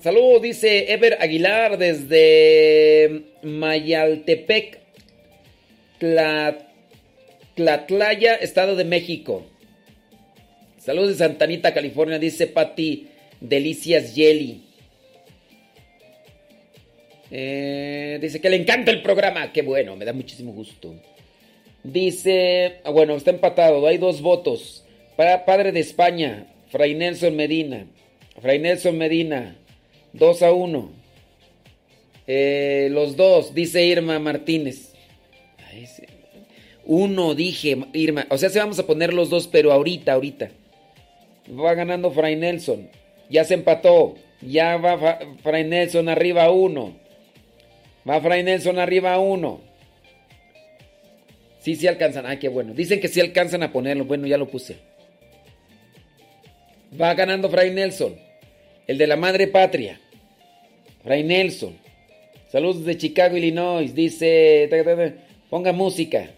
Saludos, 0.00 0.42
dice 0.42 0.92
Ever 0.92 1.16
Aguilar 1.18 1.78
desde 1.78 3.22
Mayaltepec, 3.42 4.80
Tlatlaya, 7.54 8.34
Estado 8.34 8.76
de 8.76 8.84
México. 8.84 9.46
Saludos 10.76 11.08
de 11.10 11.14
Santanita, 11.14 11.72
California, 11.72 12.18
dice 12.18 12.46
Patti 12.48 13.08
Delicias 13.40 14.14
Jelly. 14.14 14.60
Eh, 17.30 18.18
dice 18.20 18.42
que 18.42 18.50
le 18.50 18.56
encanta 18.56 18.90
el 18.90 19.00
programa. 19.00 19.50
Qué 19.54 19.62
bueno, 19.62 19.96
me 19.96 20.04
da 20.04 20.12
muchísimo 20.12 20.52
gusto. 20.52 20.94
Dice, 21.82 22.80
ah, 22.84 22.90
bueno, 22.90 23.16
está 23.16 23.30
empatado, 23.30 23.86
hay 23.86 23.96
dos 23.96 24.20
votos. 24.20 24.84
Para 25.16 25.46
padre 25.46 25.72
de 25.72 25.80
España, 25.80 26.46
Fray 26.68 26.94
Nelson 26.94 27.34
Medina. 27.34 27.86
Fray 28.42 28.58
Nelson 28.58 28.98
Medina, 28.98 29.54
2 30.14 30.42
a 30.42 30.52
1. 30.52 30.90
Eh, 32.26 32.88
los 32.90 33.16
dos, 33.16 33.54
dice 33.54 33.84
Irma 33.84 34.18
Martínez. 34.18 34.92
Uno, 36.84 37.34
dije, 37.36 37.78
Irma. 37.92 38.26
O 38.30 38.38
sea, 38.38 38.50
se 38.50 38.58
vamos 38.58 38.80
a 38.80 38.86
poner 38.86 39.14
los 39.14 39.30
dos, 39.30 39.46
pero 39.46 39.72
ahorita, 39.72 40.12
ahorita. 40.12 40.50
Va 41.48 41.74
ganando 41.74 42.10
Fray 42.10 42.34
Nelson. 42.34 42.90
Ya 43.30 43.44
se 43.44 43.54
empató. 43.54 44.16
Ya 44.40 44.76
va 44.76 45.20
Fray 45.42 45.64
Nelson 45.64 46.08
arriba 46.08 46.44
a 46.44 46.50
uno. 46.50 46.94
Va 48.08 48.20
Fray 48.20 48.42
Nelson 48.42 48.80
arriba 48.80 49.14
a 49.14 49.20
uno. 49.20 49.60
Sí, 51.60 51.76
sí 51.76 51.86
alcanzan. 51.86 52.26
Ay, 52.26 52.38
qué 52.38 52.48
bueno. 52.48 52.74
Dicen 52.74 53.00
que 53.00 53.06
sí 53.06 53.20
alcanzan 53.20 53.62
a 53.62 53.72
ponerlo. 53.72 54.04
Bueno, 54.04 54.26
ya 54.26 54.36
lo 54.36 54.48
puse. 54.48 54.78
Va 57.00 57.14
ganando 57.14 57.48
Fray 57.48 57.70
Nelson. 57.70 58.31
El 58.86 58.98
de 58.98 59.06
la 59.06 59.16
madre 59.16 59.46
patria. 59.46 60.00
Fray 61.02 61.22
Nelson. 61.22 61.76
Saludos 62.50 62.84
de 62.84 62.96
Chicago, 62.96 63.36
Illinois. 63.36 63.94
Dice, 63.94 64.68
ponga 65.48 65.72
música. 65.72 66.30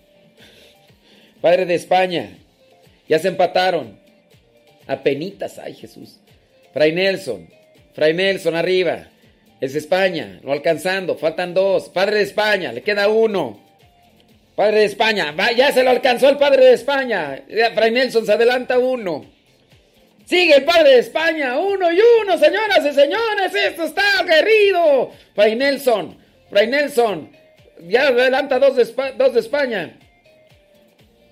Padre 1.41 1.67
de 1.67 1.75
España. 1.75 2.39
Ya 3.09 3.19
se 3.19 3.29
empataron. 3.29 3.99
Apenitas, 4.87 5.59
ay 5.59 5.75
Jesús. 5.75 6.21
Fray 6.73 6.93
Nelson. 6.93 7.49
Fray 7.95 8.15
Nelson 8.15 8.55
arriba. 8.55 9.09
Es 9.61 9.75
España. 9.75 10.41
No 10.43 10.53
alcanzando. 10.53 11.17
Faltan 11.17 11.55
dos. 11.55 11.89
Padre 11.89 12.19
de 12.19 12.25
España. 12.25 12.73
Le 12.73 12.83
queda 12.83 13.09
uno. 13.09 13.65
Padre 14.55 14.81
de 14.81 14.85
España, 14.85 15.35
ya 15.57 15.73
se 15.73 15.83
lo 15.83 15.91
alcanzó 15.91 16.29
el 16.29 16.37
padre 16.37 16.65
de 16.65 16.75
España. 16.75 17.43
Fray 17.75 17.91
Nelson 17.91 18.25
se 18.25 18.33
adelanta 18.33 18.79
uno. 18.79 19.27
Sigue 20.25 20.57
el 20.57 20.65
padre 20.65 20.91
de 20.91 20.99
España, 21.01 21.59
uno 21.59 21.93
y 21.93 22.01
uno, 22.23 22.39
señoras 22.39 22.81
y 22.85 22.93
señores, 22.93 23.55
esto 23.55 23.85
está 23.85 24.21
aguerrido. 24.21 25.13
Fray 25.35 25.55
Nelson, 25.55 26.17
Fray 26.49 26.67
Nelson, 26.67 27.31
ya 27.87 28.09
adelanta 28.09 28.59
dos 28.59 28.77
de, 28.77 29.41
España. 29.41 29.99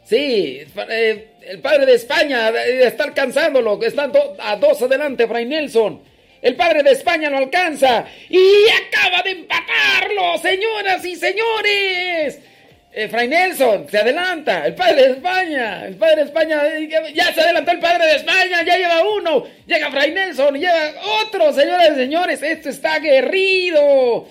Sí, 0.05 0.63
eh, 0.91 1.29
el 1.41 1.61
padre 1.61 1.87
de 1.87 1.95
España 1.95 2.51
está 2.51 3.05
alcanzándolo, 3.05 3.83
están 3.83 4.13
a 4.39 4.57
dos 4.57 4.83
adelante, 4.83 5.27
Fray 5.27 5.47
Nelson. 5.47 6.03
El 6.43 6.57
padre 6.57 6.83
de 6.83 6.91
España 6.91 7.31
lo 7.31 7.39
alcanza 7.39 8.05
y 8.29 8.65
acaba 8.69 9.23
de 9.23 9.31
empatarlo, 9.31 10.37
señoras 10.43 11.03
y 11.05 11.17
señores. 11.17 12.41
Eh, 12.95 13.09
Fray 13.09 13.27
Nelson, 13.27 13.87
se 13.89 13.97
adelanta, 13.97 14.67
el 14.67 14.75
padre 14.75 15.03
de 15.03 15.11
España, 15.13 15.87
el 15.87 15.97
padre 15.97 16.17
de 16.17 16.23
España, 16.25 16.61
eh, 16.67 17.13
ya 17.15 17.33
se 17.33 17.41
adelantó 17.41 17.71
el 17.71 17.79
padre 17.79 18.05
de 18.05 18.17
España, 18.17 18.63
ya 18.67 18.77
lleva 18.77 19.03
uno, 19.17 19.45
llega 19.67 19.91
Fray 19.91 20.13
Nelson, 20.13 20.61
lleva 20.61 20.93
otro, 21.23 21.55
señoras 21.55 21.93
y 21.93 21.95
señores, 21.95 22.43
esto 22.43 22.69
está 22.69 22.95
aguerrido. 22.95 24.29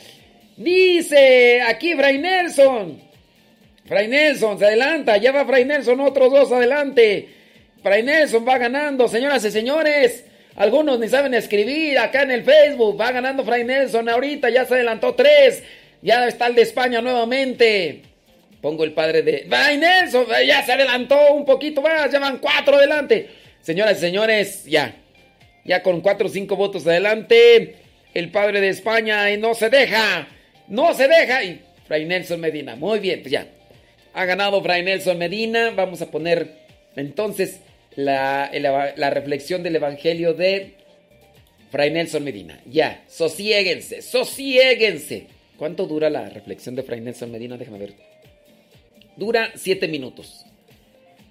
Dice 0.58 1.64
aquí 1.64 1.96
Fray 1.96 2.20
Nelson, 2.20 3.02
Fray 3.88 4.08
Nelson 4.08 4.60
se 4.60 4.66
adelanta, 4.68 5.18
lleva 5.18 5.44
Fray 5.44 5.66
Nelson, 5.66 6.00
otros 6.00 6.32
dos 6.32 6.52
adelante. 6.52 7.30
Fray 7.82 8.04
Nelson 8.04 8.48
va 8.48 8.60
ganando, 8.60 9.08
señoras 9.08 9.44
y 9.44 9.50
señores. 9.50 10.24
Algunos 10.56 11.00
ni 11.00 11.08
saben 11.08 11.34
escribir 11.34 11.98
acá 11.98 12.22
en 12.22 12.32
el 12.32 12.44
Facebook. 12.44 13.00
Va 13.00 13.12
ganando 13.12 13.44
Fray 13.44 13.64
Nelson 13.64 14.08
ahorita, 14.08 14.52
ya 14.52 14.66
se 14.66 14.76
adelantó 14.76 15.16
tres. 15.16 15.64
Ya 16.04 16.28
está 16.28 16.46
el 16.46 16.54
de 16.54 16.62
España 16.62 17.02
nuevamente. 17.02 18.11
Pongo 18.62 18.84
el 18.84 18.94
padre 18.94 19.24
de. 19.24 19.48
¡Ay, 19.50 19.78
Nelson! 19.78 20.28
Ya 20.46 20.64
se 20.64 20.74
adelantó 20.74 21.34
un 21.34 21.46
poquito 21.46 21.82
más. 21.82 22.12
Ya 22.12 22.20
van 22.20 22.38
cuatro 22.38 22.76
adelante. 22.76 23.30
Señoras 23.62 23.98
y 23.98 24.02
señores, 24.02 24.66
ya. 24.66 24.96
Ya 25.66 25.82
con 25.82 26.02
cuatro 26.02 26.28
o 26.28 26.30
cinco 26.30 26.56
votos 26.56 26.86
adelante. 26.86 27.76
El 28.14 28.30
padre 28.30 28.62
de 28.62 28.70
España 28.70 29.32
y 29.32 29.38
no 29.38 29.56
se 29.56 29.70
deja. 29.70 30.28
No 30.68 30.94
se 30.94 31.08
deja. 31.08 31.44
Y 31.44 31.62
Fray 31.88 32.06
Nelson 32.06 32.40
Medina. 32.40 32.76
Muy 32.76 33.00
bien, 33.00 33.22
pues 33.22 33.32
ya. 33.32 33.48
Ha 34.14 34.26
ganado 34.26 34.62
Fray 34.62 34.84
Nelson 34.84 35.18
Medina. 35.18 35.72
Vamos 35.72 36.02
a 36.02 36.12
poner 36.12 36.52
entonces 36.96 37.62
la, 37.96 38.52
la 38.96 39.10
reflexión 39.10 39.64
del 39.64 39.78
Evangelio 39.78 40.34
de 40.34 40.76
Fray 41.72 41.90
Nelson 41.90 42.24
Medina. 42.24 42.60
Ya, 42.66 43.04
sosiéguense, 43.08 44.02
sosiéguense. 44.02 45.28
¿Cuánto 45.58 45.86
dura 45.86 46.10
la 46.10 46.30
reflexión 46.30 46.76
de 46.76 46.84
Fray 46.84 47.02
Nelson 47.02 47.32
Medina? 47.32 47.58
Déjame 47.58 47.80
ver. 47.80 48.11
Dura 49.18 49.52
siete 49.56 49.88
minutos. 49.88 50.46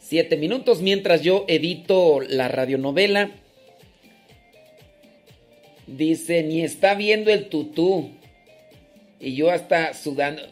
Siete 0.01 0.37
minutos 0.37 0.83
mientras 0.83 1.23
yo 1.23 1.45
edito 1.49 2.21
la 2.21 2.49
radionovela. 2.49 3.31
Dice, 5.87 6.43
ni 6.43 6.63
está 6.63 6.95
viendo 6.95 7.31
el 7.31 7.49
tutú. 7.49 8.11
Y 9.19 9.35
yo 9.35 9.51
hasta 9.51 9.93
sudando. 9.93 10.43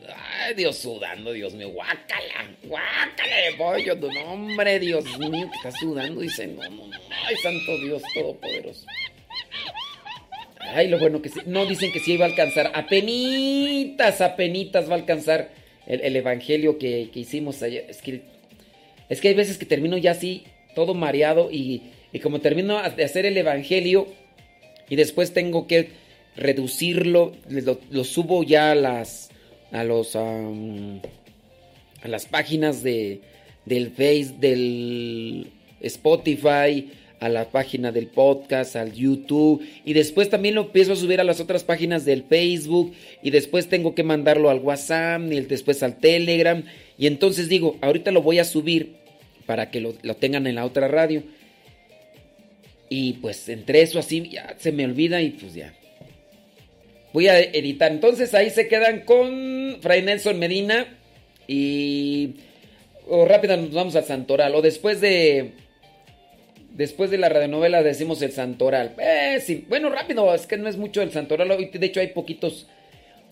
Ay, 0.41 0.55
Dios, 0.55 0.77
sudando, 0.77 1.33
Dios 1.33 1.55
mío. 1.55 1.71
Guácala, 1.71 2.55
guácala 2.63 3.37
de 3.37 3.53
pollo. 3.57 3.95
No, 3.97 4.33
hombre, 4.33 4.79
Dios 4.79 5.05
mío, 5.19 5.49
que 5.51 5.57
está 5.57 5.73
sudando. 5.73 6.21
Dice, 6.21 6.47
no, 6.47 6.63
no, 6.69 6.87
no. 6.87 6.97
Ay, 7.27 7.37
santo 7.37 7.79
Dios 7.79 8.03
todopoderoso. 8.15 8.87
Ay, 10.61 10.89
lo 10.89 10.99
bueno 10.99 11.23
que 11.23 11.31
sí. 11.31 11.41
No, 11.47 11.65
dicen 11.67 11.93
que 11.93 12.01
sí 12.01 12.13
iba 12.13 12.27
a 12.27 12.29
alcanzar. 12.29 12.71
Apenitas, 12.75 14.21
apenitas 14.21 14.89
va 14.89 14.95
a 14.95 14.99
alcanzar 14.99 15.58
el, 15.89 16.17
evangelio 16.17 16.79
que, 16.79 17.11
hicimos 17.15 17.63
ayer. 17.63 17.87
Es 17.89 18.03
que 18.03 18.23
Es 19.09 19.21
que 19.21 19.29
hay 19.29 19.35
veces 19.35 19.59
que 19.59 19.67
termino 19.67 19.97
ya 19.97 20.13
así, 20.13 20.45
todo 20.75 20.95
mareado 20.95 21.51
y, 21.51 21.83
como 22.23 22.41
termino 22.41 22.81
de 22.91 23.05
hacer 23.05 23.27
el 23.27 23.37
Evangelio 23.37 24.07
y 24.89 24.97
después 24.97 25.33
tengo 25.33 25.67
que 25.67 25.91
reducirlo, 26.37 27.33
lo, 27.49 28.05
subo 28.05 28.43
ya 28.43 28.73
a 28.73 28.75
las, 28.75 29.31
a 29.73 29.85
los, 29.85 30.17
a 30.17 30.33
las 32.05 32.27
páginas 32.27 32.83
de, 32.83 33.21
del 33.65 33.91
Face, 33.91 34.35
del 34.39 35.51
Spotify, 35.81 36.91
a 37.21 37.29
la 37.29 37.51
página 37.51 37.93
del 37.93 38.07
podcast, 38.07 38.77
al 38.77 38.93
YouTube 38.93 39.65
y 39.85 39.93
después 39.93 40.31
también 40.31 40.55
lo 40.55 40.63
empiezo 40.63 40.93
a 40.93 40.97
subir 40.97 41.21
a 41.21 41.25
las 41.25 41.41
otras 41.41 41.65
páginas 41.65 42.05
del 42.05 42.23
Facebook 42.23 42.95
y 43.23 43.31
después 43.31 43.69
tengo 43.69 43.95
que 43.95 44.03
mandarlo 44.05 44.51
al 44.51 44.61
WhatsApp 44.61 45.21
y 45.31 45.41
después 45.41 45.83
al 45.83 45.99
Telegram 45.99 46.63
y 46.97 47.07
entonces 47.07 47.49
digo, 47.49 47.77
ahorita 47.81 48.11
lo 48.11 48.23
voy 48.23 48.39
a 48.39 48.45
subir 48.45 48.97
para 49.47 49.71
que 49.71 49.81
lo, 49.81 49.95
tengan 50.17 50.47
en 50.47 50.57
la 50.57 50.65
otra 50.65 50.89
radio 50.89 51.23
y 52.89 53.15
pues 53.15 53.49
entre 53.49 53.83
eso 53.83 53.99
así 53.99 54.29
ya 54.29 54.55
se 54.59 54.73
me 54.73 54.85
olvida 54.85 55.21
y 55.23 55.31
pues 55.31 55.55
ya. 55.55 55.75
Voy 57.13 57.27
a 57.27 57.41
editar. 57.41 57.91
Entonces 57.91 58.35
ahí 58.35 58.51
se 58.51 58.69
quedan 58.69 59.01
con 59.01 59.79
Fray 59.81 60.03
Nelson 60.03 60.39
Medina 60.39 60.87
y 61.47 62.35
o 63.09 63.25
rápido 63.25 63.57
nos 63.57 63.73
vamos 63.73 63.97
al 63.97 64.05
Santoral 64.05 64.55
o 64.55 64.61
después 64.61 65.01
de 65.01 65.53
Después 66.79 67.11
de 67.11 67.19
la 67.19 67.29
radionovela 67.29 67.83
decimos 67.83 68.23
el 68.23 68.31
Santoral. 68.31 68.95
Eh, 69.01 69.43
sí. 69.45 69.67
Bueno, 69.69 69.91
rápido, 69.91 70.33
es 70.33 70.47
que 70.47 70.57
no 70.57 70.69
es 70.69 70.77
mucho 70.77 71.03
el 71.03 71.11
Santoral. 71.11 71.51
Hoy, 71.51 71.71
de 71.73 71.85
hecho, 71.85 71.99
hay 71.99 72.07
poquitos. 72.07 72.69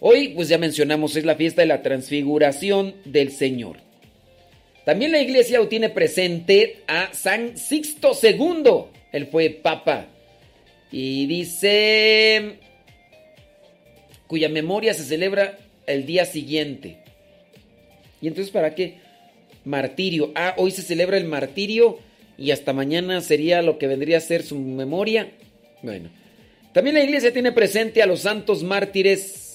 Hoy, 0.01 0.31
pues 0.31 0.49
ya 0.49 0.59
mencionamos, 0.59 1.15
es 1.15 1.25
la 1.25 1.37
fiesta 1.37 1.63
de 1.63 1.69
la 1.69 1.81
transfiguración 1.81 2.97
del 3.05 3.31
Señor. 3.31 3.77
También 4.85 5.13
la 5.13 5.21
iglesia 5.21 5.61
tiene 5.69 5.91
presente 5.91 6.83
a 6.89 7.11
San 7.13 7.57
Sixto 7.57 8.19
II. 8.21 8.65
Él 9.13 9.29
fue 9.29 9.51
papa. 9.51 10.07
Y 10.91 11.27
dice 11.27 12.59
cuya 14.27 14.49
memoria 14.49 14.93
se 14.93 15.05
celebra 15.05 15.57
el 15.87 16.05
día 16.05 16.25
siguiente. 16.25 16.97
¿Y 18.21 18.27
entonces 18.27 18.53
para 18.53 18.75
qué? 18.75 18.97
Martirio. 19.65 20.33
Ah, 20.35 20.55
hoy 20.57 20.73
se 20.73 20.83
celebra 20.83 21.17
el 21.17 21.27
martirio 21.27 22.01
y 22.39 22.51
hasta 22.51 22.73
mañana 22.73 23.21
sería 23.21 23.63
lo 23.63 23.79
que 23.79 23.87
vendría 23.87 24.19
a 24.19 24.21
ser 24.21 24.43
su 24.43 24.59
memoria. 24.59 25.33
Bueno, 25.83 26.11
también 26.73 26.95
la 26.97 27.05
iglesia 27.05 27.33
tiene 27.33 27.53
presente 27.53 28.03
a 28.03 28.07
los 28.07 28.21
santos 28.21 28.63
mártires 28.63 29.47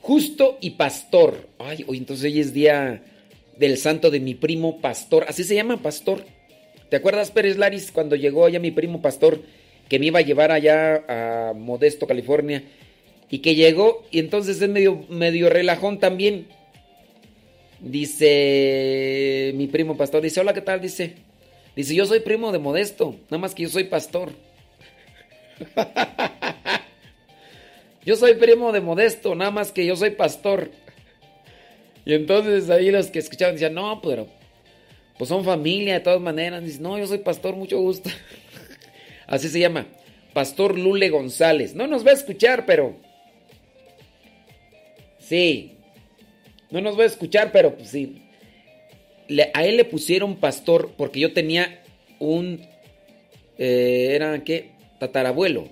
Justo 0.00 0.56
y 0.60 0.70
Pastor. 0.70 1.46
Ay, 1.58 1.84
hoy 1.86 1.98
entonces 1.98 2.24
hoy 2.24 2.40
es 2.40 2.54
día 2.54 3.02
del 3.58 3.76
santo 3.76 4.10
de 4.10 4.20
mi 4.20 4.34
primo 4.34 4.80
Pastor. 4.80 5.26
Así 5.28 5.44
se 5.44 5.54
llama 5.54 5.82
Pastor. 5.82 6.24
¿Te 6.88 6.96
acuerdas, 6.96 7.30
Pérez 7.30 7.58
Laris, 7.58 7.92
cuando 7.92 8.16
llegó 8.16 8.46
allá 8.46 8.58
mi 8.58 8.70
primo 8.70 9.02
Pastor, 9.02 9.42
que 9.88 9.98
me 9.98 10.06
iba 10.06 10.18
a 10.18 10.22
llevar 10.22 10.50
allá 10.50 11.04
a 11.06 11.52
Modesto, 11.52 12.06
California? 12.06 12.64
Y 13.30 13.38
que 13.40 13.54
llegó, 13.54 14.04
y 14.10 14.18
entonces 14.18 14.60
es 14.60 14.68
medio, 14.68 15.04
medio 15.08 15.50
relajón 15.50 16.00
también. 16.00 16.46
Dice 17.78 19.52
mi 19.54 19.66
primo 19.66 19.96
Pastor, 19.96 20.22
dice, 20.22 20.40
hola, 20.40 20.54
¿qué 20.54 20.62
tal? 20.62 20.80
Dice, 20.80 21.14
Dice, 21.80 21.94
yo 21.94 22.04
soy 22.04 22.20
primo 22.20 22.52
de 22.52 22.58
Modesto, 22.58 23.16
nada 23.30 23.38
más 23.38 23.54
que 23.54 23.62
yo 23.62 23.70
soy 23.70 23.84
pastor. 23.84 24.32
yo 28.04 28.16
soy 28.16 28.34
primo 28.34 28.70
de 28.70 28.82
Modesto, 28.82 29.34
nada 29.34 29.50
más 29.50 29.72
que 29.72 29.86
yo 29.86 29.96
soy 29.96 30.10
pastor. 30.10 30.72
Y 32.04 32.12
entonces 32.12 32.68
ahí 32.68 32.90
los 32.90 33.06
que 33.06 33.18
escuchaban 33.18 33.54
decían, 33.54 33.72
no, 33.72 34.02
pero 34.02 34.28
pues 35.16 35.28
son 35.28 35.42
familia 35.42 35.94
de 35.94 36.00
todas 36.00 36.20
maneras. 36.20 36.62
Dice, 36.62 36.82
no, 36.82 36.98
yo 36.98 37.06
soy 37.06 37.16
pastor, 37.16 37.56
mucho 37.56 37.78
gusto. 37.78 38.10
Así 39.26 39.48
se 39.48 39.58
llama, 39.58 39.86
Pastor 40.34 40.78
Lule 40.78 41.08
González. 41.08 41.74
No 41.74 41.86
nos 41.86 42.06
va 42.06 42.10
a 42.10 42.14
escuchar, 42.14 42.66
pero... 42.66 42.94
Sí. 45.18 45.78
No 46.70 46.82
nos 46.82 46.98
va 46.98 47.04
a 47.04 47.06
escuchar, 47.06 47.52
pero 47.52 47.74
pues 47.74 47.88
sí 47.88 48.20
a 49.54 49.64
él 49.64 49.76
le 49.76 49.84
pusieron 49.84 50.36
pastor 50.36 50.92
porque 50.96 51.20
yo 51.20 51.32
tenía 51.32 51.82
un... 52.18 52.66
Eh, 53.58 54.12
¿Era 54.12 54.42
qué? 54.42 54.70
Tatarabuelo. 54.98 55.68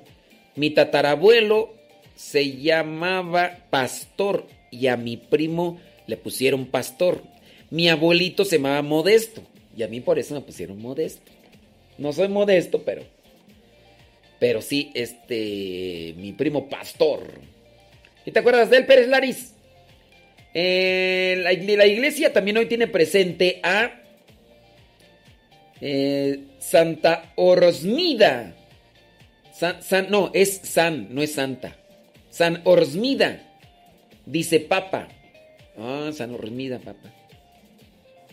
Mi 0.56 0.70
tatarabuelo 0.70 1.74
se 2.14 2.56
llamaba 2.56 3.58
Pastor 3.70 4.46
y 4.70 4.88
a 4.88 4.96
mi 4.96 5.16
primo 5.16 5.80
le 6.06 6.16
pusieron 6.16 6.66
Pastor. 6.66 7.22
Mi 7.70 7.88
abuelito 7.88 8.44
se 8.44 8.56
llamaba 8.56 8.82
Modesto 8.82 9.42
y 9.76 9.82
a 9.82 9.88
mí 9.88 10.00
por 10.00 10.18
eso 10.18 10.34
me 10.34 10.40
pusieron 10.40 10.80
Modesto. 10.80 11.30
No 11.96 12.12
soy 12.12 12.28
modesto, 12.28 12.82
pero... 12.82 13.02
Pero 14.38 14.62
sí, 14.62 14.90
este... 14.94 16.14
Mi 16.16 16.32
primo 16.32 16.68
Pastor. 16.68 17.22
¿Y 18.24 18.30
te 18.30 18.38
acuerdas 18.38 18.70
de 18.70 18.78
él, 18.78 18.86
Pérez 18.86 19.08
Laris? 19.08 19.54
Eh, 20.60 21.36
la, 21.40 21.52
iglesia 21.86 22.32
también 22.32 22.56
hoy 22.56 22.66
tiene 22.66 22.88
presente 22.88 23.60
a 23.62 23.92
eh, 25.80 26.40
Santa 26.58 27.32
Orsmida. 27.36 28.56
no, 30.10 30.32
es 30.34 30.60
San, 30.64 31.14
no 31.14 31.22
es 31.22 31.32
Santa. 31.34 31.76
San 32.30 32.60
Orsmida, 32.64 33.40
dice 34.26 34.58
Papa. 34.58 35.06
Ah, 35.78 36.10
San 36.12 36.34
Orsmida, 36.34 36.80
Papa. 36.80 37.14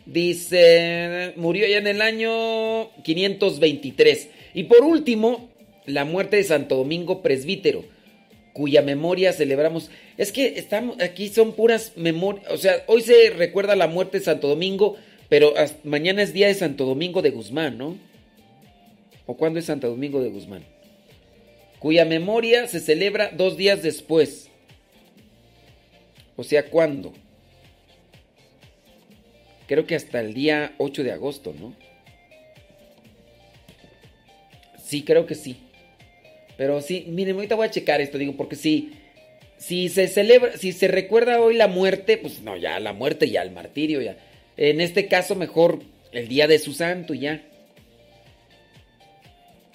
Dice, 0.07 1.33
murió 1.35 1.67
ya 1.67 1.77
en 1.77 1.85
el 1.85 2.01
año 2.01 2.89
523. 3.03 4.29
Y 4.55 4.63
por 4.63 4.81
último, 4.81 5.51
la 5.85 6.05
muerte 6.05 6.37
de 6.37 6.43
Santo 6.43 6.75
Domingo 6.77 7.21
Presbítero, 7.21 7.85
cuya 8.55 8.81
memoria 8.81 9.33
celebramos. 9.33 9.91
Es 10.15 10.31
que 10.31 10.57
estamos 10.57 11.01
aquí 11.01 11.27
son 11.27 11.51
puras 11.51 11.91
memorias, 11.97 12.49
o 12.49 12.57
sea, 12.57 12.85
hoy 12.87 13.01
se 13.01 13.29
recuerda 13.31 13.75
la 13.75 13.87
muerte 13.87 14.19
de 14.19 14.23
Santo 14.23 14.47
Domingo, 14.47 14.95
pero 15.27 15.53
mañana 15.83 16.21
es 16.21 16.31
día 16.31 16.47
de 16.47 16.53
Santo 16.53 16.85
Domingo 16.85 17.21
de 17.21 17.31
Guzmán, 17.31 17.77
¿no? 17.77 17.97
¿O 19.25 19.35
cuándo 19.35 19.59
es 19.59 19.65
Santo 19.65 19.89
Domingo 19.89 20.21
de 20.21 20.29
Guzmán? 20.29 20.63
Cuya 21.79 22.05
memoria 22.05 22.69
se 22.69 22.79
celebra 22.79 23.29
dos 23.35 23.57
días 23.57 23.83
después. 23.83 24.49
O 26.37 26.45
sea, 26.45 26.69
¿cuándo? 26.69 27.11
Creo 29.67 29.85
que 29.85 29.95
hasta 29.95 30.21
el 30.21 30.33
día 30.33 30.75
8 30.77 31.03
de 31.03 31.11
agosto, 31.11 31.53
¿no? 31.59 31.75
Sí, 34.81 35.03
creo 35.03 35.25
que 35.25 35.35
sí. 35.35 35.57
Pero 36.57 36.81
sí, 36.81 37.05
miren, 37.07 37.35
ahorita 37.35 37.55
voy 37.55 37.67
a 37.67 37.71
checar 37.71 38.01
esto, 38.01 38.17
digo, 38.17 38.33
porque 38.37 38.55
sí 38.55 38.93
si 39.57 39.89
se 39.89 40.07
celebra, 40.07 40.57
si 40.57 40.71
se 40.71 40.87
recuerda 40.87 41.39
hoy 41.39 41.55
la 41.55 41.67
muerte, 41.67 42.17
pues 42.17 42.41
no, 42.41 42.57
ya 42.57 42.79
la 42.79 42.93
muerte, 42.93 43.29
ya 43.29 43.41
el 43.41 43.51
martirio, 43.51 44.01
ya. 44.01 44.17
En 44.57 44.81
este 44.81 45.07
caso, 45.07 45.35
mejor 45.35 45.79
el 46.11 46.27
día 46.27 46.47
de 46.47 46.59
su 46.59 46.73
santo, 46.73 47.13
ya. 47.13 47.41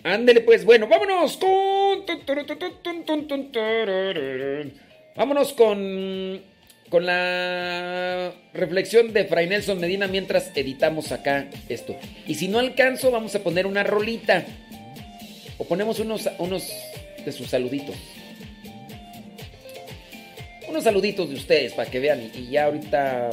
Ándele 0.02 0.40
pues, 0.40 0.64
bueno, 0.64 0.86
vámonos 0.86 1.36
con... 1.36 1.50
Vámonos 5.16 5.52
con... 5.52 6.50
Con 6.88 7.06
la 7.06 8.32
reflexión 8.52 9.12
de 9.12 9.24
Fray 9.24 9.48
Nelson 9.48 9.78
Medina 9.78 10.08
mientras 10.08 10.50
editamos 10.56 11.12
acá 11.12 11.48
esto. 11.68 11.96
Y 12.26 12.34
si 12.34 12.48
no 12.48 12.58
alcanzo, 12.58 13.12
vamos 13.12 13.32
a 13.36 13.44
poner 13.44 13.64
una 13.66 13.84
rolita. 13.84 14.44
O 15.60 15.64
ponemos 15.64 16.00
unos, 16.00 16.28
unos 16.38 16.72
de 17.24 17.30
sus 17.30 17.50
saluditos 17.50 17.94
unos 20.70 20.84
saluditos 20.84 21.28
de 21.28 21.34
ustedes 21.34 21.72
para 21.72 21.90
que 21.90 21.98
vean. 21.98 22.30
Y, 22.34 22.50
ya 22.50 22.64
ahorita. 22.64 23.30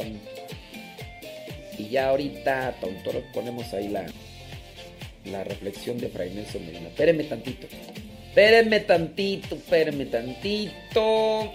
Y 1.78 1.88
ya 1.88 2.08
ahorita, 2.08 2.74
tonto, 2.80 3.12
ponemos 3.32 3.72
ahí 3.72 3.88
la, 3.88 4.04
la 5.24 5.44
reflexión 5.44 5.98
de 5.98 6.08
Fray 6.08 6.30
Nelson 6.34 6.66
Medina. 6.66 6.88
Espérenme 6.88 7.24
tantito. 7.24 7.68
Espérenme 8.28 8.80
tantito, 8.80 9.54
espérenme 9.54 10.06
tantito. 10.06 11.52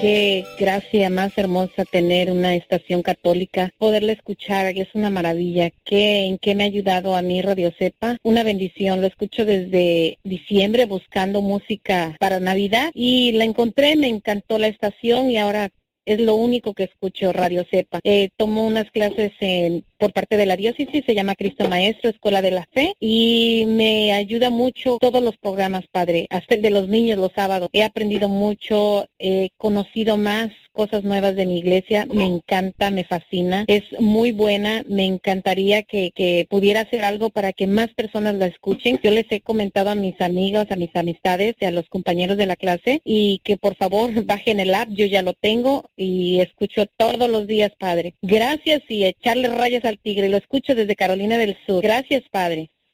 Qué 0.00 0.46
gracia 0.58 1.10
más 1.10 1.36
hermosa 1.36 1.84
tener 1.84 2.30
una 2.30 2.54
estación 2.54 3.02
católica, 3.02 3.70
poderla 3.76 4.12
escuchar, 4.12 4.68
es 4.68 4.88
una 4.94 5.10
maravilla. 5.10 5.72
¿Qué, 5.84 6.24
¿En 6.24 6.38
qué 6.38 6.54
me 6.54 6.64
ha 6.64 6.68
ayudado 6.68 7.14
a 7.14 7.20
mí 7.20 7.42
Radio 7.42 7.70
Cepa? 7.78 8.16
Una 8.22 8.42
bendición, 8.42 9.02
lo 9.02 9.06
escucho 9.06 9.44
desde 9.44 10.18
diciembre 10.24 10.86
buscando 10.86 11.42
música 11.42 12.16
para 12.18 12.40
Navidad 12.40 12.90
y 12.94 13.32
la 13.32 13.44
encontré, 13.44 13.94
me 13.96 14.08
encantó 14.08 14.58
la 14.58 14.68
estación 14.68 15.30
y 15.30 15.36
ahora 15.36 15.68
es 16.14 16.20
lo 16.20 16.34
único 16.34 16.74
que 16.74 16.84
escucho 16.84 17.32
Radio 17.32 17.64
Cepa. 17.70 18.00
Eh, 18.04 18.30
tomo 18.36 18.66
unas 18.66 18.90
clases 18.90 19.32
en, 19.40 19.84
por 19.98 20.12
parte 20.12 20.36
de 20.36 20.46
la 20.46 20.56
diócesis, 20.56 21.04
se 21.04 21.14
llama 21.14 21.34
Cristo 21.34 21.68
Maestro, 21.68 22.10
Escuela 22.10 22.42
de 22.42 22.50
la 22.50 22.66
Fe, 22.72 22.94
y 23.00 23.64
me 23.68 24.12
ayuda 24.12 24.50
mucho 24.50 24.98
todos 25.00 25.22
los 25.22 25.36
programas, 25.38 25.84
Padre, 25.90 26.26
hasta 26.30 26.54
el 26.54 26.62
de 26.62 26.70
los 26.70 26.88
niños 26.88 27.18
los 27.18 27.32
sábados. 27.34 27.68
He 27.72 27.82
aprendido 27.82 28.28
mucho, 28.28 29.06
he 29.18 29.50
conocido 29.56 30.16
más 30.16 30.50
cosas 30.80 31.04
nuevas 31.04 31.36
de 31.36 31.44
mi 31.44 31.58
iglesia, 31.58 32.06
me 32.06 32.24
encanta, 32.24 32.90
me 32.90 33.04
fascina, 33.04 33.66
es 33.68 33.82
muy 33.98 34.32
buena, 34.32 34.82
me 34.88 35.04
encantaría 35.04 35.82
que, 35.82 36.10
que 36.14 36.46
pudiera 36.48 36.80
hacer 36.80 37.04
algo 37.04 37.28
para 37.28 37.52
que 37.52 37.66
más 37.66 37.88
personas 37.88 38.36
la 38.36 38.46
escuchen. 38.46 38.98
Yo 39.02 39.10
les 39.10 39.26
he 39.30 39.42
comentado 39.42 39.90
a 39.90 39.94
mis 39.94 40.18
amigos, 40.22 40.68
a 40.70 40.76
mis 40.76 40.96
amistades 40.96 41.54
a 41.66 41.70
los 41.70 41.86
compañeros 41.90 42.38
de 42.38 42.46
la 42.46 42.56
clase 42.56 43.02
y 43.04 43.40
que 43.44 43.58
por 43.58 43.76
favor 43.76 44.10
bajen 44.24 44.58
el 44.58 44.74
app, 44.74 44.88
yo 44.88 45.04
ya 45.04 45.20
lo 45.20 45.34
tengo 45.34 45.90
y 45.98 46.40
escucho 46.40 46.86
todos 46.96 47.28
los 47.28 47.46
días, 47.46 47.72
Padre. 47.78 48.14
Gracias 48.22 48.80
y 48.88 49.04
echarle 49.04 49.48
rayas 49.48 49.84
al 49.84 49.98
tigre, 49.98 50.30
lo 50.30 50.38
escucho 50.38 50.74
desde 50.74 50.96
Carolina 50.96 51.36
del 51.36 51.58
Sur. 51.66 51.82
Gracias, 51.82 52.22
Padre. 52.30 52.70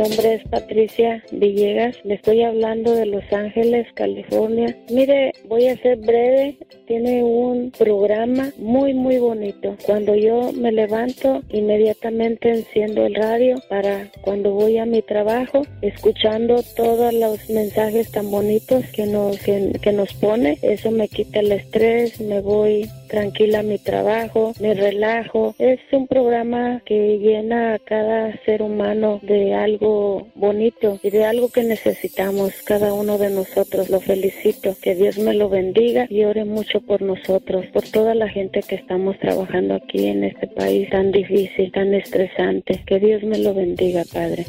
Nombre 0.00 0.34
es 0.34 0.48
Patricia 0.48 1.22
Villegas, 1.30 1.94
le 2.04 2.14
estoy 2.14 2.42
hablando 2.42 2.94
de 2.94 3.04
Los 3.04 3.30
Ángeles, 3.32 3.86
California. 3.92 4.74
Mire, 4.88 5.32
voy 5.46 5.68
a 5.68 5.76
ser 5.76 5.98
breve, 5.98 6.56
tiene 6.86 7.22
un 7.22 7.70
programa 7.70 8.50
muy 8.56 8.94
muy 8.94 9.18
bonito. 9.18 9.76
Cuando 9.84 10.14
yo 10.14 10.52
me 10.52 10.72
levanto, 10.72 11.42
inmediatamente 11.50 12.48
enciendo 12.48 13.04
el 13.04 13.14
radio 13.14 13.56
para 13.68 14.10
cuando 14.22 14.52
voy 14.52 14.78
a 14.78 14.86
mi 14.86 15.02
trabajo, 15.02 15.66
escuchando 15.82 16.62
todos 16.74 17.12
los 17.12 17.50
mensajes 17.50 18.10
tan 18.10 18.30
bonitos 18.30 18.86
que 18.94 19.04
nos, 19.04 19.38
que, 19.38 19.72
que 19.82 19.92
nos 19.92 20.14
pone. 20.14 20.58
Eso 20.62 20.90
me 20.90 21.08
quita 21.08 21.40
el 21.40 21.52
estrés, 21.52 22.18
me 22.22 22.40
voy 22.40 22.88
tranquila 23.10 23.62
mi 23.62 23.78
trabajo, 23.78 24.52
me 24.60 24.74
relajo. 24.74 25.54
Es 25.58 25.80
un 25.92 26.06
programa 26.06 26.80
que 26.86 27.18
llena 27.18 27.74
a 27.74 27.78
cada 27.78 28.32
ser 28.44 28.62
humano 28.62 29.20
de 29.22 29.54
algo 29.54 30.28
bonito 30.34 30.98
y 31.02 31.10
de 31.10 31.24
algo 31.24 31.50
que 31.50 31.64
necesitamos 31.64 32.52
cada 32.64 32.94
uno 32.94 33.18
de 33.18 33.30
nosotros. 33.30 33.90
Lo 33.90 34.00
felicito, 34.00 34.76
que 34.80 34.94
Dios 34.94 35.18
me 35.18 35.34
lo 35.34 35.48
bendiga 35.48 36.06
y 36.08 36.24
ore 36.24 36.44
mucho 36.44 36.80
por 36.80 37.02
nosotros, 37.02 37.66
por 37.72 37.82
toda 37.82 38.14
la 38.14 38.28
gente 38.28 38.62
que 38.62 38.76
estamos 38.76 39.18
trabajando 39.18 39.74
aquí 39.74 40.06
en 40.06 40.24
este 40.24 40.46
país 40.46 40.88
tan 40.90 41.10
difícil, 41.10 41.72
tan 41.72 41.92
estresante. 41.92 42.82
Que 42.86 42.98
Dios 42.98 43.22
me 43.22 43.38
lo 43.38 43.54
bendiga, 43.54 44.04
Padre. 44.12 44.46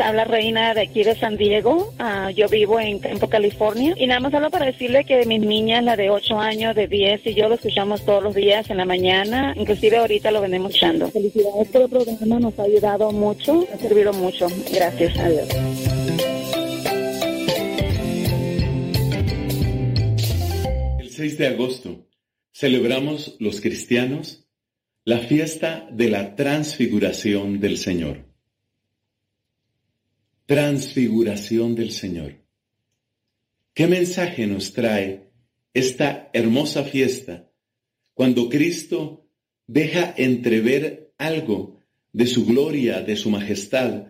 Habla 0.00 0.24
Reina 0.24 0.74
de 0.74 0.82
aquí 0.82 1.04
de 1.04 1.14
San 1.14 1.36
Diego. 1.36 1.92
Ah, 1.98 2.30
yo 2.30 2.48
vivo 2.48 2.80
en 2.80 3.00
Tempo, 3.00 3.28
California. 3.28 3.94
Y 3.96 4.06
nada 4.06 4.20
más 4.20 4.34
hablo 4.34 4.50
para 4.50 4.66
decirle 4.66 5.04
que 5.04 5.24
mis 5.26 5.40
niñas, 5.40 5.84
la 5.84 5.96
de 5.96 6.10
8 6.10 6.38
años, 6.38 6.74
de 6.74 6.86
10, 6.86 7.26
y 7.26 7.34
yo 7.34 7.48
lo 7.48 7.54
escuchamos 7.54 8.04
todos 8.04 8.22
los 8.22 8.34
días 8.34 8.68
en 8.70 8.78
la 8.78 8.84
mañana. 8.84 9.54
Inclusive 9.56 9.96
ahorita 9.96 10.30
lo 10.30 10.40
venimos 10.40 10.74
escuchando. 10.74 11.08
Felicidades 11.10 11.68
por 11.68 11.82
el 11.82 11.88
programa, 11.88 12.40
nos 12.40 12.58
ha 12.58 12.62
ayudado 12.62 13.12
mucho, 13.12 13.66
ha 13.72 13.78
servido 13.78 14.12
mucho. 14.12 14.46
Gracias, 14.72 15.16
adiós. 15.18 15.48
El 20.98 21.10
6 21.10 21.38
de 21.38 21.46
agosto 21.46 22.08
celebramos 22.52 23.36
los 23.38 23.60
cristianos 23.60 24.44
la 25.04 25.18
fiesta 25.18 25.86
de 25.92 26.08
la 26.08 26.34
transfiguración 26.34 27.60
del 27.60 27.76
Señor 27.76 28.33
transfiguración 30.46 31.74
del 31.74 31.90
Señor. 31.90 32.42
¿Qué 33.72 33.86
mensaje 33.86 34.46
nos 34.46 34.72
trae 34.72 35.30
esta 35.72 36.30
hermosa 36.32 36.84
fiesta 36.84 37.50
cuando 38.12 38.48
Cristo 38.48 39.26
deja 39.66 40.14
entrever 40.16 41.12
algo 41.18 41.80
de 42.12 42.26
su 42.26 42.46
gloria, 42.46 43.00
de 43.02 43.16
su 43.16 43.30
majestad, 43.30 44.08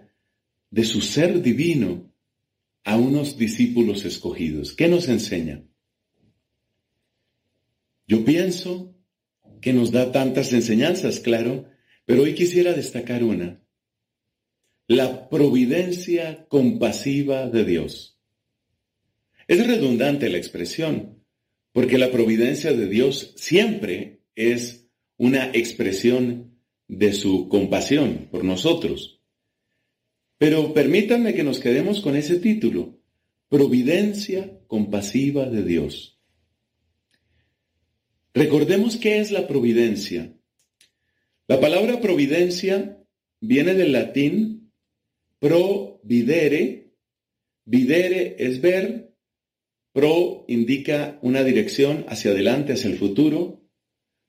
de 0.70 0.84
su 0.84 1.00
ser 1.00 1.40
divino 1.40 2.12
a 2.82 2.96
unos 2.96 3.38
discípulos 3.38 4.04
escogidos? 4.04 4.74
¿Qué 4.74 4.88
nos 4.88 5.08
enseña? 5.08 5.64
Yo 8.06 8.24
pienso 8.24 8.94
que 9.62 9.72
nos 9.72 9.92
da 9.92 10.12
tantas 10.12 10.52
enseñanzas, 10.52 11.20
claro, 11.20 11.70
pero 12.04 12.24
hoy 12.24 12.34
quisiera 12.34 12.74
destacar 12.74 13.24
una 13.24 13.63
la 14.86 15.28
providencia 15.28 16.46
compasiva 16.48 17.48
de 17.48 17.64
Dios. 17.64 18.20
Es 19.48 19.66
redundante 19.66 20.28
la 20.28 20.38
expresión, 20.38 21.24
porque 21.72 21.98
la 21.98 22.10
providencia 22.10 22.72
de 22.72 22.86
Dios 22.86 23.32
siempre 23.36 24.20
es 24.34 24.86
una 25.16 25.50
expresión 25.52 26.58
de 26.88 27.12
su 27.12 27.48
compasión 27.48 28.28
por 28.30 28.44
nosotros. 28.44 29.20
Pero 30.38 30.74
permítanme 30.74 31.34
que 31.34 31.44
nos 31.44 31.60
quedemos 31.60 32.00
con 32.00 32.16
ese 32.16 32.38
título, 32.38 32.98
Providencia 33.48 34.58
compasiva 34.66 35.46
de 35.46 35.62
Dios. 35.62 36.18
Recordemos 38.32 38.96
qué 38.96 39.20
es 39.20 39.30
la 39.30 39.46
providencia. 39.46 40.34
La 41.46 41.60
palabra 41.60 42.00
providencia 42.00 42.98
viene 43.40 43.74
del 43.74 43.92
latín 43.92 44.53
Pro 45.44 46.00
videre, 46.02 46.94
videre 47.66 48.34
es 48.38 48.62
ver, 48.62 49.14
pro 49.92 50.46
indica 50.48 51.18
una 51.20 51.44
dirección 51.44 52.06
hacia 52.08 52.30
adelante, 52.30 52.72
hacia 52.72 52.88
el 52.88 52.96
futuro, 52.96 53.62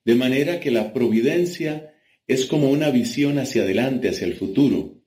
de 0.04 0.14
manera 0.14 0.60
que 0.60 0.70
la 0.70 0.92
providencia 0.92 1.94
es 2.26 2.44
como 2.44 2.68
una 2.68 2.90
visión 2.90 3.38
hacia 3.38 3.62
adelante, 3.62 4.10
hacia 4.10 4.26
el 4.26 4.34
futuro. 4.34 5.06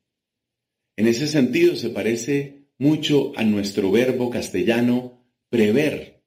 En 0.97 1.05
ese 1.05 1.27
sentido 1.27 1.75
se 1.75 1.91
parece 1.91 2.71
mucho 2.79 3.31
a 3.35 3.43
nuestro 3.43 3.91
verbo 3.91 4.31
castellano 4.31 5.31
prever. 5.51 6.23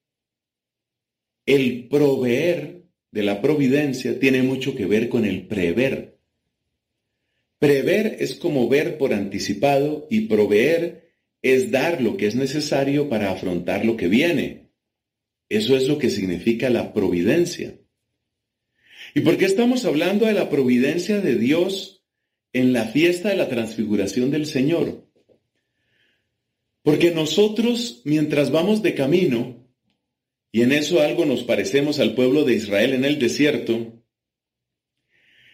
El 1.45 1.89
proveer 1.89 2.85
de 3.11 3.23
la 3.25 3.43
providencia 3.43 4.21
tiene 4.21 4.45
mucho 4.45 4.77
que 4.77 4.87
ver 4.87 5.09
con 5.09 5.25
el 5.25 5.49
prever. 5.49 6.11
Prever 7.62 8.16
es 8.18 8.34
como 8.34 8.68
ver 8.68 8.98
por 8.98 9.14
anticipado 9.14 10.09
y 10.10 10.22
proveer 10.22 11.12
es 11.43 11.70
dar 11.70 12.02
lo 12.02 12.16
que 12.16 12.26
es 12.26 12.34
necesario 12.34 13.09
para 13.09 13.30
afrontar 13.30 13.84
lo 13.84 13.97
que 13.97 14.09
viene. 14.09 14.72
Eso 15.48 15.76
es 15.76 15.86
lo 15.86 15.97
que 15.97 16.10
significa 16.10 16.70
la 16.70 16.93
providencia. 16.93 17.78
¿Y 19.14 19.20
por 19.20 19.36
qué 19.36 19.44
estamos 19.44 19.84
hablando 19.84 20.26
de 20.26 20.32
la 20.32 20.51
providencia 20.51 21.20
de 21.20 21.36
Dios 21.36 22.05
en 22.52 22.72
la 22.72 22.86
fiesta 22.86 23.28
de 23.28 23.36
la 23.36 23.48
transfiguración 23.48 24.32
del 24.32 24.47
Señor? 24.47 25.09
Porque 26.82 27.12
nosotros, 27.12 28.02
mientras 28.05 28.51
vamos 28.51 28.82
de 28.82 28.97
camino, 28.97 29.68
y 30.51 30.62
en 30.62 30.72
eso 30.72 31.01
algo 31.01 31.26
nos 31.26 31.44
parecemos 31.44 32.01
al 32.01 32.16
pueblo 32.16 32.43
de 32.43 32.55
Israel 32.55 32.93
en 32.94 33.05
el 33.05 33.20
desierto, 33.20 34.02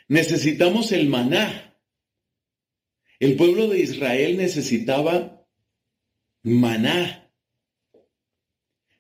necesitamos 0.09 0.91
el 0.93 1.07
maná 1.07 1.68
el 3.21 3.37
pueblo 3.37 3.69
de 3.69 3.81
Israel 3.81 4.37
necesitaba 4.37 5.47
maná, 6.43 7.33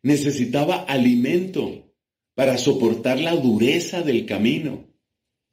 necesitaba 0.02 0.82
alimento 0.82 1.94
para 2.34 2.58
soportar 2.58 3.20
la 3.20 3.34
dureza 3.34 4.02
del 4.02 4.26
camino. 4.26 4.88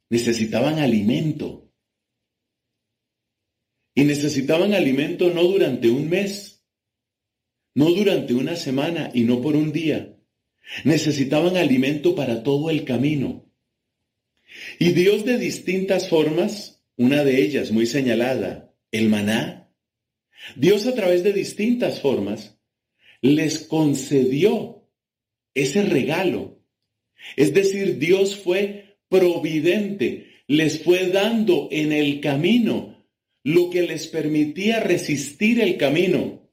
Necesitaban 0.08 0.78
alimento. 0.78 1.72
Y 3.94 4.04
necesitaban 4.04 4.72
alimento 4.72 5.30
no 5.30 5.42
durante 5.42 5.88
un 5.88 6.08
mes, 6.08 6.64
no 7.74 7.90
durante 7.90 8.34
una 8.34 8.54
semana 8.54 9.10
y 9.12 9.24
no 9.24 9.40
por 9.40 9.56
un 9.56 9.72
día. 9.72 10.16
Necesitaban 10.84 11.56
alimento 11.56 12.14
para 12.14 12.42
todo 12.42 12.70
el 12.70 12.84
camino. 12.84 13.50
Y 14.78 14.92
Dios 14.92 15.24
de 15.24 15.38
distintas 15.38 16.08
formas 16.08 16.75
una 16.96 17.24
de 17.24 17.42
ellas 17.42 17.70
muy 17.70 17.86
señalada, 17.86 18.74
el 18.90 19.08
maná. 19.08 19.70
Dios 20.54 20.86
a 20.86 20.94
través 20.94 21.22
de 21.22 21.32
distintas 21.32 22.00
formas 22.00 22.58
les 23.20 23.60
concedió 23.60 24.88
ese 25.54 25.82
regalo. 25.82 26.62
Es 27.36 27.54
decir, 27.54 27.98
Dios 27.98 28.36
fue 28.36 28.98
providente, 29.08 30.26
les 30.46 30.82
fue 30.82 31.08
dando 31.08 31.68
en 31.70 31.92
el 31.92 32.20
camino 32.20 33.04
lo 33.42 33.70
que 33.70 33.82
les 33.82 34.06
permitía 34.06 34.80
resistir 34.80 35.60
el 35.60 35.76
camino. 35.76 36.50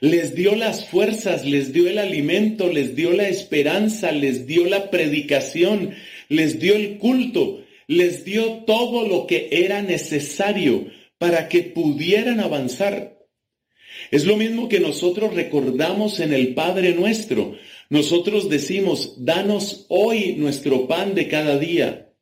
Les 0.00 0.34
dio 0.34 0.56
las 0.56 0.88
fuerzas, 0.88 1.44
les 1.44 1.72
dio 1.72 1.88
el 1.88 1.98
alimento, 1.98 2.72
les 2.72 2.96
dio 2.96 3.12
la 3.12 3.28
esperanza, 3.28 4.10
les 4.10 4.46
dio 4.46 4.66
la 4.66 4.90
predicación, 4.90 5.94
les 6.28 6.58
dio 6.58 6.74
el 6.74 6.98
culto, 6.98 7.65
les 7.86 8.24
dio 8.24 8.64
todo 8.64 9.06
lo 9.06 9.26
que 9.26 9.48
era 9.50 9.82
necesario 9.82 10.86
para 11.18 11.48
que 11.48 11.62
pudieran 11.62 12.40
avanzar. 12.40 13.18
Es 14.10 14.24
lo 14.24 14.36
mismo 14.36 14.68
que 14.68 14.80
nosotros 14.80 15.34
recordamos 15.34 16.20
en 16.20 16.32
el 16.32 16.54
Padre 16.54 16.94
nuestro. 16.94 17.56
Nosotros 17.88 18.48
decimos, 18.48 19.14
danos 19.24 19.86
hoy 19.88 20.34
nuestro 20.34 20.86
pan 20.86 21.14
de 21.14 21.28
cada 21.28 21.58
día. 21.58 22.12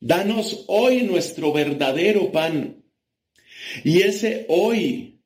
Danos 0.00 0.64
hoy 0.66 1.02
nuestro 1.02 1.52
verdadero 1.52 2.32
pan. 2.32 2.84
Y 3.84 4.02
ese 4.02 4.44
hoy, 4.48 5.20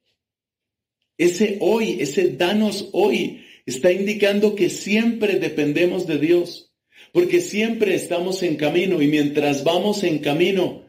ese 1.17 1.59
hoy, 1.61 1.99
ese 2.01 2.31
danos 2.31 2.89
hoy, 2.93 3.45
está 3.67 3.93
indicando 3.93 4.55
que 4.55 4.71
siempre 4.71 5.39
dependemos 5.39 6.07
de 6.07 6.19
Dios, 6.19 6.68
porque 7.13 7.41
siempre 7.41 7.95
estamos 7.95 8.43
en 8.43 8.57
camino 8.57 9.01
y 9.03 9.09
mientras 9.09 9.65
vamos 9.65 10.03
en 10.05 10.19
camino, 10.19 10.85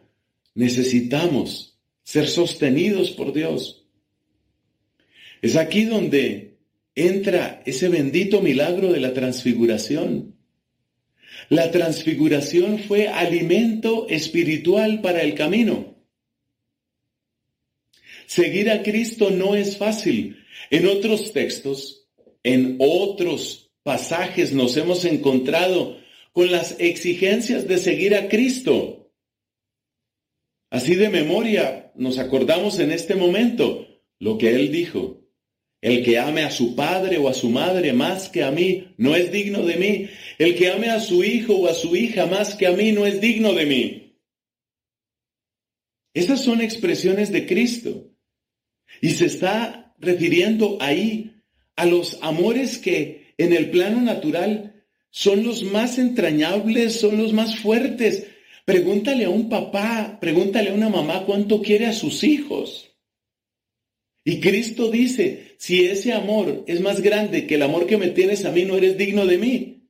necesitamos 0.54 1.78
ser 2.04 2.28
sostenidos 2.28 3.12
por 3.12 3.34
Dios. 3.34 3.86
Es 5.42 5.56
aquí 5.56 5.86
donde 5.86 6.58
entra 6.96 7.62
ese 7.66 7.88
bendito 7.88 8.42
milagro 8.42 8.92
de 8.92 9.00
la 9.00 9.14
transfiguración. 9.14 10.36
La 11.50 11.72
transfiguración 11.72 12.80
fue 12.80 13.08
alimento 13.08 14.08
espiritual 14.10 15.02
para 15.02 15.22
el 15.22 15.36
camino. 15.36 15.96
Seguir 18.26 18.70
a 18.70 18.84
Cristo 18.84 19.32
no 19.32 19.56
es 19.56 19.78
fácil. 19.78 20.44
En 20.70 20.86
otros 20.88 21.32
textos, 21.32 22.08
en 22.44 22.76
otros 22.80 23.72
pasajes 23.84 24.54
nos 24.54 24.78
hemos 24.78 25.06
encontrado 25.06 25.99
con 26.40 26.54
las 26.54 26.80
exigencias 26.80 27.68
de 27.68 27.78
seguir 27.78 28.16
a 28.16 28.30
Cristo. 28.30 29.12
Así 30.70 30.96
de 30.96 31.10
memoria 31.10 31.92
nos 31.96 32.18
acordamos 32.18 32.80
en 32.80 32.94
este 32.94 33.16
momento 33.16 33.86
lo 34.20 34.38
que 34.38 34.56
Él 34.56 34.72
dijo. 34.72 35.22
El 35.82 36.02
que 36.02 36.18
ame 36.18 36.44
a 36.44 36.50
su 36.50 36.78
padre 36.78 37.18
o 37.18 37.28
a 37.28 37.34
su 37.34 37.50
madre 37.50 37.92
más 37.92 38.30
que 38.30 38.46
a 38.46 38.52
mí 38.52 38.94
no 38.96 39.18
es 39.18 39.34
digno 39.34 39.66
de 39.66 39.76
mí. 39.76 40.10
El 40.38 40.56
que 40.56 40.72
ame 40.72 40.90
a 40.90 41.02
su 41.02 41.26
hijo 41.26 41.56
o 41.58 41.68
a 41.68 41.74
su 41.74 41.94
hija 41.98 42.26
más 42.26 42.56
que 42.56 42.68
a 42.68 42.72
mí 42.72 42.94
no 42.94 43.06
es 43.06 43.20
digno 43.20 43.52
de 43.52 43.66
mí. 43.66 44.18
Esas 46.14 46.42
son 46.42 46.62
expresiones 46.62 47.34
de 47.34 47.46
Cristo. 47.46 48.14
Y 49.02 49.10
se 49.10 49.26
está 49.26 49.94
refiriendo 49.98 50.78
ahí 50.80 51.34
a 51.76 51.86
los 51.86 52.18
amores 52.22 52.78
que 52.78 53.34
en 53.38 53.52
el 53.52 53.72
plano 53.72 54.00
natural 54.00 54.69
son 55.12 55.44
los 55.44 55.64
más 55.64 55.98
entrañables, 55.98 57.00
son 57.00 57.18
los 57.18 57.34
más 57.34 57.58
fuertes. 57.58 58.28
Pregúntale 58.66 59.26
a 59.26 59.30
un 59.30 59.50
papá, 59.50 60.18
pregúntale 60.22 60.70
a 60.70 60.74
una 60.74 60.90
mamá 60.90 61.26
cuánto 61.26 61.62
quiere 61.62 61.88
a 61.88 61.94
sus 61.94 62.24
hijos. 62.24 62.92
Y 64.24 64.40
Cristo 64.40 64.92
dice, 64.92 65.56
si 65.58 65.86
ese 65.86 66.14
amor 66.14 66.64
es 66.68 66.82
más 66.82 67.02
grande 67.02 67.48
que 67.48 67.56
el 67.56 67.64
amor 67.64 67.88
que 67.88 67.98
me 67.98 68.10
tienes 68.10 68.46
a 68.46 68.52
mí, 68.52 68.64
no 68.64 68.76
eres 68.78 68.98
digno 68.98 69.26
de 69.26 69.38
mí. 69.38 69.88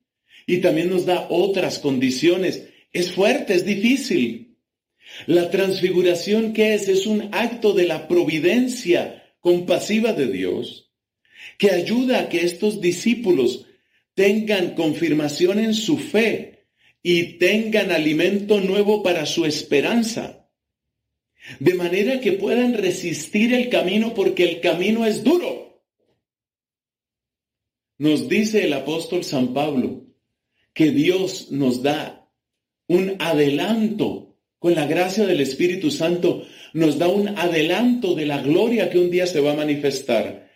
Y 0.48 0.60
también 0.60 0.90
nos 0.90 1.06
da 1.06 1.28
otras 1.30 1.80
condiciones. 1.80 2.70
Es 2.92 3.12
fuerte, 3.12 3.54
es 3.54 3.66
difícil. 3.66 4.58
La 5.28 5.50
transfiguración, 5.50 6.54
¿qué 6.54 6.74
es? 6.76 6.88
Es 6.88 7.06
un 7.06 7.30
acto 7.34 7.74
de 7.74 7.86
la 7.86 8.08
providencia 8.08 9.34
compasiva 9.42 10.14
de 10.14 10.28
Dios 10.28 10.92
que 11.58 11.72
ayuda 11.72 12.20
a 12.20 12.30
que 12.30 12.46
estos 12.46 12.80
discípulos 12.80 13.66
tengan 14.20 14.76
confirmación 14.76 15.60
en 15.60 15.74
su 15.74 15.98
fe 15.98 16.68
y 17.02 17.38
tengan 17.38 17.90
alimento 17.90 18.60
nuevo 18.60 19.02
para 19.02 19.26
su 19.26 19.46
esperanza 19.46 20.46
de 21.62 21.74
manera 21.74 22.20
que 22.20 22.34
puedan 22.34 22.74
resistir 22.74 23.54
el 23.54 23.70
camino 23.70 24.14
porque 24.14 24.44
el 24.44 24.60
camino 24.60 25.06
es 25.06 25.24
duro. 25.24 25.86
Nos 27.98 28.28
dice 28.28 28.66
el 28.66 28.74
apóstol 28.74 29.24
San 29.24 29.54
Pablo 29.54 30.04
que 30.74 30.92
Dios 30.92 31.50
nos 31.52 31.82
da 31.82 32.30
un 32.88 33.16
adelanto 33.20 34.36
con 34.60 34.76
la 34.76 34.86
gracia 34.86 35.26
del 35.26 35.40
Espíritu 35.40 35.92
Santo, 35.92 36.46
nos 36.74 36.98
da 36.98 37.08
un 37.08 37.30
adelanto 37.38 38.16
de 38.16 38.26
la 38.26 38.42
gloria 38.42 38.90
que 38.90 39.00
un 39.00 39.12
día 39.12 39.28
se 39.28 39.40
va 39.40 39.54
a 39.54 39.56
manifestar. 39.56 40.49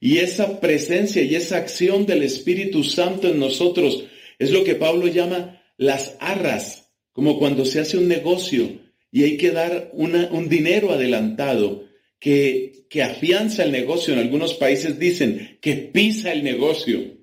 Y 0.00 0.18
esa 0.18 0.60
presencia 0.60 1.22
y 1.22 1.34
esa 1.34 1.58
acción 1.58 2.06
del 2.06 2.22
Espíritu 2.22 2.82
Santo 2.82 3.28
en 3.28 3.38
nosotros 3.38 4.04
es 4.38 4.50
lo 4.50 4.64
que 4.64 4.74
Pablo 4.74 5.06
llama 5.06 5.62
las 5.76 6.16
arras, 6.20 6.90
como 7.12 7.38
cuando 7.38 7.66
se 7.66 7.80
hace 7.80 7.98
un 7.98 8.08
negocio 8.08 8.80
y 9.12 9.24
hay 9.24 9.36
que 9.36 9.50
dar 9.50 9.90
un 9.92 10.48
dinero 10.48 10.92
adelantado 10.92 11.84
que, 12.18 12.86
que 12.88 13.02
afianza 13.02 13.64
el 13.64 13.72
negocio. 13.72 14.14
En 14.14 14.20
algunos 14.20 14.54
países 14.54 14.98
dicen 14.98 15.58
que 15.60 15.76
pisa 15.76 16.32
el 16.32 16.44
negocio. 16.44 17.18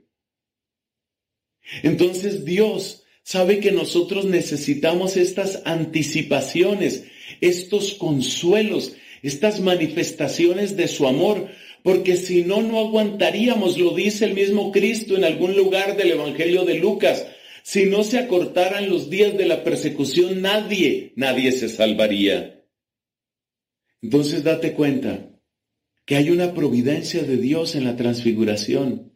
Entonces 1.84 2.46
Dios 2.46 3.04
sabe 3.24 3.60
que 3.60 3.72
nosotros 3.72 4.26
necesitamos 4.26 5.18
estas 5.18 5.62
anticipaciones, 5.66 7.06
estos 7.42 7.94
consuelos, 7.96 8.94
estas 9.22 9.60
manifestaciones 9.60 10.78
de 10.78 10.88
su 10.88 11.08
amor, 11.08 11.50
porque 11.88 12.18
si 12.18 12.44
no, 12.44 12.62
no 12.62 12.80
aguantaríamos, 12.80 13.78
lo 13.78 13.96
dice 13.96 14.26
el 14.26 14.34
mismo 14.34 14.74
Cristo 14.74 15.16
en 15.16 15.24
algún 15.24 15.56
lugar 15.56 15.96
del 15.96 16.12
Evangelio 16.12 16.66
de 16.66 16.74
Lucas. 16.74 17.26
Si 17.64 17.86
no 17.86 18.04
se 18.04 18.20
acortaran 18.20 18.90
los 18.90 19.10
días 19.10 19.38
de 19.38 19.46
la 19.46 19.64
persecución, 19.64 20.42
nadie, 20.42 21.14
nadie 21.16 21.54
se 21.54 21.70
salvaría. 21.70 22.62
Entonces 24.02 24.44
date 24.44 24.74
cuenta 24.74 25.30
que 26.04 26.18
hay 26.18 26.30
una 26.30 26.54
providencia 26.54 27.24
de 27.24 27.38
Dios 27.38 27.74
en 27.76 27.86
la 27.86 27.96
transfiguración. 27.96 29.14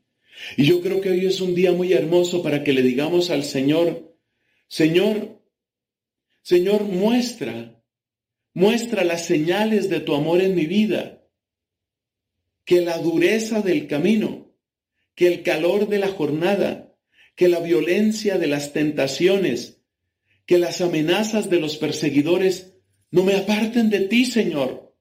Y 0.56 0.64
yo 0.64 0.80
creo 0.80 1.02
que 1.02 1.10
hoy 1.10 1.26
es 1.26 1.42
un 1.42 1.54
día 1.54 1.74
muy 1.74 1.92
hermoso 1.92 2.42
para 2.42 2.64
que 2.64 2.72
le 2.72 2.84
digamos 2.84 3.32
al 3.32 3.44
Señor, 3.44 4.16
Señor, 4.70 5.42
Señor, 6.42 6.84
muestra, 6.84 7.84
muestra 8.54 9.04
las 9.04 9.26
señales 9.26 9.90
de 9.90 10.00
tu 10.00 10.16
amor 10.16 10.42
en 10.42 10.56
mi 10.56 10.68
vida, 10.68 11.21
que 12.66 12.82
la 12.82 12.98
dureza 13.00 13.62
del 13.62 13.88
camino, 13.88 14.54
que 15.16 15.28
el 15.28 15.44
calor 15.44 15.88
de 15.88 16.00
la 16.00 16.08
jornada, 16.08 16.96
que 17.36 17.48
la 17.48 17.60
violencia 17.60 18.38
de 18.38 18.48
las 18.48 18.74
tentaciones, 18.74 19.82
que 20.46 20.58
las 20.58 20.82
amenazas 20.82 21.50
de 21.50 21.60
los 21.60 21.78
perseguidores 21.78 22.74
no 23.10 23.24
me 23.24 23.36
aparten 23.36 23.90
de 23.90 24.02
ti, 24.02 24.26
Señor. 24.26 24.96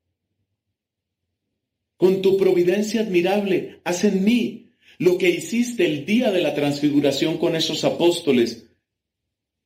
Con 1.96 2.22
tu 2.22 2.36
providencia 2.36 3.02
admirable, 3.02 3.80
haz 3.84 4.04
en 4.04 4.24
mí 4.24 4.72
lo 4.98 5.16
que 5.18 5.30
hiciste 5.30 5.86
el 5.86 6.04
día 6.04 6.30
de 6.30 6.40
la 6.40 6.54
transfiguración 6.54 7.38
con 7.38 7.56
esos 7.56 7.84
apóstoles, 7.84 8.70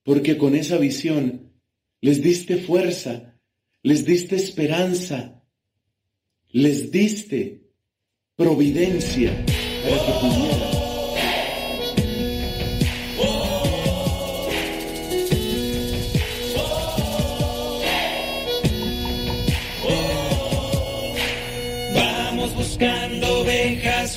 porque 0.03 0.37
con 0.37 0.55
esa 0.55 0.79
visión 0.79 1.53
les 2.01 2.23
diste 2.23 2.57
fuerza, 2.59 3.41
les 3.83 4.05
diste 4.05 4.37
esperanza, 4.37 5.43
les 6.51 6.91
diste 6.91 7.64
providencia 8.37 9.31
para 9.85 9.97
que 10.05 10.13
pudieran. 10.21 10.85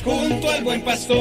junto 0.04 0.50
al 0.50 0.64
buen 0.64 0.82
pastor. 0.82 1.18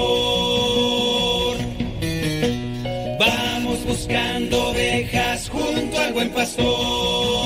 Vamos 3.18 3.84
buscando 3.84 4.70
ovejas 4.70 5.48
junto 5.48 5.98
al 5.98 6.12
buen 6.12 6.30
pastor. 6.30 7.45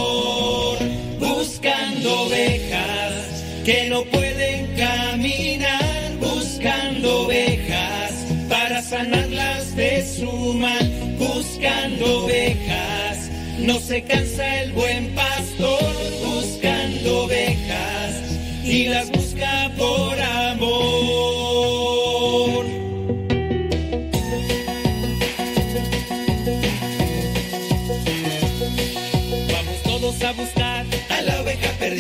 que 3.64 3.88
no 3.90 4.04
pueden 4.04 4.74
caminar 4.74 6.16
buscando 6.18 7.24
ovejas 7.24 8.12
para 8.48 8.80
sanarlas 8.82 9.76
de 9.76 10.04
su 10.06 10.54
mal, 10.54 10.90
buscando 11.18 12.24
ovejas. 12.24 13.30
No 13.58 13.78
se 13.78 14.02
cansa 14.02 14.62
el 14.62 14.72
buen 14.72 15.14
pastor 15.14 15.94
buscando 16.24 17.24
ovejas 17.24 18.14
y 18.64 18.88
las 18.88 19.10
busca 19.10 19.70
por 19.76 20.18
amor. 20.20 20.70
Vamos 29.52 29.82
todos 29.84 30.22
a 30.22 30.32
buscar 30.32 30.86
a 31.10 31.22
la 31.22 31.42
oveja 31.42 31.70
perdida 31.78 31.99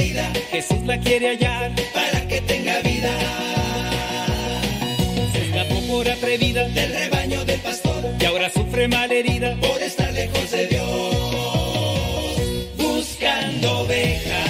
quiere 0.98 1.28
hallar 1.28 1.72
para 1.94 2.26
que 2.26 2.40
tenga 2.40 2.80
vida. 2.80 3.10
Se 5.32 5.46
escapó 5.46 5.80
por 5.86 6.08
atrevida 6.08 6.68
del 6.68 6.92
rebaño 6.92 7.44
del 7.44 7.60
pastor 7.60 8.04
y 8.18 8.24
ahora 8.24 8.50
sufre 8.50 8.88
malherida 8.88 9.56
por 9.60 9.80
estar 9.80 10.12
lejos 10.12 10.50
de 10.50 10.66
Dios. 10.66 10.86
Buscando 12.76 13.80
ovejas 13.80 14.49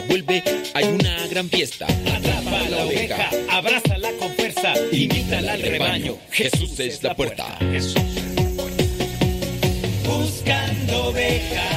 Vuelve 0.00 0.42
hay 0.74 0.84
una 0.84 1.26
gran 1.28 1.48
fiesta. 1.48 1.86
Atrapa 1.86 2.60
a 2.60 2.68
la 2.68 2.84
oveja, 2.84 3.30
abrázala 3.50 4.10
con 4.18 4.32
fuerza, 4.34 4.74
invítala 4.92 5.52
al 5.52 5.62
rebaño. 5.62 6.16
Jesús 6.30 6.78
es 6.80 7.02
la 7.02 7.14
puerta. 7.14 7.58
Buscando 10.06 11.06
ovejas 11.06 11.73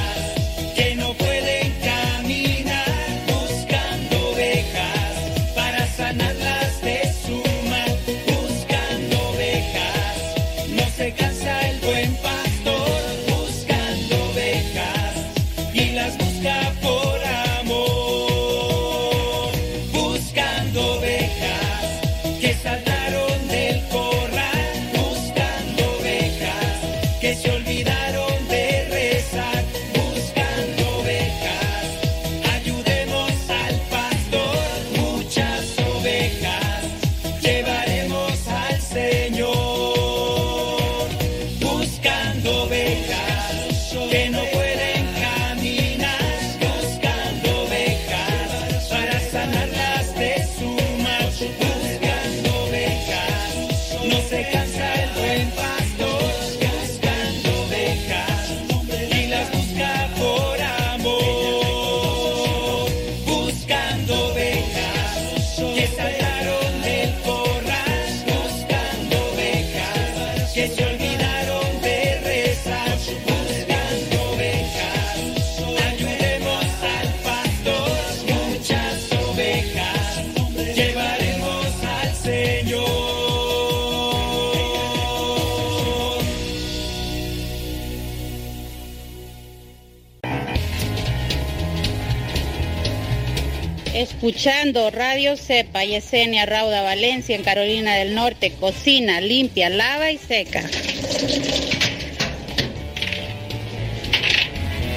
Escuchando 94.28 94.90
Radio 94.90 95.38
Cepa, 95.38 95.86
Yesenia 95.86 96.44
Rauda 96.44 96.82
Valencia 96.82 97.34
en 97.34 97.42
Carolina 97.42 97.94
del 97.94 98.14
Norte, 98.14 98.52
cocina 98.60 99.22
limpia, 99.22 99.70
lava 99.70 100.10
y 100.10 100.18
seca. 100.18 100.68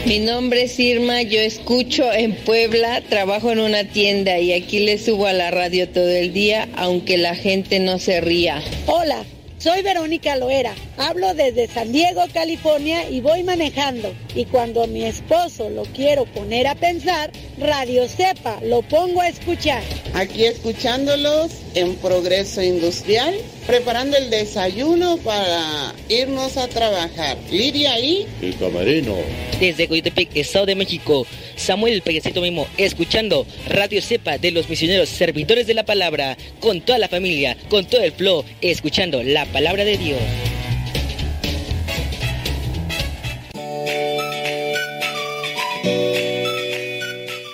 Mi 0.06 0.20
nombre 0.20 0.64
es 0.64 0.78
Irma, 0.78 1.22
yo 1.22 1.40
escucho 1.40 2.12
en 2.12 2.36
Puebla, 2.36 3.00
trabajo 3.08 3.54
en 3.54 3.60
una 3.60 3.86
tienda 3.86 4.38
y 4.38 4.52
aquí 4.52 4.80
le 4.80 4.98
subo 4.98 5.28
a 5.28 5.34
la 5.34 5.50
radio 5.50 5.88
todo 5.88 6.10
el 6.10 6.34
día, 6.34 6.68
aunque 6.76 7.18
la 7.18 7.34
gente 7.34 7.80
no 7.80 8.00
se 8.00 8.20
ría. 8.20 8.62
Hola, 8.86 9.24
soy 9.62 9.84
Verónica 9.84 10.36
Loera. 10.36 10.74
Hablo 10.98 11.34
desde 11.36 11.68
San 11.68 11.92
Diego, 11.92 12.24
California 12.34 13.08
y 13.10 13.22
voy 13.22 13.44
manejando. 13.44 14.14
Y 14.34 14.46
cuando 14.46 14.88
mi 14.88 15.04
esposo 15.04 15.70
lo 15.70 15.84
quiero 15.84 16.26
poner 16.26 16.68
a 16.68 16.76
pensar, 16.76 17.32
Radio 17.60 18.08
Cepa 18.08 18.60
lo 18.64 18.82
pongo 18.82 19.22
a 19.22 19.28
escuchar. 19.28 19.84
Aquí 20.14 20.46
escuchándolos 20.46 21.61
en 21.76 21.96
Progreso 21.96 22.62
Industrial, 22.62 23.34
preparando 23.68 24.18
el 24.18 24.30
desayuno 24.30 25.18
para 25.18 25.94
irnos 26.10 26.58
a 26.58 26.68
trabajar. 26.68 27.38
Lidia 27.52 27.94
ahí. 27.94 28.26
El 28.42 28.56
camarino. 28.58 29.16
Desde 29.60 29.88
Coyotepec, 29.88 30.36
Estado 30.36 30.66
de 30.66 30.76
México, 30.76 31.26
Samuel 31.56 32.02
Payasito 32.02 32.42
mismo, 32.42 32.68
escuchando 32.78 33.46
Radio 33.68 34.02
Cepa 34.02 34.38
de 34.38 34.52
los 34.52 34.70
misioneros 34.70 35.10
servidores 35.10 35.68
de 35.68 35.74
la 35.74 35.86
palabra, 35.86 36.38
con 36.60 36.82
toda 36.82 37.00
la 37.00 37.08
familia, 37.08 37.58
con 37.70 37.86
todo 37.86 38.02
el 38.02 38.12
flow, 38.12 38.44
escuchando 38.62 39.24
la 39.24 39.46
palabra 39.46 39.86
de 39.86 39.98
Dios. 39.98 40.20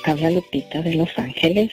Habla 0.04 0.32
Lupita 0.32 0.82
de 0.82 0.96
Los 0.96 1.10
Ángeles 1.18 1.72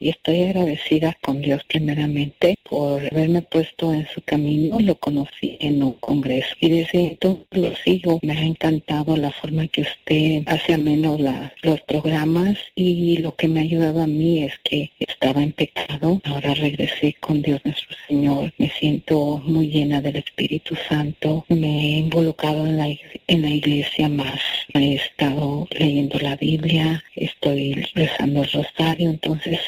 y 0.00 0.08
estoy 0.08 0.44
agradecida 0.44 1.16
con 1.20 1.42
Dios 1.42 1.62
primeramente 1.64 2.56
por 2.68 3.04
haberme 3.12 3.42
puesto 3.42 3.92
en 3.92 4.08
su 4.08 4.22
camino. 4.22 4.80
Lo 4.80 4.94
conocí 4.94 5.58
en 5.60 5.82
un 5.82 5.92
congreso 5.92 6.54
y 6.60 6.70
desde 6.70 7.08
entonces 7.08 7.46
lo 7.50 7.76
sigo. 7.76 8.18
Me 8.22 8.32
ha 8.32 8.42
encantado 8.42 9.16
la 9.16 9.30
forma 9.30 9.68
que 9.68 9.82
usted 9.82 10.42
hace 10.46 10.74
ameno 10.74 11.18
la, 11.18 11.52
los 11.62 11.80
programas 11.82 12.56
y 12.74 13.18
lo 13.18 13.36
que 13.36 13.46
me 13.48 13.60
ha 13.60 13.62
ayudado 13.62 14.02
a 14.02 14.06
mí 14.06 14.42
es 14.42 14.54
que 14.64 14.90
estaba 14.98 15.42
en 15.42 15.52
pecado. 15.52 16.20
Ahora 16.24 16.54
regresé 16.54 17.14
con 17.20 17.42
Dios 17.42 17.60
nuestro 17.64 17.94
Señor. 18.08 18.52
Me 18.56 18.70
siento 18.70 19.42
muy 19.44 19.68
llena 19.68 20.00
del 20.00 20.16
Espíritu 20.16 20.76
Santo. 20.88 21.44
Me 21.48 21.66
he 21.66 21.98
involucrado 21.98 22.66
en 22.66 22.78
la, 22.78 22.88
en 23.26 23.42
la 23.42 23.50
iglesia 23.50 24.08
más. 24.08 24.40
He 24.72 24.94
estado 24.94 25.68
leyendo 25.72 26.18
la 26.20 26.36
Biblia, 26.36 27.04
estoy 27.16 27.74
rezando 27.94 28.44
el 28.44 28.50
rosario, 28.50 29.10
entonces 29.10 29.60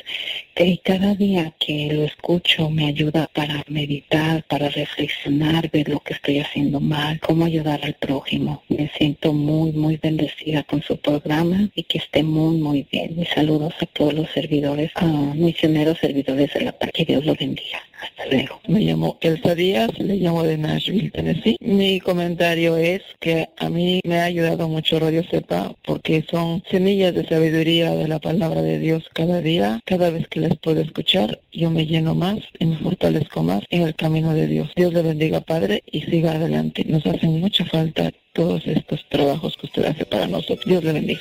que 0.55 0.78
cada 0.83 1.15
día 1.15 1.52
que 1.59 1.92
lo 1.92 2.05
escucho 2.05 2.70
me 2.70 2.86
ayuda 2.86 3.28
para 3.33 3.65
meditar, 3.68 4.44
para 4.44 4.68
reflexionar, 4.68 5.70
ver 5.70 5.89
lo 5.89 6.01
que 6.01 6.15
estoy 6.15 6.39
haciendo 6.39 6.81
mal, 6.81 7.20
cómo 7.20 7.44
ayudar 7.44 7.81
al 7.84 7.94
prójimo. 7.94 8.62
Me 8.68 8.91
siento 8.97 9.33
muy, 9.33 9.73
muy 9.73 9.97
bendecida 9.97 10.62
con 10.65 10.83
su 10.83 10.97
programa 10.99 11.70
y 11.75 11.84
que 11.84 11.99
esté 11.99 12.23
muy, 12.23 12.57
muy 12.57 12.86
bien. 12.91 13.17
Mis 13.17 13.28
saludos 13.31 13.75
a 13.81 13.86
todos 13.86 14.15
los 14.15 14.31
servidores, 14.31 14.91
a 14.94 15.05
misioneros 15.05 15.99
servidores 15.99 16.52
de 16.55 16.60
la 16.60 16.73
paz. 16.73 16.91
Que 16.92 17.05
Dios 17.05 17.25
los 17.25 17.36
bendiga. 17.36 17.81
Hasta 18.02 18.26
luego. 18.26 18.60
Me 18.66 18.81
llamo 18.81 19.16
Elsa 19.20 19.55
Díaz, 19.55 19.97
le 19.98 20.16
llamo 20.16 20.42
de 20.42 20.58
Nashville, 20.58 21.10
Tennessee. 21.10 21.56
Mi 21.60 22.00
comentario 22.00 22.76
es 22.76 23.00
que 23.20 23.48
a 23.56 23.68
mí 23.68 24.00
me 24.05 24.18
ha 24.18 24.24
ayudado 24.24 24.68
mucho 24.68 24.98
Radio 24.98 25.22
Sepa 25.31 25.72
porque 25.84 26.24
son 26.28 26.64
semillas 26.68 27.14
de 27.14 27.26
sabiduría 27.26 27.92
de 27.92 28.08
la 28.08 28.18
palabra 28.18 28.60
de 28.62 28.81
Dios 28.81 29.05
cada 29.14 29.40
día. 29.40 29.81
Cada 29.84 30.10
vez 30.10 30.26
que 30.28 30.40
les 30.40 30.56
puedo 30.58 30.81
escuchar, 30.81 31.40
yo 31.52 31.70
me 31.70 31.86
lleno 31.86 32.14
más 32.14 32.39
y 32.58 32.66
me 32.66 32.76
fortalezco 32.78 33.42
más 33.42 33.62
en 33.70 33.82
el 33.82 33.94
camino 33.94 34.34
de 34.34 34.48
Dios. 34.48 34.72
Dios 34.74 34.92
le 34.92 35.02
bendiga, 35.02 35.40
Padre, 35.40 35.82
y 35.86 36.02
siga 36.02 36.32
adelante. 36.32 36.84
Nos 36.86 37.06
hacen 37.06 37.40
mucha 37.40 37.64
falta 37.66 38.10
todos 38.32 38.66
estos 38.66 39.06
trabajos 39.10 39.56
que 39.56 39.66
usted 39.66 39.84
hace 39.84 40.05
para 40.06 40.26
nosotros. 40.26 40.64
Dios 40.66 40.82
le 40.82 40.92
bendiga. 40.92 41.20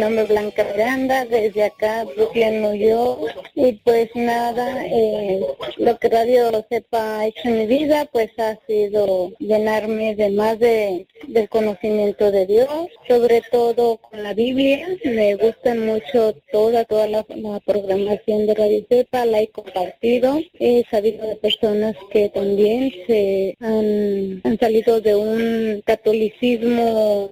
Nombre 0.00 0.22
es 0.22 0.28
Blanca 0.28 0.64
Miranda, 0.64 1.24
desde 1.26 1.64
acá, 1.64 2.04
Brooklyn, 2.16 2.62
New 2.62 2.74
York. 2.74 3.39
Y 3.62 3.72
pues 3.84 4.08
nada, 4.14 4.86
eh, 4.86 5.38
lo 5.76 5.98
que 5.98 6.08
Radio 6.08 6.64
Sepa 6.70 7.18
ha 7.18 7.26
hecho 7.26 7.42
en 7.44 7.58
mi 7.58 7.66
vida, 7.66 8.08
pues 8.10 8.30
ha 8.38 8.58
sido 8.66 9.32
llenarme 9.38 10.14
de 10.14 10.30
más 10.30 10.58
de, 10.58 11.06
del 11.28 11.46
conocimiento 11.50 12.30
de 12.30 12.46
Dios, 12.46 12.88
sobre 13.06 13.42
todo 13.52 13.98
con 13.98 14.22
la 14.22 14.32
Biblia. 14.32 14.88
Me 15.04 15.34
gusta 15.34 15.74
mucho 15.74 16.34
toda, 16.50 16.86
toda 16.86 17.06
la, 17.06 17.26
la 17.28 17.60
programación 17.60 18.46
de 18.46 18.54
Radio 18.54 18.86
Sepa, 18.88 19.26
la 19.26 19.42
he 19.42 19.48
compartido. 19.48 20.40
He 20.58 20.82
sabido 20.90 21.26
de 21.26 21.36
personas 21.36 21.96
que 22.10 22.30
también 22.30 22.90
se 23.06 23.56
han, 23.60 24.40
han 24.42 24.58
salido 24.58 25.02
de 25.02 25.16
un 25.16 25.82
catolicismo 25.84 27.30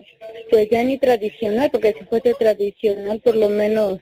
pues 0.51 0.69
ya 0.71 0.83
ni 0.83 0.99
tradicional, 0.99 1.71
porque 1.71 1.95
si 1.99 2.05
fuese 2.05 2.35
tradicional 2.35 3.21
por 3.21 3.35
lo 3.35 3.49
menos 3.49 3.99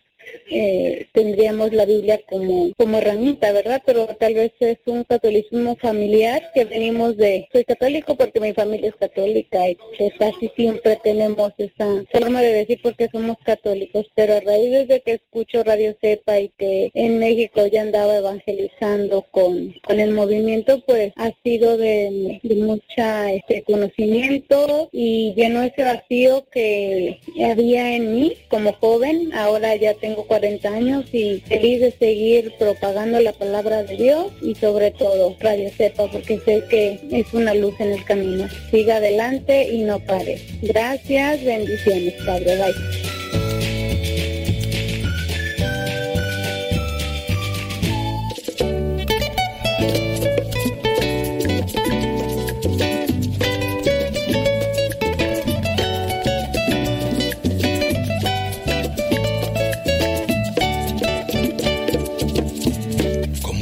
eh, 0.51 1.07
tendríamos 1.13 1.73
la 1.73 1.85
Biblia 1.85 2.21
como, 2.29 2.73
como 2.77 2.99
herramienta, 2.99 3.53
¿verdad? 3.53 3.83
Pero 3.85 4.07
tal 4.07 4.35
vez 4.35 4.53
es 4.61 4.79
un 4.87 5.05
catolicismo 5.05 5.77
familiar 5.77 6.43
que 6.55 6.65
venimos 6.65 7.17
de, 7.17 7.49
soy 7.53 7.65
católico 7.65 8.17
porque 8.17 8.41
mi 8.41 8.53
familia 8.53 8.91
es 8.91 8.97
católica 8.97 9.69
y 9.69 9.77
pues 9.99 10.13
casi 10.19 10.49
siempre 10.57 10.99
tenemos 11.03 11.53
esa 11.59 12.05
forma 12.13 12.43
de 12.43 12.53
decir 12.53 12.81
porque 12.83 13.09
somos 13.11 13.37
católicos, 13.45 14.07
pero 14.15 14.35
a 14.35 14.41
raíz 14.41 14.89
de 14.89 15.01
que 15.01 15.13
escucho 15.13 15.63
Radio 15.65 15.97
Cepa 16.01 16.41
y 16.41 16.51
que 16.59 16.91
en 16.95 17.19
México 17.19 17.67
ya 17.67 17.83
andaba 17.83 18.17
evangelizando 18.17 19.23
con, 19.31 19.75
con 19.87 20.01
el 20.01 20.13
movimiento, 20.13 20.81
pues 20.87 21.13
ha 21.17 21.31
sido 21.43 21.77
de, 21.77 22.41
de 22.43 22.55
mucha 22.57 23.33
este 23.33 23.63
conocimiento 23.63 24.89
y 24.93 25.35
llenó 25.35 25.63
ese 25.63 25.85
vacío 25.85 26.47
que 26.51 27.19
había 27.45 27.95
en 27.95 28.15
mí 28.15 28.37
como 28.49 28.73
joven, 28.75 29.33
ahora 29.35 29.77
ya 29.77 29.95
tengo 29.95 30.16
40 30.25 30.69
años 30.69 31.05
y 31.12 31.41
feliz 31.41 31.81
de 31.81 31.93
seguir 31.93 32.53
propagando 32.59 33.20
la 33.20 33.33
palabra 33.33 33.83
de 33.83 33.97
Dios 33.97 34.33
y 34.43 34.55
sobre 34.55 34.91
todo 34.91 35.36
Radio 35.41 35.70
Sepa 35.77 36.11
porque 36.11 36.41
sé 36.41 36.65
que 36.69 37.01
es 37.11 37.33
una 37.33 37.55
luz 37.55 37.75
en 37.81 37.93
el 37.93 38.05
camino. 38.05 38.49
Siga 38.70 38.97
adelante 38.97 39.70
y 39.70 39.83
no 39.83 39.99
pare. 40.01 40.41
Gracias, 40.62 41.45
bendiciones, 41.45 42.15
Padre. 42.25 42.57
Bye. 42.57 43.16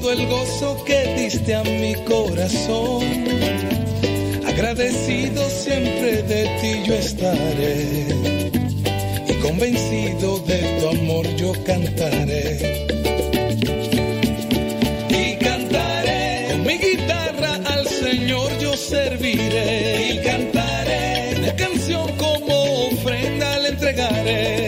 todo 0.00 0.12
el 0.12 0.26
gozo 0.28 0.82
que 0.84 1.14
diste 1.16 1.54
a 1.54 1.62
mi 1.62 1.94
corazón. 2.04 3.04
Agradecido 4.46 5.48
siempre 5.48 6.22
de 6.22 6.44
ti 6.60 6.82
yo 6.86 6.94
estaré 6.94 8.06
y 9.28 9.32
convencido 9.42 10.38
de 10.40 10.58
tu 10.80 10.88
amor 10.88 11.26
yo 11.36 11.52
cantaré. 11.64 12.86
Y 15.10 15.36
cantaré 15.36 16.46
con 16.50 16.66
mi 16.66 16.78
guitarra 16.78 17.60
al 17.66 17.86
Señor 17.86 18.58
yo 18.58 18.76
serviré. 18.76 20.14
Y 20.14 20.18
cantaré 20.24 21.38
la 21.40 21.56
canción 21.56 22.10
como 22.16 22.86
ofrenda 22.86 23.58
le 23.58 23.68
entregaré. 23.68 24.59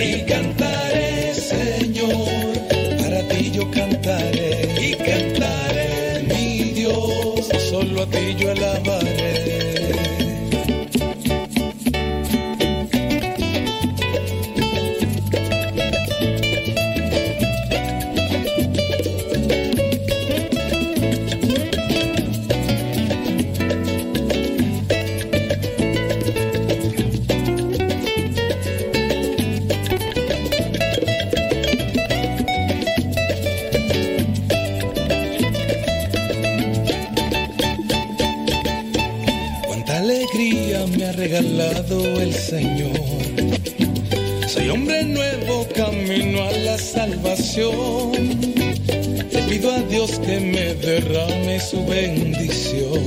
Y 0.00 0.24
cantaré, 0.24 1.34
Señor, 1.34 2.28
para 2.98 3.22
ti 3.28 3.50
yo 3.52 3.70
cantaré. 3.70 4.68
Y 4.80 4.94
cantaré, 4.94 6.24
mi 6.28 6.72
Dios, 6.72 7.48
solo 7.70 8.02
a 8.02 8.06
ti 8.06 8.34
yo 8.38 8.50
alabaré. 8.52 8.95
El 41.94 42.34
Señor. 42.34 42.90
Soy 44.48 44.70
hombre 44.70 45.04
nuevo, 45.04 45.66
camino 45.74 46.42
a 46.42 46.52
la 46.52 46.78
salvación. 46.78 48.12
Le 49.30 49.42
pido 49.48 49.72
a 49.72 49.80
Dios 49.82 50.18
que 50.18 50.40
me 50.40 50.74
derrame 50.74 51.60
su 51.60 51.84
bendición. 51.86 53.00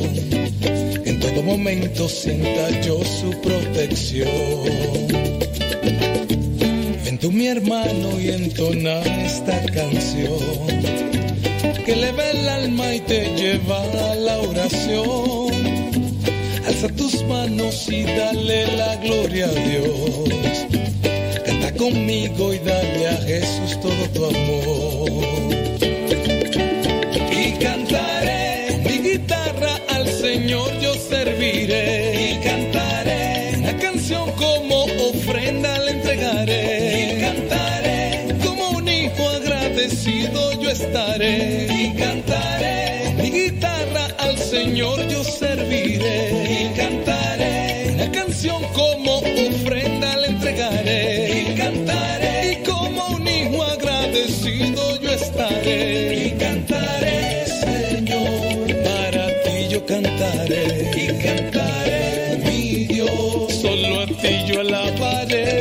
En 1.06 1.20
todo 1.20 1.44
momento 1.44 2.08
sienta 2.08 2.82
yo 2.82 3.04
su 3.04 3.32
protección. 3.42 4.30
Ven 7.04 7.18
tú 7.20 7.32
mi 7.32 7.48
hermano 7.48 8.20
y 8.20 8.30
entona 8.30 9.02
esta 9.26 9.62
canción 9.74 10.40
que 11.86 11.94
eleva 11.94 12.30
el 12.30 12.48
alma 12.48 12.96
y 12.96 13.00
te 13.02 13.36
lleva 13.36 13.84
a 14.12 14.16
la 14.16 14.38
oración. 14.40 15.49
Manos 17.30 17.88
y 17.90 18.04
dale 18.06 18.76
la 18.76 18.96
gloria 18.96 19.46
a 19.46 19.52
Dios. 19.52 20.66
Canta 21.46 21.72
conmigo 21.76 22.52
y 22.52 22.58
dale 22.58 23.08
a 23.08 23.18
Jesús 23.18 23.80
todo 23.80 24.04
tu 24.16 24.26
amor. 24.26 25.12
Y 27.32 27.52
cantaré 27.64 28.82
mi 28.84 28.98
guitarra 29.10 29.80
al 29.90 30.08
Señor 30.08 30.72
yo 30.80 30.96
serviré. 30.96 32.32
Y 32.32 32.44
cantaré 32.44 33.58
una 33.60 33.78
canción 33.78 34.32
como 34.32 34.86
ofrenda 34.86 35.78
le 35.86 35.92
entregaré. 35.92 37.16
Y 37.16 37.22
cantaré 37.22 38.36
como 38.44 38.70
un 38.72 38.88
hijo 38.88 39.30
agradecido 39.30 40.60
yo 40.60 40.72
estaré. 40.72 41.68
Y 41.70 41.94
cantaré 41.96 43.14
mi 43.22 43.30
guitarra 43.30 44.08
al 44.18 44.36
Señor 44.40 45.08
yo 45.08 45.24
serviré. 45.24 46.50
Canción 48.42 48.64
como 48.74 49.18
ofrenda 49.18 50.16
le 50.16 50.28
entregaré. 50.28 51.42
Y 51.42 51.56
cantaré 51.58 52.54
y 52.54 52.64
como 52.66 53.08
un 53.08 53.28
hijo 53.28 53.64
agradecido 53.64 54.98
yo 55.02 55.12
estaré. 55.12 56.28
Y 56.28 56.32
cantaré, 56.38 57.46
Señor, 57.46 58.84
para 58.86 59.28
ti 59.44 59.68
yo 59.70 59.86
cantaré. 59.86 60.90
Y 60.96 61.08
cantaré, 61.22 62.38
mi 62.46 62.86
Dios, 62.86 63.54
solo 63.62 64.02
a 64.02 64.06
ti 64.06 64.46
yo 64.48 64.62
alabaré. 64.62 65.59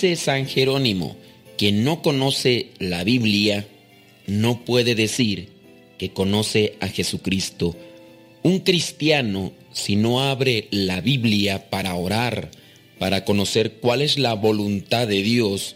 Dice 0.00 0.14
San 0.14 0.46
Jerónimo, 0.46 1.16
quien 1.56 1.82
no 1.82 2.02
conoce 2.02 2.68
la 2.78 3.02
Biblia 3.02 3.66
no 4.28 4.64
puede 4.64 4.94
decir 4.94 5.48
que 5.98 6.10
conoce 6.10 6.76
a 6.78 6.86
Jesucristo. 6.86 7.74
Un 8.44 8.60
cristiano, 8.60 9.50
si 9.72 9.96
no 9.96 10.22
abre 10.22 10.68
la 10.70 11.00
Biblia 11.00 11.68
para 11.68 11.96
orar, 11.96 12.52
para 13.00 13.24
conocer 13.24 13.78
cuál 13.80 14.02
es 14.02 14.18
la 14.18 14.34
voluntad 14.34 15.08
de 15.08 15.20
Dios, 15.24 15.74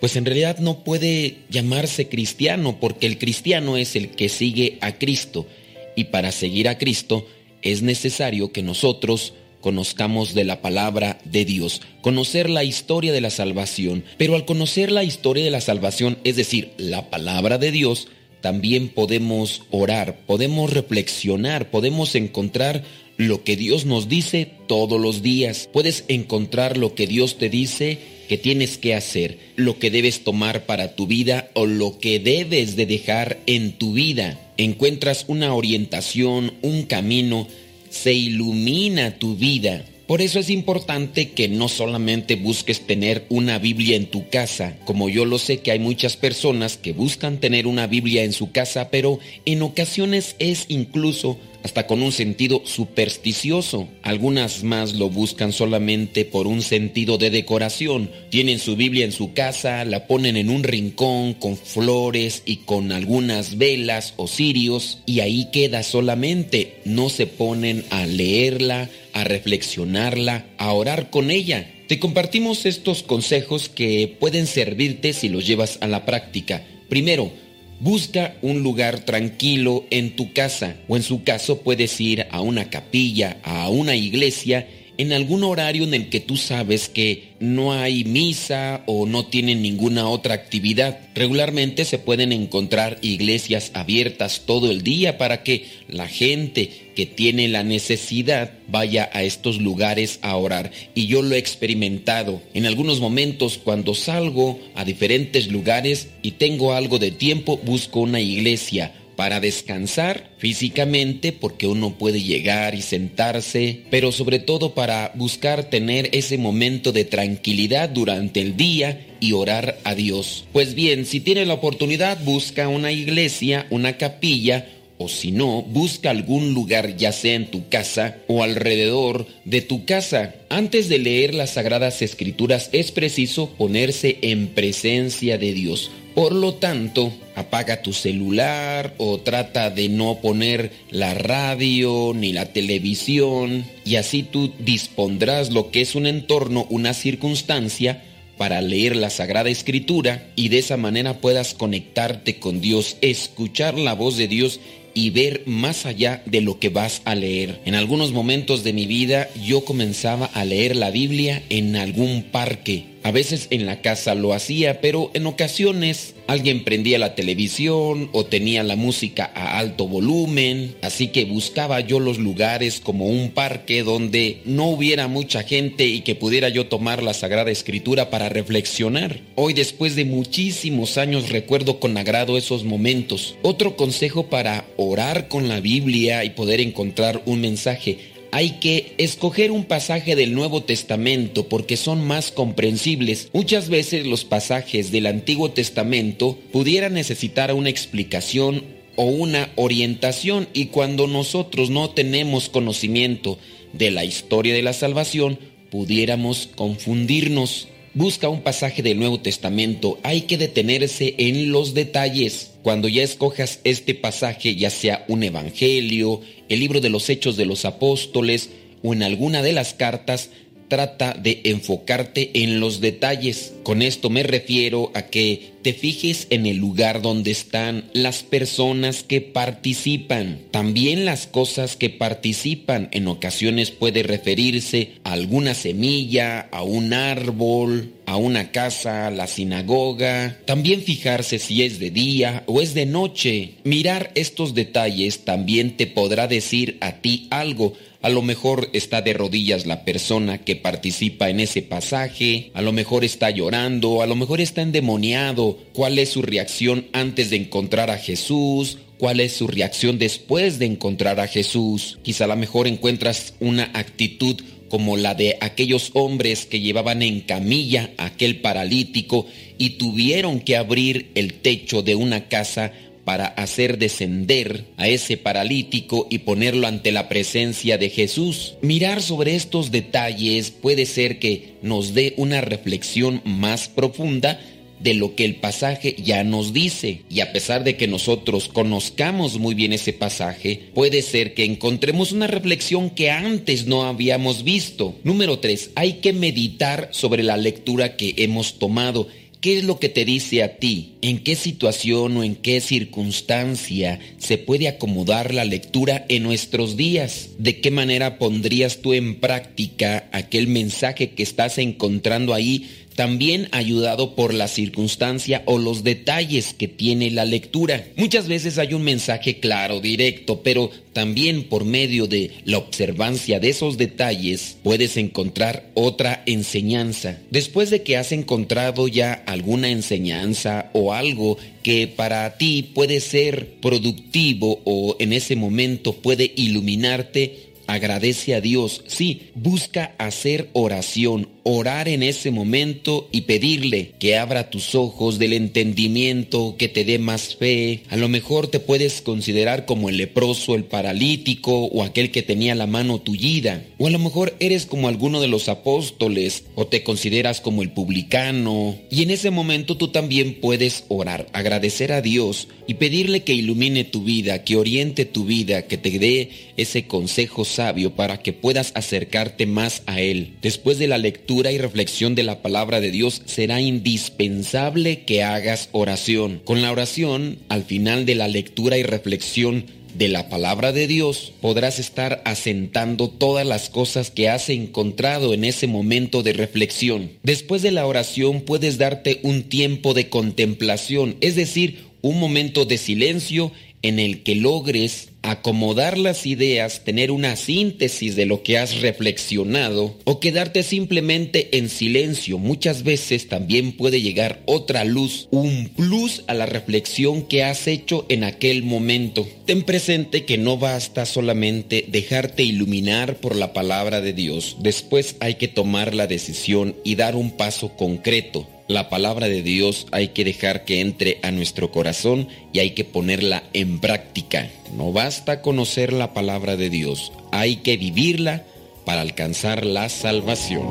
pues 0.00 0.16
en 0.16 0.24
realidad 0.24 0.58
no 0.58 0.82
puede 0.82 1.36
llamarse 1.48 2.08
cristiano, 2.08 2.80
porque 2.80 3.06
el 3.06 3.18
cristiano 3.18 3.76
es 3.76 3.94
el 3.94 4.08
que 4.08 4.28
sigue 4.28 4.78
a 4.80 4.98
Cristo. 4.98 5.46
Y 5.94 6.06
para 6.06 6.32
seguir 6.32 6.68
a 6.68 6.76
Cristo 6.76 7.24
es 7.62 7.82
necesario 7.82 8.50
que 8.50 8.64
nosotros 8.64 9.34
conozcamos 9.60 10.34
de 10.34 10.44
la 10.44 10.60
palabra 10.60 11.18
de 11.24 11.44
Dios, 11.44 11.82
conocer 12.00 12.50
la 12.50 12.64
historia 12.64 13.12
de 13.12 13.20
la 13.20 13.30
salvación. 13.30 14.04
Pero 14.16 14.34
al 14.34 14.44
conocer 14.44 14.90
la 14.90 15.04
historia 15.04 15.44
de 15.44 15.50
la 15.50 15.60
salvación, 15.60 16.18
es 16.24 16.36
decir, 16.36 16.72
la 16.76 17.10
palabra 17.10 17.58
de 17.58 17.70
Dios, 17.70 18.08
también 18.40 18.88
podemos 18.88 19.62
orar, 19.70 20.20
podemos 20.26 20.72
reflexionar, 20.72 21.70
podemos 21.70 22.14
encontrar 22.14 22.84
lo 23.16 23.44
que 23.44 23.56
Dios 23.56 23.84
nos 23.84 24.08
dice 24.08 24.50
todos 24.66 24.98
los 24.98 25.20
días. 25.22 25.68
Puedes 25.72 26.04
encontrar 26.08 26.78
lo 26.78 26.94
que 26.94 27.06
Dios 27.06 27.36
te 27.36 27.50
dice 27.50 27.98
que 28.28 28.38
tienes 28.38 28.78
que 28.78 28.94
hacer, 28.94 29.38
lo 29.56 29.78
que 29.78 29.90
debes 29.90 30.24
tomar 30.24 30.64
para 30.64 30.94
tu 30.94 31.06
vida 31.06 31.50
o 31.54 31.66
lo 31.66 31.98
que 31.98 32.18
debes 32.18 32.76
de 32.76 32.86
dejar 32.86 33.40
en 33.46 33.72
tu 33.72 33.92
vida. 33.92 34.40
Encuentras 34.56 35.24
una 35.26 35.52
orientación, 35.52 36.54
un 36.62 36.84
camino, 36.84 37.46
se 37.90 38.12
ilumina 38.14 39.18
tu 39.18 39.36
vida. 39.36 39.84
Por 40.06 40.22
eso 40.22 40.40
es 40.40 40.50
importante 40.50 41.30
que 41.30 41.48
no 41.48 41.68
solamente 41.68 42.34
busques 42.34 42.80
tener 42.80 43.26
una 43.28 43.60
Biblia 43.60 43.94
en 43.94 44.06
tu 44.06 44.28
casa, 44.28 44.76
como 44.84 45.08
yo 45.08 45.24
lo 45.24 45.38
sé 45.38 45.58
que 45.58 45.70
hay 45.70 45.78
muchas 45.78 46.16
personas 46.16 46.76
que 46.76 46.92
buscan 46.92 47.38
tener 47.38 47.68
una 47.68 47.86
Biblia 47.86 48.24
en 48.24 48.32
su 48.32 48.50
casa, 48.50 48.90
pero 48.90 49.20
en 49.44 49.62
ocasiones 49.62 50.34
es 50.40 50.64
incluso 50.66 51.38
hasta 51.62 51.86
con 51.86 52.02
un 52.02 52.12
sentido 52.12 52.62
supersticioso. 52.64 53.88
Algunas 54.02 54.64
más 54.64 54.94
lo 54.94 55.10
buscan 55.10 55.52
solamente 55.52 56.24
por 56.24 56.46
un 56.46 56.62
sentido 56.62 57.18
de 57.18 57.30
decoración. 57.30 58.10
Tienen 58.30 58.58
su 58.58 58.76
Biblia 58.76 59.04
en 59.04 59.12
su 59.12 59.32
casa, 59.32 59.84
la 59.84 60.06
ponen 60.06 60.36
en 60.36 60.50
un 60.50 60.62
rincón 60.62 61.34
con 61.34 61.56
flores 61.56 62.42
y 62.44 62.58
con 62.58 62.92
algunas 62.92 63.58
velas 63.58 64.14
o 64.16 64.26
cirios 64.26 64.98
y 65.06 65.20
ahí 65.20 65.48
queda 65.52 65.82
solamente. 65.82 66.80
No 66.84 67.08
se 67.08 67.26
ponen 67.26 67.84
a 67.90 68.06
leerla, 68.06 68.88
a 69.12 69.24
reflexionarla, 69.24 70.46
a 70.58 70.72
orar 70.72 71.10
con 71.10 71.30
ella. 71.30 71.70
Te 71.88 71.98
compartimos 71.98 72.66
estos 72.66 73.02
consejos 73.02 73.68
que 73.68 74.16
pueden 74.20 74.46
servirte 74.46 75.12
si 75.12 75.28
los 75.28 75.46
llevas 75.46 75.78
a 75.80 75.88
la 75.88 76.06
práctica. 76.06 76.64
Primero, 76.88 77.32
Busca 77.80 78.36
un 78.42 78.62
lugar 78.62 79.00
tranquilo 79.00 79.86
en 79.90 80.14
tu 80.14 80.34
casa 80.34 80.76
o 80.86 80.96
en 80.98 81.02
su 81.02 81.24
caso 81.24 81.62
puedes 81.62 81.98
ir 81.98 82.26
a 82.30 82.42
una 82.42 82.68
capilla, 82.68 83.38
a 83.42 83.70
una 83.70 83.96
iglesia, 83.96 84.68
en 85.00 85.14
algún 85.14 85.44
horario 85.44 85.84
en 85.84 85.94
el 85.94 86.10
que 86.10 86.20
tú 86.20 86.36
sabes 86.36 86.90
que 86.90 87.30
no 87.40 87.72
hay 87.72 88.04
misa 88.04 88.82
o 88.84 89.06
no 89.06 89.24
tienen 89.24 89.62
ninguna 89.62 90.06
otra 90.06 90.34
actividad. 90.34 91.00
Regularmente 91.14 91.86
se 91.86 91.96
pueden 91.96 92.32
encontrar 92.32 92.98
iglesias 93.00 93.70
abiertas 93.72 94.42
todo 94.44 94.70
el 94.70 94.82
día 94.82 95.16
para 95.16 95.42
que 95.42 95.64
la 95.88 96.06
gente 96.06 96.90
que 96.94 97.06
tiene 97.06 97.48
la 97.48 97.62
necesidad 97.62 98.52
vaya 98.68 99.08
a 99.14 99.22
estos 99.22 99.58
lugares 99.58 100.18
a 100.20 100.36
orar. 100.36 100.70
Y 100.94 101.06
yo 101.06 101.22
lo 101.22 101.34
he 101.34 101.38
experimentado. 101.38 102.42
En 102.52 102.66
algunos 102.66 103.00
momentos 103.00 103.56
cuando 103.56 103.94
salgo 103.94 104.60
a 104.74 104.84
diferentes 104.84 105.48
lugares 105.48 106.08
y 106.20 106.32
tengo 106.32 106.74
algo 106.74 106.98
de 106.98 107.10
tiempo, 107.10 107.58
busco 107.64 108.00
una 108.00 108.20
iglesia 108.20 108.92
para 109.20 109.38
descansar 109.38 110.30
físicamente 110.38 111.32
porque 111.32 111.66
uno 111.66 111.98
puede 111.98 112.22
llegar 112.22 112.74
y 112.74 112.80
sentarse, 112.80 113.82
pero 113.90 114.12
sobre 114.12 114.38
todo 114.38 114.72
para 114.72 115.12
buscar 115.14 115.64
tener 115.64 116.08
ese 116.12 116.38
momento 116.38 116.90
de 116.90 117.04
tranquilidad 117.04 117.90
durante 117.90 118.40
el 118.40 118.56
día 118.56 119.08
y 119.20 119.34
orar 119.34 119.78
a 119.84 119.94
Dios. 119.94 120.46
Pues 120.54 120.74
bien, 120.74 121.04
si 121.04 121.20
tiene 121.20 121.44
la 121.44 121.52
oportunidad, 121.52 122.24
busca 122.24 122.68
una 122.68 122.92
iglesia, 122.92 123.66
una 123.68 123.98
capilla, 123.98 124.66
o 124.96 125.10
si 125.10 125.32
no, 125.32 125.60
busca 125.64 126.08
algún 126.08 126.54
lugar 126.54 126.96
ya 126.96 127.12
sea 127.12 127.34
en 127.34 127.50
tu 127.50 127.68
casa 127.68 128.16
o 128.26 128.42
alrededor 128.42 129.26
de 129.44 129.60
tu 129.60 129.84
casa. 129.84 130.34
Antes 130.48 130.88
de 130.88 130.98
leer 130.98 131.34
las 131.34 131.50
sagradas 131.50 132.00
escrituras 132.00 132.70
es 132.72 132.90
preciso 132.90 133.50
ponerse 133.50 134.16
en 134.22 134.48
presencia 134.48 135.36
de 135.36 135.52
Dios. 135.52 135.90
Por 136.14 136.34
lo 136.34 136.54
tanto, 136.54 137.12
apaga 137.40 137.82
tu 137.82 137.92
celular 137.92 138.94
o 138.98 139.18
trata 139.18 139.70
de 139.70 139.88
no 139.88 140.20
poner 140.20 140.70
la 140.90 141.14
radio 141.14 142.12
ni 142.14 142.32
la 142.32 142.46
televisión 142.52 143.64
y 143.84 143.96
así 143.96 144.22
tú 144.22 144.52
dispondrás 144.58 145.50
lo 145.50 145.70
que 145.70 145.80
es 145.80 145.94
un 145.94 146.06
entorno, 146.06 146.66
una 146.70 146.94
circunstancia 146.94 148.02
para 148.36 148.62
leer 148.62 148.96
la 148.96 149.10
Sagrada 149.10 149.50
Escritura 149.50 150.26
y 150.34 150.48
de 150.48 150.60
esa 150.60 150.78
manera 150.78 151.20
puedas 151.20 151.52
conectarte 151.52 152.38
con 152.38 152.62
Dios, 152.62 152.96
escuchar 153.02 153.78
la 153.78 153.94
voz 153.94 154.16
de 154.16 154.28
Dios 154.28 154.60
y 154.94 155.10
ver 155.10 155.42
más 155.46 155.86
allá 155.86 156.22
de 156.26 156.40
lo 156.40 156.58
que 156.58 156.68
vas 156.68 157.02
a 157.04 157.14
leer. 157.14 157.60
En 157.64 157.74
algunos 157.74 158.12
momentos 158.12 158.64
de 158.64 158.72
mi 158.72 158.86
vida 158.86 159.28
yo 159.44 159.64
comenzaba 159.64 160.26
a 160.26 160.44
leer 160.44 160.76
la 160.76 160.90
Biblia 160.90 161.42
en 161.48 161.76
algún 161.76 162.22
parque. 162.24 162.84
A 163.02 163.12
veces 163.12 163.46
en 163.50 163.66
la 163.66 163.80
casa 163.80 164.14
lo 164.14 164.34
hacía, 164.34 164.80
pero 164.80 165.10
en 165.14 165.26
ocasiones 165.26 166.14
alguien 166.26 166.64
prendía 166.64 166.98
la 166.98 167.14
televisión 167.14 168.10
o 168.12 168.26
tenía 168.26 168.62
la 168.62 168.76
música 168.76 169.32
a 169.34 169.58
alto 169.58 169.88
volumen, 169.88 170.76
así 170.82 171.08
que 171.08 171.24
buscaba 171.24 171.80
yo 171.80 171.98
los 171.98 172.18
lugares 172.18 172.78
como 172.78 173.06
un 173.06 173.30
parque 173.30 173.82
donde 173.82 174.42
no 174.44 174.66
hubiera 174.66 175.08
mucha 175.08 175.42
gente 175.42 175.86
y 175.86 176.02
que 176.02 176.14
pudiera 176.14 176.50
yo 176.50 176.66
tomar 176.66 177.02
la 177.02 177.14
Sagrada 177.14 177.50
Escritura 177.50 178.10
para 178.10 178.28
reflexionar. 178.28 179.20
Hoy 179.34 179.54
después 179.54 179.96
de 179.96 180.04
muchísimos 180.04 180.98
años 180.98 181.30
recuerdo 181.30 181.80
con 181.80 181.96
agrado 181.96 182.36
esos 182.36 182.64
momentos. 182.64 183.34
Otro 183.42 183.76
consejo 183.76 184.26
para 184.26 184.66
orar 184.76 185.28
con 185.28 185.48
la 185.48 185.60
Biblia 185.60 186.22
y 186.24 186.30
poder 186.30 186.60
encontrar 186.60 187.22
un 187.24 187.40
mensaje 187.40 188.09
hay 188.32 188.58
que 188.60 188.94
escoger 188.98 189.50
un 189.50 189.64
pasaje 189.64 190.16
del 190.16 190.34
Nuevo 190.34 190.62
Testamento 190.62 191.48
porque 191.48 191.76
son 191.76 192.06
más 192.06 192.30
comprensibles. 192.30 193.28
Muchas 193.32 193.68
veces 193.68 194.06
los 194.06 194.24
pasajes 194.24 194.92
del 194.92 195.06
Antiguo 195.06 195.50
Testamento 195.50 196.38
pudieran 196.52 196.94
necesitar 196.94 197.52
una 197.52 197.70
explicación 197.70 198.64
o 198.96 199.04
una 199.04 199.50
orientación 199.56 200.48
y 200.52 200.66
cuando 200.66 201.06
nosotros 201.06 201.70
no 201.70 201.90
tenemos 201.90 202.48
conocimiento 202.48 203.38
de 203.72 203.90
la 203.90 204.04
historia 204.04 204.54
de 204.54 204.62
la 204.62 204.72
salvación, 204.72 205.38
pudiéramos 205.70 206.48
confundirnos. 206.54 207.68
Busca 207.94 208.28
un 208.28 208.42
pasaje 208.42 208.82
del 208.82 208.98
Nuevo 208.98 209.20
Testamento, 209.20 209.98
hay 210.02 210.22
que 210.22 210.38
detenerse 210.38 211.14
en 211.18 211.50
los 211.50 211.74
detalles. 211.74 212.52
Cuando 212.62 212.88
ya 212.88 213.02
escojas 213.02 213.60
este 213.64 213.94
pasaje, 213.94 214.54
ya 214.54 214.70
sea 214.70 215.04
un 215.08 215.22
evangelio, 215.22 216.20
el 216.48 216.60
libro 216.60 216.80
de 216.80 216.90
los 216.90 217.08
Hechos 217.08 217.36
de 217.36 217.46
los 217.46 217.64
Apóstoles 217.64 218.50
o 218.82 218.92
en 218.92 219.02
alguna 219.02 219.42
de 219.42 219.52
las 219.52 219.74
cartas, 219.74 220.30
trata 220.68 221.14
de 221.14 221.40
enfocarte 221.44 222.30
en 222.34 222.60
los 222.60 222.80
detalles. 222.80 223.52
Con 223.62 223.82
esto 223.82 224.08
me 224.08 224.22
refiero 224.22 224.90
a 224.94 225.02
que 225.02 225.49
te 225.62 225.72
fijes 225.72 226.26
en 226.30 226.46
el 226.46 226.56
lugar 226.56 227.02
donde 227.02 227.30
están 227.30 227.84
las 227.92 228.22
personas 228.22 229.02
que 229.02 229.20
participan. 229.20 230.40
También 230.50 231.04
las 231.04 231.26
cosas 231.26 231.76
que 231.76 231.90
participan. 231.90 232.88
En 232.92 233.08
ocasiones 233.08 233.70
puede 233.70 234.02
referirse 234.02 234.92
a 235.04 235.12
alguna 235.12 235.54
semilla, 235.54 236.40
a 236.50 236.62
un 236.62 236.92
árbol, 236.92 237.92
a 238.06 238.16
una 238.16 238.50
casa, 238.50 239.06
a 239.06 239.10
la 239.10 239.26
sinagoga. 239.26 240.38
También 240.46 240.82
fijarse 240.82 241.38
si 241.38 241.62
es 241.62 241.78
de 241.78 241.90
día 241.90 242.44
o 242.46 242.60
es 242.60 242.74
de 242.74 242.86
noche. 242.86 243.54
Mirar 243.64 244.10
estos 244.14 244.54
detalles 244.54 245.24
también 245.24 245.76
te 245.76 245.86
podrá 245.86 246.26
decir 246.26 246.78
a 246.80 247.00
ti 247.00 247.28
algo 247.30 247.74
a 248.02 248.08
lo 248.08 248.22
mejor 248.22 248.70
está 248.72 249.02
de 249.02 249.12
rodillas 249.12 249.66
la 249.66 249.84
persona 249.84 250.38
que 250.38 250.56
participa 250.56 251.28
en 251.28 251.38
ese 251.38 251.60
pasaje, 251.60 252.50
a 252.54 252.62
lo 252.62 252.72
mejor 252.72 253.04
está 253.04 253.28
llorando, 253.28 254.00
a 254.00 254.06
lo 254.06 254.16
mejor 254.16 254.40
está 254.40 254.62
endemoniado. 254.62 255.49
¿Cuál 255.72 255.98
es 255.98 256.10
su 256.10 256.22
reacción 256.22 256.86
antes 256.92 257.30
de 257.30 257.36
encontrar 257.36 257.90
a 257.90 257.98
Jesús? 257.98 258.78
¿Cuál 258.98 259.20
es 259.20 259.32
su 259.32 259.46
reacción 259.46 259.98
después 259.98 260.58
de 260.58 260.66
encontrar 260.66 261.20
a 261.20 261.26
Jesús? 261.26 261.98
Quizá 262.02 262.24
a 262.24 262.28
lo 262.28 262.36
mejor 262.36 262.66
encuentras 262.66 263.34
una 263.40 263.70
actitud 263.74 264.40
como 264.68 264.96
la 264.96 265.14
de 265.14 265.36
aquellos 265.40 265.90
hombres 265.94 266.46
que 266.46 266.60
llevaban 266.60 267.02
en 267.02 267.20
camilla 267.20 267.90
a 267.98 268.06
aquel 268.06 268.40
paralítico 268.40 269.26
y 269.58 269.70
tuvieron 269.70 270.40
que 270.40 270.56
abrir 270.56 271.10
el 271.14 271.34
techo 271.34 271.82
de 271.82 271.96
una 271.96 272.28
casa 272.28 272.72
para 273.04 273.26
hacer 273.26 273.78
descender 273.78 274.66
a 274.76 274.86
ese 274.86 275.16
paralítico 275.16 276.06
y 276.10 276.18
ponerlo 276.18 276.66
ante 276.66 276.92
la 276.92 277.08
presencia 277.08 277.76
de 277.78 277.90
Jesús. 277.90 278.54
Mirar 278.62 279.02
sobre 279.02 279.34
estos 279.34 279.70
detalles 279.70 280.50
puede 280.50 280.86
ser 280.86 281.18
que 281.18 281.54
nos 281.62 281.94
dé 281.94 282.14
una 282.16 282.40
reflexión 282.40 283.20
más 283.24 283.68
profunda 283.68 284.38
de 284.80 284.94
lo 284.94 285.14
que 285.14 285.24
el 285.24 285.36
pasaje 285.36 285.94
ya 285.98 286.24
nos 286.24 286.52
dice. 286.52 287.02
Y 287.10 287.20
a 287.20 287.32
pesar 287.32 287.64
de 287.64 287.76
que 287.76 287.86
nosotros 287.86 288.48
conozcamos 288.48 289.38
muy 289.38 289.54
bien 289.54 289.72
ese 289.72 289.92
pasaje, 289.92 290.70
puede 290.74 291.02
ser 291.02 291.34
que 291.34 291.44
encontremos 291.44 292.12
una 292.12 292.26
reflexión 292.26 292.90
que 292.90 293.10
antes 293.10 293.66
no 293.66 293.84
habíamos 293.84 294.44
visto. 294.44 294.96
Número 295.04 295.38
3. 295.38 295.70
Hay 295.74 295.94
que 295.94 296.12
meditar 296.12 296.88
sobre 296.92 297.22
la 297.22 297.36
lectura 297.36 297.96
que 297.96 298.14
hemos 298.18 298.58
tomado 298.58 299.08
¿Qué 299.40 299.56
es 299.56 299.64
lo 299.64 299.80
que 299.80 299.88
te 299.88 300.04
dice 300.04 300.42
a 300.42 300.56
ti? 300.58 300.96
¿En 301.00 301.20
qué 301.20 301.34
situación 301.34 302.14
o 302.18 302.22
en 302.22 302.36
qué 302.36 302.60
circunstancia 302.60 303.98
se 304.18 304.36
puede 304.36 304.68
acomodar 304.68 305.32
la 305.32 305.46
lectura 305.46 306.04
en 306.10 306.24
nuestros 306.24 306.76
días? 306.76 307.30
¿De 307.38 307.58
qué 307.58 307.70
manera 307.70 308.18
pondrías 308.18 308.82
tú 308.82 308.92
en 308.92 309.18
práctica 309.18 310.10
aquel 310.12 310.46
mensaje 310.46 311.12
que 311.12 311.22
estás 311.22 311.56
encontrando 311.56 312.34
ahí 312.34 312.68
también 312.94 313.48
ayudado 313.52 314.14
por 314.14 314.34
la 314.34 314.48
circunstancia 314.48 315.42
o 315.46 315.58
los 315.58 315.84
detalles 315.84 316.54
que 316.54 316.68
tiene 316.68 317.10
la 317.10 317.24
lectura. 317.24 317.86
Muchas 317.96 318.28
veces 318.28 318.58
hay 318.58 318.74
un 318.74 318.82
mensaje 318.82 319.40
claro, 319.40 319.80
directo, 319.80 320.42
pero 320.42 320.70
también 320.92 321.44
por 321.44 321.64
medio 321.64 322.06
de 322.06 322.30
la 322.44 322.58
observancia 322.58 323.38
de 323.38 323.50
esos 323.50 323.78
detalles 323.78 324.56
puedes 324.62 324.96
encontrar 324.96 325.70
otra 325.74 326.22
enseñanza. 326.26 327.18
Después 327.30 327.70
de 327.70 327.82
que 327.82 327.96
has 327.96 328.12
encontrado 328.12 328.88
ya 328.88 329.12
alguna 329.12 329.70
enseñanza 329.70 330.70
o 330.72 330.92
algo 330.92 331.38
que 331.62 331.86
para 331.86 332.36
ti 332.38 332.70
puede 332.74 333.00
ser 333.00 333.54
productivo 333.60 334.60
o 334.64 334.96
en 334.98 335.12
ese 335.12 335.36
momento 335.36 335.94
puede 335.94 336.32
iluminarte, 336.36 337.49
agradece 337.72 338.34
a 338.34 338.40
Dios, 338.40 338.82
sí, 338.86 339.30
busca 339.34 339.94
hacer 339.98 340.48
oración, 340.52 341.28
orar 341.42 341.88
en 341.88 342.02
ese 342.02 342.30
momento 342.30 343.08
y 343.12 343.22
pedirle 343.22 343.92
que 343.98 344.16
abra 344.16 344.50
tus 344.50 344.74
ojos 344.74 345.18
del 345.18 345.32
entendimiento, 345.32 346.56
que 346.58 346.68
te 346.68 346.84
dé 346.84 346.98
más 346.98 347.36
fe. 347.36 347.82
A 347.88 347.96
lo 347.96 348.08
mejor 348.08 348.48
te 348.48 348.60
puedes 348.60 349.00
considerar 349.00 349.66
como 349.66 349.88
el 349.88 349.96
leproso, 349.96 350.54
el 350.54 350.64
paralítico 350.64 351.64
o 351.66 351.82
aquel 351.82 352.10
que 352.10 352.22
tenía 352.22 352.54
la 352.54 352.66
mano 352.66 353.00
tullida. 353.00 353.64
O 353.78 353.86
a 353.86 353.90
lo 353.90 353.98
mejor 353.98 354.34
eres 354.40 354.66
como 354.66 354.88
alguno 354.88 355.20
de 355.20 355.28
los 355.28 355.48
apóstoles 355.48 356.44
o 356.54 356.66
te 356.66 356.82
consideras 356.82 357.40
como 357.40 357.62
el 357.62 357.70
publicano. 357.70 358.76
Y 358.90 359.02
en 359.02 359.10
ese 359.10 359.30
momento 359.30 359.76
tú 359.76 359.88
también 359.88 360.40
puedes 360.40 360.84
orar, 360.88 361.28
agradecer 361.32 361.92
a 361.92 362.02
Dios 362.02 362.48
y 362.66 362.74
pedirle 362.74 363.22
que 363.22 363.34
ilumine 363.34 363.84
tu 363.84 364.02
vida, 364.02 364.44
que 364.44 364.56
oriente 364.56 365.04
tu 365.04 365.24
vida, 365.24 365.62
que 365.62 365.78
te 365.78 365.98
dé 365.98 366.30
ese 366.56 366.86
consejo 366.86 367.44
sabio 367.60 367.94
para 367.94 368.22
que 368.22 368.32
puedas 368.32 368.72
acercarte 368.74 369.44
más 369.44 369.82
a 369.84 370.00
Él. 370.00 370.32
Después 370.40 370.78
de 370.78 370.88
la 370.88 370.96
lectura 370.96 371.52
y 371.52 371.58
reflexión 371.58 372.14
de 372.14 372.22
la 372.22 372.40
palabra 372.40 372.80
de 372.80 372.90
Dios, 372.90 373.20
será 373.26 373.60
indispensable 373.60 375.04
que 375.04 375.22
hagas 375.22 375.68
oración. 375.72 376.40
Con 376.46 376.62
la 376.62 376.72
oración, 376.72 377.36
al 377.50 377.64
final 377.64 378.06
de 378.06 378.14
la 378.14 378.28
lectura 378.28 378.78
y 378.78 378.82
reflexión, 378.82 379.66
de 379.94 380.08
la 380.08 380.30
palabra 380.30 380.72
de 380.72 380.86
Dios 380.86 381.32
podrás 381.42 381.78
estar 381.78 382.22
asentando 382.24 383.10
todas 383.10 383.46
las 383.46 383.68
cosas 383.68 384.10
que 384.10 384.30
has 384.30 384.48
encontrado 384.48 385.34
en 385.34 385.44
ese 385.44 385.66
momento 385.66 386.22
de 386.22 386.32
reflexión. 386.32 387.10
Después 387.24 387.60
de 387.60 387.72
la 387.72 387.84
oración 387.84 388.40
puedes 388.40 388.78
darte 388.78 389.20
un 389.22 389.42
tiempo 389.42 389.92
de 389.92 390.08
contemplación, 390.08 391.16
es 391.20 391.34
decir, 391.36 391.90
un 392.02 392.18
momento 392.18 392.64
de 392.64 392.78
silencio 392.78 393.52
en 393.82 393.98
el 393.98 394.22
que 394.22 394.34
logres 394.34 395.08
acomodar 395.22 395.98
las 395.98 396.26
ideas, 396.26 396.82
tener 396.84 397.10
una 397.10 397.36
síntesis 397.36 398.16
de 398.16 398.26
lo 398.26 398.42
que 398.42 398.58
has 398.58 398.80
reflexionado 398.80 399.96
o 400.04 400.20
quedarte 400.20 400.62
simplemente 400.62 401.58
en 401.58 401.68
silencio. 401.68 402.38
Muchas 402.38 402.82
veces 402.82 403.28
también 403.28 403.72
puede 403.72 404.00
llegar 404.00 404.42
otra 404.46 404.84
luz, 404.84 405.28
un 405.30 405.70
plus 405.76 406.24
a 406.26 406.34
la 406.34 406.46
reflexión 406.46 407.22
que 407.22 407.44
has 407.44 407.66
hecho 407.66 408.06
en 408.08 408.24
aquel 408.24 408.62
momento. 408.62 409.28
Ten 409.44 409.62
presente 409.62 410.24
que 410.24 410.38
no 410.38 410.56
basta 410.56 411.06
solamente 411.06 411.84
dejarte 411.88 412.42
iluminar 412.42 413.16
por 413.16 413.36
la 413.36 413.52
palabra 413.52 414.00
de 414.00 414.12
Dios. 414.12 414.56
Después 414.60 415.16
hay 415.20 415.34
que 415.34 415.48
tomar 415.48 415.94
la 415.94 416.06
decisión 416.06 416.76
y 416.84 416.94
dar 416.94 417.16
un 417.16 417.32
paso 417.32 417.76
concreto 417.76 418.46
la 418.70 418.88
palabra 418.88 419.28
de 419.28 419.42
Dios 419.42 419.88
hay 419.90 420.08
que 420.08 420.24
dejar 420.24 420.64
que 420.64 420.80
entre 420.80 421.18
a 421.24 421.32
nuestro 421.32 421.72
corazón 421.72 422.28
y 422.52 422.60
hay 422.60 422.70
que 422.70 422.84
ponerla 422.84 423.42
en 423.52 423.80
práctica. 423.80 424.48
No 424.76 424.92
basta 424.92 425.42
conocer 425.42 425.92
la 425.92 426.14
palabra 426.14 426.56
de 426.56 426.70
Dios, 426.70 427.12
hay 427.32 427.56
que 427.56 427.76
vivirla 427.76 428.44
para 428.84 429.00
alcanzar 429.00 429.66
la 429.66 429.88
salvación. 429.88 430.68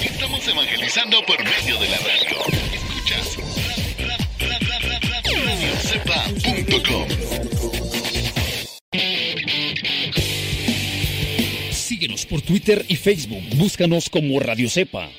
Estamos 0.00 0.46
evangelizando 0.46 1.18
por 1.26 1.38
medio 1.38 1.80
de 1.80 1.88
la 1.88 1.98
radio. 1.98 2.38
Escuchas 2.72 3.38
Síguenos 11.98 12.26
por 12.26 12.40
Twitter 12.42 12.84
y 12.86 12.94
Facebook. 12.94 13.42
Búscanos 13.56 14.08
como 14.08 14.38
Radio 14.38 14.70
Cepa. 14.70 15.10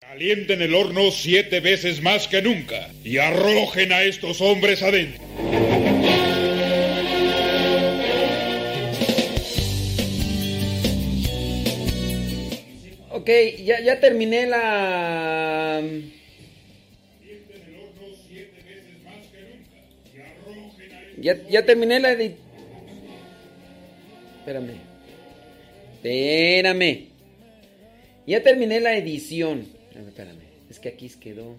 Calienten 0.00 0.62
el 0.62 0.74
horno 0.74 1.10
siete 1.10 1.60
veces 1.60 2.00
más 2.00 2.28
que 2.28 2.40
nunca 2.40 2.88
y 3.04 3.18
arrojen 3.18 3.92
a 3.92 4.04
estos 4.04 4.40
hombres 4.40 4.82
adentro. 4.82 5.22
Ok, 13.10 13.28
ya, 13.66 13.82
ya 13.82 14.00
terminé 14.00 14.46
la... 14.46 15.82
Ya, 21.18 21.36
ya 21.50 21.66
terminé 21.66 22.00
la 22.00 22.12
edición. 22.12 22.43
Espérame. 24.44 24.74
Espérame. 25.94 27.06
Ya 28.26 28.42
terminé 28.42 28.78
la 28.78 28.94
edición. 28.94 29.66
Espérame, 29.96 30.42
Es 30.68 30.78
que 30.78 30.90
aquí 30.90 31.08
quedó. 31.18 31.56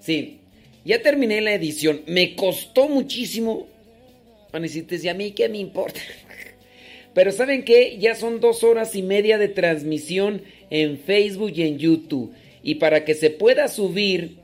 Sí. 0.00 0.40
Ya 0.84 1.00
terminé 1.00 1.40
la 1.40 1.54
edición. 1.54 2.02
Me 2.06 2.36
costó 2.36 2.90
muchísimo. 2.90 3.66
Van 4.52 4.64
a 4.64 4.66
a 5.10 5.14
mí 5.14 5.30
qué 5.32 5.48
me 5.48 5.58
importa? 5.58 6.00
Pero 7.14 7.32
¿saben 7.32 7.64
qué? 7.64 7.96
Ya 7.98 8.16
son 8.16 8.40
dos 8.40 8.62
horas 8.64 8.94
y 8.96 9.02
media 9.02 9.38
de 9.38 9.48
transmisión 9.48 10.42
en 10.68 10.98
Facebook 10.98 11.54
y 11.56 11.62
en 11.62 11.78
YouTube. 11.78 12.34
Y 12.62 12.74
para 12.74 13.06
que 13.06 13.14
se 13.14 13.30
pueda 13.30 13.68
subir 13.68 14.36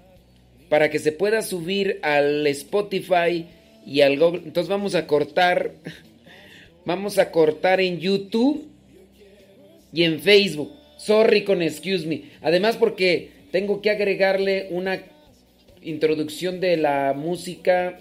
para 0.71 0.89
que 0.89 0.99
se 0.99 1.13
pueda 1.13 1.43
subir 1.43 1.99
al 2.01 2.47
Spotify 2.47 3.45
y 3.87 4.01
al 4.01 4.19
Google. 4.19 4.43
Entonces 4.45 4.69
vamos 4.69 4.95
a 4.95 5.07
cortar, 5.07 5.73
vamos 6.85 7.19
a 7.19 7.31
cortar 7.31 7.81
en 7.81 7.99
YouTube 7.99 8.69
y 9.93 10.05
en 10.05 10.21
Facebook. 10.21 10.73
Sorry 10.99 11.45
con 11.45 11.63
excuse 11.63 12.07
me. 12.07 12.25
Además 12.41 12.77
porque 12.77 13.31
tengo 13.51 13.83
que 13.83 13.91
agregarle 13.91 14.69
una 14.71 15.03
introducción 15.83 16.61
de 16.61 16.77
la 16.77 17.13
música. 17.15 17.99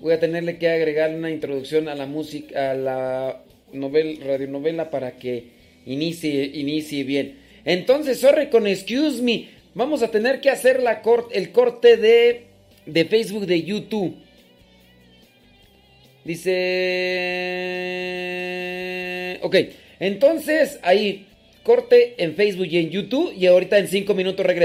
Voy 0.00 0.14
a 0.14 0.20
tenerle 0.20 0.58
que 0.58 0.68
agregar 0.68 1.14
una 1.14 1.30
introducción 1.30 1.88
a 1.88 1.94
la 1.94 2.06
música, 2.06 2.70
a 2.70 2.74
la 2.74 3.42
novela, 3.72 4.24
radionovela 4.24 4.90
para 4.90 5.12
que 5.18 5.48
inicie, 5.84 6.44
inicie 6.54 7.04
bien. 7.04 7.38
Entonces, 7.64 8.18
sorry 8.18 8.48
con 8.48 8.66
excuse 8.66 9.22
me. 9.22 9.59
Vamos 9.74 10.02
a 10.02 10.10
tener 10.10 10.40
que 10.40 10.50
hacer 10.50 10.82
el 11.32 11.52
corte 11.52 11.96
de, 11.96 12.46
de 12.86 13.04
Facebook 13.04 13.46
de 13.46 13.62
YouTube. 13.62 14.16
Dice... 16.24 16.58
Ok, 19.42 19.56
entonces 20.00 20.80
ahí 20.82 21.26
corte 21.62 22.14
en 22.18 22.34
Facebook 22.34 22.66
y 22.66 22.78
en 22.78 22.90
YouTube 22.90 23.32
y 23.36 23.46
ahorita 23.46 23.78
en 23.78 23.86
5 23.88 24.12
minutos 24.14 24.44
regresamos. 24.44 24.58